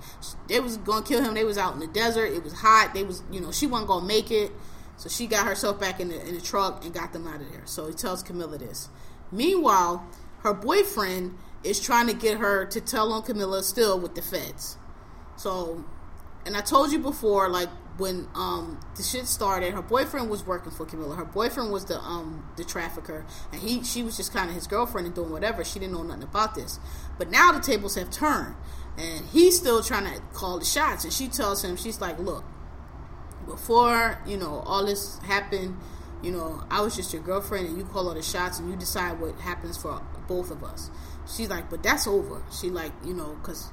They 0.48 0.60
was 0.60 0.78
gonna 0.78 1.04
kill 1.04 1.22
him. 1.22 1.34
They 1.34 1.44
was 1.44 1.58
out 1.58 1.74
in 1.74 1.80
the 1.80 1.86
desert. 1.86 2.32
It 2.32 2.42
was 2.42 2.54
hot. 2.54 2.92
They 2.94 3.04
was, 3.04 3.22
you 3.30 3.40
know, 3.40 3.52
she 3.52 3.66
wasn't 3.66 3.88
gonna 3.88 4.06
make 4.06 4.30
it. 4.30 4.52
So 4.96 5.08
she 5.08 5.26
got 5.26 5.46
herself 5.46 5.80
back 5.80 6.00
in 6.00 6.08
the 6.08 6.26
in 6.26 6.34
the 6.34 6.40
truck 6.40 6.84
and 6.84 6.94
got 6.94 7.12
them 7.12 7.26
out 7.26 7.40
of 7.40 7.50
there. 7.50 7.62
So 7.64 7.86
he 7.86 7.92
tells 7.92 8.22
Camilla 8.22 8.58
this. 8.58 8.88
Meanwhile, 9.30 10.06
her 10.42 10.54
boyfriend 10.54 11.36
is 11.64 11.80
trying 11.80 12.06
to 12.06 12.14
get 12.14 12.38
her 12.38 12.64
to 12.66 12.80
tell 12.80 13.12
on 13.12 13.22
Camilla 13.22 13.62
still 13.62 13.98
with 13.98 14.14
the 14.14 14.22
feds. 14.22 14.76
So, 15.36 15.84
and 16.44 16.56
I 16.56 16.60
told 16.60 16.92
you 16.92 16.98
before, 16.98 17.48
like 17.48 17.68
when 17.98 18.26
um 18.34 18.80
the 18.96 19.02
shit 19.02 19.26
started, 19.26 19.74
her 19.74 19.82
boyfriend 19.82 20.30
was 20.30 20.46
working 20.46 20.72
for 20.72 20.86
Camilla. 20.86 21.14
Her 21.14 21.24
boyfriend 21.24 21.70
was 21.72 21.84
the 21.84 21.98
um 21.98 22.46
the 22.56 22.64
trafficker, 22.64 23.24
and 23.52 23.60
he 23.60 23.84
she 23.84 24.02
was 24.02 24.16
just 24.16 24.32
kind 24.32 24.48
of 24.48 24.54
his 24.54 24.66
girlfriend 24.66 25.06
and 25.06 25.14
doing 25.14 25.30
whatever. 25.30 25.64
She 25.64 25.78
didn't 25.78 25.92
know 25.92 26.02
nothing 26.02 26.22
about 26.22 26.54
this. 26.54 26.80
But 27.18 27.30
now 27.30 27.52
the 27.52 27.60
tables 27.60 27.94
have 27.96 28.10
turned, 28.10 28.56
and 28.96 29.24
he's 29.26 29.58
still 29.58 29.82
trying 29.82 30.12
to 30.12 30.20
call 30.32 30.58
the 30.58 30.64
shots. 30.64 31.04
And 31.04 31.12
she 31.12 31.28
tells 31.28 31.64
him, 31.64 31.76
she's 31.76 32.00
like, 32.00 32.18
"Look, 32.18 32.44
before 33.46 34.18
you 34.26 34.36
know 34.36 34.62
all 34.66 34.84
this 34.86 35.18
happened, 35.18 35.78
you 36.22 36.32
know 36.32 36.64
I 36.70 36.80
was 36.80 36.96
just 36.96 37.12
your 37.12 37.22
girlfriend, 37.22 37.68
and 37.68 37.78
you 37.78 37.84
call 37.84 38.08
all 38.08 38.14
the 38.14 38.22
shots, 38.22 38.58
and 38.58 38.70
you 38.70 38.76
decide 38.76 39.20
what 39.20 39.38
happens 39.40 39.76
for 39.76 40.00
both 40.26 40.50
of 40.50 40.64
us." 40.64 40.90
She's 41.26 41.50
like, 41.50 41.70
"But 41.70 41.82
that's 41.82 42.06
over." 42.06 42.42
She 42.50 42.70
like, 42.70 42.92
you 43.04 43.14
know, 43.14 43.36
because 43.40 43.70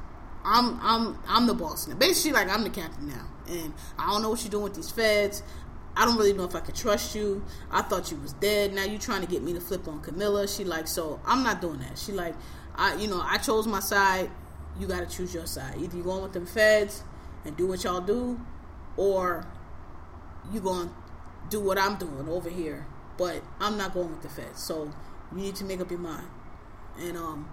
I'm 0.50 0.80
I'm 0.82 1.20
I'm 1.28 1.46
the 1.46 1.54
boss 1.54 1.88
now. 1.88 1.96
Basically, 1.96 2.32
like 2.32 2.50
I'm 2.50 2.64
the 2.64 2.72
captain 2.72 3.08
now, 3.08 3.28
and 3.48 3.72
I 4.00 4.12
don't 4.12 4.24
know 4.24 4.32
what 4.32 4.42
you're 4.42 4.50
doing 4.50 4.64
with 4.64 4.74
these 4.74 4.90
feds. 4.90 5.44
I 5.96 6.06
don't 6.06 6.18
really 6.18 6.34
know 6.34 6.46
if 6.46 6.56
I 6.56 6.62
can 6.62 6.74
trust 6.74 7.14
you. 7.14 7.46
I 7.70 7.84
thought 7.84 8.10
you 8.10 8.18
was 8.18 8.34
dead. 8.34 8.74
Now 8.74 8.84
you're 8.84 9.00
trying 9.00 9.22
to 9.22 9.28
get 9.28 9.44
me 9.44 9.54
to 9.54 9.62
flip 9.62 9.88
on 9.88 10.02
Camilla. 10.02 10.48
She 10.48 10.64
like, 10.64 10.88
so 10.88 11.20
I'm 11.26 11.44
not 11.44 11.62
doing 11.62 11.80
that. 11.80 12.00
She 12.00 12.14
like, 12.14 12.34
I 12.76 12.96
you 12.96 13.08
know 13.08 13.22
I 13.24 13.38
chose 13.38 13.68
my 13.68 13.80
side. 13.80 14.32
You 14.80 14.88
got 14.88 15.08
to 15.08 15.16
choose 15.16 15.34
your 15.34 15.46
side. 15.46 15.76
Either 15.78 15.98
you 15.98 16.04
going 16.04 16.24
with 16.24 16.34
them 16.34 16.48
feds 16.48 17.04
and 17.46 17.56
do 17.56 17.68
what 17.68 17.84
y'all 17.84 18.02
do, 18.02 18.40
or 18.98 19.46
you 20.52 20.62
going 20.62 20.88
to 20.88 20.94
do 21.50 21.60
what 21.60 21.78
I'm 21.78 21.98
doing 21.98 22.28
over 22.28 22.50
here. 22.50 22.88
But 23.18 23.44
I'm 23.60 23.78
not 23.78 23.94
going 23.94 24.10
with 24.10 24.24
the 24.24 24.30
feds. 24.30 24.64
So 24.64 24.92
you 25.32 25.42
need 25.42 25.56
to 25.58 25.64
make 25.66 25.80
up 25.80 25.92
your 25.92 26.00
mind. 26.00 26.28
And 26.98 27.18
um, 27.18 27.50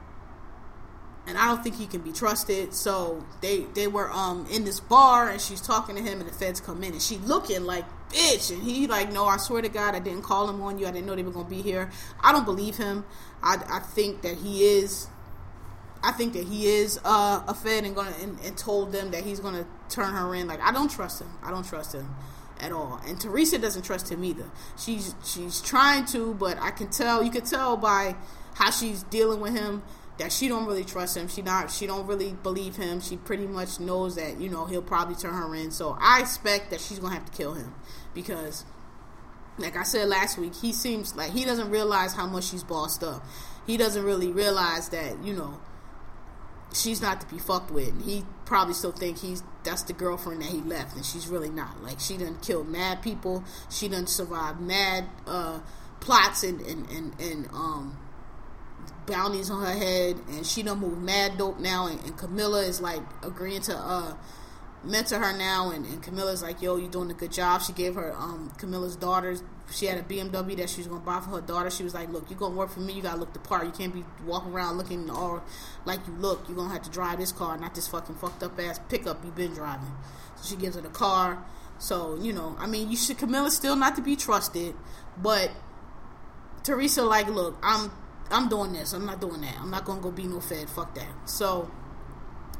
and 1.27 1.37
I 1.37 1.47
don't 1.47 1.62
think 1.62 1.77
he 1.77 1.87
can 1.87 2.01
be 2.01 2.12
trusted. 2.12 2.72
So 2.74 3.24
they 3.41 3.61
they 3.74 3.87
were 3.89 4.11
um 4.11 4.47
in 4.51 4.64
this 4.64 4.81
bar 4.81 5.29
and 5.29 5.41
she's 5.41 5.61
talking 5.61 5.97
to 5.97 6.03
him 6.03 6.20
and 6.20 6.29
the 6.29 6.33
feds 6.33 6.61
come 6.61 6.83
in 6.83 6.93
and 6.93 7.03
she 7.03 7.18
looking 7.18 7.64
like 7.64 7.85
bitch. 8.11 8.53
And 8.53 8.62
he 8.62 8.87
like, 8.87 9.12
no, 9.12 9.27
I 9.27 9.37
swear 9.37 9.62
to 9.62 9.68
God, 9.68 9.95
I 9.95 9.99
didn't 9.99 10.22
call 10.22 10.49
him 10.49 10.62
on 10.62 10.79
you. 10.79 10.87
I 10.87 10.93
didn't 10.93 11.07
know 11.07 11.14
they 11.14 11.22
were 11.22 11.33
gonna 11.33 11.49
be 11.49 11.62
here. 11.62 11.91
I 12.20 12.33
don't 12.33 12.45
believe 12.45 12.77
him. 12.77 13.05
I, 13.43 13.57
I 13.68 13.81
think 13.81 14.22
that 14.22 14.37
he 14.39 14.64
is. 14.64 15.09
I 16.03 16.12
think 16.12 16.35
that 16.35 16.45
he 16.45 16.66
is 16.66 17.01
uh, 17.05 17.43
a 17.49 17.55
Fed 17.55 17.85
and 17.85 17.97
gonna 17.97 18.14
and, 18.22 18.39
and 18.45 18.57
told 18.57 18.93
them 18.93 19.11
that 19.11 19.24
he's 19.24 19.41
gonna 19.41 19.66
turn 19.89 20.14
her 20.14 20.35
in. 20.35 20.47
Like 20.47 20.61
I 20.61 20.72
don't 20.72 20.91
trust 20.91 21.20
him. 21.20 21.31
I 21.43 21.51
don't 21.51 21.66
trust 21.66 21.95
him 21.95 22.14
at 22.61 22.70
all. 22.72 23.01
And 23.07 23.20
Teresa 23.20 23.59
doesn't 23.59 23.83
trust 23.83 24.11
him 24.11 24.24
either. 24.24 24.49
She's 24.79 25.14
she's 25.24 25.61
trying 25.61 26.05
to, 26.07 26.35
but 26.35 26.59
I 26.61 26.70
can 26.70 26.91
tell. 26.91 27.22
You 27.22 27.31
can 27.31 27.45
tell 27.45 27.77
by 27.77 28.14
how 28.55 28.70
she's 28.70 29.03
dealing 29.05 29.41
with 29.41 29.55
him 29.55 29.83
that 30.19 30.33
she 30.33 30.49
don't 30.49 30.67
really 30.67 30.85
trust 30.85 31.17
him. 31.17 31.29
She 31.29 31.43
not 31.43 31.71
she 31.71 31.87
don't 31.87 32.07
really 32.07 32.33
believe 32.43 32.77
him. 32.77 33.01
She 33.01 33.17
pretty 33.17 33.47
much 33.47 33.81
knows 33.81 34.17
that 34.17 34.41
you 34.41 34.49
know 34.49 34.64
he'll 34.64 34.83
probably 34.83 35.14
turn 35.14 35.35
her 35.35 35.55
in. 35.55 35.71
So 35.71 35.97
I 36.01 36.21
expect 36.21 36.71
that 36.71 36.81
she's 36.81 36.99
gonna 36.99 37.14
have 37.14 37.31
to 37.31 37.37
kill 37.37 37.55
him 37.55 37.75
because, 38.14 38.64
like 39.59 39.77
I 39.77 39.83
said 39.83 40.09
last 40.09 40.39
week, 40.39 40.55
he 40.55 40.73
seems 40.73 41.14
like 41.14 41.33
he 41.33 41.45
doesn't 41.45 41.71
realize 41.71 42.14
how 42.14 42.27
much 42.27 42.45
she's 42.45 42.62
bossed 42.62 43.03
up. 43.05 43.25
He 43.67 43.77
doesn't 43.77 44.05
really 44.05 44.33
realize 44.33 44.89
that 44.91 45.23
you 45.23 45.35
know 45.35 45.61
she's 46.73 47.01
not 47.01 47.21
to 47.21 47.27
be 47.27 47.39
fucked 47.39 47.71
with. 47.71 47.89
And 47.89 48.03
he 48.03 48.25
probably 48.45 48.75
still 48.75 48.93
think 48.93 49.19
he's 49.19 49.43
that's 49.64 49.83
the 49.83 49.93
girlfriend 49.93 50.43
that 50.43 50.51
he 50.51 50.61
left, 50.62 50.97
and 50.97 51.05
she's 51.05 51.29
really 51.29 51.51
not. 51.51 51.83
Like 51.83 52.01
she 52.01 52.17
done 52.17 52.39
killed 52.41 52.69
mad 52.69 53.03
people. 53.03 53.45
She 53.69 53.89
done 53.89 54.07
survived 54.07 54.61
mad 54.61 55.05
uh, 55.27 55.61
plots 56.01 56.43
and 56.43 56.61
and 56.62 56.89
and, 56.91 57.21
and 57.21 57.49
um 57.53 57.99
bounties 59.07 59.50
on 59.50 59.64
her 59.64 59.72
head, 59.72 60.16
and 60.28 60.46
she 60.46 60.62
done 60.62 60.80
moved 60.80 61.02
mad 61.02 61.38
dope 61.38 61.59
now, 61.59 61.86
and, 61.86 62.02
and 62.04 62.16
Camilla 62.16 62.62
is 62.62 62.80
like 62.80 63.02
agreeing 63.22 63.62
to 63.62 63.76
uh 63.76 64.14
mentor 64.86 65.18
her 65.18 65.36
now, 65.36 65.70
and, 65.70 65.84
and 65.86 66.02
Camilla's 66.02 66.42
like, 66.42 66.62
"Yo, 66.62 66.76
you 66.76 66.88
doing 66.88 67.11
a 67.11 67.14
good 67.14 67.32
job." 67.32 67.62
She 67.62 67.72
gave 67.72 67.94
her 67.94 68.14
um 68.16 68.52
Camilla's 68.59 68.96
daughters. 68.96 69.42
She 69.70 69.86
had 69.86 69.98
a 69.98 70.02
BMW 70.02 70.57
that 70.59 70.70
she 70.70 70.78
was 70.78 70.86
gonna 70.86 71.00
buy 71.00 71.20
for 71.20 71.30
her 71.30 71.40
daughter. 71.40 71.70
She 71.70 71.82
was 71.82 71.94
like, 71.94 72.11
"Look, 72.11 72.30
you 72.30 72.36
gonna 72.36 72.54
work 72.54 72.70
for 72.70 72.80
me. 72.80 72.92
You 72.92 73.02
gotta 73.02 73.18
look 73.18 73.32
the 73.32 73.38
part. 73.38 73.64
You 73.66 73.72
can't 73.72 73.92
be 73.92 74.04
walking 74.24 74.52
around 74.52 74.78
looking 74.78 75.11
all 75.11 75.42
like 75.84 76.00
you 76.07 76.14
look. 76.14 76.44
You're 76.48 76.57
gonna 76.57 76.72
have 76.72 76.82
to 76.82 76.90
drive 76.90 77.18
this 77.18 77.32
car, 77.32 77.57
not 77.57 77.74
this 77.74 77.88
fucking 77.88 78.16
fucked 78.16 78.42
up 78.42 78.59
ass 78.61 78.80
pickup 78.88 79.24
you've 79.24 79.36
been 79.36 79.54
driving." 79.54 79.92
So 80.36 80.48
she 80.48 80.57
gives 80.57 80.76
her 80.76 80.82
the 80.82 80.88
car. 80.88 81.44
So 81.78 82.16
you 82.20 82.32
know, 82.32 82.57
I 82.59 82.66
mean, 82.66 82.90
you 82.90 82.96
should 82.96 83.18
Camilla's 83.18 83.57
still 83.57 83.76
not 83.76 83.96
to 83.96 84.02
be 84.02 84.16
trusted, 84.16 84.74
but 85.20 85.50
Teresa 86.62 87.02
like, 87.04 87.28
look, 87.28 87.57
I'm 87.62 87.90
I'm 88.31 88.49
doing 88.49 88.72
this. 88.72 88.93
I'm 88.93 89.07
not 89.07 89.20
doing 89.20 89.41
that. 89.43 89.57
I'm 89.61 89.70
not 89.70 89.85
gonna 89.85 90.01
go 90.01 90.11
be 90.11 90.24
no 90.24 90.41
fed. 90.41 90.68
Fuck 90.68 90.95
that. 90.95 91.29
So 91.29 91.70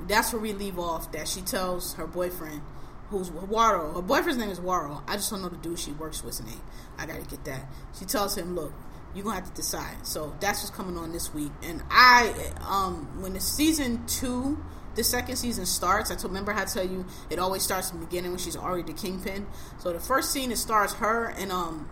that's 0.07 0.33
where 0.33 0.41
we 0.41 0.53
leave 0.53 0.79
off. 0.79 1.13
That 1.13 1.29
she 1.29 1.41
tells 1.41 1.95
her 1.95 2.07
boyfriend, 2.07 2.63
who's 3.11 3.31
Güero. 3.31 3.95
Her 3.95 4.03
boyfriend's 4.03 4.39
name 4.39 4.51
is 4.51 4.61
Güero. 4.61 5.03
I 5.09 5.17
just 5.17 5.31
don't 5.31 5.43
know 5.43 5.49
the 5.49 5.57
dude 5.57 5.79
she 5.79 5.93
works 5.93 6.23
with's 6.23 6.43
name. 6.43 6.61
I 6.99 7.07
gotta 7.07 7.23
get 7.23 7.45
that. 7.45 7.67
She 7.99 8.05
tells 8.05 8.37
him, 8.37 8.55
look, 8.55 8.73
you're 9.15 9.25
gonna 9.25 9.37
have 9.37 9.49
to 9.49 9.55
decide. 9.55 10.07
So 10.07 10.35
that's 10.41 10.63
what's 10.63 10.75
coming 10.75 10.97
on 10.97 11.13
this 11.13 11.33
week. 11.33 11.53
And 11.63 11.83
I, 11.91 12.53
um, 12.61 13.21
when 13.23 13.33
the 13.33 13.41
season 13.41 14.07
two. 14.07 14.63
The 14.95 15.05
second 15.05 15.37
season 15.37 15.67
starts. 15.67 16.11
I 16.11 16.15
told, 16.15 16.29
remember 16.33 16.53
how 16.53 16.63
I 16.63 16.65
tell 16.65 16.87
you 16.87 17.05
it 17.29 17.39
always 17.39 17.63
starts 17.63 17.91
in 17.93 18.01
the 18.01 18.07
beginning 18.07 18.31
when 18.31 18.41
she's 18.41 18.57
already 18.57 18.83
the 18.83 18.99
kingpin. 18.99 19.47
So 19.77 19.93
the 19.93 20.01
first 20.01 20.33
scene 20.33 20.51
it 20.51 20.57
starts 20.57 20.95
her 20.95 21.27
and 21.37 21.53
um 21.53 21.91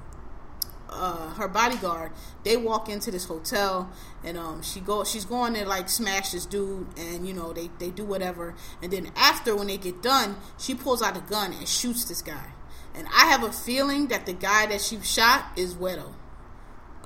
uh, 0.94 1.34
her 1.34 1.48
bodyguard, 1.48 2.12
they 2.44 2.56
walk 2.56 2.88
into 2.88 3.10
this 3.10 3.26
hotel 3.26 3.90
and 4.22 4.38
um, 4.38 4.62
she 4.62 4.80
go 4.80 5.04
she's 5.04 5.24
going 5.24 5.54
to 5.54 5.66
like 5.66 5.88
smash 5.88 6.30
this 6.30 6.46
dude 6.46 6.86
and 6.96 7.26
you 7.26 7.34
know 7.34 7.52
they, 7.52 7.70
they 7.78 7.90
do 7.90 8.04
whatever 8.04 8.54
and 8.82 8.92
then 8.92 9.10
after 9.16 9.54
when 9.56 9.66
they 9.66 9.76
get 9.76 10.02
done 10.02 10.36
she 10.58 10.74
pulls 10.74 11.02
out 11.02 11.16
a 11.16 11.20
gun 11.20 11.52
and 11.52 11.68
shoots 11.68 12.04
this 12.04 12.22
guy 12.22 12.52
and 12.94 13.08
I 13.08 13.26
have 13.26 13.42
a 13.42 13.52
feeling 13.52 14.06
that 14.08 14.24
the 14.24 14.32
guy 14.32 14.66
that 14.66 14.80
she 14.80 15.00
shot 15.00 15.46
is 15.56 15.74
Wedo. 15.74 16.14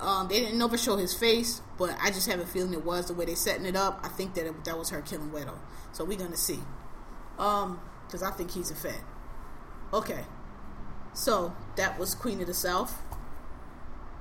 Um, 0.01 0.28
they 0.28 0.41
didn't 0.41 0.59
never 0.59 0.76
show 0.78 0.97
his 0.97 1.14
face, 1.14 1.62
but 1.78 1.97
I 2.01 2.11
just 2.11 2.30
have 2.30 2.39
a 2.41 2.47
feeling 2.47 2.72
it 2.74 2.84
was 2.84 3.07
the 3.07 3.14
way 3.14 3.24
they 3.24 3.34
setting 3.34 3.66
it 3.66 3.74
up. 3.74 4.01
I 4.05 4.09
think 4.09 4.34
that 4.34 4.47
it, 4.47 4.64
that 4.64 4.78
was 4.78 4.91
her 4.91 5.01
killing 5.01 5.30
Wedo. 5.30 5.59
So 5.93 6.05
we're 6.05 6.18
gonna 6.18 6.36
see. 6.36 6.61
Um, 7.39 7.80
because 8.07 8.22
I 8.22 8.30
think 8.30 8.51
he's 8.53 8.70
a 8.70 8.74
Fed. 8.74 9.01
Okay. 9.93 10.24
So 11.14 11.55
that 11.76 11.99
was 11.99 12.14
Queen 12.14 12.41
of 12.41 12.47
the 12.47 12.55
South 12.55 13.03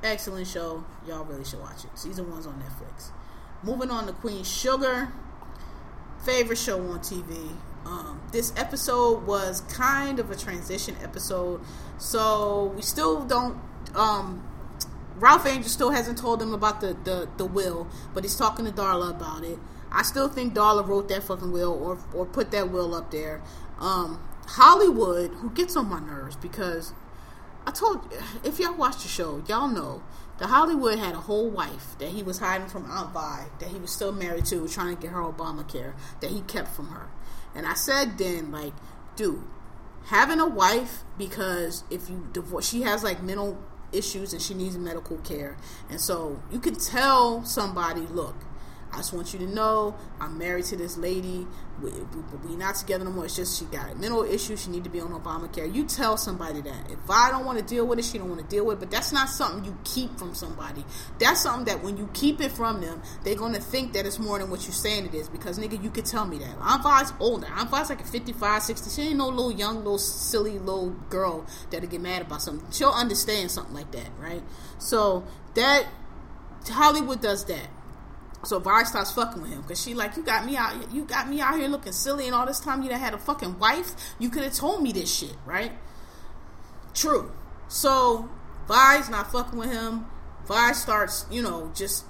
excellent 0.04 0.48
show. 0.48 0.84
Y'all 1.08 1.26
really 1.26 1.46
should 1.46 1.60
watch 1.60 1.84
it. 1.84 1.92
Season 1.96 2.30
one's 2.30 2.46
on 2.46 2.62
Netflix. 2.62 3.10
Moving 3.64 3.90
on 3.90 4.06
to 4.08 4.14
Queen 4.14 4.44
Sugar, 4.44 5.12
favorite 6.24 6.58
show 6.58 6.80
on 6.80 7.00
TV. 7.00 7.52
Um, 7.86 8.22
this 8.32 8.54
episode 8.58 9.26
was 9.26 9.62
kind 9.62 10.20
of 10.20 10.30
a 10.30 10.36
transition 10.36 10.96
episode, 11.02 11.62
so 11.98 12.74
we 12.76 12.82
still 12.82 13.24
don't. 13.24 13.60
Um, 13.96 14.44
Ralph 15.16 15.48
Angel 15.48 15.70
still 15.70 15.92
hasn't 15.92 16.18
told 16.18 16.40
them 16.40 16.54
about 16.54 16.82
the, 16.82 16.96
the, 17.04 17.28
the 17.38 17.46
will, 17.46 17.88
but 18.14 18.24
he's 18.24 18.36
talking 18.36 18.66
to 18.66 18.72
Darla 18.72 19.12
about 19.12 19.44
it. 19.44 19.58
I 19.92 20.04
still 20.04 20.28
think 20.28 20.54
Darla 20.54 20.86
wrote 20.86 21.08
that 21.10 21.24
fucking 21.24 21.52
will 21.52 21.72
or 21.72 21.98
or 22.14 22.26
put 22.26 22.52
that 22.52 22.70
will 22.70 22.94
up 22.94 23.10
there. 23.12 23.42
Um, 23.80 24.22
Hollywood, 24.48 25.32
who 25.36 25.50
gets 25.50 25.76
on 25.76 25.90
my 25.90 26.00
nerves 26.00 26.36
because 26.36 26.94
I 27.68 27.72
told 27.72 28.14
if 28.46 28.60
y'all 28.60 28.74
watch 28.74 29.04
the 29.04 29.10
show, 29.10 29.44
y'all 29.46 29.68
know 29.68 30.02
that 30.38 30.48
Hollywood 30.48 31.00
had 31.00 31.16
a 31.16 31.20
whole 31.20 31.50
wife 31.50 31.98
that 32.00 32.08
he 32.08 32.24
was 32.24 32.40
hiding 32.40 32.70
from 32.70 32.90
Aunt 32.90 33.12
Vi, 33.12 33.46
that 33.60 33.68
he 33.68 33.78
was 33.78 33.92
still 33.92 34.14
married 34.14 34.46
to, 34.46 34.66
trying 34.70 34.96
to 34.96 35.02
get 35.02 35.12
her 35.12 35.20
Obamacare, 35.20 35.94
that 36.22 36.32
he 36.32 36.40
kept 36.42 36.70
from 36.70 36.88
her. 36.88 37.10
And 37.54 37.68
I 37.68 37.74
said 37.74 38.18
then, 38.18 38.54
like, 38.54 38.72
dude, 39.18 39.44
having 40.06 40.40
a 40.40 40.48
wife 40.48 41.04
because 41.18 41.84
if 41.92 42.10
you 42.10 42.30
divorce, 42.32 42.70
she 42.70 42.84
has 42.84 43.04
like 43.04 43.22
mental 43.22 43.58
issues 43.92 44.32
and 44.32 44.42
she 44.42 44.54
needs 44.54 44.78
medical 44.78 45.18
care, 45.18 45.58
and 45.90 46.00
so 46.00 46.42
you 46.50 46.60
can 46.60 46.76
tell 46.76 47.44
somebody, 47.44 48.02
look, 48.02 48.36
I 48.92 48.98
just 48.98 49.14
want 49.14 49.34
you 49.34 49.40
to 49.40 49.48
know 49.48 49.96
I'm 50.20 50.38
married 50.38 50.66
to 50.66 50.78
this 50.78 50.98
lady. 50.98 51.46
We, 51.82 51.92
we, 51.92 52.50
we 52.50 52.56
not 52.56 52.76
together 52.76 53.04
no 53.04 53.12
more. 53.12 53.26
It's 53.26 53.36
just 53.36 53.60
she 53.60 53.66
got 53.66 53.92
a 53.92 53.96
mental 53.96 54.24
issue. 54.24 54.58
She 54.58 54.72
need 54.72 54.84
to 54.86 54.90
be 54.90 55.00
on 55.00 55.10
Obamacare. 55.10 55.74
You 55.74 55.86
tell 55.86 56.18
somebody 56.18 56.62
that. 56.62 56.90
If 56.90 57.00
I 57.10 57.30
don't 57.30 57.46
want 57.46 57.60
to 57.60 57.66
deal 57.66 57.86
with 57.86 58.00
it, 58.00 58.06
she 58.06 58.18
don't 58.18 58.30
want 58.30 58.42
to 58.42 58.48
deal 58.48 58.66
with 58.66 58.78
it. 58.78 58.80
But 58.80 58.92
that's 58.92 59.12
not 59.12 59.30
something 59.30 59.66
you 59.66 59.78
keep 59.84 60.18
from 60.18 60.34
somebody. 60.34 60.84
That's 61.20 61.42
something 61.42 61.66
that 61.66 61.84
when 61.84 61.98
you 61.98 62.10
keep 62.14 62.42
it 62.42 62.52
from 62.52 62.82
them, 62.82 63.02
they're 63.24 63.36
going 63.36 63.54
to 63.54 63.62
think 63.62 63.94
that 63.94 64.06
it's 64.06 64.20
more 64.20 64.40
than 64.40 64.50
what 64.50 64.64
you're 64.64 64.72
saying 64.72 65.06
it 65.06 65.14
is. 65.14 65.30
Because, 65.30 65.60
nigga, 65.60 65.82
you 65.84 65.92
could 65.92 66.06
tell 66.06 66.26
me 66.26 66.40
that. 66.40 66.56
Aunt 66.60 66.82
Vi's 66.82 67.14
older. 67.20 67.48
Aunt 67.48 67.70
Vi's 67.70 67.90
like 67.90 68.02
a 68.02 68.06
55, 68.06 68.64
60. 68.64 68.90
She 68.90 69.10
ain't 69.10 69.18
no 69.18 69.28
little 69.28 69.52
young, 69.52 69.78
little 69.78 70.00
silly 70.00 70.58
little 70.58 70.92
girl 71.10 71.46
that'll 71.70 71.90
get 71.90 72.02
mad 72.02 72.22
about 72.22 72.42
something. 72.42 72.66
She'll 72.72 72.90
understand 72.90 73.52
something 73.52 73.76
like 73.76 73.92
that, 73.92 74.10
right? 74.20 74.42
So 74.80 75.26
that 75.56 75.88
Hollywood 76.68 77.22
does 77.22 77.46
that. 77.46 77.70
So 78.48 78.60
Vi 78.60 78.84
starts 78.84 79.12
fucking 79.12 79.42
with 79.42 79.52
him 79.52 79.62
because 79.62 79.82
she 79.82 79.94
like, 79.94 80.16
you 80.16 80.24
got 80.24 80.46
me 80.46 80.56
out, 80.56 80.74
you 80.94 81.04
got 81.04 81.30
me 81.30 81.42
out 81.42 81.60
here 81.60 81.68
looking 81.68 81.92
silly, 81.92 82.28
and 82.28 82.34
all 82.34 82.46
this 82.46 82.62
time 82.62 82.82
you 82.82 82.88
done 82.88 82.98
had 82.98 83.14
a 83.14 83.18
fucking 83.18 83.60
wife. 83.60 83.92
You 84.20 84.30
could 84.30 84.44
have 84.44 84.54
told 84.54 84.82
me 84.82 84.94
this 84.94 85.14
shit, 85.14 85.36
right? 85.46 85.74
True. 86.94 87.30
So 87.68 88.30
Vi's 88.70 89.10
not 89.10 89.34
fucking 89.34 89.60
with 89.60 89.70
him. 89.70 90.06
Vi 90.46 90.72
starts, 90.72 91.26
you 91.30 91.42
know, 91.42 91.74
just 91.76 92.06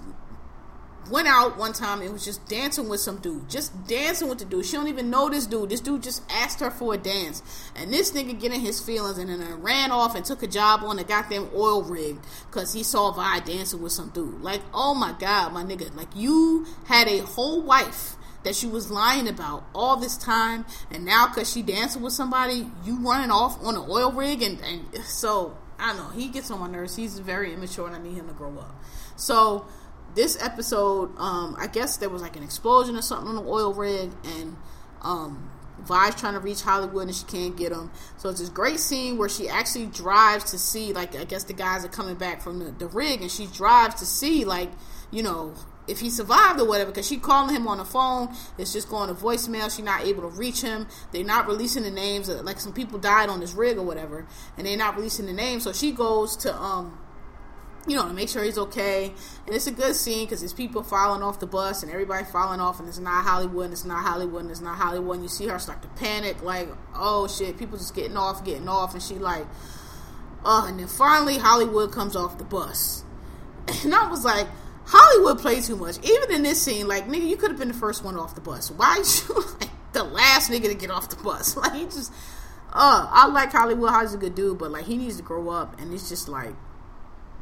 went 1.09 1.27
out 1.27 1.57
one 1.57 1.73
time 1.73 2.01
and 2.01 2.11
was 2.13 2.25
just 2.25 2.47
dancing 2.47 2.89
with 2.89 2.99
some 2.99 3.17
dude. 3.17 3.49
Just 3.49 3.87
dancing 3.87 4.29
with 4.29 4.39
the 4.39 4.45
dude. 4.45 4.65
She 4.65 4.73
don't 4.73 4.87
even 4.87 5.09
know 5.09 5.29
this 5.29 5.45
dude. 5.45 5.69
This 5.69 5.81
dude 5.81 6.03
just 6.03 6.23
asked 6.31 6.59
her 6.59 6.71
for 6.71 6.93
a 6.93 6.97
dance. 6.97 7.41
And 7.75 7.91
this 7.91 8.11
nigga 8.11 8.39
getting 8.39 8.61
his 8.61 8.81
feelings 8.81 9.17
and 9.17 9.29
then 9.29 9.61
ran 9.61 9.91
off 9.91 10.15
and 10.15 10.25
took 10.25 10.43
a 10.43 10.47
job 10.47 10.81
on 10.83 10.97
the 10.97 11.03
goddamn 11.03 11.49
oil 11.55 11.83
rig 11.83 12.17
because 12.49 12.73
he 12.73 12.83
saw 12.83 13.11
Vi 13.11 13.39
dancing 13.41 13.81
with 13.81 13.91
some 13.91 14.09
dude. 14.09 14.41
Like, 14.41 14.61
oh 14.73 14.93
my 14.93 15.13
god, 15.19 15.53
my 15.53 15.63
nigga. 15.63 15.95
Like, 15.95 16.09
you 16.15 16.65
had 16.85 17.07
a 17.07 17.19
whole 17.19 17.61
wife 17.61 18.15
that 18.43 18.55
she 18.55 18.65
was 18.65 18.89
lying 18.89 19.27
about 19.27 19.65
all 19.75 19.97
this 19.97 20.15
time 20.15 20.65
and 20.89 21.03
now 21.03 21.27
because 21.27 21.51
she 21.51 21.61
dancing 21.61 22.01
with 22.01 22.13
somebody 22.13 22.69
you 22.85 22.97
running 22.99 23.29
off 23.29 23.61
on 23.61 23.75
an 23.75 23.85
oil 23.89 24.11
rig 24.11 24.41
and, 24.41 24.61
and 24.61 25.03
so 25.03 25.57
i 25.77 25.87
don't 25.87 25.97
know 25.97 26.09
he 26.09 26.29
gets 26.29 26.49
on 26.49 26.59
my 26.59 26.67
nerves 26.67 26.95
he's 26.95 27.19
very 27.19 27.53
immature 27.53 27.87
and 27.87 27.95
i 27.95 27.99
need 27.99 28.13
him 28.13 28.25
to 28.25 28.33
grow 28.33 28.57
up 28.57 28.81
so 29.17 29.65
this 30.17 30.41
episode, 30.43 31.15
um, 31.17 31.55
I 31.59 31.67
guess 31.67 31.97
there 31.97 32.09
was 32.09 32.21
like 32.21 32.35
an 32.35 32.43
explosion 32.43 32.95
or 32.97 33.03
something 33.03 33.29
on 33.29 33.35
the 33.35 33.49
oil 33.49 33.73
rig, 33.73 34.11
and 34.25 34.57
um, 35.03 35.49
Vi's 35.79 36.15
trying 36.15 36.33
to 36.33 36.39
reach 36.39 36.61
Hollywood 36.61 37.07
and 37.07 37.15
she 37.15 37.23
can't 37.25 37.55
get 37.55 37.71
him. 37.71 37.91
So 38.17 38.29
it's 38.29 38.39
this 38.39 38.49
great 38.49 38.79
scene 38.79 39.19
where 39.19 39.29
she 39.29 39.47
actually 39.47 39.85
drives 39.85 40.51
to 40.51 40.57
see, 40.57 40.91
like, 40.91 41.15
I 41.15 41.23
guess 41.23 41.43
the 41.43 41.53
guys 41.53 41.85
are 41.85 41.89
coming 41.89 42.15
back 42.15 42.41
from 42.41 42.59
the, 42.59 42.71
the 42.71 42.87
rig, 42.87 43.21
and 43.21 43.31
she 43.31 43.45
drives 43.45 43.95
to 43.95 44.05
see, 44.05 44.43
like, 44.43 44.71
you 45.11 45.21
know, 45.21 45.53
if 45.87 45.99
he 45.99 46.09
survived 46.09 46.59
or 46.59 46.67
whatever, 46.67 46.91
because 46.91 47.07
she 47.07 47.17
calling 47.17 47.55
him 47.55 47.67
on 47.67 47.77
the 47.77 47.85
phone, 47.85 48.35
it's 48.57 48.73
just 48.73 48.89
going 48.89 49.07
to 49.07 49.15
voicemail. 49.15 49.73
She's 49.73 49.85
not 49.85 50.03
able 50.03 50.23
to 50.23 50.35
reach 50.35 50.61
him. 50.61 50.87
They're 51.11 51.23
not 51.23 51.47
releasing 51.47 51.83
the 51.83 51.91
names. 51.91 52.27
Like 52.27 52.59
some 52.59 52.73
people 52.73 52.99
died 52.99 53.29
on 53.29 53.39
this 53.39 53.53
rig 53.53 53.77
or 53.77 53.83
whatever, 53.83 54.27
and 54.57 54.67
they're 54.67 54.75
not 54.75 54.97
releasing 54.97 55.27
the 55.27 55.33
names. 55.33 55.63
So 55.63 55.71
she 55.71 55.93
goes 55.93 56.35
to 56.37 56.53
um 56.53 56.97
you 57.87 57.95
know, 57.95 58.07
to 58.07 58.13
make 58.13 58.29
sure 58.29 58.43
he's 58.43 58.57
okay. 58.57 59.13
And 59.45 59.55
it's 59.55 59.67
a 59.67 59.71
good 59.71 59.95
scene 59.95 60.25
because 60.25 60.41
there's 60.41 60.53
people 60.53 60.83
falling 60.83 61.23
off 61.23 61.39
the 61.39 61.47
bus 61.47 61.83
and 61.83 61.91
everybody 61.91 62.25
falling 62.25 62.59
off, 62.59 62.79
and 62.79 62.87
it's 62.87 62.99
not 62.99 63.23
Hollywood, 63.23 63.65
and 63.65 63.73
it's 63.73 63.85
not 63.85 64.05
Hollywood, 64.05 64.41
and 64.41 64.51
it's 64.51 64.61
not 64.61 64.77
Hollywood. 64.77 65.15
And 65.15 65.23
you 65.23 65.29
see 65.29 65.47
her 65.47 65.57
start 65.57 65.81
to 65.81 65.87
panic, 65.89 66.43
like, 66.43 66.69
oh 66.93 67.27
shit, 67.27 67.57
people 67.57 67.77
just 67.77 67.95
getting 67.95 68.17
off, 68.17 68.43
getting 68.43 68.67
off, 68.67 68.93
and 68.93 69.01
she 69.01 69.15
like, 69.15 69.45
Oh, 70.49 70.65
and 70.65 70.79
then 70.79 70.87
finally 70.87 71.37
Hollywood 71.37 71.91
comes 71.91 72.15
off 72.15 72.37
the 72.37 72.43
bus. 72.43 73.03
And 73.83 73.93
I 73.93 74.09
was 74.09 74.23
like, 74.23 74.47
Hollywood 74.85 75.39
plays 75.39 75.67
too 75.67 75.75
much. 75.75 75.97
Even 76.01 76.31
in 76.31 76.43
this 76.43 76.61
scene, 76.61 76.87
like, 76.87 77.05
nigga, 77.07 77.27
you 77.27 77.35
could 77.35 77.51
have 77.51 77.59
been 77.59 77.67
the 77.67 77.73
first 77.73 78.01
one 78.01 78.15
off 78.15 78.33
the 78.33 78.39
bus. 78.39 78.71
Why 78.71 78.95
you 78.95 79.35
like 79.59 79.69
the 79.91 80.05
last 80.05 80.49
nigga 80.49 80.69
to 80.69 80.73
get 80.73 80.89
off 80.89 81.09
the 81.09 81.21
bus? 81.21 81.57
Like, 81.57 81.73
he 81.73 81.83
just, 81.83 82.13
uh, 82.71 83.07
I 83.11 83.27
like 83.27 83.51
Hollywood. 83.51 83.89
Hollywood's 83.89 84.13
a 84.13 84.17
good 84.17 84.35
dude, 84.35 84.57
but 84.57 84.71
like, 84.71 84.85
he 84.85 84.95
needs 84.95 85.17
to 85.17 85.23
grow 85.23 85.49
up. 85.49 85.81
And 85.81 85.93
it's 85.93 86.07
just 86.07 86.29
like, 86.29 86.53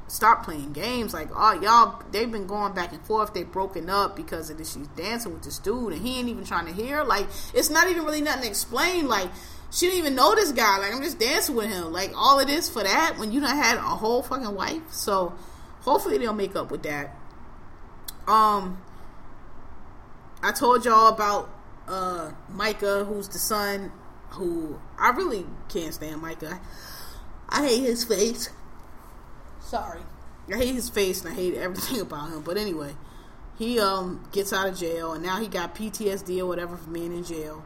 stop 0.08 0.46
playing 0.46 0.74
games. 0.74 1.14
Like, 1.14 1.30
oh, 1.36 1.60
y'all, 1.62 2.04
they've 2.12 2.32
been 2.32 2.48
going 2.48 2.74
back 2.74 2.94
and 2.94 3.02
forth. 3.06 3.34
They've 3.34 3.50
broken 3.50 3.90
up 3.90 4.16
because 4.16 4.50
of 4.50 4.58
this. 4.58 4.74
She's 4.74 4.88
dancing 4.90 5.34
with 5.34 5.44
this 5.44 5.60
dude, 5.60 5.94
and 5.94 6.02
he 6.02 6.20
ain't 6.20 6.30
even 6.30 6.46
trying 6.46 6.66
to 6.68 6.74
hear. 6.74 7.04
Like, 7.04 7.28
it's 7.54 7.70
not 7.70 7.90
even 7.90 8.06
really 8.06 8.22
nothing 8.22 8.44
to 8.44 8.48
explain. 8.48 9.08
Like, 9.08 9.30
she 9.72 9.88
didn't 9.88 10.00
even 10.00 10.16
know 10.16 10.36
this 10.36 10.52
guy. 10.52 10.78
Like, 10.80 10.94
I'm 10.94 11.02
just 11.02 11.20
dancing 11.20 11.56
with 11.56 11.68
him. 11.68 11.92
Like, 11.92 12.12
all 12.16 12.40
it 12.40 12.50
is 12.50 12.70
for 12.70 12.84
that 12.84 13.18
when 13.18 13.32
you 13.32 13.42
done 13.42 13.56
had 13.56 13.78
a 13.78 13.82
whole 13.82 14.22
fucking 14.22 14.54
wife. 14.54 14.92
So, 14.92 15.34
hopefully 15.82 16.18
they'll 16.18 16.34
make 16.34 16.56
up 16.56 16.72
with 16.72 16.84
that. 16.84 17.16
Um, 18.28 18.82
I 20.42 20.52
told 20.52 20.86
y'all 20.86 21.08
about 21.08 21.50
uh 21.88 22.32
Micah, 22.50 23.04
who's 23.04 23.28
the 23.30 23.40
son. 23.40 23.92
Who 24.32 24.80
I 25.00 25.10
really 25.10 25.46
can't 25.70 25.94
stand 25.94 26.22
Micah. 26.22 26.60
I 27.50 27.68
hate 27.68 27.82
his 27.84 28.04
face. 28.04 28.50
Sorry, 29.66 30.02
I 30.48 30.58
hate 30.58 30.76
his 30.76 30.90
face 30.90 31.24
and 31.24 31.34
I 31.34 31.36
hate 31.36 31.56
everything 31.56 32.00
about 32.08 32.30
him. 32.30 32.42
But 32.42 32.58
anyway, 32.58 32.94
he 33.58 33.80
um 33.80 34.28
gets 34.32 34.54
out 34.54 34.70
of 34.70 34.78
jail 34.78 35.14
and 35.14 35.24
now 35.24 35.40
he 35.40 35.48
got 35.48 35.76
PTSD 35.76 36.40
or 36.40 36.46
whatever 36.46 36.78
from 36.78 36.94
being 36.94 37.16
in 37.16 37.24
jail. 37.24 37.66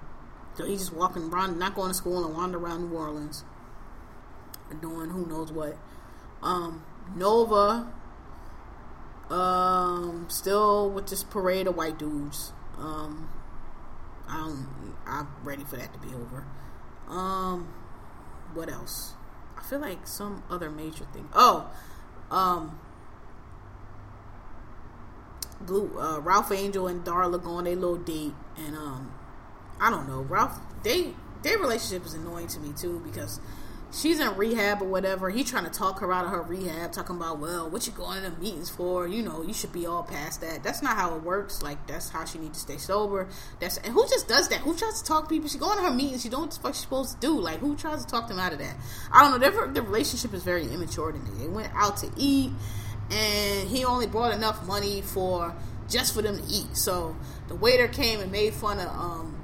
So 0.55 0.65
he's 0.65 0.79
just 0.79 0.93
walking 0.93 1.31
around, 1.31 1.59
not 1.59 1.75
going 1.75 1.89
to 1.89 1.93
school 1.93 2.25
and 2.25 2.35
wandering 2.35 2.63
around 2.63 2.89
New 2.89 2.97
Orleans, 2.97 3.45
doing 4.81 5.09
who 5.09 5.25
knows 5.25 5.51
what. 5.51 5.77
Um, 6.41 6.83
Nova 7.15 7.87
um, 9.29 10.25
still 10.29 10.89
with 10.89 11.07
this 11.07 11.23
parade 11.23 11.67
of 11.67 11.75
white 11.75 11.99
dudes. 11.99 12.51
Um, 12.77 13.29
I'm 14.27 14.95
I'm 15.05 15.27
ready 15.43 15.63
for 15.63 15.77
that 15.77 15.93
to 15.93 15.99
be 15.99 16.13
over. 16.13 16.45
Um, 17.07 17.73
what 18.53 18.69
else? 18.69 19.13
I 19.57 19.63
feel 19.63 19.79
like 19.79 20.07
some 20.07 20.43
other 20.49 20.69
major 20.69 21.05
thing. 21.13 21.29
Oh, 21.33 21.71
um, 22.31 22.79
Blue, 25.61 25.91
uh, 25.99 26.19
Ralph 26.19 26.51
Angel 26.51 26.87
and 26.87 27.03
Darla 27.03 27.41
go 27.41 27.51
on 27.51 27.67
a 27.67 27.75
little 27.75 27.97
date, 27.97 28.33
and 28.57 28.75
um, 28.75 29.11
I 29.79 29.89
don't 29.89 30.07
know, 30.07 30.21
Ralph. 30.21 30.59
They 30.83 31.13
their 31.41 31.57
relationship 31.57 32.05
is 32.05 32.13
annoying 32.13 32.47
to 32.47 32.59
me 32.59 32.73
too 32.73 33.01
because 33.05 33.39
she's 33.91 34.19
in 34.19 34.35
rehab 34.35 34.81
or 34.81 34.85
whatever. 34.85 35.29
He 35.29 35.43
trying 35.43 35.65
to 35.65 35.69
talk 35.69 35.99
her 35.99 36.11
out 36.11 36.25
of 36.25 36.31
her 36.31 36.41
rehab, 36.41 36.91
talking 36.91 37.15
about, 37.15 37.39
well, 37.39 37.69
what 37.69 37.85
you 37.87 37.93
going 37.93 38.23
to 38.23 38.31
meetings 38.39 38.69
for? 38.69 39.07
You 39.07 39.23
know, 39.23 39.41
you 39.41 39.53
should 39.53 39.73
be 39.73 39.85
all 39.85 40.03
past 40.03 40.41
that. 40.41 40.63
That's 40.63 40.81
not 40.81 40.95
how 40.95 41.15
it 41.15 41.23
works. 41.23 41.61
Like 41.61 41.85
that's 41.87 42.09
how 42.09 42.25
she 42.25 42.37
needs 42.37 42.57
to 42.57 42.61
stay 42.61 42.77
sober. 42.77 43.27
That's 43.59 43.77
and 43.77 43.93
who 43.93 44.07
just 44.07 44.27
does 44.27 44.49
that? 44.49 44.59
Who 44.61 44.75
tries 44.75 45.01
to 45.01 45.07
talk 45.07 45.29
people? 45.29 45.49
She 45.49 45.57
going 45.57 45.77
to 45.77 45.83
her 45.83 45.91
meetings. 45.91 46.21
She 46.21 46.29
don't 46.29 46.41
what 46.41 46.51
the 46.51 46.59
fuck 46.59 46.73
she's 46.73 46.81
supposed 46.81 47.19
to 47.19 47.27
do. 47.27 47.39
Like 47.39 47.59
who 47.59 47.75
tries 47.75 48.03
to 48.03 48.09
talk 48.09 48.27
them 48.27 48.39
out 48.39 48.53
of 48.53 48.59
that? 48.59 48.75
I 49.11 49.21
don't 49.21 49.39
know. 49.39 49.67
Their 49.73 49.83
relationship 49.83 50.33
is 50.33 50.43
very 50.43 50.63
immature 50.63 51.11
to 51.11 51.17
me. 51.17 51.29
They 51.39 51.47
went 51.47 51.71
out 51.73 51.97
to 51.97 52.11
eat, 52.17 52.51
and 53.11 53.69
he 53.69 53.85
only 53.85 54.07
brought 54.07 54.33
enough 54.33 54.65
money 54.65 55.01
for 55.01 55.53
just 55.87 56.13
for 56.13 56.21
them 56.21 56.37
to 56.37 56.43
eat. 56.47 56.77
So 56.77 57.15
the 57.47 57.55
waiter 57.55 57.87
came 57.87 58.19
and 58.19 58.31
made 58.31 58.53
fun 58.53 58.79
of 58.79 58.87
um 58.87 59.35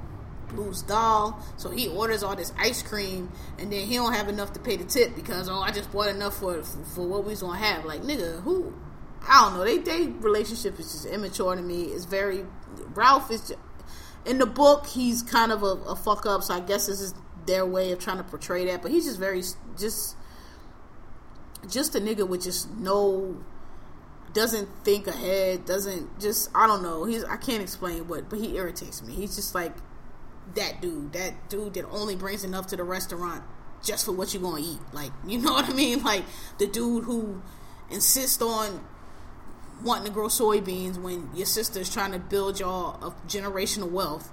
Blue's 0.48 0.82
doll. 0.82 1.40
So 1.56 1.70
he 1.70 1.88
orders 1.88 2.22
all 2.22 2.36
this 2.36 2.52
ice 2.58 2.82
cream, 2.82 3.30
and 3.58 3.72
then 3.72 3.86
he 3.86 3.96
don't 3.96 4.12
have 4.12 4.28
enough 4.28 4.52
to 4.54 4.60
pay 4.60 4.76
the 4.76 4.84
tip 4.84 5.14
because 5.14 5.48
oh, 5.48 5.60
I 5.60 5.70
just 5.70 5.92
bought 5.92 6.08
enough 6.08 6.38
for 6.38 6.62
for, 6.62 7.06
what 7.06 7.24
we 7.24 7.34
gonna 7.34 7.58
have. 7.58 7.84
Like 7.84 8.02
nigga, 8.02 8.42
who? 8.42 8.74
I 9.28 9.42
don't 9.42 9.54
know. 9.54 9.64
They 9.64 9.78
they 9.78 10.06
relationship 10.06 10.78
is 10.78 10.92
just 10.92 11.06
immature 11.06 11.56
to 11.56 11.62
me. 11.62 11.84
It's 11.84 12.04
very 12.04 12.44
Ralph 12.94 13.30
is 13.30 13.40
just, 13.48 13.60
in 14.24 14.38
the 14.38 14.46
book. 14.46 14.86
He's 14.86 15.22
kind 15.22 15.52
of 15.52 15.62
a, 15.62 15.66
a 15.66 15.96
fuck 15.96 16.26
up. 16.26 16.42
So 16.42 16.54
I 16.54 16.60
guess 16.60 16.86
this 16.86 17.00
is 17.00 17.14
their 17.46 17.66
way 17.66 17.92
of 17.92 17.98
trying 17.98 18.18
to 18.18 18.24
portray 18.24 18.64
that. 18.66 18.82
But 18.82 18.90
he's 18.90 19.04
just 19.04 19.18
very 19.18 19.42
just 19.78 20.16
just 21.68 21.94
a 21.94 22.00
nigga 22.00 22.26
with 22.26 22.42
just 22.42 22.70
no 22.76 23.36
doesn't 24.32 24.68
think 24.84 25.06
ahead 25.06 25.64
doesn't 25.64 26.20
just 26.20 26.50
i 26.54 26.66
don't 26.66 26.82
know 26.82 27.04
he's 27.04 27.24
i 27.24 27.36
can't 27.36 27.62
explain 27.62 28.06
what 28.06 28.28
but 28.28 28.38
he 28.38 28.56
irritates 28.56 29.02
me 29.02 29.14
he's 29.14 29.34
just 29.34 29.54
like 29.54 29.72
that 30.54 30.80
dude, 30.80 31.12
that 31.12 31.48
dude 31.48 31.74
that 31.74 31.86
only 31.88 32.16
brings 32.16 32.44
enough 32.44 32.68
to 32.68 32.76
the 32.76 32.84
restaurant 32.84 33.42
just 33.82 34.04
for 34.04 34.12
what 34.12 34.32
you're 34.32 34.42
gonna 34.42 34.62
eat. 34.62 34.80
Like, 34.92 35.12
you 35.26 35.38
know 35.38 35.52
what 35.52 35.68
I 35.68 35.72
mean? 35.72 36.02
Like 36.02 36.24
the 36.58 36.66
dude 36.66 37.04
who 37.04 37.42
insists 37.90 38.40
on 38.42 38.84
wanting 39.82 40.06
to 40.06 40.10
grow 40.10 40.26
soybeans 40.26 41.00
when 41.00 41.30
your 41.34 41.46
sister's 41.46 41.92
trying 41.92 42.12
to 42.12 42.18
build 42.18 42.58
y'all 42.58 42.94
a 43.06 43.10
generational 43.28 43.90
wealth 43.90 44.30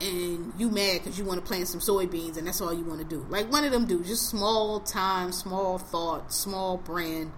and 0.00 0.52
you 0.58 0.68
mad 0.68 1.00
because 1.02 1.18
you 1.18 1.24
want 1.24 1.40
to 1.40 1.46
plant 1.46 1.66
some 1.66 1.80
soybeans 1.80 2.36
and 2.36 2.46
that's 2.46 2.60
all 2.60 2.72
you 2.72 2.84
want 2.84 3.00
to 3.00 3.06
do. 3.06 3.26
Like 3.28 3.50
one 3.50 3.64
of 3.64 3.72
them 3.72 3.86
dudes, 3.86 4.08
just 4.08 4.28
small 4.28 4.80
time, 4.80 5.32
small 5.32 5.78
thought, 5.78 6.32
small 6.32 6.76
brand 6.76 7.32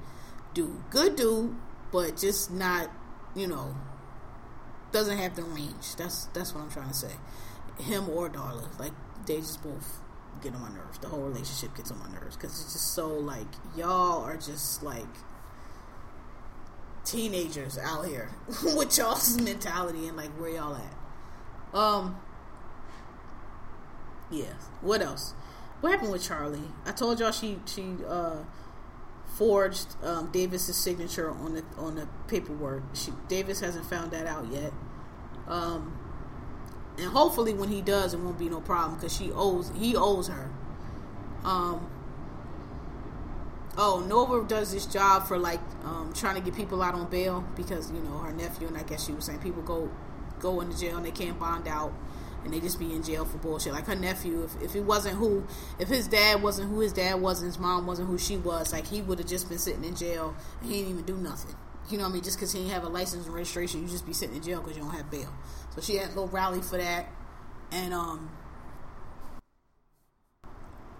dude. 0.54 0.90
Good 0.90 1.16
dude, 1.16 1.56
but 1.90 2.16
just 2.16 2.50
not, 2.50 2.90
you 3.34 3.46
know, 3.46 3.74
doesn't 4.92 5.18
have 5.18 5.36
the 5.36 5.42
range. 5.42 5.96
That's 5.96 6.26
that's 6.26 6.54
what 6.54 6.62
I'm 6.62 6.70
trying 6.70 6.88
to 6.88 6.94
say 6.94 7.12
him 7.80 8.08
or 8.08 8.28
Darla. 8.28 8.78
Like 8.78 8.92
they 9.26 9.36
just 9.38 9.62
both 9.62 10.00
get 10.42 10.54
on 10.54 10.62
my 10.62 10.68
nerves. 10.68 10.98
The 10.98 11.08
whole 11.08 11.22
relationship 11.22 11.76
gets 11.76 11.90
on 11.90 11.98
my 11.98 12.10
nerves 12.10 12.36
because 12.36 12.60
it's 12.60 12.72
just 12.72 12.94
so 12.94 13.08
like 13.08 13.46
y'all 13.76 14.24
are 14.24 14.36
just 14.36 14.82
like 14.82 15.06
teenagers 17.04 17.78
out 17.78 18.06
here 18.06 18.30
with 18.76 18.96
y'all's 18.98 19.40
mentality 19.40 20.06
and 20.06 20.16
like 20.16 20.30
where 20.40 20.50
y'all 20.50 20.76
at. 20.76 21.78
Um. 21.78 22.16
Yeah. 24.30 24.54
What 24.80 25.02
else? 25.02 25.34
What 25.80 25.90
happened 25.90 26.12
with 26.12 26.22
Charlie? 26.22 26.60
I 26.84 26.92
told 26.92 27.20
y'all 27.20 27.32
she 27.32 27.58
she 27.66 27.94
uh 28.06 28.44
forged 29.36 29.94
um, 30.02 30.30
Davis's 30.32 30.76
signature 30.76 31.30
on 31.30 31.54
the 31.54 31.64
on 31.76 31.94
the 31.94 32.08
paperwork. 32.26 32.82
She 32.94 33.12
Davis 33.28 33.60
hasn't 33.60 33.86
found 33.86 34.10
that 34.10 34.26
out 34.26 34.50
yet. 34.50 34.72
Um, 35.46 35.97
and 36.98 37.10
hopefully 37.10 37.54
when 37.54 37.68
he 37.68 37.80
does, 37.80 38.14
it 38.14 38.20
won't 38.20 38.38
be 38.38 38.48
no 38.48 38.60
problem 38.60 38.96
because 38.96 39.16
she 39.16 39.30
owes 39.32 39.70
he 39.76 39.96
owes 39.96 40.28
her. 40.28 40.50
Um. 41.44 41.90
Oh, 43.80 44.04
Nova 44.08 44.44
does 44.48 44.72
this 44.72 44.86
job 44.86 45.28
for 45.28 45.38
like 45.38 45.60
um, 45.84 46.12
trying 46.12 46.34
to 46.34 46.40
get 46.40 46.56
people 46.56 46.82
out 46.82 46.94
on 46.94 47.08
bail 47.08 47.44
because 47.54 47.92
you 47.92 48.00
know 48.00 48.18
her 48.18 48.32
nephew 48.32 48.66
and 48.66 48.76
I 48.76 48.82
guess 48.82 49.06
she 49.06 49.12
was 49.12 49.24
saying 49.24 49.38
people 49.38 49.62
go 49.62 49.88
go 50.40 50.60
into 50.60 50.76
jail 50.76 50.96
and 50.96 51.06
they 51.06 51.12
can't 51.12 51.38
bond 51.38 51.68
out 51.68 51.92
and 52.44 52.52
they 52.52 52.60
just 52.60 52.78
be 52.78 52.94
in 52.94 53.02
jail 53.02 53.24
for 53.24 53.38
bullshit. 53.38 53.72
Like 53.72 53.86
her 53.86 53.94
nephew, 53.94 54.44
if, 54.44 54.62
if 54.62 54.76
it 54.76 54.82
wasn't 54.82 55.16
who, 55.16 55.46
if 55.78 55.88
his 55.88 56.08
dad 56.08 56.42
wasn't 56.42 56.70
who 56.70 56.80
his 56.80 56.92
dad 56.92 57.20
was, 57.20 57.40
and 57.40 57.46
his 57.46 57.58
mom 57.58 57.86
wasn't 57.86 58.08
who 58.08 58.18
she 58.18 58.36
was, 58.36 58.72
like 58.72 58.86
he 58.86 59.02
would 59.02 59.18
have 59.18 59.28
just 59.28 59.48
been 59.48 59.58
sitting 59.58 59.84
in 59.84 59.94
jail 59.94 60.34
and 60.60 60.70
he 60.70 60.78
didn't 60.78 60.92
even 60.92 61.04
do 61.04 61.16
nothing. 61.16 61.54
You 61.90 61.98
know 61.98 62.04
what 62.04 62.10
I 62.10 62.12
mean? 62.14 62.22
Just 62.22 62.36
because 62.36 62.52
he 62.52 62.60
didn't 62.60 62.72
have 62.72 62.84
a 62.84 62.88
license 62.88 63.26
and 63.26 63.34
registration, 63.34 63.82
you 63.82 63.88
just 63.88 64.06
be 64.06 64.12
sitting 64.12 64.36
in 64.36 64.42
jail 64.42 64.60
because 64.60 64.76
you 64.76 64.82
don't 64.82 64.94
have 64.94 65.10
bail. 65.10 65.32
So 65.74 65.80
she 65.80 65.96
had 65.96 66.06
a 66.06 66.08
little 66.08 66.28
rally 66.28 66.60
for 66.60 66.78
that, 66.78 67.06
and 67.70 67.94
um, 67.94 68.30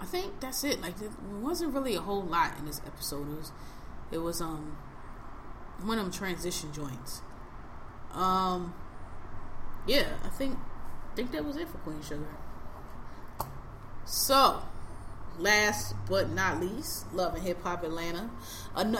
I 0.01 0.05
think 0.05 0.41
that's 0.41 0.62
it. 0.64 0.81
Like 0.81 0.99
there 0.99 1.11
wasn't 1.41 1.75
really 1.75 1.95
a 1.95 2.01
whole 2.01 2.23
lot 2.23 2.59
in 2.59 2.66
this 2.66 2.81
episode. 2.87 3.29
It 3.31 3.37
was, 3.37 3.53
it 4.12 4.19
was 4.19 4.41
um, 4.41 4.77
one 5.83 5.99
of 5.99 6.05
them 6.05 6.12
transition 6.12 6.73
joints. 6.73 7.23
Um, 8.12 8.75
yeah, 9.87 10.07
I 10.25 10.29
think 10.29 10.57
I 11.12 11.16
think 11.16 11.33
that 11.33 11.45
was 11.45 11.57
it 11.57 11.69
for 11.69 11.79
Queen 11.79 12.03
Sugar. 12.03 12.29
So, 14.05 14.62
last 15.39 15.95
but 16.09 16.31
not 16.31 16.61
least, 16.61 17.12
Love 17.12 17.35
and 17.35 17.43
Hip 17.43 17.62
Hop 17.62 17.85
Atlanta. 17.85 18.31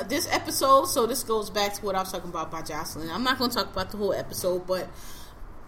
This 0.09 0.29
episode, 0.31 0.87
so 0.87 1.07
this 1.07 1.23
goes 1.23 1.49
back 1.51 1.75
to 1.75 1.85
what 1.85 1.95
I 1.95 2.01
was 2.01 2.13
talking 2.13 2.29
about 2.31 2.51
by 2.51 2.61
Joseline. 2.63 3.11
I'm 3.11 3.23
not 3.23 3.39
going 3.39 3.51
to 3.51 3.57
talk 3.57 3.73
about 3.73 3.91
the 3.91 3.97
whole 3.97 4.13
episode, 4.13 4.67
but 4.67 4.89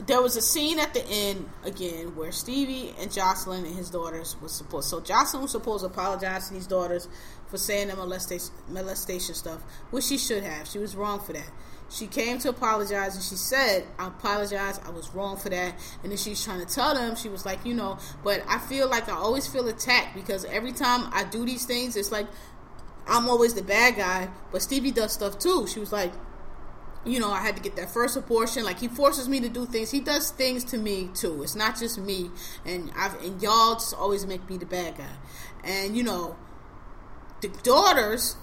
there 0.07 0.22
was 0.22 0.36
a 0.36 0.42
scene 0.42 0.78
at 0.78 0.94
the 0.94 1.07
end 1.07 1.48
again 1.64 2.16
where 2.16 2.32
Stevie 2.32 2.94
and 2.98 3.11
Joseline 3.11 3.64
and 3.66 3.74
his 3.74 3.90
daughters 3.90 4.36
was 4.40 4.53
supposed. 4.53 4.88
So 4.88 5.01
Joseline 5.01 5.42
was 5.42 5.51
supposed 5.51 5.84
to 5.84 5.90
apologize 5.90 6.48
to 6.48 6.55
these 6.55 6.66
daughters 6.66 7.09
for 7.48 7.59
saying 7.59 7.88
the 7.88 7.96
molestation, 7.96 8.51
molestation 8.68 9.34
stuff, 9.34 9.62
which 9.90 10.05
she 10.05 10.16
should 10.16 10.42
have. 10.42 10.68
She 10.68 10.78
was 10.78 10.96
wrong 10.96 11.20
for 11.20 11.32
that. 11.32 11.51
She 11.90 12.07
came 12.07 12.38
to 12.38 12.51
apologize 12.51 13.16
and 13.16 13.24
she 13.24 13.34
said, 13.34 13.85
I 13.98 14.06
apologize, 14.06 14.78
I 14.86 14.90
was 14.90 15.12
wrong 15.12 15.36
for 15.36 15.48
that. 15.48 15.74
And 16.02 16.12
then 16.12 16.18
she's 16.18 16.43
trying 16.43 16.64
to 16.64 16.72
tell 16.72 16.94
them, 16.94 17.16
she 17.16 17.28
was 17.28 17.44
like, 17.44 17.66
you 17.66 17.74
know, 17.74 17.98
but 18.22 18.44
I 18.48 18.59
feel 18.59 18.89
like 18.89 19.09
I 19.09 19.14
always 19.14 19.48
feel 19.48 19.66
attacked 19.66 20.14
because 20.14 20.44
every 20.44 20.72
time 20.72 21.10
I 21.12 21.24
do 21.24 21.44
these 21.44 21.66
things, 21.66 21.97
it's 21.97 22.12
like 22.12 22.28
I'm 23.09 23.28
always 23.28 23.55
the 23.55 23.62
bad 23.62 23.97
guy, 23.97 24.28
but 24.52 24.62
Stevie 24.62 24.93
does 24.93 25.12
stuff 25.12 25.39
too. 25.39 25.66
She 25.66 25.81
was 25.81 25.90
like, 25.90 26.12
you 27.05 27.18
know, 27.18 27.31
I 27.31 27.40
had 27.40 27.56
to 27.56 27.62
get 27.62 27.77
that 27.77 27.90
first 27.90 28.16
abortion. 28.16 28.64
Like 28.64 28.78
he 28.78 28.89
forces 28.89 29.28
me 29.28 29.40
to 29.40 29.48
do 29.48 29.66
things. 29.66 29.90
He 29.90 30.01
does 30.01 30.31
things 30.31 30.64
to 30.64 30.78
me 30.78 31.09
too. 31.14 31.43
It's 31.43 31.55
not 31.55 31.78
just 31.78 31.98
me. 31.98 32.31
And 32.64 32.90
I've 32.97 33.14
and 33.22 33.40
y'all 33.43 33.74
just 33.74 33.94
always 33.94 34.27
make 34.27 34.48
me 34.48 34.59
the 34.59 34.66
bad 34.66 34.98
guy. 34.98 35.16
And 35.64 35.97
you 35.97 36.02
know, 36.02 36.36
the 37.40 37.48
daughters 37.62 38.36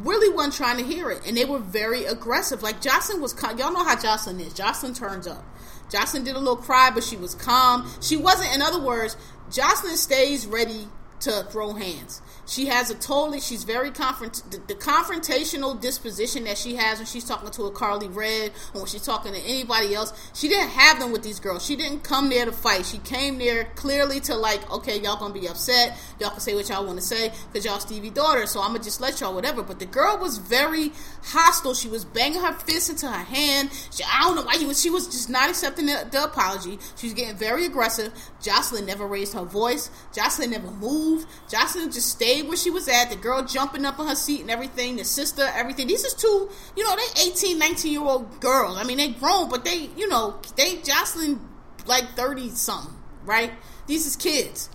really 0.00 0.34
weren't 0.34 0.52
trying 0.52 0.76
to 0.78 0.84
hear 0.84 1.10
it, 1.10 1.26
and 1.26 1.36
they 1.36 1.44
were 1.44 1.58
very 1.58 2.04
aggressive. 2.04 2.62
Like 2.62 2.82
Joseline 2.82 3.20
was, 3.20 3.34
y'all 3.42 3.72
know 3.72 3.84
how 3.84 3.96
Joseline 3.96 4.40
is. 4.40 4.52
Joseline 4.52 4.96
turns 4.96 5.26
up. 5.26 5.44
Joseline 5.88 6.24
did 6.24 6.36
a 6.36 6.38
little 6.38 6.56
cry, 6.56 6.90
but 6.92 7.04
she 7.04 7.16
was 7.16 7.34
calm. 7.34 7.90
She 8.00 8.16
wasn't, 8.16 8.54
in 8.54 8.60
other 8.60 8.80
words, 8.80 9.16
Joseline 9.50 9.96
stays 9.96 10.46
ready 10.46 10.88
to 11.20 11.46
throw 11.50 11.72
hands. 11.72 12.20
She 12.46 12.66
has 12.66 12.90
a 12.90 12.94
totally, 12.94 13.40
she's 13.40 13.64
very 13.64 13.90
confront, 13.90 14.42
the, 14.50 14.58
the, 14.68 14.74
confrontational 14.74 15.80
disposition 15.80 16.44
that 16.44 16.56
she 16.56 16.76
has 16.76 16.98
when 16.98 17.06
she's 17.06 17.24
talking 17.24 17.50
to 17.50 17.64
a 17.64 17.72
Karlie 17.72 18.14
Redd 18.14 18.52
or 18.72 18.82
when 18.82 18.86
she's 18.86 19.02
talking 19.02 19.32
to 19.32 19.40
anybody 19.40 19.94
else. 19.94 20.12
She 20.32 20.48
didn't 20.48 20.70
have 20.70 21.00
them 21.00 21.10
with 21.10 21.24
these 21.24 21.40
girls. 21.40 21.66
She 21.66 21.74
didn't 21.74 22.04
come 22.04 22.28
there 22.28 22.44
to 22.44 22.52
fight. 22.52 22.86
She 22.86 22.98
came 22.98 23.38
there 23.38 23.64
clearly 23.74 24.20
to 24.20 24.36
like, 24.36 24.70
okay, 24.70 25.00
y'all 25.00 25.18
gonna 25.18 25.34
be 25.34 25.48
upset. 25.48 25.98
Y'all 26.20 26.30
can 26.30 26.40
say 26.40 26.54
what 26.54 26.68
y'all 26.68 26.86
want 26.86 27.00
to 27.00 27.04
say 27.04 27.32
because 27.52 27.64
y'all 27.64 27.80
Stevie 27.80 28.10
daughter. 28.10 28.46
So 28.46 28.60
I'm 28.60 28.72
gonna 28.72 28.84
just 28.84 29.00
let 29.00 29.20
y'all 29.20 29.34
whatever. 29.34 29.62
But 29.62 29.80
the 29.80 29.86
girl 29.86 30.18
was 30.18 30.38
very 30.38 30.92
hostile. 31.24 31.74
She 31.74 31.88
was 31.88 32.04
banging 32.04 32.42
her 32.42 32.52
fist 32.52 32.90
into 32.90 33.08
her 33.08 33.24
hand. 33.24 33.70
She, 33.90 34.04
I 34.04 34.20
don't 34.22 34.36
know 34.36 34.42
why 34.42 34.54
you. 34.54 34.72
She 34.72 34.90
was 34.90 35.06
just 35.06 35.28
not 35.28 35.50
accepting 35.50 35.86
the, 35.86 36.06
the 36.12 36.24
apology. 36.24 36.78
She 36.96 37.08
was 37.08 37.14
getting 37.14 37.36
very 37.36 37.66
aggressive. 37.66 38.12
Joseline 38.40 38.86
never 38.86 39.06
raised 39.06 39.32
her 39.32 39.44
voice. 39.44 39.90
Joseline 40.12 40.50
never 40.50 40.70
moved. 40.70 41.05
Joseline 41.48 41.92
just 41.92 42.10
stayed 42.10 42.26
stayed 42.26 42.48
where 42.48 42.56
she 42.56 42.70
was 42.70 42.88
at. 42.88 43.10
The 43.10 43.16
girl 43.16 43.44
jumping 43.44 43.84
up 43.84 43.98
on 43.98 44.08
her 44.08 44.14
seat 44.14 44.40
and 44.40 44.50
everything. 44.50 44.96
The 44.96 45.04
sister, 45.04 45.48
everything. 45.54 45.86
These 45.86 46.04
is 46.04 46.14
two, 46.14 46.50
you 46.76 46.84
know, 46.84 46.96
they 46.96 47.22
18, 47.28 47.58
19 47.58 47.92
year 47.92 48.02
old 48.02 48.40
girls. 48.40 48.76
I 48.78 48.84
mean, 48.84 48.98
they 48.98 49.10
grown, 49.10 49.48
but 49.48 49.64
they, 49.64 49.90
you 49.96 50.08
know, 50.08 50.40
they 50.56 50.76
Joseline 50.76 51.38
like 51.86 52.10
30 52.10 52.50
something, 52.50 52.94
right? 53.24 53.52
These 53.86 54.06
is 54.06 54.16
kids. 54.16 54.68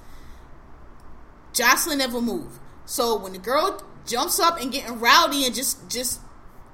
Joseline 1.53 1.97
never 1.97 2.21
moved. 2.21 2.59
So 2.85 3.17
when 3.19 3.33
the 3.33 3.39
girl 3.39 3.83
jumps 4.05 4.39
up 4.39 4.59
and 4.59 4.71
getting 4.71 4.99
rowdy 4.99 5.45
and 5.45 5.53
just 5.53 5.89
just 5.89 6.19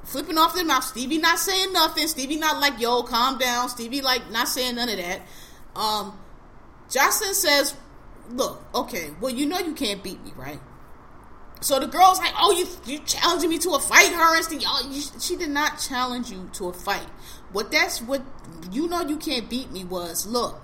flipping 0.03 0.37
off 0.37 0.53
their 0.53 0.65
mouth, 0.65 0.83
Stevie 0.83 1.17
not 1.17 1.39
saying 1.39 1.73
nothing. 1.73 2.07
Stevie 2.07 2.37
not 2.37 2.59
like, 2.59 2.79
yo, 2.79 3.03
calm 3.03 3.37
down. 3.37 3.69
Stevie 3.69 4.01
like 4.01 4.31
not 4.31 4.47
saying 4.47 4.75
none 4.75 4.89
of 4.89 4.97
that. 4.97 5.21
Um, 5.75 6.17
Joseline 6.89 7.33
says, 7.33 7.75
look, 8.31 8.63
okay, 8.73 9.11
well, 9.19 9.33
you 9.33 9.45
know 9.45 9.59
you 9.59 9.73
can't 9.73 10.03
beat 10.03 10.23
me, 10.23 10.33
right? 10.35 10.59
So 11.59 11.79
the 11.79 11.87
girl's 11.87 12.19
like, 12.19 12.33
"Oh, 12.37 12.51
you 12.51 12.67
you 12.85 12.99
challenging 12.99 13.49
me 13.49 13.57
to 13.59 13.71
a 13.71 13.79
fight, 13.79 14.11
and 14.11 14.61
y'all." 14.61 14.91
You, 14.91 15.01
she 15.19 15.35
did 15.35 15.49
not 15.49 15.79
challenge 15.79 16.29
you 16.29 16.49
to 16.53 16.69
a 16.69 16.73
fight. 16.73 17.07
What 17.51 17.71
that's 17.71 17.99
what 17.99 18.21
you 18.71 18.87
know 18.87 19.01
you 19.01 19.17
can't 19.17 19.49
beat 19.49 19.71
me 19.71 19.83
was. 19.83 20.27
Look, 20.27 20.61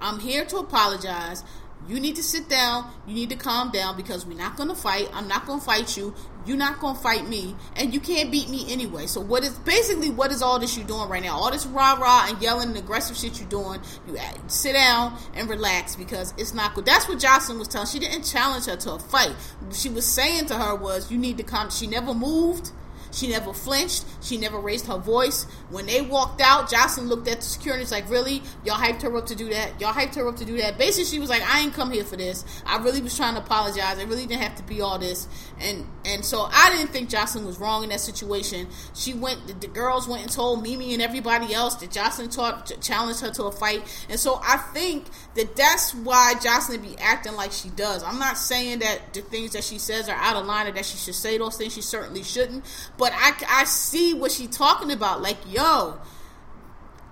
I'm 0.00 0.20
here 0.20 0.44
to 0.44 0.58
apologize. 0.58 1.42
You 1.88 2.00
need 2.00 2.16
to 2.16 2.22
sit 2.22 2.48
down. 2.48 2.90
You 3.06 3.14
need 3.14 3.30
to 3.30 3.36
calm 3.36 3.70
down 3.70 3.96
because 3.96 4.26
we're 4.26 4.36
not 4.36 4.56
going 4.56 4.68
to 4.68 4.74
fight. 4.74 5.08
I'm 5.12 5.28
not 5.28 5.46
going 5.46 5.60
to 5.60 5.64
fight 5.64 5.96
you. 5.96 6.14
You're 6.44 6.56
not 6.56 6.80
going 6.80 6.96
to 6.96 7.00
fight 7.00 7.28
me. 7.28 7.54
And 7.76 7.92
you 7.92 8.00
can't 8.00 8.30
beat 8.30 8.48
me 8.48 8.72
anyway. 8.72 9.06
So, 9.06 9.20
what 9.20 9.44
is 9.44 9.58
basically 9.60 10.10
what 10.10 10.32
is 10.32 10.42
all 10.42 10.58
this 10.58 10.76
you 10.76 10.84
doing 10.84 11.08
right 11.08 11.22
now? 11.22 11.36
All 11.36 11.50
this 11.50 11.66
rah 11.66 11.94
rah 11.94 12.26
and 12.28 12.40
yelling 12.40 12.68
and 12.68 12.76
aggressive 12.76 13.16
shit 13.16 13.38
you're 13.38 13.48
doing. 13.48 13.80
You 14.08 14.18
sit 14.48 14.72
down 14.72 15.16
and 15.34 15.48
relax 15.48 15.96
because 15.96 16.34
it's 16.36 16.54
not 16.54 16.74
good. 16.74 16.86
That's 16.86 17.08
what 17.08 17.18
Joseline 17.18 17.58
was 17.58 17.68
telling. 17.68 17.88
She 17.88 17.98
didn't 17.98 18.22
challenge 18.22 18.66
her 18.66 18.76
to 18.76 18.92
a 18.92 18.98
fight. 18.98 19.32
What 19.60 19.74
she 19.74 19.88
was 19.88 20.06
saying 20.06 20.46
to 20.46 20.54
her 20.54 20.74
was, 20.74 21.10
You 21.10 21.18
need 21.18 21.36
to 21.38 21.44
calm. 21.44 21.70
She 21.70 21.86
never 21.86 22.14
moved. 22.14 22.70
She 23.16 23.28
never 23.28 23.54
flinched. 23.54 24.04
She 24.22 24.36
never 24.36 24.60
raised 24.60 24.86
her 24.86 24.98
voice. 24.98 25.44
When 25.70 25.86
they 25.86 26.02
walked 26.02 26.42
out, 26.42 26.70
Joseline 26.70 27.08
looked 27.08 27.28
at 27.28 27.38
the 27.38 27.46
security 27.46 27.82
and 27.82 27.86
was 27.86 27.92
like, 27.92 28.10
Really? 28.10 28.42
Y'all 28.64 28.76
hyped 28.76 29.02
her 29.02 29.16
up 29.16 29.26
to 29.26 29.34
do 29.34 29.48
that? 29.48 29.80
Y'all 29.80 29.94
hyped 29.94 30.16
her 30.16 30.28
up 30.28 30.36
to 30.36 30.44
do 30.44 30.58
that? 30.58 30.76
Basically, 30.76 31.06
she 31.06 31.18
was 31.18 31.30
like, 31.30 31.42
I 31.42 31.60
ain't 31.60 31.72
come 31.72 31.90
here 31.90 32.04
for 32.04 32.16
this. 32.16 32.44
I 32.66 32.76
really 32.76 33.00
was 33.00 33.16
trying 33.16 33.34
to 33.34 33.40
apologize. 33.40 33.98
I 33.98 34.02
really 34.02 34.26
didn't 34.26 34.42
have 34.42 34.56
to 34.56 34.62
be 34.64 34.82
all 34.82 34.98
this. 34.98 35.28
And 35.58 35.86
and 36.04 36.24
so 36.24 36.46
I 36.52 36.70
didn't 36.76 36.92
think 36.92 37.08
Joseline 37.08 37.46
was 37.46 37.58
wrong 37.58 37.82
in 37.82 37.88
that 37.88 38.00
situation. 38.00 38.68
She 38.94 39.14
went, 39.14 39.46
the, 39.46 39.54
the 39.54 39.66
girls 39.66 40.06
went 40.06 40.22
and 40.22 40.30
told 40.30 40.62
Mimi 40.62 40.92
and 40.92 41.02
everybody 41.02 41.54
else 41.54 41.74
that 41.76 41.90
Joseline 41.90 42.34
taught, 42.34 42.80
challenged 42.80 43.20
her 43.20 43.30
to 43.32 43.44
a 43.44 43.52
fight. 43.52 43.82
And 44.08 44.20
so 44.20 44.40
I 44.42 44.56
think 44.56 45.06
that 45.34 45.56
that's 45.56 45.94
why 45.94 46.34
Joseline 46.36 46.82
be 46.82 46.96
acting 46.98 47.34
like 47.34 47.52
she 47.52 47.70
does. 47.70 48.02
I'm 48.02 48.18
not 48.18 48.38
saying 48.38 48.80
that 48.80 49.14
the 49.14 49.22
things 49.22 49.52
that 49.52 49.64
she 49.64 49.78
says 49.78 50.08
are 50.08 50.16
out 50.16 50.36
of 50.36 50.46
line 50.46 50.66
or 50.66 50.72
that 50.72 50.84
she 50.84 50.96
should 50.96 51.14
say 51.14 51.38
those 51.38 51.56
things. 51.56 51.74
She 51.74 51.82
certainly 51.82 52.22
shouldn't. 52.22 52.64
But 52.98 53.05
I, 53.14 53.32
I 53.48 53.64
see 53.64 54.14
what 54.14 54.32
she's 54.32 54.56
talking 54.56 54.90
about. 54.90 55.22
Like, 55.22 55.38
yo, 55.46 55.98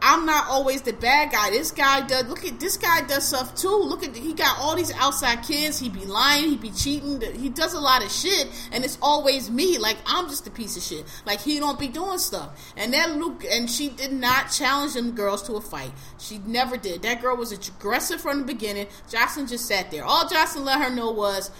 I'm 0.06 0.26
not 0.26 0.48
always 0.48 0.82
the 0.82 0.92
bad 0.92 1.32
guy. 1.32 1.48
This 1.48 1.70
guy 1.70 2.06
does. 2.06 2.26
Look 2.26 2.44
at 2.44 2.60
this 2.60 2.76
guy 2.76 3.00
does 3.06 3.26
stuff 3.26 3.54
too. 3.54 3.74
Look 3.74 4.04
at 4.04 4.14
he 4.14 4.34
got 4.34 4.58
all 4.58 4.76
these 4.76 4.92
outside 4.92 5.42
kids. 5.42 5.78
He 5.78 5.88
be 5.88 6.04
lying. 6.04 6.50
He 6.50 6.56
be 6.56 6.70
cheating. 6.70 7.22
He 7.40 7.48
does 7.48 7.72
a 7.72 7.80
lot 7.80 8.04
of 8.04 8.12
shit, 8.12 8.48
and 8.70 8.84
it's 8.84 8.98
always 9.00 9.50
me. 9.50 9.78
Like 9.78 9.96
I'm 10.04 10.28
just 10.28 10.46
a 10.46 10.50
piece 10.50 10.76
of 10.76 10.82
shit. 10.82 11.06
Like 11.24 11.40
he 11.40 11.58
don't 11.58 11.80
be 11.80 11.88
doing 11.88 12.18
stuff. 12.18 12.74
And 12.76 12.92
that 12.92 13.16
Luke 13.16 13.46
and 13.50 13.70
she 13.70 13.88
did 13.88 14.12
not 14.12 14.52
challenge 14.52 14.92
them 14.92 15.12
girls 15.12 15.42
to 15.44 15.54
a 15.54 15.60
fight. 15.62 15.92
She 16.18 16.36
never 16.36 16.76
did. 16.76 17.00
That 17.00 17.22
girl 17.22 17.38
was 17.38 17.50
aggressive 17.50 18.20
from 18.20 18.40
the 18.40 18.44
beginning. 18.44 18.88
Joseline 19.10 19.48
just 19.48 19.64
sat 19.64 19.90
there. 19.90 20.04
All 20.04 20.24
Joseline 20.26 20.66
let 20.66 20.82
her 20.82 20.90
know 20.90 21.12
was, 21.12 21.50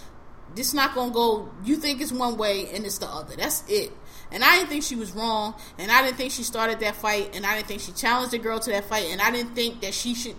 "This 0.53 0.71
not 0.71 0.93
gonna 0.93 1.11
go. 1.11 1.49
You 1.63 1.77
think 1.77 1.99
it's 1.99 2.11
one 2.11 2.37
way, 2.37 2.69
and 2.69 2.85
it's 2.85 2.99
the 2.99 3.07
other. 3.07 3.35
That's 3.35 3.63
it." 3.67 3.91
And 4.31 4.43
I 4.43 4.57
didn't 4.57 4.69
think 4.69 4.83
she 4.83 4.95
was 4.95 5.11
wrong, 5.11 5.55
and 5.77 5.91
I 5.91 6.01
didn't 6.01 6.17
think 6.17 6.31
she 6.31 6.43
started 6.43 6.79
that 6.79 6.95
fight, 6.95 7.35
and 7.35 7.45
I 7.45 7.55
didn't 7.55 7.67
think 7.67 7.81
she 7.81 7.91
challenged 7.91 8.31
the 8.31 8.39
girl 8.39 8.59
to 8.59 8.71
that 8.71 8.85
fight, 8.85 9.05
and 9.09 9.21
I 9.21 9.31
didn't 9.31 9.55
think 9.55 9.81
that 9.81 9.93
she 9.93 10.13
should 10.13 10.35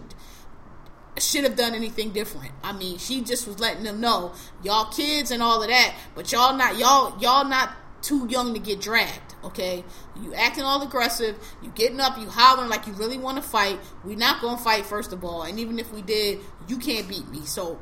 should 1.19 1.45
have 1.45 1.57
done 1.57 1.75
anything 1.75 2.11
different. 2.11 2.53
I 2.63 2.73
mean, 2.73 2.99
she 2.99 3.23
just 3.23 3.47
was 3.47 3.59
letting 3.59 3.85
them 3.85 4.01
know, 4.01 4.33
y'all 4.63 4.91
kids 4.93 5.31
and 5.31 5.43
all 5.43 5.63
of 5.63 5.69
that, 5.69 5.95
but 6.15 6.31
y'all 6.31 6.55
not 6.57 6.79
y'all 6.79 7.19
y'all 7.21 7.45
not 7.45 7.73
too 8.03 8.27
young 8.29 8.53
to 8.55 8.61
get 8.61 8.81
dragged. 8.81 9.35
Okay, 9.45 9.85
you 10.21 10.35
acting 10.35 10.65
all 10.65 10.83
aggressive, 10.83 11.37
you 11.63 11.71
getting 11.71 12.01
up, 12.01 12.19
you 12.19 12.29
hollering 12.29 12.69
like 12.69 12.87
you 12.87 12.93
really 12.95 13.17
want 13.17 13.37
to 13.37 13.43
fight. 13.43 13.79
we 14.05 14.17
not 14.17 14.43
gonna 14.43 14.59
fight 14.59 14.85
first 14.85 15.13
of 15.13 15.25
all, 15.25 15.43
and 15.43 15.59
even 15.59 15.79
if 15.79 15.93
we 15.93 16.03
did, 16.03 16.41
you 16.69 16.79
can't 16.79 17.09
beat 17.09 17.29
me. 17.29 17.47
So 17.47 17.79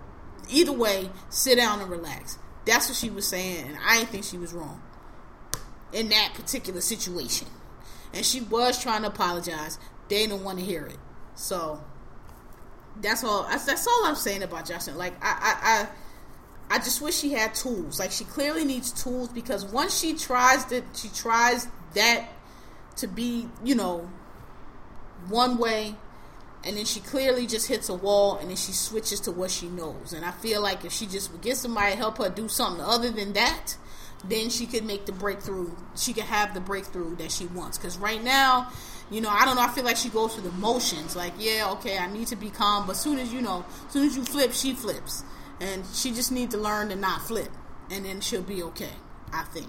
either 0.51 0.73
way, 0.73 1.11
sit 1.31 1.57
down 1.57 1.81
and 1.81 1.91
relax. 1.91 2.39
That's 2.67 2.89
what 2.89 2.97
she 2.97 3.11
was 3.11 3.27
saying, 3.27 3.67
and 3.67 3.79
I 3.85 3.99
didn't 3.99 4.11
think 4.11 4.25
she 4.25 4.39
was 4.39 4.53
wrong 4.53 4.81
in 5.95 6.09
that 6.11 6.33
particular 6.35 6.81
situation. 6.81 7.49
And 8.12 8.27
she 8.27 8.41
was 8.41 8.83
trying 8.83 9.03
to 9.03 9.09
apologize. 9.09 9.79
They 10.09 10.27
didn't 10.27 10.45
want 10.45 10.59
to 10.59 10.65
hear 10.65 10.85
it. 10.85 10.99
So 11.35 11.83
that's 13.01 13.25
all. 13.25 13.45
That's 13.45 13.87
all 13.87 14.05
I'm 14.05 14.16
saying 14.16 14.43
about 14.43 14.66
Joseline. 14.66 14.97
Like 14.97 15.15
I, 15.23 15.89
I, 16.69 16.75
I, 16.75 16.77
I 16.77 16.79
just 16.79 17.01
wish 17.01 17.16
she 17.16 17.33
had 17.33 17.55
tools. 17.55 17.99
Like 17.99 18.11
she 18.11 18.25
clearly 18.25 18.65
needs 18.65 18.93
tools 18.93 19.29
because 19.29 19.65
once 19.65 19.99
she 19.99 20.15
tries 20.15 20.65
that, 20.66 20.85
she 20.95 21.09
tries 21.09 21.69
that 21.95 22.29
to 22.97 23.09
be, 23.09 23.49
you 23.65 23.75
know, 23.75 24.11
one 25.29 25.59
way, 25.59 25.95
and 26.65 26.77
then 26.77 26.85
she 26.85 27.01
clearly 27.01 27.47
just 27.47 27.66
hits 27.66 27.89
a 27.89 27.95
wall, 27.95 28.37
and 28.39 28.51
then 28.51 28.57
she 28.57 28.73
switches 28.73 29.21
to 29.21 29.33
what 29.33 29.51
she 29.51 29.69
knows. 29.69 30.12
And 30.12 30.25
I 30.25 30.31
feel 30.31 30.62
like 30.62 30.85
if 30.85 30.93
she 30.93 31.07
just 31.07 31.33
would 31.33 31.41
get 31.41 31.57
somebody 31.57 31.93
to 31.93 31.99
help 31.99 32.19
her 32.19 32.29
do 32.29 32.49
something 32.49 32.85
other 32.85 33.11
than 33.11 33.33
that, 33.33 33.77
then 34.29 34.51
she 34.51 34.67
could 34.67 34.85
make 34.85 35.07
the 35.07 35.13
breakthrough. 35.13 35.71
She 35.97 36.13
could 36.13 36.25
have 36.25 36.55
the 36.55 36.61
breakthrough 36.61 37.17
that 37.17 37.31
she 37.31 37.47
wants. 37.47 37.79
Because 37.79 37.99
right 37.99 38.23
now, 38.23 38.71
you 39.11 39.21
know, 39.21 39.29
I 39.29 39.45
don't 39.45 39.57
know. 39.57 39.63
I 39.63 39.69
feel 39.69 39.85
like 39.85 39.97
she 39.97 40.09
goes 40.09 40.35
through 40.35 40.49
the 40.49 40.57
motions. 40.57 41.15
Like, 41.17 41.33
yeah, 41.39 41.71
okay, 41.73 41.99
I 41.99 42.11
need 42.11 42.29
to 42.29 42.37
be 42.37 42.51
calm, 42.51 42.87
but 42.87 42.97
soon 42.97 43.19
as 43.19 43.33
you 43.33 43.41
know, 43.41 43.65
soon 43.89 44.07
as 44.07 44.17
you 44.17 44.25
flip, 44.25 44.53
she 44.53 44.73
flips, 44.75 45.25
and 45.61 45.85
she 45.93 46.11
just 46.11 46.33
needs 46.33 46.55
to 46.55 46.61
learn 46.61 46.89
to 46.89 46.97
not 46.97 47.23
flip, 47.23 47.51
and 47.91 48.05
then 48.05 48.21
she'll 48.21 48.43
be 48.43 48.63
okay. 48.63 48.93
I 49.35 49.43
think. 49.43 49.69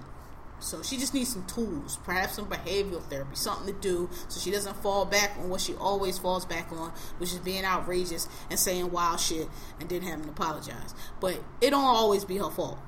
So 0.60 0.82
she 0.82 0.98
just 0.98 1.14
needs 1.14 1.34
some 1.34 1.46
tools, 1.46 2.00
perhaps 2.04 2.36
some 2.36 2.46
behavioral 2.46 3.04
therapy, 3.04 3.36
something 3.36 3.74
to 3.74 3.80
do 3.80 4.10
so 4.30 4.40
she 4.40 4.52
doesn't 4.52 4.78
fall 4.78 5.06
back 5.06 5.36
on 5.38 5.50
what 5.50 5.62
she 5.62 5.76
always 5.76 6.18
falls 6.18 6.46
back 6.46 6.72
on, 6.72 6.92
which 7.18 7.34
is 7.34 7.40
being 7.40 7.66
outrageous 7.66 8.28
and 8.50 8.58
saying 8.58 8.90
wild 8.92 9.20
shit 9.20 9.50
and 9.80 9.90
then 9.90 10.02
having 10.02 10.24
to 10.24 10.32
apologize. 10.32 10.96
But 11.20 11.40
it 11.62 11.72
don't 11.72 11.84
always 11.84 12.24
be 12.24 12.38
her 12.38 12.50
fault. 12.50 12.80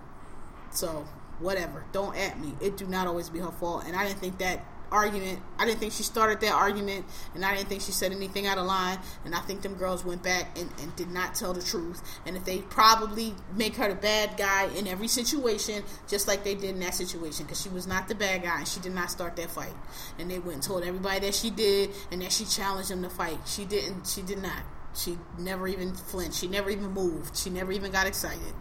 So 0.71 1.05
whatever. 1.39 1.85
Don't 1.91 2.15
at 2.15 2.39
me. 2.39 2.53
It 2.61 2.77
do 2.77 2.85
not 2.87 3.07
always 3.07 3.29
be 3.29 3.39
her 3.39 3.51
fault. 3.51 3.83
And 3.85 3.95
I 3.95 4.07
didn't 4.07 4.19
think 4.19 4.39
that 4.39 4.65
argument. 4.91 5.39
I 5.59 5.65
didn't 5.65 5.79
think 5.79 5.93
she 5.93 6.03
started 6.03 6.39
that 6.41 6.53
argument, 6.53 7.05
and 7.35 7.43
I 7.43 7.55
didn't 7.55 7.69
think 7.69 7.81
she 7.81 7.91
said 7.91 8.11
anything 8.11 8.47
out 8.47 8.57
of 8.57 8.65
line. 8.65 8.99
And 9.25 9.35
I 9.35 9.39
think 9.39 9.61
them 9.61 9.75
girls 9.75 10.05
went 10.05 10.23
back 10.23 10.57
and, 10.57 10.69
and 10.81 10.95
did 10.95 11.09
not 11.09 11.35
tell 11.35 11.53
the 11.53 11.61
truth. 11.61 12.01
And 12.25 12.37
if 12.37 12.45
they 12.45 12.59
probably 12.59 13.35
make 13.55 13.75
her 13.75 13.89
the 13.89 13.95
bad 13.95 14.37
guy 14.37 14.69
in 14.77 14.87
every 14.87 15.07
situation, 15.07 15.83
just 16.07 16.27
like 16.27 16.43
they 16.43 16.55
did 16.55 16.71
in 16.71 16.79
that 16.81 16.95
situation, 16.95 17.45
because 17.45 17.61
she 17.61 17.69
was 17.69 17.87
not 17.87 18.07
the 18.07 18.15
bad 18.15 18.43
guy 18.43 18.59
and 18.59 18.67
she 18.67 18.79
did 18.79 18.93
not 18.93 19.11
start 19.11 19.35
that 19.35 19.51
fight. 19.51 19.73
And 20.19 20.29
they 20.29 20.39
went 20.39 20.53
and 20.53 20.63
told 20.63 20.83
everybody 20.83 21.19
that 21.21 21.35
she 21.35 21.49
did 21.49 21.91
and 22.11 22.21
that 22.21 22.31
she 22.31 22.45
challenged 22.45 22.89
them 22.89 23.03
to 23.03 23.09
fight. 23.09 23.39
She 23.45 23.65
didn't. 23.65 24.07
She 24.07 24.21
did 24.21 24.41
not. 24.41 24.61
She 24.95 25.17
never 25.37 25.67
even 25.67 25.93
flinched. 25.93 26.39
She 26.39 26.47
never 26.47 26.69
even 26.69 26.91
moved. 26.91 27.37
She 27.37 27.49
never 27.49 27.71
even 27.71 27.91
got 27.91 28.07
excited. 28.07 28.53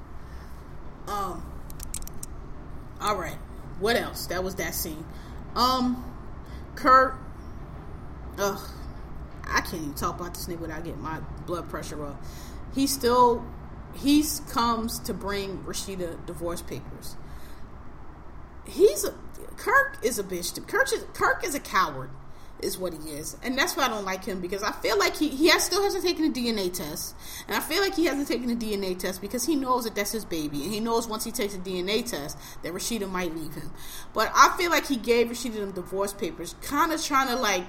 Um 1.09 1.56
all 3.07 3.17
right. 3.17 3.39
What 3.79 3.95
else? 3.95 4.27
That 4.27 4.43
was 4.43 4.57
that 4.57 4.75
scene. 4.75 5.05
Um, 5.55 6.05
Kirk. 6.75 7.17
Ugh, 8.37 8.61
I 9.47 9.61
can't 9.61 9.75
even 9.75 9.95
talk 9.95 10.19
about 10.19 10.35
this 10.35 10.47
nigga 10.47 10.59
without 10.59 10.83
getting 10.85 11.01
my 11.01 11.21
blood 11.47 11.69
pressure 11.69 12.05
up. 12.05 12.21
He 12.75 12.89
still, 12.89 13.47
he 13.95 14.25
comes 14.51 14.99
to 15.01 15.15
bring 15.15 15.59
Rasheeda 15.59 16.27
divorce 16.27 16.63
papers. 16.63 17.17
he's 18.67 19.05
a 19.05 19.15
Kirk 19.57 19.99
is 20.03 20.19
a 20.19 20.25
bitch. 20.25 20.67
Kirk 20.67 20.93
is 20.93 21.05
Kirk 21.15 21.45
is 21.45 21.55
a 21.55 21.61
coward, 21.61 22.11
is 22.61 22.79
what 22.79 22.93
he 22.93 23.11
is, 23.11 23.37
and 23.43 23.57
that's 23.57 23.77
why 23.77 23.85
I 23.85 23.89
don't 23.89 24.05
like 24.05 24.25
him 24.25 24.41
because 24.41 24.63
I 24.63 24.73
feel 24.73 24.99
like 24.99 25.17
he 25.17 25.29
he 25.29 25.49
has, 25.49 25.65
still 25.65 25.83
hasn't 25.83 26.05
taken 26.05 26.25
a 26.25 26.31
DNA 26.31 26.73
test, 26.73 27.15
and 27.47 27.57
I 27.57 27.61
feel 27.61 27.83
like 27.83 27.95
he 27.95 28.07
hasn't 28.07 28.29
taken 28.29 28.51
a 28.51 28.57
DNA 28.57 28.99
test 28.99 29.21
because 29.21 29.45
he 29.45 29.57
knows 29.57 29.85
that 29.85 29.95
that's 29.95 30.13
his 30.13 30.25
baby, 30.25 30.63
and 30.65 30.73
he 30.73 30.81
knows 30.81 31.07
once 31.07 31.25
he 31.25 31.33
takes 31.33 31.55
a 31.55 31.59
DNA 31.59 32.09
test 32.09 32.39
that 32.63 32.73
Rasheeda 32.73 33.11
might 33.11 33.35
leave 33.35 33.55
him. 33.55 33.71
But 34.15 34.31
I 34.35 34.57
feel 34.57 34.71
like 34.71 34.87
he 34.87 34.97
gave 34.97 35.29
Rasheeda 35.29 35.55
them 35.55 35.73
divorce 35.73 36.13
papers, 36.13 36.55
kind 36.63 36.93
of 36.93 37.03
trying 37.03 37.29
to 37.29 37.37
like. 37.37 37.67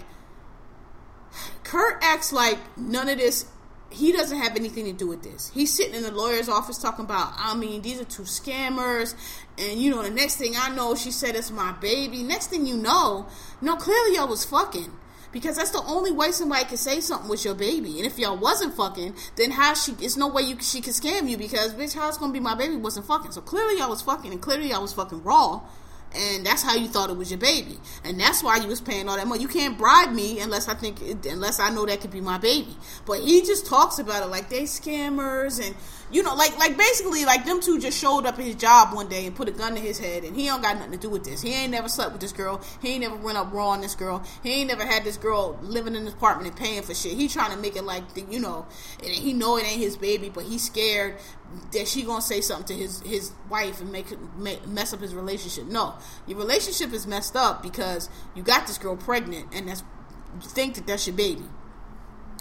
Kirk 1.63 1.99
acts 2.01 2.31
like 2.31 2.57
none 2.77 3.09
of 3.09 3.17
this 3.17 3.45
he 3.89 4.11
doesn't 4.11 4.37
have 4.37 4.55
anything 4.55 4.85
to 4.85 4.93
do 4.93 5.07
with 5.07 5.23
this. 5.23 5.49
He's 5.53 5.73
sitting 5.73 5.95
in 5.95 6.03
the 6.03 6.11
lawyer's 6.11 6.49
office 6.49 6.77
talking 6.77 7.05
about, 7.05 7.33
I 7.37 7.55
mean, 7.55 7.81
these 7.81 8.01
are 8.01 8.05
two 8.05 8.23
scammers. 8.23 9.15
And, 9.57 9.81
you 9.81 9.91
know, 9.91 10.03
the 10.03 10.09
next 10.09 10.35
thing 10.35 10.55
I 10.57 10.69
know, 10.69 10.95
she 10.95 11.11
said 11.11 11.35
it's 11.35 11.51
my 11.51 11.71
baby. 11.73 12.23
Next 12.23 12.47
thing 12.47 12.65
you 12.65 12.75
know, 12.75 13.27
no, 13.61 13.75
clearly 13.75 14.15
y'all 14.15 14.27
was 14.27 14.43
fucking. 14.45 14.91
Because 15.31 15.57
that's 15.57 15.71
the 15.71 15.83
only 15.83 16.11
way 16.11 16.31
somebody 16.31 16.65
can 16.65 16.77
say 16.77 16.99
something 16.99 17.29
with 17.29 17.45
your 17.45 17.53
baby. 17.53 17.97
And 17.97 18.05
if 18.05 18.17
y'all 18.17 18.37
wasn't 18.37 18.75
fucking, 18.75 19.15
then 19.35 19.51
how 19.51 19.73
she, 19.73 19.93
it's 19.99 20.17
no 20.17 20.27
way 20.27 20.41
you 20.41 20.57
she 20.61 20.81
could 20.81 20.93
scam 20.93 21.29
you 21.29 21.37
because, 21.37 21.73
bitch, 21.73 21.93
how 21.93 22.07
it's 22.07 22.17
gonna 22.17 22.33
be 22.33 22.39
my 22.39 22.55
baby 22.55 22.75
wasn't 22.75 23.05
fucking. 23.05 23.31
So 23.31 23.41
clearly 23.41 23.77
y'all 23.77 23.89
was 23.89 24.01
fucking 24.01 24.31
and 24.31 24.41
clearly 24.41 24.69
y'all 24.69 24.81
was 24.81 24.93
fucking 24.93 25.23
raw 25.23 25.61
and 26.17 26.45
that's 26.45 26.63
how 26.63 26.75
you 26.75 26.87
thought 26.87 27.09
it 27.09 27.17
was 27.17 27.29
your 27.31 27.39
baby, 27.39 27.77
and 28.03 28.19
that's 28.19 28.43
why 28.43 28.57
you 28.57 28.67
was 28.67 28.81
paying 28.81 29.07
all 29.07 29.17
that 29.17 29.27
money. 29.27 29.41
You 29.41 29.47
can't 29.47 29.77
bribe 29.77 30.11
me 30.13 30.39
unless 30.39 30.67
I 30.67 30.73
think, 30.73 31.01
unless 31.25 31.59
I 31.59 31.69
know 31.69 31.85
that 31.85 32.01
could 32.01 32.11
be 32.11 32.21
my 32.21 32.37
baby. 32.37 32.75
But 33.05 33.19
he 33.19 33.41
just 33.41 33.65
talks 33.65 33.99
about 33.99 34.23
it 34.23 34.27
like 34.27 34.49
they 34.49 34.63
scammers, 34.63 35.65
and 35.65 35.75
you 36.11 36.23
know, 36.23 36.35
like 36.35 36.57
like 36.57 36.77
basically 36.77 37.25
like 37.25 37.45
them 37.45 37.59
two 37.59 37.79
just 37.79 37.99
showed 37.99 38.25
up 38.25 38.39
at 38.39 38.45
his 38.45 38.55
job 38.55 38.93
one 38.93 39.09
day 39.09 39.25
and 39.25 39.35
put 39.35 39.49
a 39.49 39.51
gun 39.51 39.75
to 39.75 39.79
his 39.79 39.99
head, 39.99 40.23
and 40.23 40.35
he 40.35 40.45
don't 40.45 40.61
got 40.61 40.77
nothing 40.77 40.93
to 40.93 40.97
do 40.97 41.09
with 41.09 41.23
this. 41.23 41.41
He 41.41 41.53
ain't 41.53 41.71
never 41.71 41.89
slept 41.89 42.13
with 42.13 42.21
this 42.21 42.31
girl. 42.31 42.61
He 42.81 42.93
ain't 42.93 43.01
never 43.01 43.15
went 43.15 43.37
up 43.37 43.51
raw 43.51 43.69
on 43.69 43.81
this 43.81 43.95
girl. 43.95 44.23
He 44.41 44.51
ain't 44.51 44.69
never 44.69 44.85
had 44.85 45.03
this 45.03 45.17
girl 45.17 45.59
living 45.61 45.95
in 45.95 46.05
his 46.05 46.13
apartment 46.13 46.49
and 46.49 46.57
paying 46.57 46.81
for 46.81 46.93
shit. 46.93 47.13
He 47.13 47.27
trying 47.27 47.51
to 47.51 47.57
make 47.57 47.75
it 47.75 47.83
like 47.83 48.13
the, 48.13 48.21
you 48.29 48.39
know, 48.39 48.65
and 48.99 49.09
he 49.09 49.33
know 49.33 49.57
it 49.57 49.65
ain't 49.65 49.81
his 49.81 49.97
baby, 49.97 50.29
but 50.29 50.45
he's 50.45 50.63
scared 50.63 51.17
that 51.73 51.87
she 51.87 52.03
gonna 52.03 52.21
say 52.21 52.41
something 52.41 52.67
to 52.67 52.73
his 52.73 53.01
his 53.01 53.31
wife 53.49 53.81
and 53.81 53.91
make, 53.91 54.07
make 54.37 54.65
mess 54.67 54.93
up 54.93 55.01
his 55.01 55.13
relationship. 55.13 55.65
No, 55.65 55.95
your 56.25 56.37
relationship 56.37 56.93
is 56.93 57.05
messed 57.05 57.35
up 57.35 57.61
because 57.61 58.09
you 58.33 58.43
got 58.43 58.65
this 58.67 58.77
girl 58.77 58.95
pregnant, 58.95 59.47
and 59.53 59.67
that's 59.67 59.83
you 60.41 60.47
think 60.47 60.75
that 60.75 60.87
that's 60.87 61.07
your 61.07 61.15
baby. 61.15 61.43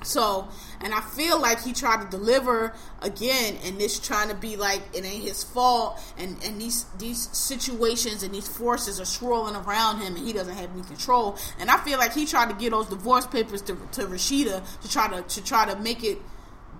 So, 0.06 0.48
and 0.80 0.94
I 0.94 1.00
feel 1.00 1.40
like 1.40 1.62
he 1.62 1.72
tried 1.72 2.02
to 2.02 2.16
deliver 2.16 2.72
again, 3.02 3.56
and 3.64 3.76
this 3.78 3.98
trying 3.98 4.28
to 4.28 4.36
be 4.36 4.56
like 4.56 4.80
it 4.94 5.04
ain't 5.04 5.24
his 5.24 5.42
fault, 5.42 6.00
and 6.16 6.36
and 6.44 6.60
these 6.60 6.84
these 6.98 7.28
situations 7.36 8.22
and 8.22 8.32
these 8.32 8.46
forces 8.46 9.00
are 9.00 9.04
swirling 9.04 9.56
around 9.56 10.00
him, 10.00 10.14
and 10.14 10.24
he 10.24 10.32
doesn't 10.32 10.54
have 10.54 10.70
any 10.72 10.82
control. 10.82 11.36
And 11.58 11.70
I 11.70 11.78
feel 11.78 11.98
like 11.98 12.14
he 12.14 12.24
tried 12.24 12.50
to 12.50 12.54
get 12.54 12.70
those 12.70 12.86
divorce 12.86 13.26
papers 13.26 13.62
to 13.62 13.74
to 13.74 14.06
Rasheeda 14.06 14.80
to 14.82 14.88
try 14.88 15.08
to 15.08 15.22
to 15.22 15.44
try 15.44 15.66
to 15.66 15.76
make 15.80 16.04
it 16.04 16.18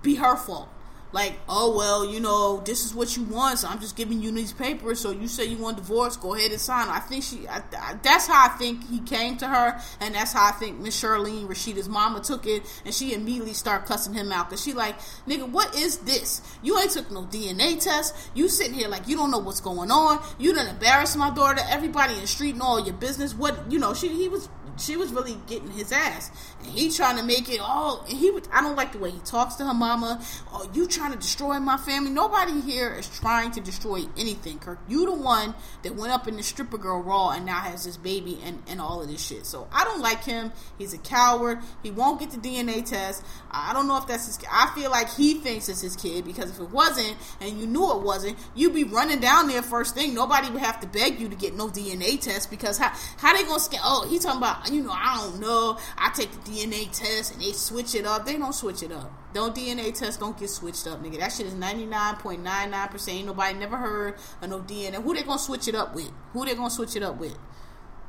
be 0.01 0.15
her 0.15 0.37
fault 0.37 0.69
like, 1.11 1.39
oh 1.47 1.75
well, 1.75 2.05
you 2.05 2.19
know, 2.19 2.61
this 2.65 2.85
is 2.85 2.93
what 2.93 3.15
you 3.15 3.23
want, 3.23 3.59
so 3.59 3.67
I'm 3.67 3.79
just 3.79 3.95
giving 3.95 4.21
you 4.21 4.31
these 4.31 4.53
papers. 4.53 4.99
So 4.99 5.11
you 5.11 5.27
say 5.27 5.45
you 5.45 5.57
want 5.57 5.77
divorce, 5.77 6.17
go 6.17 6.35
ahead 6.35 6.51
and 6.51 6.59
sign. 6.59 6.89
I 6.89 6.99
think 6.99 7.23
she, 7.23 7.47
I, 7.47 7.63
I, 7.77 7.95
that's 8.03 8.27
how 8.27 8.45
I 8.45 8.49
think 8.49 8.87
he 8.89 8.99
came 8.99 9.37
to 9.37 9.47
her, 9.47 9.79
and 10.01 10.15
that's 10.15 10.33
how 10.33 10.47
I 10.47 10.51
think 10.51 10.79
Miss 10.79 11.01
Charlene 11.01 11.47
Rasheeda's 11.47 11.87
mama 11.87 12.19
took 12.19 12.45
it, 12.45 12.63
and 12.85 12.93
she 12.93 13.13
immediately 13.13 13.53
started 13.53 13.87
cussing 13.87 14.13
him 14.13 14.31
out 14.31 14.49
because 14.49 14.63
she 14.63 14.73
like, 14.73 14.97
nigga, 15.27 15.49
what 15.49 15.75
is 15.75 15.99
this? 15.99 16.41
You 16.61 16.77
ain't 16.79 16.91
took 16.91 17.09
no 17.11 17.23
DNA 17.23 17.81
test. 17.81 18.15
You 18.33 18.49
sitting 18.49 18.73
here 18.73 18.89
like 18.89 19.07
you 19.07 19.15
don't 19.15 19.31
know 19.31 19.39
what's 19.39 19.61
going 19.61 19.91
on. 19.91 20.21
You 20.37 20.53
done 20.53 20.67
embarrass 20.67 21.15
my 21.15 21.29
daughter. 21.29 21.61
Everybody 21.69 22.15
in 22.15 22.21
the 22.21 22.27
street 22.27 22.53
and 22.53 22.61
all 22.61 22.83
your 22.83 22.95
business. 22.95 23.33
What 23.33 23.71
you 23.71 23.79
know? 23.79 23.93
She 23.93 24.09
he 24.09 24.27
was 24.27 24.49
she 24.77 24.97
was 24.97 25.11
really 25.11 25.37
getting 25.47 25.71
his 25.71 25.91
ass, 25.91 26.31
and 26.59 26.67
he 26.67 26.89
trying 26.91 27.17
to 27.17 27.23
make 27.23 27.49
it 27.49 27.59
all. 27.59 28.03
he, 28.07 28.31
would. 28.31 28.47
I 28.51 28.61
don't 28.61 28.75
like 28.75 28.93
the 28.93 28.99
way 28.99 29.11
he 29.11 29.19
talks 29.19 29.55
to 29.55 29.65
her 29.65 29.73
mama. 29.73 30.21
Oh, 30.51 30.69
you 30.73 30.87
trying 30.87 31.11
to 31.11 31.17
destroy 31.17 31.59
my 31.59 31.77
family? 31.77 32.11
Nobody 32.11 32.61
here 32.61 32.93
is 32.93 33.07
trying 33.19 33.51
to 33.51 33.61
destroy 33.61 34.05
anything, 34.17 34.59
Kirk. 34.59 34.79
You 34.87 35.05
the 35.05 35.13
one 35.13 35.55
that 35.83 35.95
went 35.95 36.13
up 36.13 36.27
in 36.27 36.37
the 36.37 36.43
stripper 36.43 36.77
girl 36.77 37.01
raw 37.01 37.29
and 37.29 37.45
now 37.45 37.59
has 37.59 37.85
this 37.85 37.97
baby 37.97 38.39
and 38.43 38.61
and 38.67 38.81
all 38.81 39.01
of 39.01 39.07
this 39.07 39.25
shit. 39.25 39.45
So 39.45 39.67
I 39.71 39.83
don't 39.83 40.01
like 40.01 40.23
him. 40.23 40.51
He's 40.77 40.93
a 40.93 40.97
coward. 40.97 41.59
He 41.83 41.91
won't 41.91 42.19
get 42.19 42.31
the 42.31 42.37
DNA 42.37 42.85
test. 42.85 43.23
I 43.51 43.73
don't 43.73 43.87
know 43.87 43.97
if 43.97 44.07
that's 44.07 44.25
his. 44.25 44.39
I 44.51 44.71
feel 44.75 44.91
like 44.91 45.09
he 45.09 45.35
thinks 45.35 45.69
it's 45.69 45.81
his 45.81 45.95
kid 45.95 46.25
because 46.25 46.49
if 46.49 46.59
it 46.59 46.69
wasn't 46.69 47.15
and 47.41 47.59
you 47.59 47.65
knew 47.65 47.91
it 47.91 48.01
wasn't, 48.01 48.37
you'd 48.55 48.73
be 48.73 48.83
running 48.83 49.19
down 49.19 49.47
there 49.47 49.61
first 49.61 49.95
thing. 49.95 50.13
Nobody 50.13 50.49
would 50.49 50.61
have 50.61 50.79
to 50.81 50.87
beg 50.87 51.19
you 51.19 51.29
to 51.29 51.35
get 51.35 51.55
no 51.55 51.67
DNA 51.67 52.19
test 52.19 52.49
because 52.49 52.77
how 52.77 52.91
how 53.17 53.35
they 53.35 53.43
gonna 53.43 53.59
scan? 53.59 53.81
Oh, 53.83 54.07
he 54.09 54.19
talking 54.19 54.37
about 54.37 54.66
you 54.71 54.83
know, 54.83 54.91
I 54.91 55.17
don't 55.17 55.39
know. 55.39 55.77
I 55.97 56.11
take 56.15 56.31
the 56.31 56.37
DNA 56.37 56.91
test 56.91 57.33
and 57.33 57.41
they 57.41 57.51
switch 57.51 57.95
it 57.95 58.05
up. 58.05 58.25
They 58.25 58.37
don't 58.37 58.53
switch 58.53 58.83
it 58.83 58.91
up. 58.91 59.11
Don't 59.33 59.55
DNA 59.55 59.93
test 59.93 60.19
don't 60.19 60.37
get 60.37 60.49
switched 60.49 60.87
up, 60.87 61.03
nigga. 61.03 61.19
That 61.19 61.31
shit 61.31 61.45
is 61.45 61.53
99.99%. 61.53 63.09
Ain't 63.09 63.27
nobody 63.27 63.57
never 63.57 63.77
heard 63.77 64.15
of 64.41 64.49
no 64.49 64.59
DNA. 64.59 64.95
Who 64.95 65.13
they 65.13 65.23
gonna 65.23 65.39
switch 65.39 65.67
it 65.67 65.75
up 65.75 65.93
with? 65.93 66.11
Who 66.33 66.45
they 66.45 66.55
gonna 66.55 66.69
switch 66.69 66.95
it 66.95 67.03
up 67.03 67.17
with? 67.17 67.37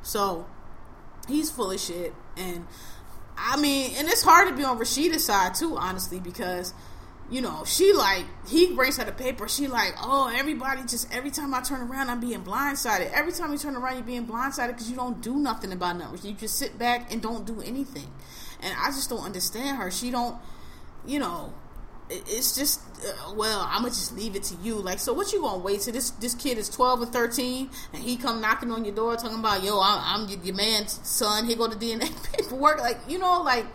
So, 0.02 0.46
he's 1.26 1.50
full 1.50 1.70
of 1.70 1.80
shit. 1.80 2.14
And, 2.36 2.66
I 3.36 3.56
mean, 3.60 3.92
and 3.96 4.08
it's 4.08 4.22
hard 4.22 4.48
to 4.48 4.54
be 4.54 4.64
on 4.64 4.78
Rasheeda's 4.78 5.24
side, 5.24 5.54
too, 5.54 5.76
honestly, 5.76 6.20
because 6.20 6.72
you 7.30 7.42
know, 7.42 7.64
she 7.66 7.92
like 7.92 8.24
he 8.48 8.74
brings 8.74 8.96
her 8.96 9.04
the 9.04 9.12
paper. 9.12 9.48
She 9.48 9.66
like, 9.66 9.94
oh, 10.02 10.32
everybody 10.34 10.82
just 10.82 11.12
every 11.14 11.30
time 11.30 11.52
I 11.52 11.60
turn 11.60 11.82
around, 11.82 12.08
I'm 12.08 12.20
being 12.20 12.42
blindsided. 12.42 13.10
Every 13.12 13.32
time 13.32 13.52
you 13.52 13.58
turn 13.58 13.76
around, 13.76 13.96
you're 13.96 14.04
being 14.04 14.26
blindsided 14.26 14.68
because 14.68 14.90
you 14.90 14.96
don't 14.96 15.20
do 15.20 15.36
nothing 15.36 15.72
about 15.72 15.98
numbers. 15.98 16.24
You 16.24 16.32
just 16.32 16.58
sit 16.58 16.78
back 16.78 17.12
and 17.12 17.20
don't 17.20 17.46
do 17.46 17.60
anything. 17.60 18.10
And 18.60 18.74
I 18.78 18.86
just 18.86 19.10
don't 19.10 19.24
understand 19.24 19.76
her. 19.76 19.90
She 19.90 20.10
don't, 20.10 20.36
you 21.06 21.18
know, 21.18 21.52
it's 22.10 22.56
just 22.56 22.80
uh, 23.06 23.34
well, 23.34 23.60
I'm 23.60 23.82
gonna 23.82 23.90
just 23.90 24.16
leave 24.16 24.34
it 24.34 24.42
to 24.44 24.54
you. 24.62 24.76
Like, 24.76 24.98
so 24.98 25.12
what 25.12 25.32
you 25.32 25.42
gonna 25.42 25.62
wait 25.62 25.82
till 25.82 25.92
this 25.92 26.10
this 26.10 26.34
kid 26.34 26.56
is 26.56 26.70
12 26.70 27.02
or 27.02 27.06
13 27.06 27.68
and 27.92 28.02
he 28.02 28.16
come 28.16 28.40
knocking 28.40 28.72
on 28.72 28.84
your 28.84 28.94
door 28.94 29.16
talking 29.16 29.38
about, 29.38 29.62
yo, 29.62 29.80
I'm, 29.80 30.22
I'm 30.22 30.42
your, 30.42 30.54
man's 30.54 30.98
son. 31.06 31.44
Here 31.44 31.56
go 31.56 31.66
the 31.66 31.76
DNA 31.76 32.10
paperwork. 32.32 32.80
Like, 32.80 32.98
you 33.06 33.18
know, 33.18 33.42
like 33.42 33.66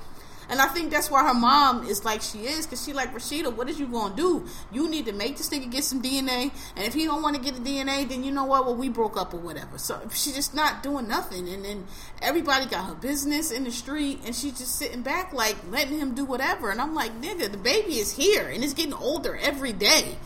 and 0.49 0.61
I 0.61 0.67
think 0.67 0.91
that's 0.91 1.09
why 1.09 1.25
her 1.27 1.33
mom 1.33 1.85
is 1.87 2.03
like 2.05 2.21
she 2.21 2.39
is, 2.45 2.65
because 2.65 2.83
she 2.83 2.93
like 2.93 3.13
Rasheeda. 3.13 3.55
What 3.55 3.69
is 3.69 3.79
you 3.79 3.87
gonna 3.87 4.15
do? 4.15 4.45
You 4.71 4.89
need 4.89 5.05
to 5.05 5.13
make 5.13 5.37
this 5.37 5.49
nigga 5.49 5.71
get 5.71 5.83
some 5.83 6.01
DNA, 6.01 6.51
and 6.75 6.85
if 6.85 6.93
he 6.93 7.05
don't 7.05 7.21
want 7.21 7.35
to 7.35 7.41
get 7.41 7.55
the 7.55 7.61
DNA, 7.61 8.07
then 8.07 8.23
you 8.23 8.31
know 8.31 8.45
what? 8.45 8.65
Well, 8.65 8.75
we 8.75 8.89
broke 8.89 9.17
up 9.17 9.33
or 9.33 9.37
whatever. 9.37 9.77
So 9.77 10.01
she's 10.11 10.35
just 10.35 10.53
not 10.53 10.83
doing 10.83 11.07
nothing, 11.07 11.47
and 11.49 11.63
then 11.63 11.85
everybody 12.21 12.65
got 12.65 12.85
her 12.87 12.95
business 12.95 13.51
in 13.51 13.63
the 13.63 13.71
street, 13.71 14.19
and 14.25 14.35
she's 14.35 14.57
just 14.57 14.75
sitting 14.75 15.01
back 15.01 15.33
like 15.33 15.55
letting 15.69 15.99
him 15.99 16.15
do 16.15 16.25
whatever. 16.25 16.69
And 16.69 16.81
I'm 16.81 16.93
like, 16.93 17.19
nigga, 17.21 17.51
the 17.51 17.57
baby 17.57 17.99
is 17.99 18.11
here, 18.11 18.47
and 18.47 18.63
it's 18.63 18.73
getting 18.73 18.93
older 18.93 19.37
every 19.41 19.73
day, 19.73 20.17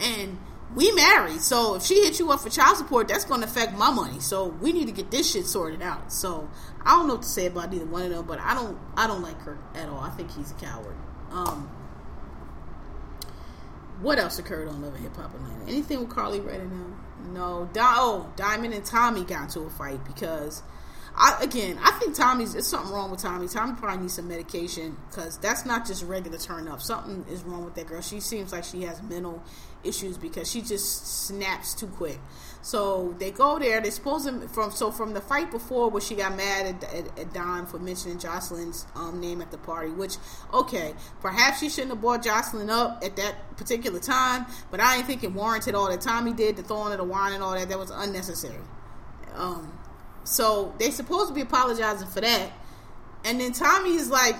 and 0.00 0.38
we 0.74 0.90
married, 0.92 1.40
so 1.40 1.76
if 1.76 1.82
she 1.82 2.04
hits 2.04 2.18
you 2.18 2.30
up 2.32 2.40
for 2.40 2.50
child 2.50 2.76
support, 2.76 3.08
that's 3.08 3.24
going 3.24 3.40
to 3.40 3.46
affect 3.46 3.76
my 3.78 3.90
money. 3.90 4.20
So 4.20 4.46
we 4.46 4.72
need 4.72 4.86
to 4.86 4.92
get 4.92 5.10
this 5.10 5.30
shit 5.30 5.46
sorted 5.46 5.80
out. 5.80 6.12
So 6.12 6.50
I 6.84 6.96
don't 6.96 7.06
know 7.06 7.14
what 7.14 7.22
to 7.22 7.28
say 7.28 7.46
about 7.46 7.72
either 7.72 7.86
one 7.86 8.02
of 8.02 8.10
them, 8.10 8.26
but 8.26 8.40
I 8.40 8.54
don't, 8.54 8.78
I 8.96 9.06
don't 9.06 9.22
like 9.22 9.40
her 9.42 9.58
at 9.74 9.88
all. 9.88 10.00
I 10.00 10.10
think 10.10 10.32
he's 10.32 10.50
a 10.50 10.54
coward. 10.54 10.96
Um, 11.30 11.70
what 14.00 14.18
else 14.18 14.38
occurred 14.38 14.68
on 14.68 14.82
Love 14.82 14.94
and 14.94 15.04
Hip 15.04 15.16
Hop 15.16 15.34
Atlanta? 15.34 15.64
Anything 15.64 16.00
with 16.00 16.10
Karlie 16.10 16.44
Redd 16.44 16.60
and 16.60 16.70
him? 16.70 17.00
No. 17.32 17.70
Di- 17.72 17.94
oh, 17.96 18.32
Diamond 18.36 18.74
and 18.74 18.84
Tommy 18.84 19.24
got 19.24 19.44
into 19.44 19.60
a 19.60 19.70
fight 19.70 20.04
because 20.04 20.62
I, 21.16 21.38
again, 21.40 21.78
I 21.82 21.92
think 21.92 22.14
Tommy's 22.14 22.52
there's 22.52 22.66
something 22.66 22.92
wrong 22.92 23.10
with 23.10 23.22
Tommy. 23.22 23.48
Tommy 23.48 23.74
probably 23.74 24.02
needs 24.02 24.14
some 24.14 24.28
medication 24.28 24.96
because 25.08 25.38
that's 25.38 25.64
not 25.64 25.86
just 25.86 26.02
regular 26.02 26.36
turn 26.36 26.68
up. 26.68 26.82
Something 26.82 27.24
is 27.32 27.42
wrong 27.42 27.64
with 27.64 27.74
that 27.76 27.86
girl. 27.86 28.02
She 28.02 28.20
seems 28.20 28.52
like 28.52 28.64
she 28.64 28.82
has 28.82 29.02
mental 29.02 29.42
issues 29.86 30.18
because 30.18 30.50
she 30.50 30.60
just 30.60 31.26
snaps 31.26 31.74
too 31.74 31.86
quick. 31.86 32.18
So 32.62 33.14
they 33.20 33.30
go 33.30 33.60
there. 33.60 33.80
They 33.80 33.90
suppose 33.90 34.24
them 34.24 34.48
from 34.48 34.72
so 34.72 34.90
from 34.90 35.14
the 35.14 35.20
fight 35.20 35.52
before 35.52 35.88
where 35.88 36.00
she 36.00 36.16
got 36.16 36.36
mad 36.36 36.66
at, 36.66 36.94
at, 36.94 37.18
at 37.18 37.32
Don 37.32 37.64
for 37.66 37.78
mentioning 37.78 38.18
Joseline's 38.18 38.86
um, 38.96 39.20
name 39.20 39.40
at 39.40 39.52
the 39.52 39.58
party. 39.58 39.90
Which 39.90 40.16
okay, 40.52 40.94
perhaps 41.20 41.60
she 41.60 41.68
shouldn't 41.68 41.92
have 41.92 42.00
brought 42.00 42.24
Joseline 42.24 42.68
up 42.68 43.04
at 43.04 43.14
that 43.16 43.56
particular 43.56 44.00
time. 44.00 44.46
But 44.72 44.80
I 44.80 44.96
ain't 44.96 45.06
think 45.06 45.22
it 45.22 45.32
warranted 45.32 45.76
all 45.76 45.88
that 45.88 46.00
Tommy 46.00 46.32
did, 46.32 46.56
the 46.56 46.64
throwing 46.64 46.92
of 46.92 46.98
the 46.98 47.04
wine 47.04 47.32
and 47.32 47.42
all 47.42 47.54
that. 47.54 47.68
That 47.68 47.78
was 47.78 47.90
unnecessary. 47.90 48.58
Um, 49.34 49.72
so 50.24 50.74
they 50.78 50.90
supposed 50.90 51.28
to 51.28 51.34
be 51.34 51.42
apologizing 51.42 52.08
for 52.08 52.20
that. 52.20 52.50
And 53.24 53.40
then 53.40 53.52
Tommy 53.52 53.94
is 53.94 54.10
like, 54.10 54.36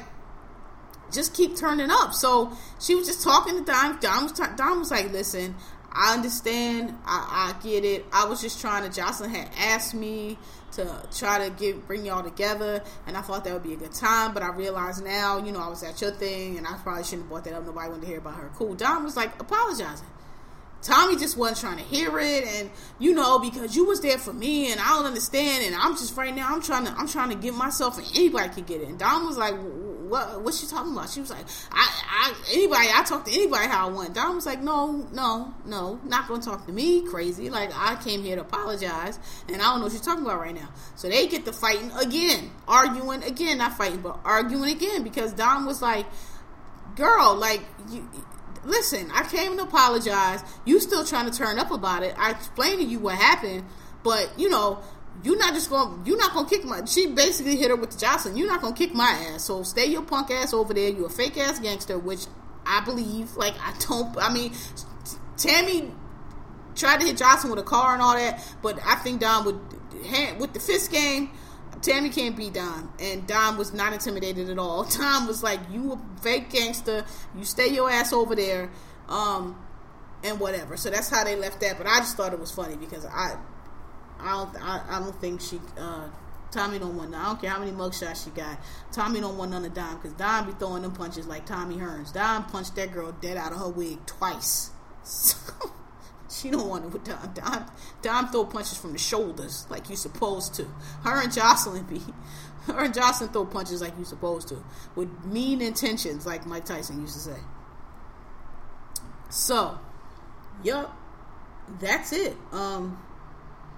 just 1.13 1.35
keep 1.35 1.57
turning 1.57 1.91
up. 1.91 2.13
So 2.15 2.53
she 2.81 2.95
was 2.95 3.07
just 3.07 3.23
talking 3.23 3.57
to 3.59 3.65
Don. 3.65 3.99
Don 4.01 4.25
was, 4.25 4.33
Don 4.33 4.79
was 4.79 4.91
like, 4.91 5.13
listen, 5.13 5.55
I 5.93 6.15
understand. 6.15 6.95
I, 7.07 7.55
I 7.57 7.63
get 7.63 7.85
it. 7.85 8.05
I 8.13 8.27
was 8.27 8.41
just 8.41 8.61
trying 8.61 8.89
to. 8.89 9.01
Joseline 9.01 9.31
had 9.31 9.51
asked 9.59 9.95
me 9.95 10.39
to 10.73 11.09
try 11.17 11.49
to 11.49 11.55
get 11.55 11.87
bring 11.87 12.05
y'all 12.05 12.23
together, 12.23 12.83
and 13.07 13.17
I 13.17 13.23
thought 13.23 13.45
that 13.45 13.53
would 13.55 13.63
be 13.63 13.73
a 13.73 13.77
good 13.77 13.95
time. 13.95 14.35
But 14.35 14.43
I 14.43 14.51
realize 14.51 15.01
now, 15.01 15.39
you 15.39 15.53
know, 15.53 15.61
I 15.61 15.69
was 15.69 15.83
at 15.83 16.01
your 16.01 16.11
thing, 16.11 16.59
and 16.59 16.67
I 16.67 16.75
probably 16.75 17.05
shouldn't 17.05 17.23
have 17.23 17.29
brought 17.31 17.45
that 17.45 17.55
up. 17.55 17.65
Nobody 17.65 17.89
wanted 17.89 18.03
to 18.03 18.07
hear 18.07 18.19
about 18.19 18.35
her. 18.35 18.51
Cool. 18.55 18.75
Don 18.75 19.05
was 19.05 19.17
like 19.17 19.41
apologizing. 19.41 20.07
Tommy 20.83 21.17
just 21.17 21.37
wasn't 21.37 21.59
trying 21.59 21.79
to 21.79 21.83
hear 21.83 22.19
it, 22.19 22.45
and 22.45 22.71
you 22.99 23.15
know 23.15 23.39
because 23.39 23.75
you 23.75 23.87
was 23.87 24.01
there 24.03 24.19
for 24.19 24.33
me, 24.33 24.71
and 24.71 24.81
I 24.81 24.91
don't 24.91 25.07
understand, 25.07 25.65
and 25.65 25.75
I'm 25.75 25.97
just 25.97 26.17
right 26.17 26.35
now 26.35 26.55
I'm 26.55 26.63
trying 26.63 26.85
to 26.85 26.93
I'm 26.93 27.09
trying 27.09 27.31
to 27.31 27.37
get 27.37 27.55
myself, 27.55 27.99
and 27.99 28.07
anybody 28.15 28.51
could 28.51 28.67
get 28.67 28.83
it. 28.83 28.89
And 28.89 28.99
Dom 28.99 29.27
was 29.27 29.39
like, 29.39 29.55
"What? 30.09 30.43
What's 30.43 30.61
she 30.61 30.67
talking 30.67 30.93
about?" 30.93 31.11
She 31.11 31.21
was 31.21 31.31
like, 31.31 31.45
"I, 31.73 31.89
I 32.09 32.35
anybody 32.53 32.89
I 32.95 33.03
talk 33.03 33.25
to 33.27 33.33
anybody 33.33 33.67
how 33.69 33.89
I 33.89 33.91
want." 33.91 34.15
Dom 34.15 34.37
was 34.37 34.47
like, 34.47 34.61
"No, 34.61 35.07
no, 35.13 35.55
no, 35.65 36.01
not 36.05 36.29
gonna 36.29 36.43
talk 36.43 36.67
to 36.67 36.73
me, 36.73 37.03
crazy. 37.03 37.51
Like 37.51 37.71
I 37.75 37.97
came 37.97 38.23
here 38.23 38.37
to 38.37 38.43
apologize, 38.43 39.19
and 39.49 39.61
I 39.61 39.65
don't 39.65 39.79
know 39.79 39.85
what 39.85 39.93
you're 39.93 40.03
talking 40.03 40.25
about 40.25 40.41
right 40.41 40.55
now." 40.55 40.69
So 40.95 41.09
they 41.09 41.27
get 41.27 41.45
to 41.45 41.53
fighting 41.53 41.91
again, 41.93 42.51
arguing 42.67 43.23
again, 43.23 43.59
not 43.59 43.77
fighting, 43.77 44.01
but 44.01 44.19
arguing 44.25 44.71
again 44.71 45.03
because 45.03 45.33
Dom 45.33 45.67
was 45.67 45.83
like, 45.83 46.07
"Girl, 46.97 47.35
like 47.35 47.63
you." 47.91 48.09
listen, 48.67 49.11
I 49.15 49.23
came 49.23 49.57
to 49.57 49.63
apologize. 49.63 50.43
You 50.65 50.81
still 50.81 51.05
trying 51.05 51.31
to 51.31 51.37
turn 51.37 51.59
up 51.59 51.71
about 51.71 52.03
it. 52.03 52.15
I 52.19 52.31
explained 52.33 52.81
to 52.81 52.85
you 52.85 52.99
what 52.99 53.15
happened, 53.15 53.65
but 54.03 54.33
you 54.37 54.49
know, 54.49 54.81
you're 55.23 55.39
not 55.39 55.55
just 55.55 55.71
gonna 55.71 56.03
you're 56.05 56.19
not 56.19 56.33
gonna 56.33 56.49
kick 56.49 56.65
my 56.65 56.85
she 56.85 57.07
basically 57.07 57.57
hit 57.57 57.71
her 57.71 57.77
with 57.77 57.91
the 57.91 58.05
Joseline. 58.05 58.37
You're 58.37 58.49
not 58.49 58.61
gonna 58.61 58.75
kick 58.75 58.95
my 58.95 59.11
ass. 59.33 59.45
So 59.45 59.63
stay 59.63 59.87
your 59.87 60.03
punk 60.03 60.31
ass 60.31 60.53
over 60.53 60.75
there. 60.75 60.91
you're 60.91 61.07
a 61.07 61.11
fake 61.11 61.37
ass 61.39 61.59
gangster, 61.59 61.99
which 61.99 62.27
I 62.65 62.85
believe, 62.85 63.37
like 63.37 63.55
I 63.61 63.75
don't 63.89 64.17
I 64.19 64.33
mean 64.33 64.53
Tammy 65.37 65.93
tried 66.75 67.01
to 67.01 67.07
hit 67.07 67.17
Joseline 67.17 67.51
with 67.51 67.59
a 67.59 67.65
car 67.65 67.95
and 67.95 68.03
all 68.03 68.15
that, 68.15 68.43
but 68.63 68.79
I 68.85 68.97
think 68.97 69.21
Don 69.21 69.45
would 69.45 69.61
with 70.39 70.53
the 70.53 70.61
fist 70.61 70.93
game 70.93 71.31
Tammy 71.83 72.09
can't 72.09 72.37
beat 72.37 72.55
Dom, 72.55 72.93
and 72.99 73.27
Dom 73.27 73.59
was 73.59 73.73
not 73.73 73.93
intimidated 73.93 74.51
at 74.51 74.59
all. 74.59 74.85
Dom 74.99 75.27
was 75.27 75.43
like, 75.43 75.61
"You 75.71 75.93
a 75.93 76.21
fake 76.21 76.51
gangster. 76.51 77.05
You 77.37 77.45
stay 77.45 77.69
your 77.69 77.91
ass 77.91 78.13
over 78.13 78.35
there." 78.35 78.71
Um, 79.09 79.57
and 80.25 80.41
whatever. 80.41 80.77
So 80.77 80.91
that's 80.91 81.09
how 81.09 81.25
they 81.25 81.37
left 81.37 81.61
that. 81.61 81.79
But 81.79 81.87
I 81.87 81.99
just 81.99 82.17
thought 82.17 82.33
it 82.33 82.41
was 82.41 82.51
funny 82.51 82.77
because 82.77 83.07
I, 83.07 83.37
I 84.19 84.33
don't, 84.33 84.63
I, 84.63 84.83
I 84.89 84.99
don't 85.01 85.21
think 85.21 85.41
she, 85.41 85.61
uh, 85.79 86.09
Tommy 86.51 86.79
don't 86.79 86.97
want. 86.97 87.11
None. 87.11 87.21
I 87.21 87.27
don't 87.27 87.41
care 87.41 87.51
how 87.51 87.59
many 87.59 87.73
mugshots 87.73 88.25
she 88.25 88.31
got. 88.31 88.59
Tommy 88.93 89.21
don't 89.21 89.37
want 89.37 89.51
none 89.51 89.65
of 89.65 89.75
Dom 89.75 89.97
because 89.97 90.13
Dom 90.13 90.47
be 90.47 90.53
throwing 90.53 90.83
them 90.83 90.93
punches 90.93 91.27
like 91.27 91.45
Tommy 91.47 91.77
Hearns. 91.77 92.13
Dom 92.13 92.45
punched 92.45 92.77
that 92.77 92.93
girl 92.93 93.13
dead 93.13 93.37
out 93.37 93.53
of 93.53 93.59
her 93.59 93.69
wig 93.69 94.05
twice. 94.07 94.71
So, 95.03 95.37
she 96.31 96.51
don't 96.51 96.69
want 96.69 96.85
it 96.85 96.93
with. 96.93 97.05
Dom. 97.05 97.67
Dom 98.03 98.29
throw 98.29 98.45
punches 98.45 98.79
from 98.79 98.93
the 98.93 98.99
shoulders 98.99 99.67
like 99.71 99.91
you 99.91 99.97
supposed 99.97 100.55
to. 100.55 100.65
Her 101.05 101.23
and 101.23 101.33
Joseline 101.33 101.89
be. 101.89 102.01
Her 102.67 102.85
and 102.85 102.95
Joseline 102.95 103.33
throw 103.33 103.45
punches 103.45 103.81
like 103.81 103.97
you 103.97 104.05
supposed 104.05 104.49
to, 104.49 104.65
with 104.97 105.09
mean 105.25 105.63
intentions, 105.63 106.27
like 106.27 106.47
Mike 106.47 106.65
Tyson 106.65 107.01
used 107.01 107.15
to 107.15 107.21
say. 107.21 107.39
So, 109.31 109.79
yup, 110.65 110.97
that's 111.79 112.13
it. 112.13 112.37
Um, 112.51 112.99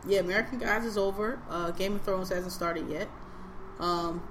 yeah, 0.09 0.21
American 0.21 0.59
Gods 0.59 0.87
is 0.87 0.97
over. 0.97 1.39
Uh, 1.49 1.71
Game 1.71 1.97
of 1.97 2.03
Thrones 2.03 2.31
hasn't 2.31 2.53
started 2.53 2.89
yet. 2.89 3.09
Um, 3.79 4.27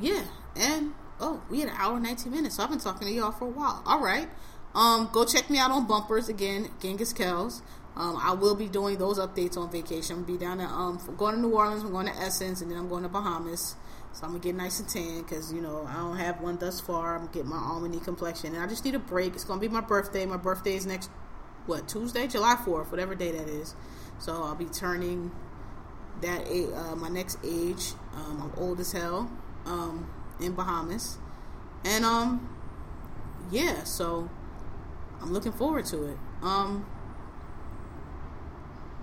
yeah, 0.00 0.24
and 0.56 0.94
oh, 1.20 1.42
we 1.50 1.60
had 1.60 1.68
an 1.68 1.76
hour 1.78 1.94
and 1.94 2.02
nineteen 2.02 2.32
minutes. 2.32 2.56
So 2.56 2.64
I've 2.64 2.70
been 2.70 2.80
talking 2.80 3.06
to 3.06 3.14
y'all 3.14 3.32
for 3.32 3.46
a 3.46 3.50
while. 3.50 3.82
All 3.86 4.00
right. 4.00 4.28
Um, 4.74 5.08
go 5.12 5.24
check 5.24 5.50
me 5.50 5.58
out 5.58 5.70
on 5.70 5.86
bumpers 5.86 6.28
again, 6.28 6.70
Genghis 6.80 7.12
Kells. 7.12 7.62
Um, 7.96 8.18
I 8.20 8.32
will 8.32 8.56
be 8.56 8.66
doing 8.66 8.98
those 8.98 9.20
updates 9.20 9.56
on 9.56 9.70
vacation. 9.70 10.16
I'm 10.16 10.24
be 10.24 10.36
down 10.36 10.60
at 10.60 10.68
um, 10.68 10.98
going 11.16 11.36
to 11.36 11.40
New 11.40 11.52
Orleans. 11.52 11.84
I'm 11.84 11.92
going 11.92 12.06
to 12.06 12.16
Essence, 12.16 12.60
and 12.60 12.68
then 12.68 12.76
I'm 12.76 12.88
going 12.88 13.04
to 13.04 13.08
Bahamas. 13.08 13.76
So 14.14 14.26
I'm 14.26 14.30
gonna 14.30 14.44
get 14.44 14.54
nice 14.54 14.78
and 14.78 14.88
tan 14.88 15.22
because 15.22 15.52
you 15.52 15.60
know 15.60 15.88
I 15.90 15.94
don't 15.94 16.16
have 16.16 16.40
one 16.40 16.56
thus 16.56 16.80
far. 16.80 17.16
I'm 17.16 17.22
gonna 17.22 17.32
get 17.32 17.46
my 17.46 17.56
almondy 17.56 18.02
complexion, 18.02 18.54
and 18.54 18.62
I 18.62 18.66
just 18.68 18.84
need 18.84 18.94
a 18.94 19.00
break. 19.00 19.34
It's 19.34 19.42
gonna 19.42 19.60
be 19.60 19.68
my 19.68 19.80
birthday. 19.80 20.24
My 20.24 20.36
birthday 20.36 20.76
is 20.76 20.86
next 20.86 21.10
what 21.66 21.88
Tuesday, 21.88 22.26
July 22.26 22.56
4th, 22.56 22.90
whatever 22.90 23.14
day 23.14 23.30
that 23.32 23.48
is. 23.48 23.74
So 24.18 24.32
I'll 24.32 24.54
be 24.54 24.66
turning 24.66 25.30
that 26.20 26.46
uh, 26.46 26.96
my 26.96 27.08
next 27.08 27.38
age. 27.44 27.92
Um, 28.14 28.42
I'm 28.42 28.62
old 28.62 28.80
as 28.80 28.92
hell 28.92 29.30
um, 29.66 30.08
in 30.40 30.52
Bahamas, 30.52 31.18
and 31.84 32.04
um, 32.04 32.48
yeah. 33.50 33.84
So 33.84 34.30
I'm 35.20 35.32
looking 35.32 35.52
forward 35.52 35.84
to 35.86 36.06
it. 36.06 36.18
Um, 36.42 36.86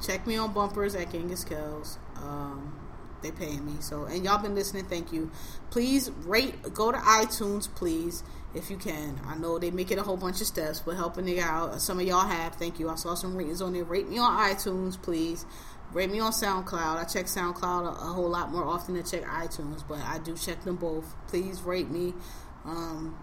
check 0.05 0.25
me 0.25 0.37
on 0.37 0.53
bumpers 0.53 0.95
at 0.95 1.11
Genghis 1.11 1.43
Kells. 1.43 1.99
Um, 2.15 2.77
they 3.21 3.31
paying 3.31 3.65
me 3.65 3.73
so, 3.81 4.05
and 4.05 4.23
y'all 4.25 4.41
been 4.41 4.55
listening. 4.55 4.85
Thank 4.85 5.11
you. 5.13 5.31
Please 5.69 6.09
rate. 6.25 6.73
Go 6.73 6.91
to 6.91 6.97
iTunes, 6.97 7.73
please, 7.73 8.23
if 8.53 8.69
you 8.69 8.77
can. 8.77 9.19
I 9.25 9.35
know 9.37 9.57
they 9.59 9.71
make 9.71 9.91
it 9.91 9.97
a 9.97 10.03
whole 10.03 10.17
bunch 10.17 10.41
of 10.41 10.47
steps, 10.47 10.81
but 10.85 10.95
helping 10.95 11.27
it 11.27 11.39
out. 11.39 11.81
Some 11.81 11.99
of 11.99 12.05
y'all 12.05 12.27
have. 12.27 12.55
Thank 12.55 12.79
you. 12.79 12.89
I 12.89 12.95
saw 12.95 13.15
some 13.15 13.35
ratings 13.35 13.61
on 13.61 13.73
there. 13.73 13.83
Rate 13.83 14.09
me 14.09 14.17
on 14.17 14.37
iTunes, 14.37 15.01
please. 15.01 15.45
Rate 15.93 16.09
me 16.09 16.19
on 16.19 16.31
SoundCloud. 16.31 16.97
I 16.97 17.03
check 17.03 17.25
SoundCloud 17.25 17.83
a, 17.83 17.89
a 17.89 18.13
whole 18.13 18.29
lot 18.29 18.51
more 18.51 18.65
often 18.65 18.95
than 18.95 19.03
check 19.03 19.23
iTunes, 19.23 19.83
but 19.87 19.99
I 19.99 20.19
do 20.19 20.35
check 20.35 20.63
them 20.63 20.77
both. 20.77 21.15
Please 21.27 21.61
rate 21.61 21.89
me. 21.89 22.13
Um, 22.65 23.17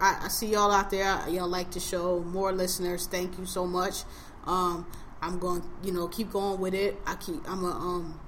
I, 0.00 0.18
I, 0.22 0.28
see 0.28 0.46
y'all 0.48 0.70
out 0.70 0.90
there. 0.90 1.28
Y'all 1.28 1.48
like 1.48 1.70
the 1.72 1.80
show. 1.80 2.20
More 2.20 2.52
listeners. 2.52 3.06
Thank 3.06 3.38
you 3.38 3.44
so 3.44 3.66
much. 3.66 4.04
Um, 4.46 4.86
I'm 5.20 5.38
going, 5.38 5.62
you 5.82 5.92
know, 5.92 6.08
keep 6.08 6.30
going 6.30 6.60
with 6.60 6.74
it. 6.74 6.98
I 7.06 7.16
keep. 7.16 7.40
I'm 7.48 7.64
a. 7.64 7.70
Um, 7.70 8.20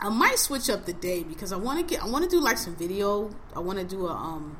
I 0.00 0.10
might 0.10 0.38
switch 0.38 0.70
up 0.70 0.84
the 0.84 0.92
day 0.92 1.22
because 1.22 1.52
I 1.52 1.56
want 1.56 1.80
to 1.80 1.84
get. 1.84 2.02
I 2.02 2.08
want 2.08 2.24
to 2.24 2.30
do 2.30 2.40
like 2.40 2.58
some 2.58 2.76
video. 2.76 3.30
I 3.54 3.60
want 3.60 3.78
to 3.78 3.84
do 3.84 4.06
a. 4.06 4.12
Um, 4.12 4.56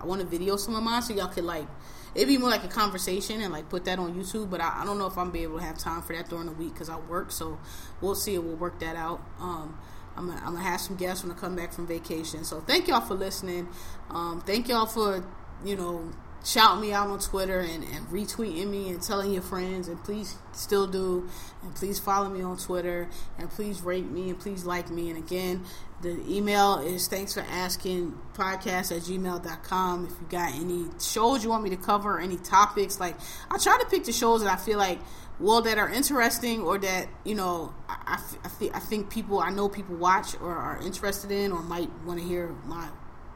I 0.00 0.06
want 0.06 0.20
to 0.20 0.26
video 0.26 0.56
some 0.56 0.74
of 0.74 0.82
mine 0.82 1.02
so 1.02 1.14
y'all 1.14 1.28
could 1.28 1.44
like. 1.44 1.66
It'd 2.14 2.28
be 2.28 2.38
more 2.38 2.50
like 2.50 2.64
a 2.64 2.68
conversation 2.68 3.40
and 3.42 3.52
like 3.52 3.68
put 3.68 3.84
that 3.84 3.98
on 3.98 4.14
YouTube. 4.14 4.50
But 4.50 4.60
I, 4.60 4.82
I 4.82 4.84
don't 4.84 4.98
know 4.98 5.06
if 5.06 5.18
I'm 5.18 5.30
be 5.30 5.42
able 5.42 5.58
to 5.58 5.64
have 5.64 5.78
time 5.78 6.02
for 6.02 6.14
that 6.16 6.28
during 6.28 6.46
the 6.46 6.52
week 6.52 6.74
because 6.74 6.88
I 6.88 6.96
work. 6.96 7.30
So 7.30 7.58
we'll 8.00 8.14
see. 8.14 8.38
We'll 8.38 8.56
work 8.56 8.80
that 8.80 8.96
out. 8.96 9.20
Um, 9.38 9.78
I'm 10.16 10.28
gonna, 10.28 10.40
I'm 10.40 10.54
gonna 10.54 10.64
have 10.64 10.80
some 10.80 10.96
guests 10.96 11.22
when 11.22 11.32
I 11.32 11.38
come 11.38 11.54
back 11.54 11.72
from 11.72 11.86
vacation. 11.86 12.44
So 12.44 12.60
thank 12.60 12.88
y'all 12.88 13.00
for 13.00 13.14
listening. 13.14 13.68
Um, 14.10 14.42
thank 14.44 14.68
y'all 14.68 14.86
for 14.86 15.24
you 15.64 15.76
know, 15.76 16.10
shouting 16.44 16.80
me 16.80 16.92
out 16.92 17.08
on 17.08 17.18
Twitter 17.18 17.60
and, 17.60 17.84
and, 17.84 18.06
retweeting 18.08 18.68
me 18.68 18.88
and 18.90 19.02
telling 19.02 19.32
your 19.32 19.42
friends. 19.42 19.88
And 19.88 20.02
please 20.02 20.36
still 20.52 20.86
do. 20.86 21.28
And 21.62 21.74
please 21.74 21.98
follow 21.98 22.28
me 22.28 22.42
on 22.42 22.56
Twitter. 22.56 23.08
And 23.38 23.50
please 23.50 23.82
rate 23.82 24.08
me 24.08 24.30
and 24.30 24.38
please 24.38 24.64
like 24.64 24.90
me. 24.90 25.10
And 25.10 25.18
again, 25.18 25.64
the 26.00 26.20
email 26.28 26.78
is 26.78 27.08
thanks 27.08 27.34
for 27.34 27.40
asking 27.40 28.18
podcast 28.34 28.96
at 28.96 29.02
gmail.com. 29.02 30.04
If 30.06 30.10
you 30.12 30.26
got 30.28 30.54
any 30.54 30.86
shows 31.00 31.42
you 31.42 31.50
want 31.50 31.64
me 31.64 31.70
to 31.70 31.76
cover, 31.76 32.20
any 32.20 32.36
topics, 32.36 33.00
like 33.00 33.16
I 33.50 33.58
try 33.58 33.78
to 33.78 33.86
pick 33.86 34.04
the 34.04 34.12
shows 34.12 34.42
that 34.42 34.52
I 34.52 34.56
feel 34.56 34.78
like 34.78 35.00
well 35.40 35.60
that 35.62 35.78
are 35.78 35.88
interesting 35.88 36.62
or 36.62 36.78
that 36.78 37.08
you 37.24 37.34
know 37.34 37.72
I, 37.88 38.20
I, 38.44 38.70
I 38.74 38.78
think 38.80 39.10
people 39.10 39.38
I 39.40 39.50
know 39.50 39.68
people 39.68 39.96
watch 39.96 40.34
or 40.40 40.54
are 40.54 40.80
interested 40.82 41.30
in 41.30 41.52
or 41.52 41.62
might 41.62 41.90
want 42.04 42.20
to 42.20 42.24
hear 42.24 42.54
my 42.64 42.88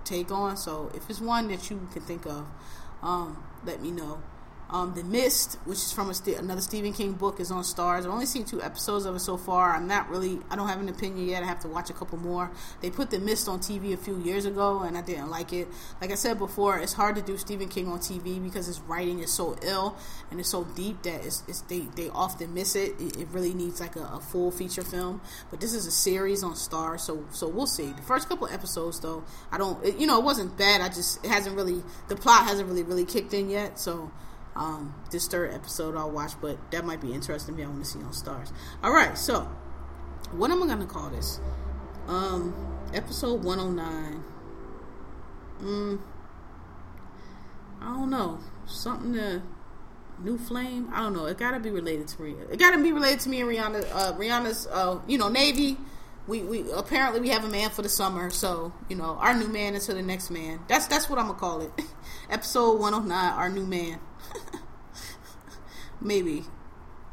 take 0.05 0.31
on. 0.31 0.57
So 0.57 0.91
if 0.95 1.09
it's 1.11 1.21
one 1.21 1.49
that 1.49 1.71
you 1.71 1.89
can 1.93 2.03
think 2.03 2.27
of, 2.27 2.47
um, 3.03 3.43
let 3.65 3.83
me 3.83 3.91
know. 3.91 4.23
Um, 4.73 4.95
the 4.95 5.05
Mist, 5.05 5.59
which 5.67 5.77
is 5.77 5.93
from 5.93 6.13
st- 6.15 6.39
another 6.39 6.63
Stephen 6.63 6.95
King 6.95 7.13
book, 7.13 7.41
is 7.41 7.51
on 7.51 7.63
Starz. 7.63 7.99
I've 7.99 8.07
only 8.07 8.25
seen 8.25 8.45
two 8.45 8.63
episodes 8.63 9.05
of 9.05 9.15
it 9.15 9.21
so 9.21 9.37
far. 9.37 9.75
I'm 9.75 9.87
not 9.87 10.09
really, 10.09 10.39
I 10.51 10.57
don't 10.57 10.67
have 10.67 10.81
an 10.81 10.89
opinion 10.89 11.29
yet. 11.29 11.43
I 11.43 11.47
have 11.47 11.61
to 11.61 11.69
watch 11.69 11.91
a 11.91 11.93
couple 11.93 12.17
more. 12.17 12.51
They 12.81 12.91
put 12.91 13.11
The 13.11 13.19
Mist 13.19 13.49
on 13.49 13.59
TV 13.59 13.93
a 13.93 13.99
few 13.99 14.19
years 14.21 14.47
ago, 14.47 14.81
and 14.81 14.97
I 14.97 15.03
didn't 15.03 15.29
like 15.29 15.53
it. 15.53 15.69
Like 16.01 16.11
I 16.11 16.15
said 16.15 16.39
before, 16.39 16.79
it's 16.79 16.95
hard 16.95 17.17
to 17.17 17.23
do 17.23 17.37
Stephen 17.37 17.69
King 17.69 17.87
on 17.89 17.99
TV 17.99 18.43
because 18.43 18.65
his 18.65 18.81
writing 18.81 19.19
is 19.19 19.31
so 19.31 19.59
ill 19.63 19.95
and 20.31 20.41
it's 20.41 20.49
so 20.49 20.65
deep 20.65 21.03
that 21.03 21.23
it's, 21.23 21.43
it's 21.47 21.61
they, 21.63 21.81
they 21.95 22.09
often 22.09 22.55
miss 22.55 22.75
it. 22.75 22.99
it. 22.99 23.19
it 23.19 23.29
really 23.29 23.53
needs 23.53 23.79
like 23.79 23.97
a, 23.97 24.05
a, 24.15 24.21
full 24.21 24.51
feature 24.51 24.83
film. 24.83 25.21
But 25.51 25.61
this 25.61 25.75
is 25.75 25.87
a 25.87 25.91
series 25.91 26.43
on 26.43 26.55
Starz, 26.55 27.01
so 27.01 27.27
so 27.31 27.47
we'll 27.47 27.67
see. 27.67 27.93
The 27.93 28.03
first 28.03 28.27
couple 28.27 28.49
episodes, 28.49 29.01
though, 29.01 29.23
I 29.51 29.59
don't, 29.59 29.85
it, 29.85 29.99
you 29.99 30.07
know, 30.07 30.19
it 30.19 30.25
wasn't 30.25 30.57
bad. 30.57 30.81
I 30.81 30.89
just 30.89 31.23
it 31.23 31.29
hasn't 31.29 31.57
really, 31.57 31.83
the 32.09 32.17
plot 32.17 32.45
hasn't 32.45 32.67
really 32.69 32.83
really 32.83 33.05
kicked 33.05 33.35
in 33.35 33.51
yet, 33.51 33.79
so. 33.79 34.11
Um, 34.55 34.95
this 35.11 35.27
third 35.29 35.55
episode 35.55 35.97
I'll 35.97 36.11
watch, 36.11 36.33
but 36.41 36.59
that 36.73 36.85
might 36.85 37.01
be 37.01 37.13
interesting 37.13 37.59
if 37.59 37.67
I 37.67 37.69
want 37.69 37.85
to 37.85 37.91
see 37.91 38.01
on 38.01 38.13
Starz. 38.13 38.53
All 38.83 38.93
right, 38.93 39.17
so 39.17 39.49
what 40.33 40.51
am 40.51 40.63
I 40.63 40.67
gonna 40.67 40.87
call 40.87 41.11
this? 41.11 41.41
Um, 42.07 42.55
episode 42.93 43.43
one 43.43 43.59
hundred 43.59 43.77
nine. 43.77 44.25
Mm, 45.63 46.01
I 47.81 47.85
don't 47.85 48.11
know. 48.11 48.39
Something 48.67 49.15
to 49.15 49.43
new 50.23 50.39
flame. 50.39 50.89
I 50.93 51.01
don't 51.01 51.15
know. 51.15 51.27
It 51.27 51.39
gotta 51.39 51.61
be 51.61 51.71
related 51.71 52.09
to 52.09 52.17
Rihanna. 52.19 52.53
It 52.53 52.59
gotta 52.59 52.83
be 52.83 52.93
related 52.93 53.21
to 53.21 53.29
me 53.29 53.41
and 53.41 53.51
Rihanna. 53.51 53.89
Uh, 53.93 54.13
Rihanna's, 54.15 54.67
uh, 54.67 55.01
you 55.07 55.19
know, 55.19 55.29
Navy. 55.29 55.77
We, 56.29 56.43
we 56.43 56.71
apparently 56.73 57.21
we 57.21 57.31
have 57.31 57.45
a 57.45 57.49
man 57.49 57.71
for 57.71 57.83
the 57.83 57.89
summer, 57.89 58.31
so 58.31 58.73
you 58.89 58.95
know 58.95 59.17
our 59.21 59.35
new 59.35 59.49
man 59.49 59.75
until 59.75 59.97
the 59.97 60.03
next 60.03 60.31
man. 60.31 60.61
That's 60.69 60.87
that's 60.87 61.11
what 61.11 61.19
I'm 61.19 61.27
gonna 61.27 61.39
call 61.39 61.63
it. 61.63 61.73
Episode 62.31 62.79
109, 62.79 63.33
our 63.33 63.49
new 63.49 63.67
man. 63.67 63.99
Maybe. 66.03 66.45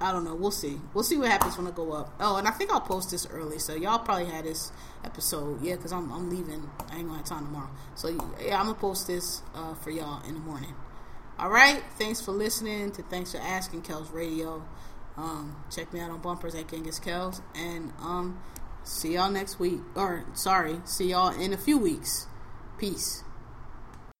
I 0.01 0.13
don't 0.13 0.23
know. 0.23 0.33
We'll 0.33 0.51
see. 0.51 0.79
We'll 0.93 1.03
see 1.03 1.17
what 1.17 1.27
happens 1.29 1.57
when 1.57 1.67
I 1.67 1.71
go 1.71 1.91
up. 1.91 2.13
Oh, 2.19 2.37
and 2.37 2.47
I 2.47 2.51
think 2.51 2.71
I'll 2.71 2.79
post 2.79 3.11
this 3.11 3.27
early, 3.27 3.59
so 3.59 3.75
y'all 3.75 3.99
probably 3.99 4.25
had 4.25 4.45
this 4.45 4.71
episode. 5.03 5.61
Yeah, 5.61 5.75
because 5.75 5.91
I'm, 5.91 6.11
I'm 6.11 6.29
leaving. 6.29 6.69
I 6.89 6.97
ain't 6.97 7.07
gonna 7.07 7.17
have 7.17 7.25
time 7.25 7.45
tomorrow. 7.45 7.69
So 7.95 8.07
yeah, 8.07 8.59
I'm 8.59 8.67
gonna 8.67 8.75
post 8.75 9.07
this 9.07 9.41
uh, 9.53 9.73
for 9.75 9.91
y'all 9.91 10.25
in 10.25 10.35
the 10.35 10.39
morning. 10.39 10.73
All 11.37 11.49
right. 11.49 11.83
Thanks 11.97 12.21
for 12.21 12.31
listening 12.31 12.91
to 12.93 13.01
Thanks 13.03 13.31
for 13.31 13.39
Asking 13.39 13.81
Kels 13.81 14.13
Radio. 14.13 14.63
Um, 15.17 15.55
check 15.69 15.91
me 15.93 15.99
out 15.99 16.11
on 16.11 16.21
bumpers 16.21 16.55
at 16.55 16.69
Genghis 16.69 16.99
Kels. 16.99 17.41
And 17.55 17.93
um, 18.01 18.39
see 18.83 19.13
y'all 19.13 19.29
next 19.29 19.59
week. 19.59 19.79
Or, 19.95 20.25
sorry, 20.33 20.81
see 20.85 21.11
y'all 21.11 21.37
in 21.37 21.53
a 21.53 21.57
few 21.57 21.77
weeks. 21.77 22.27
Peace. 22.77 23.23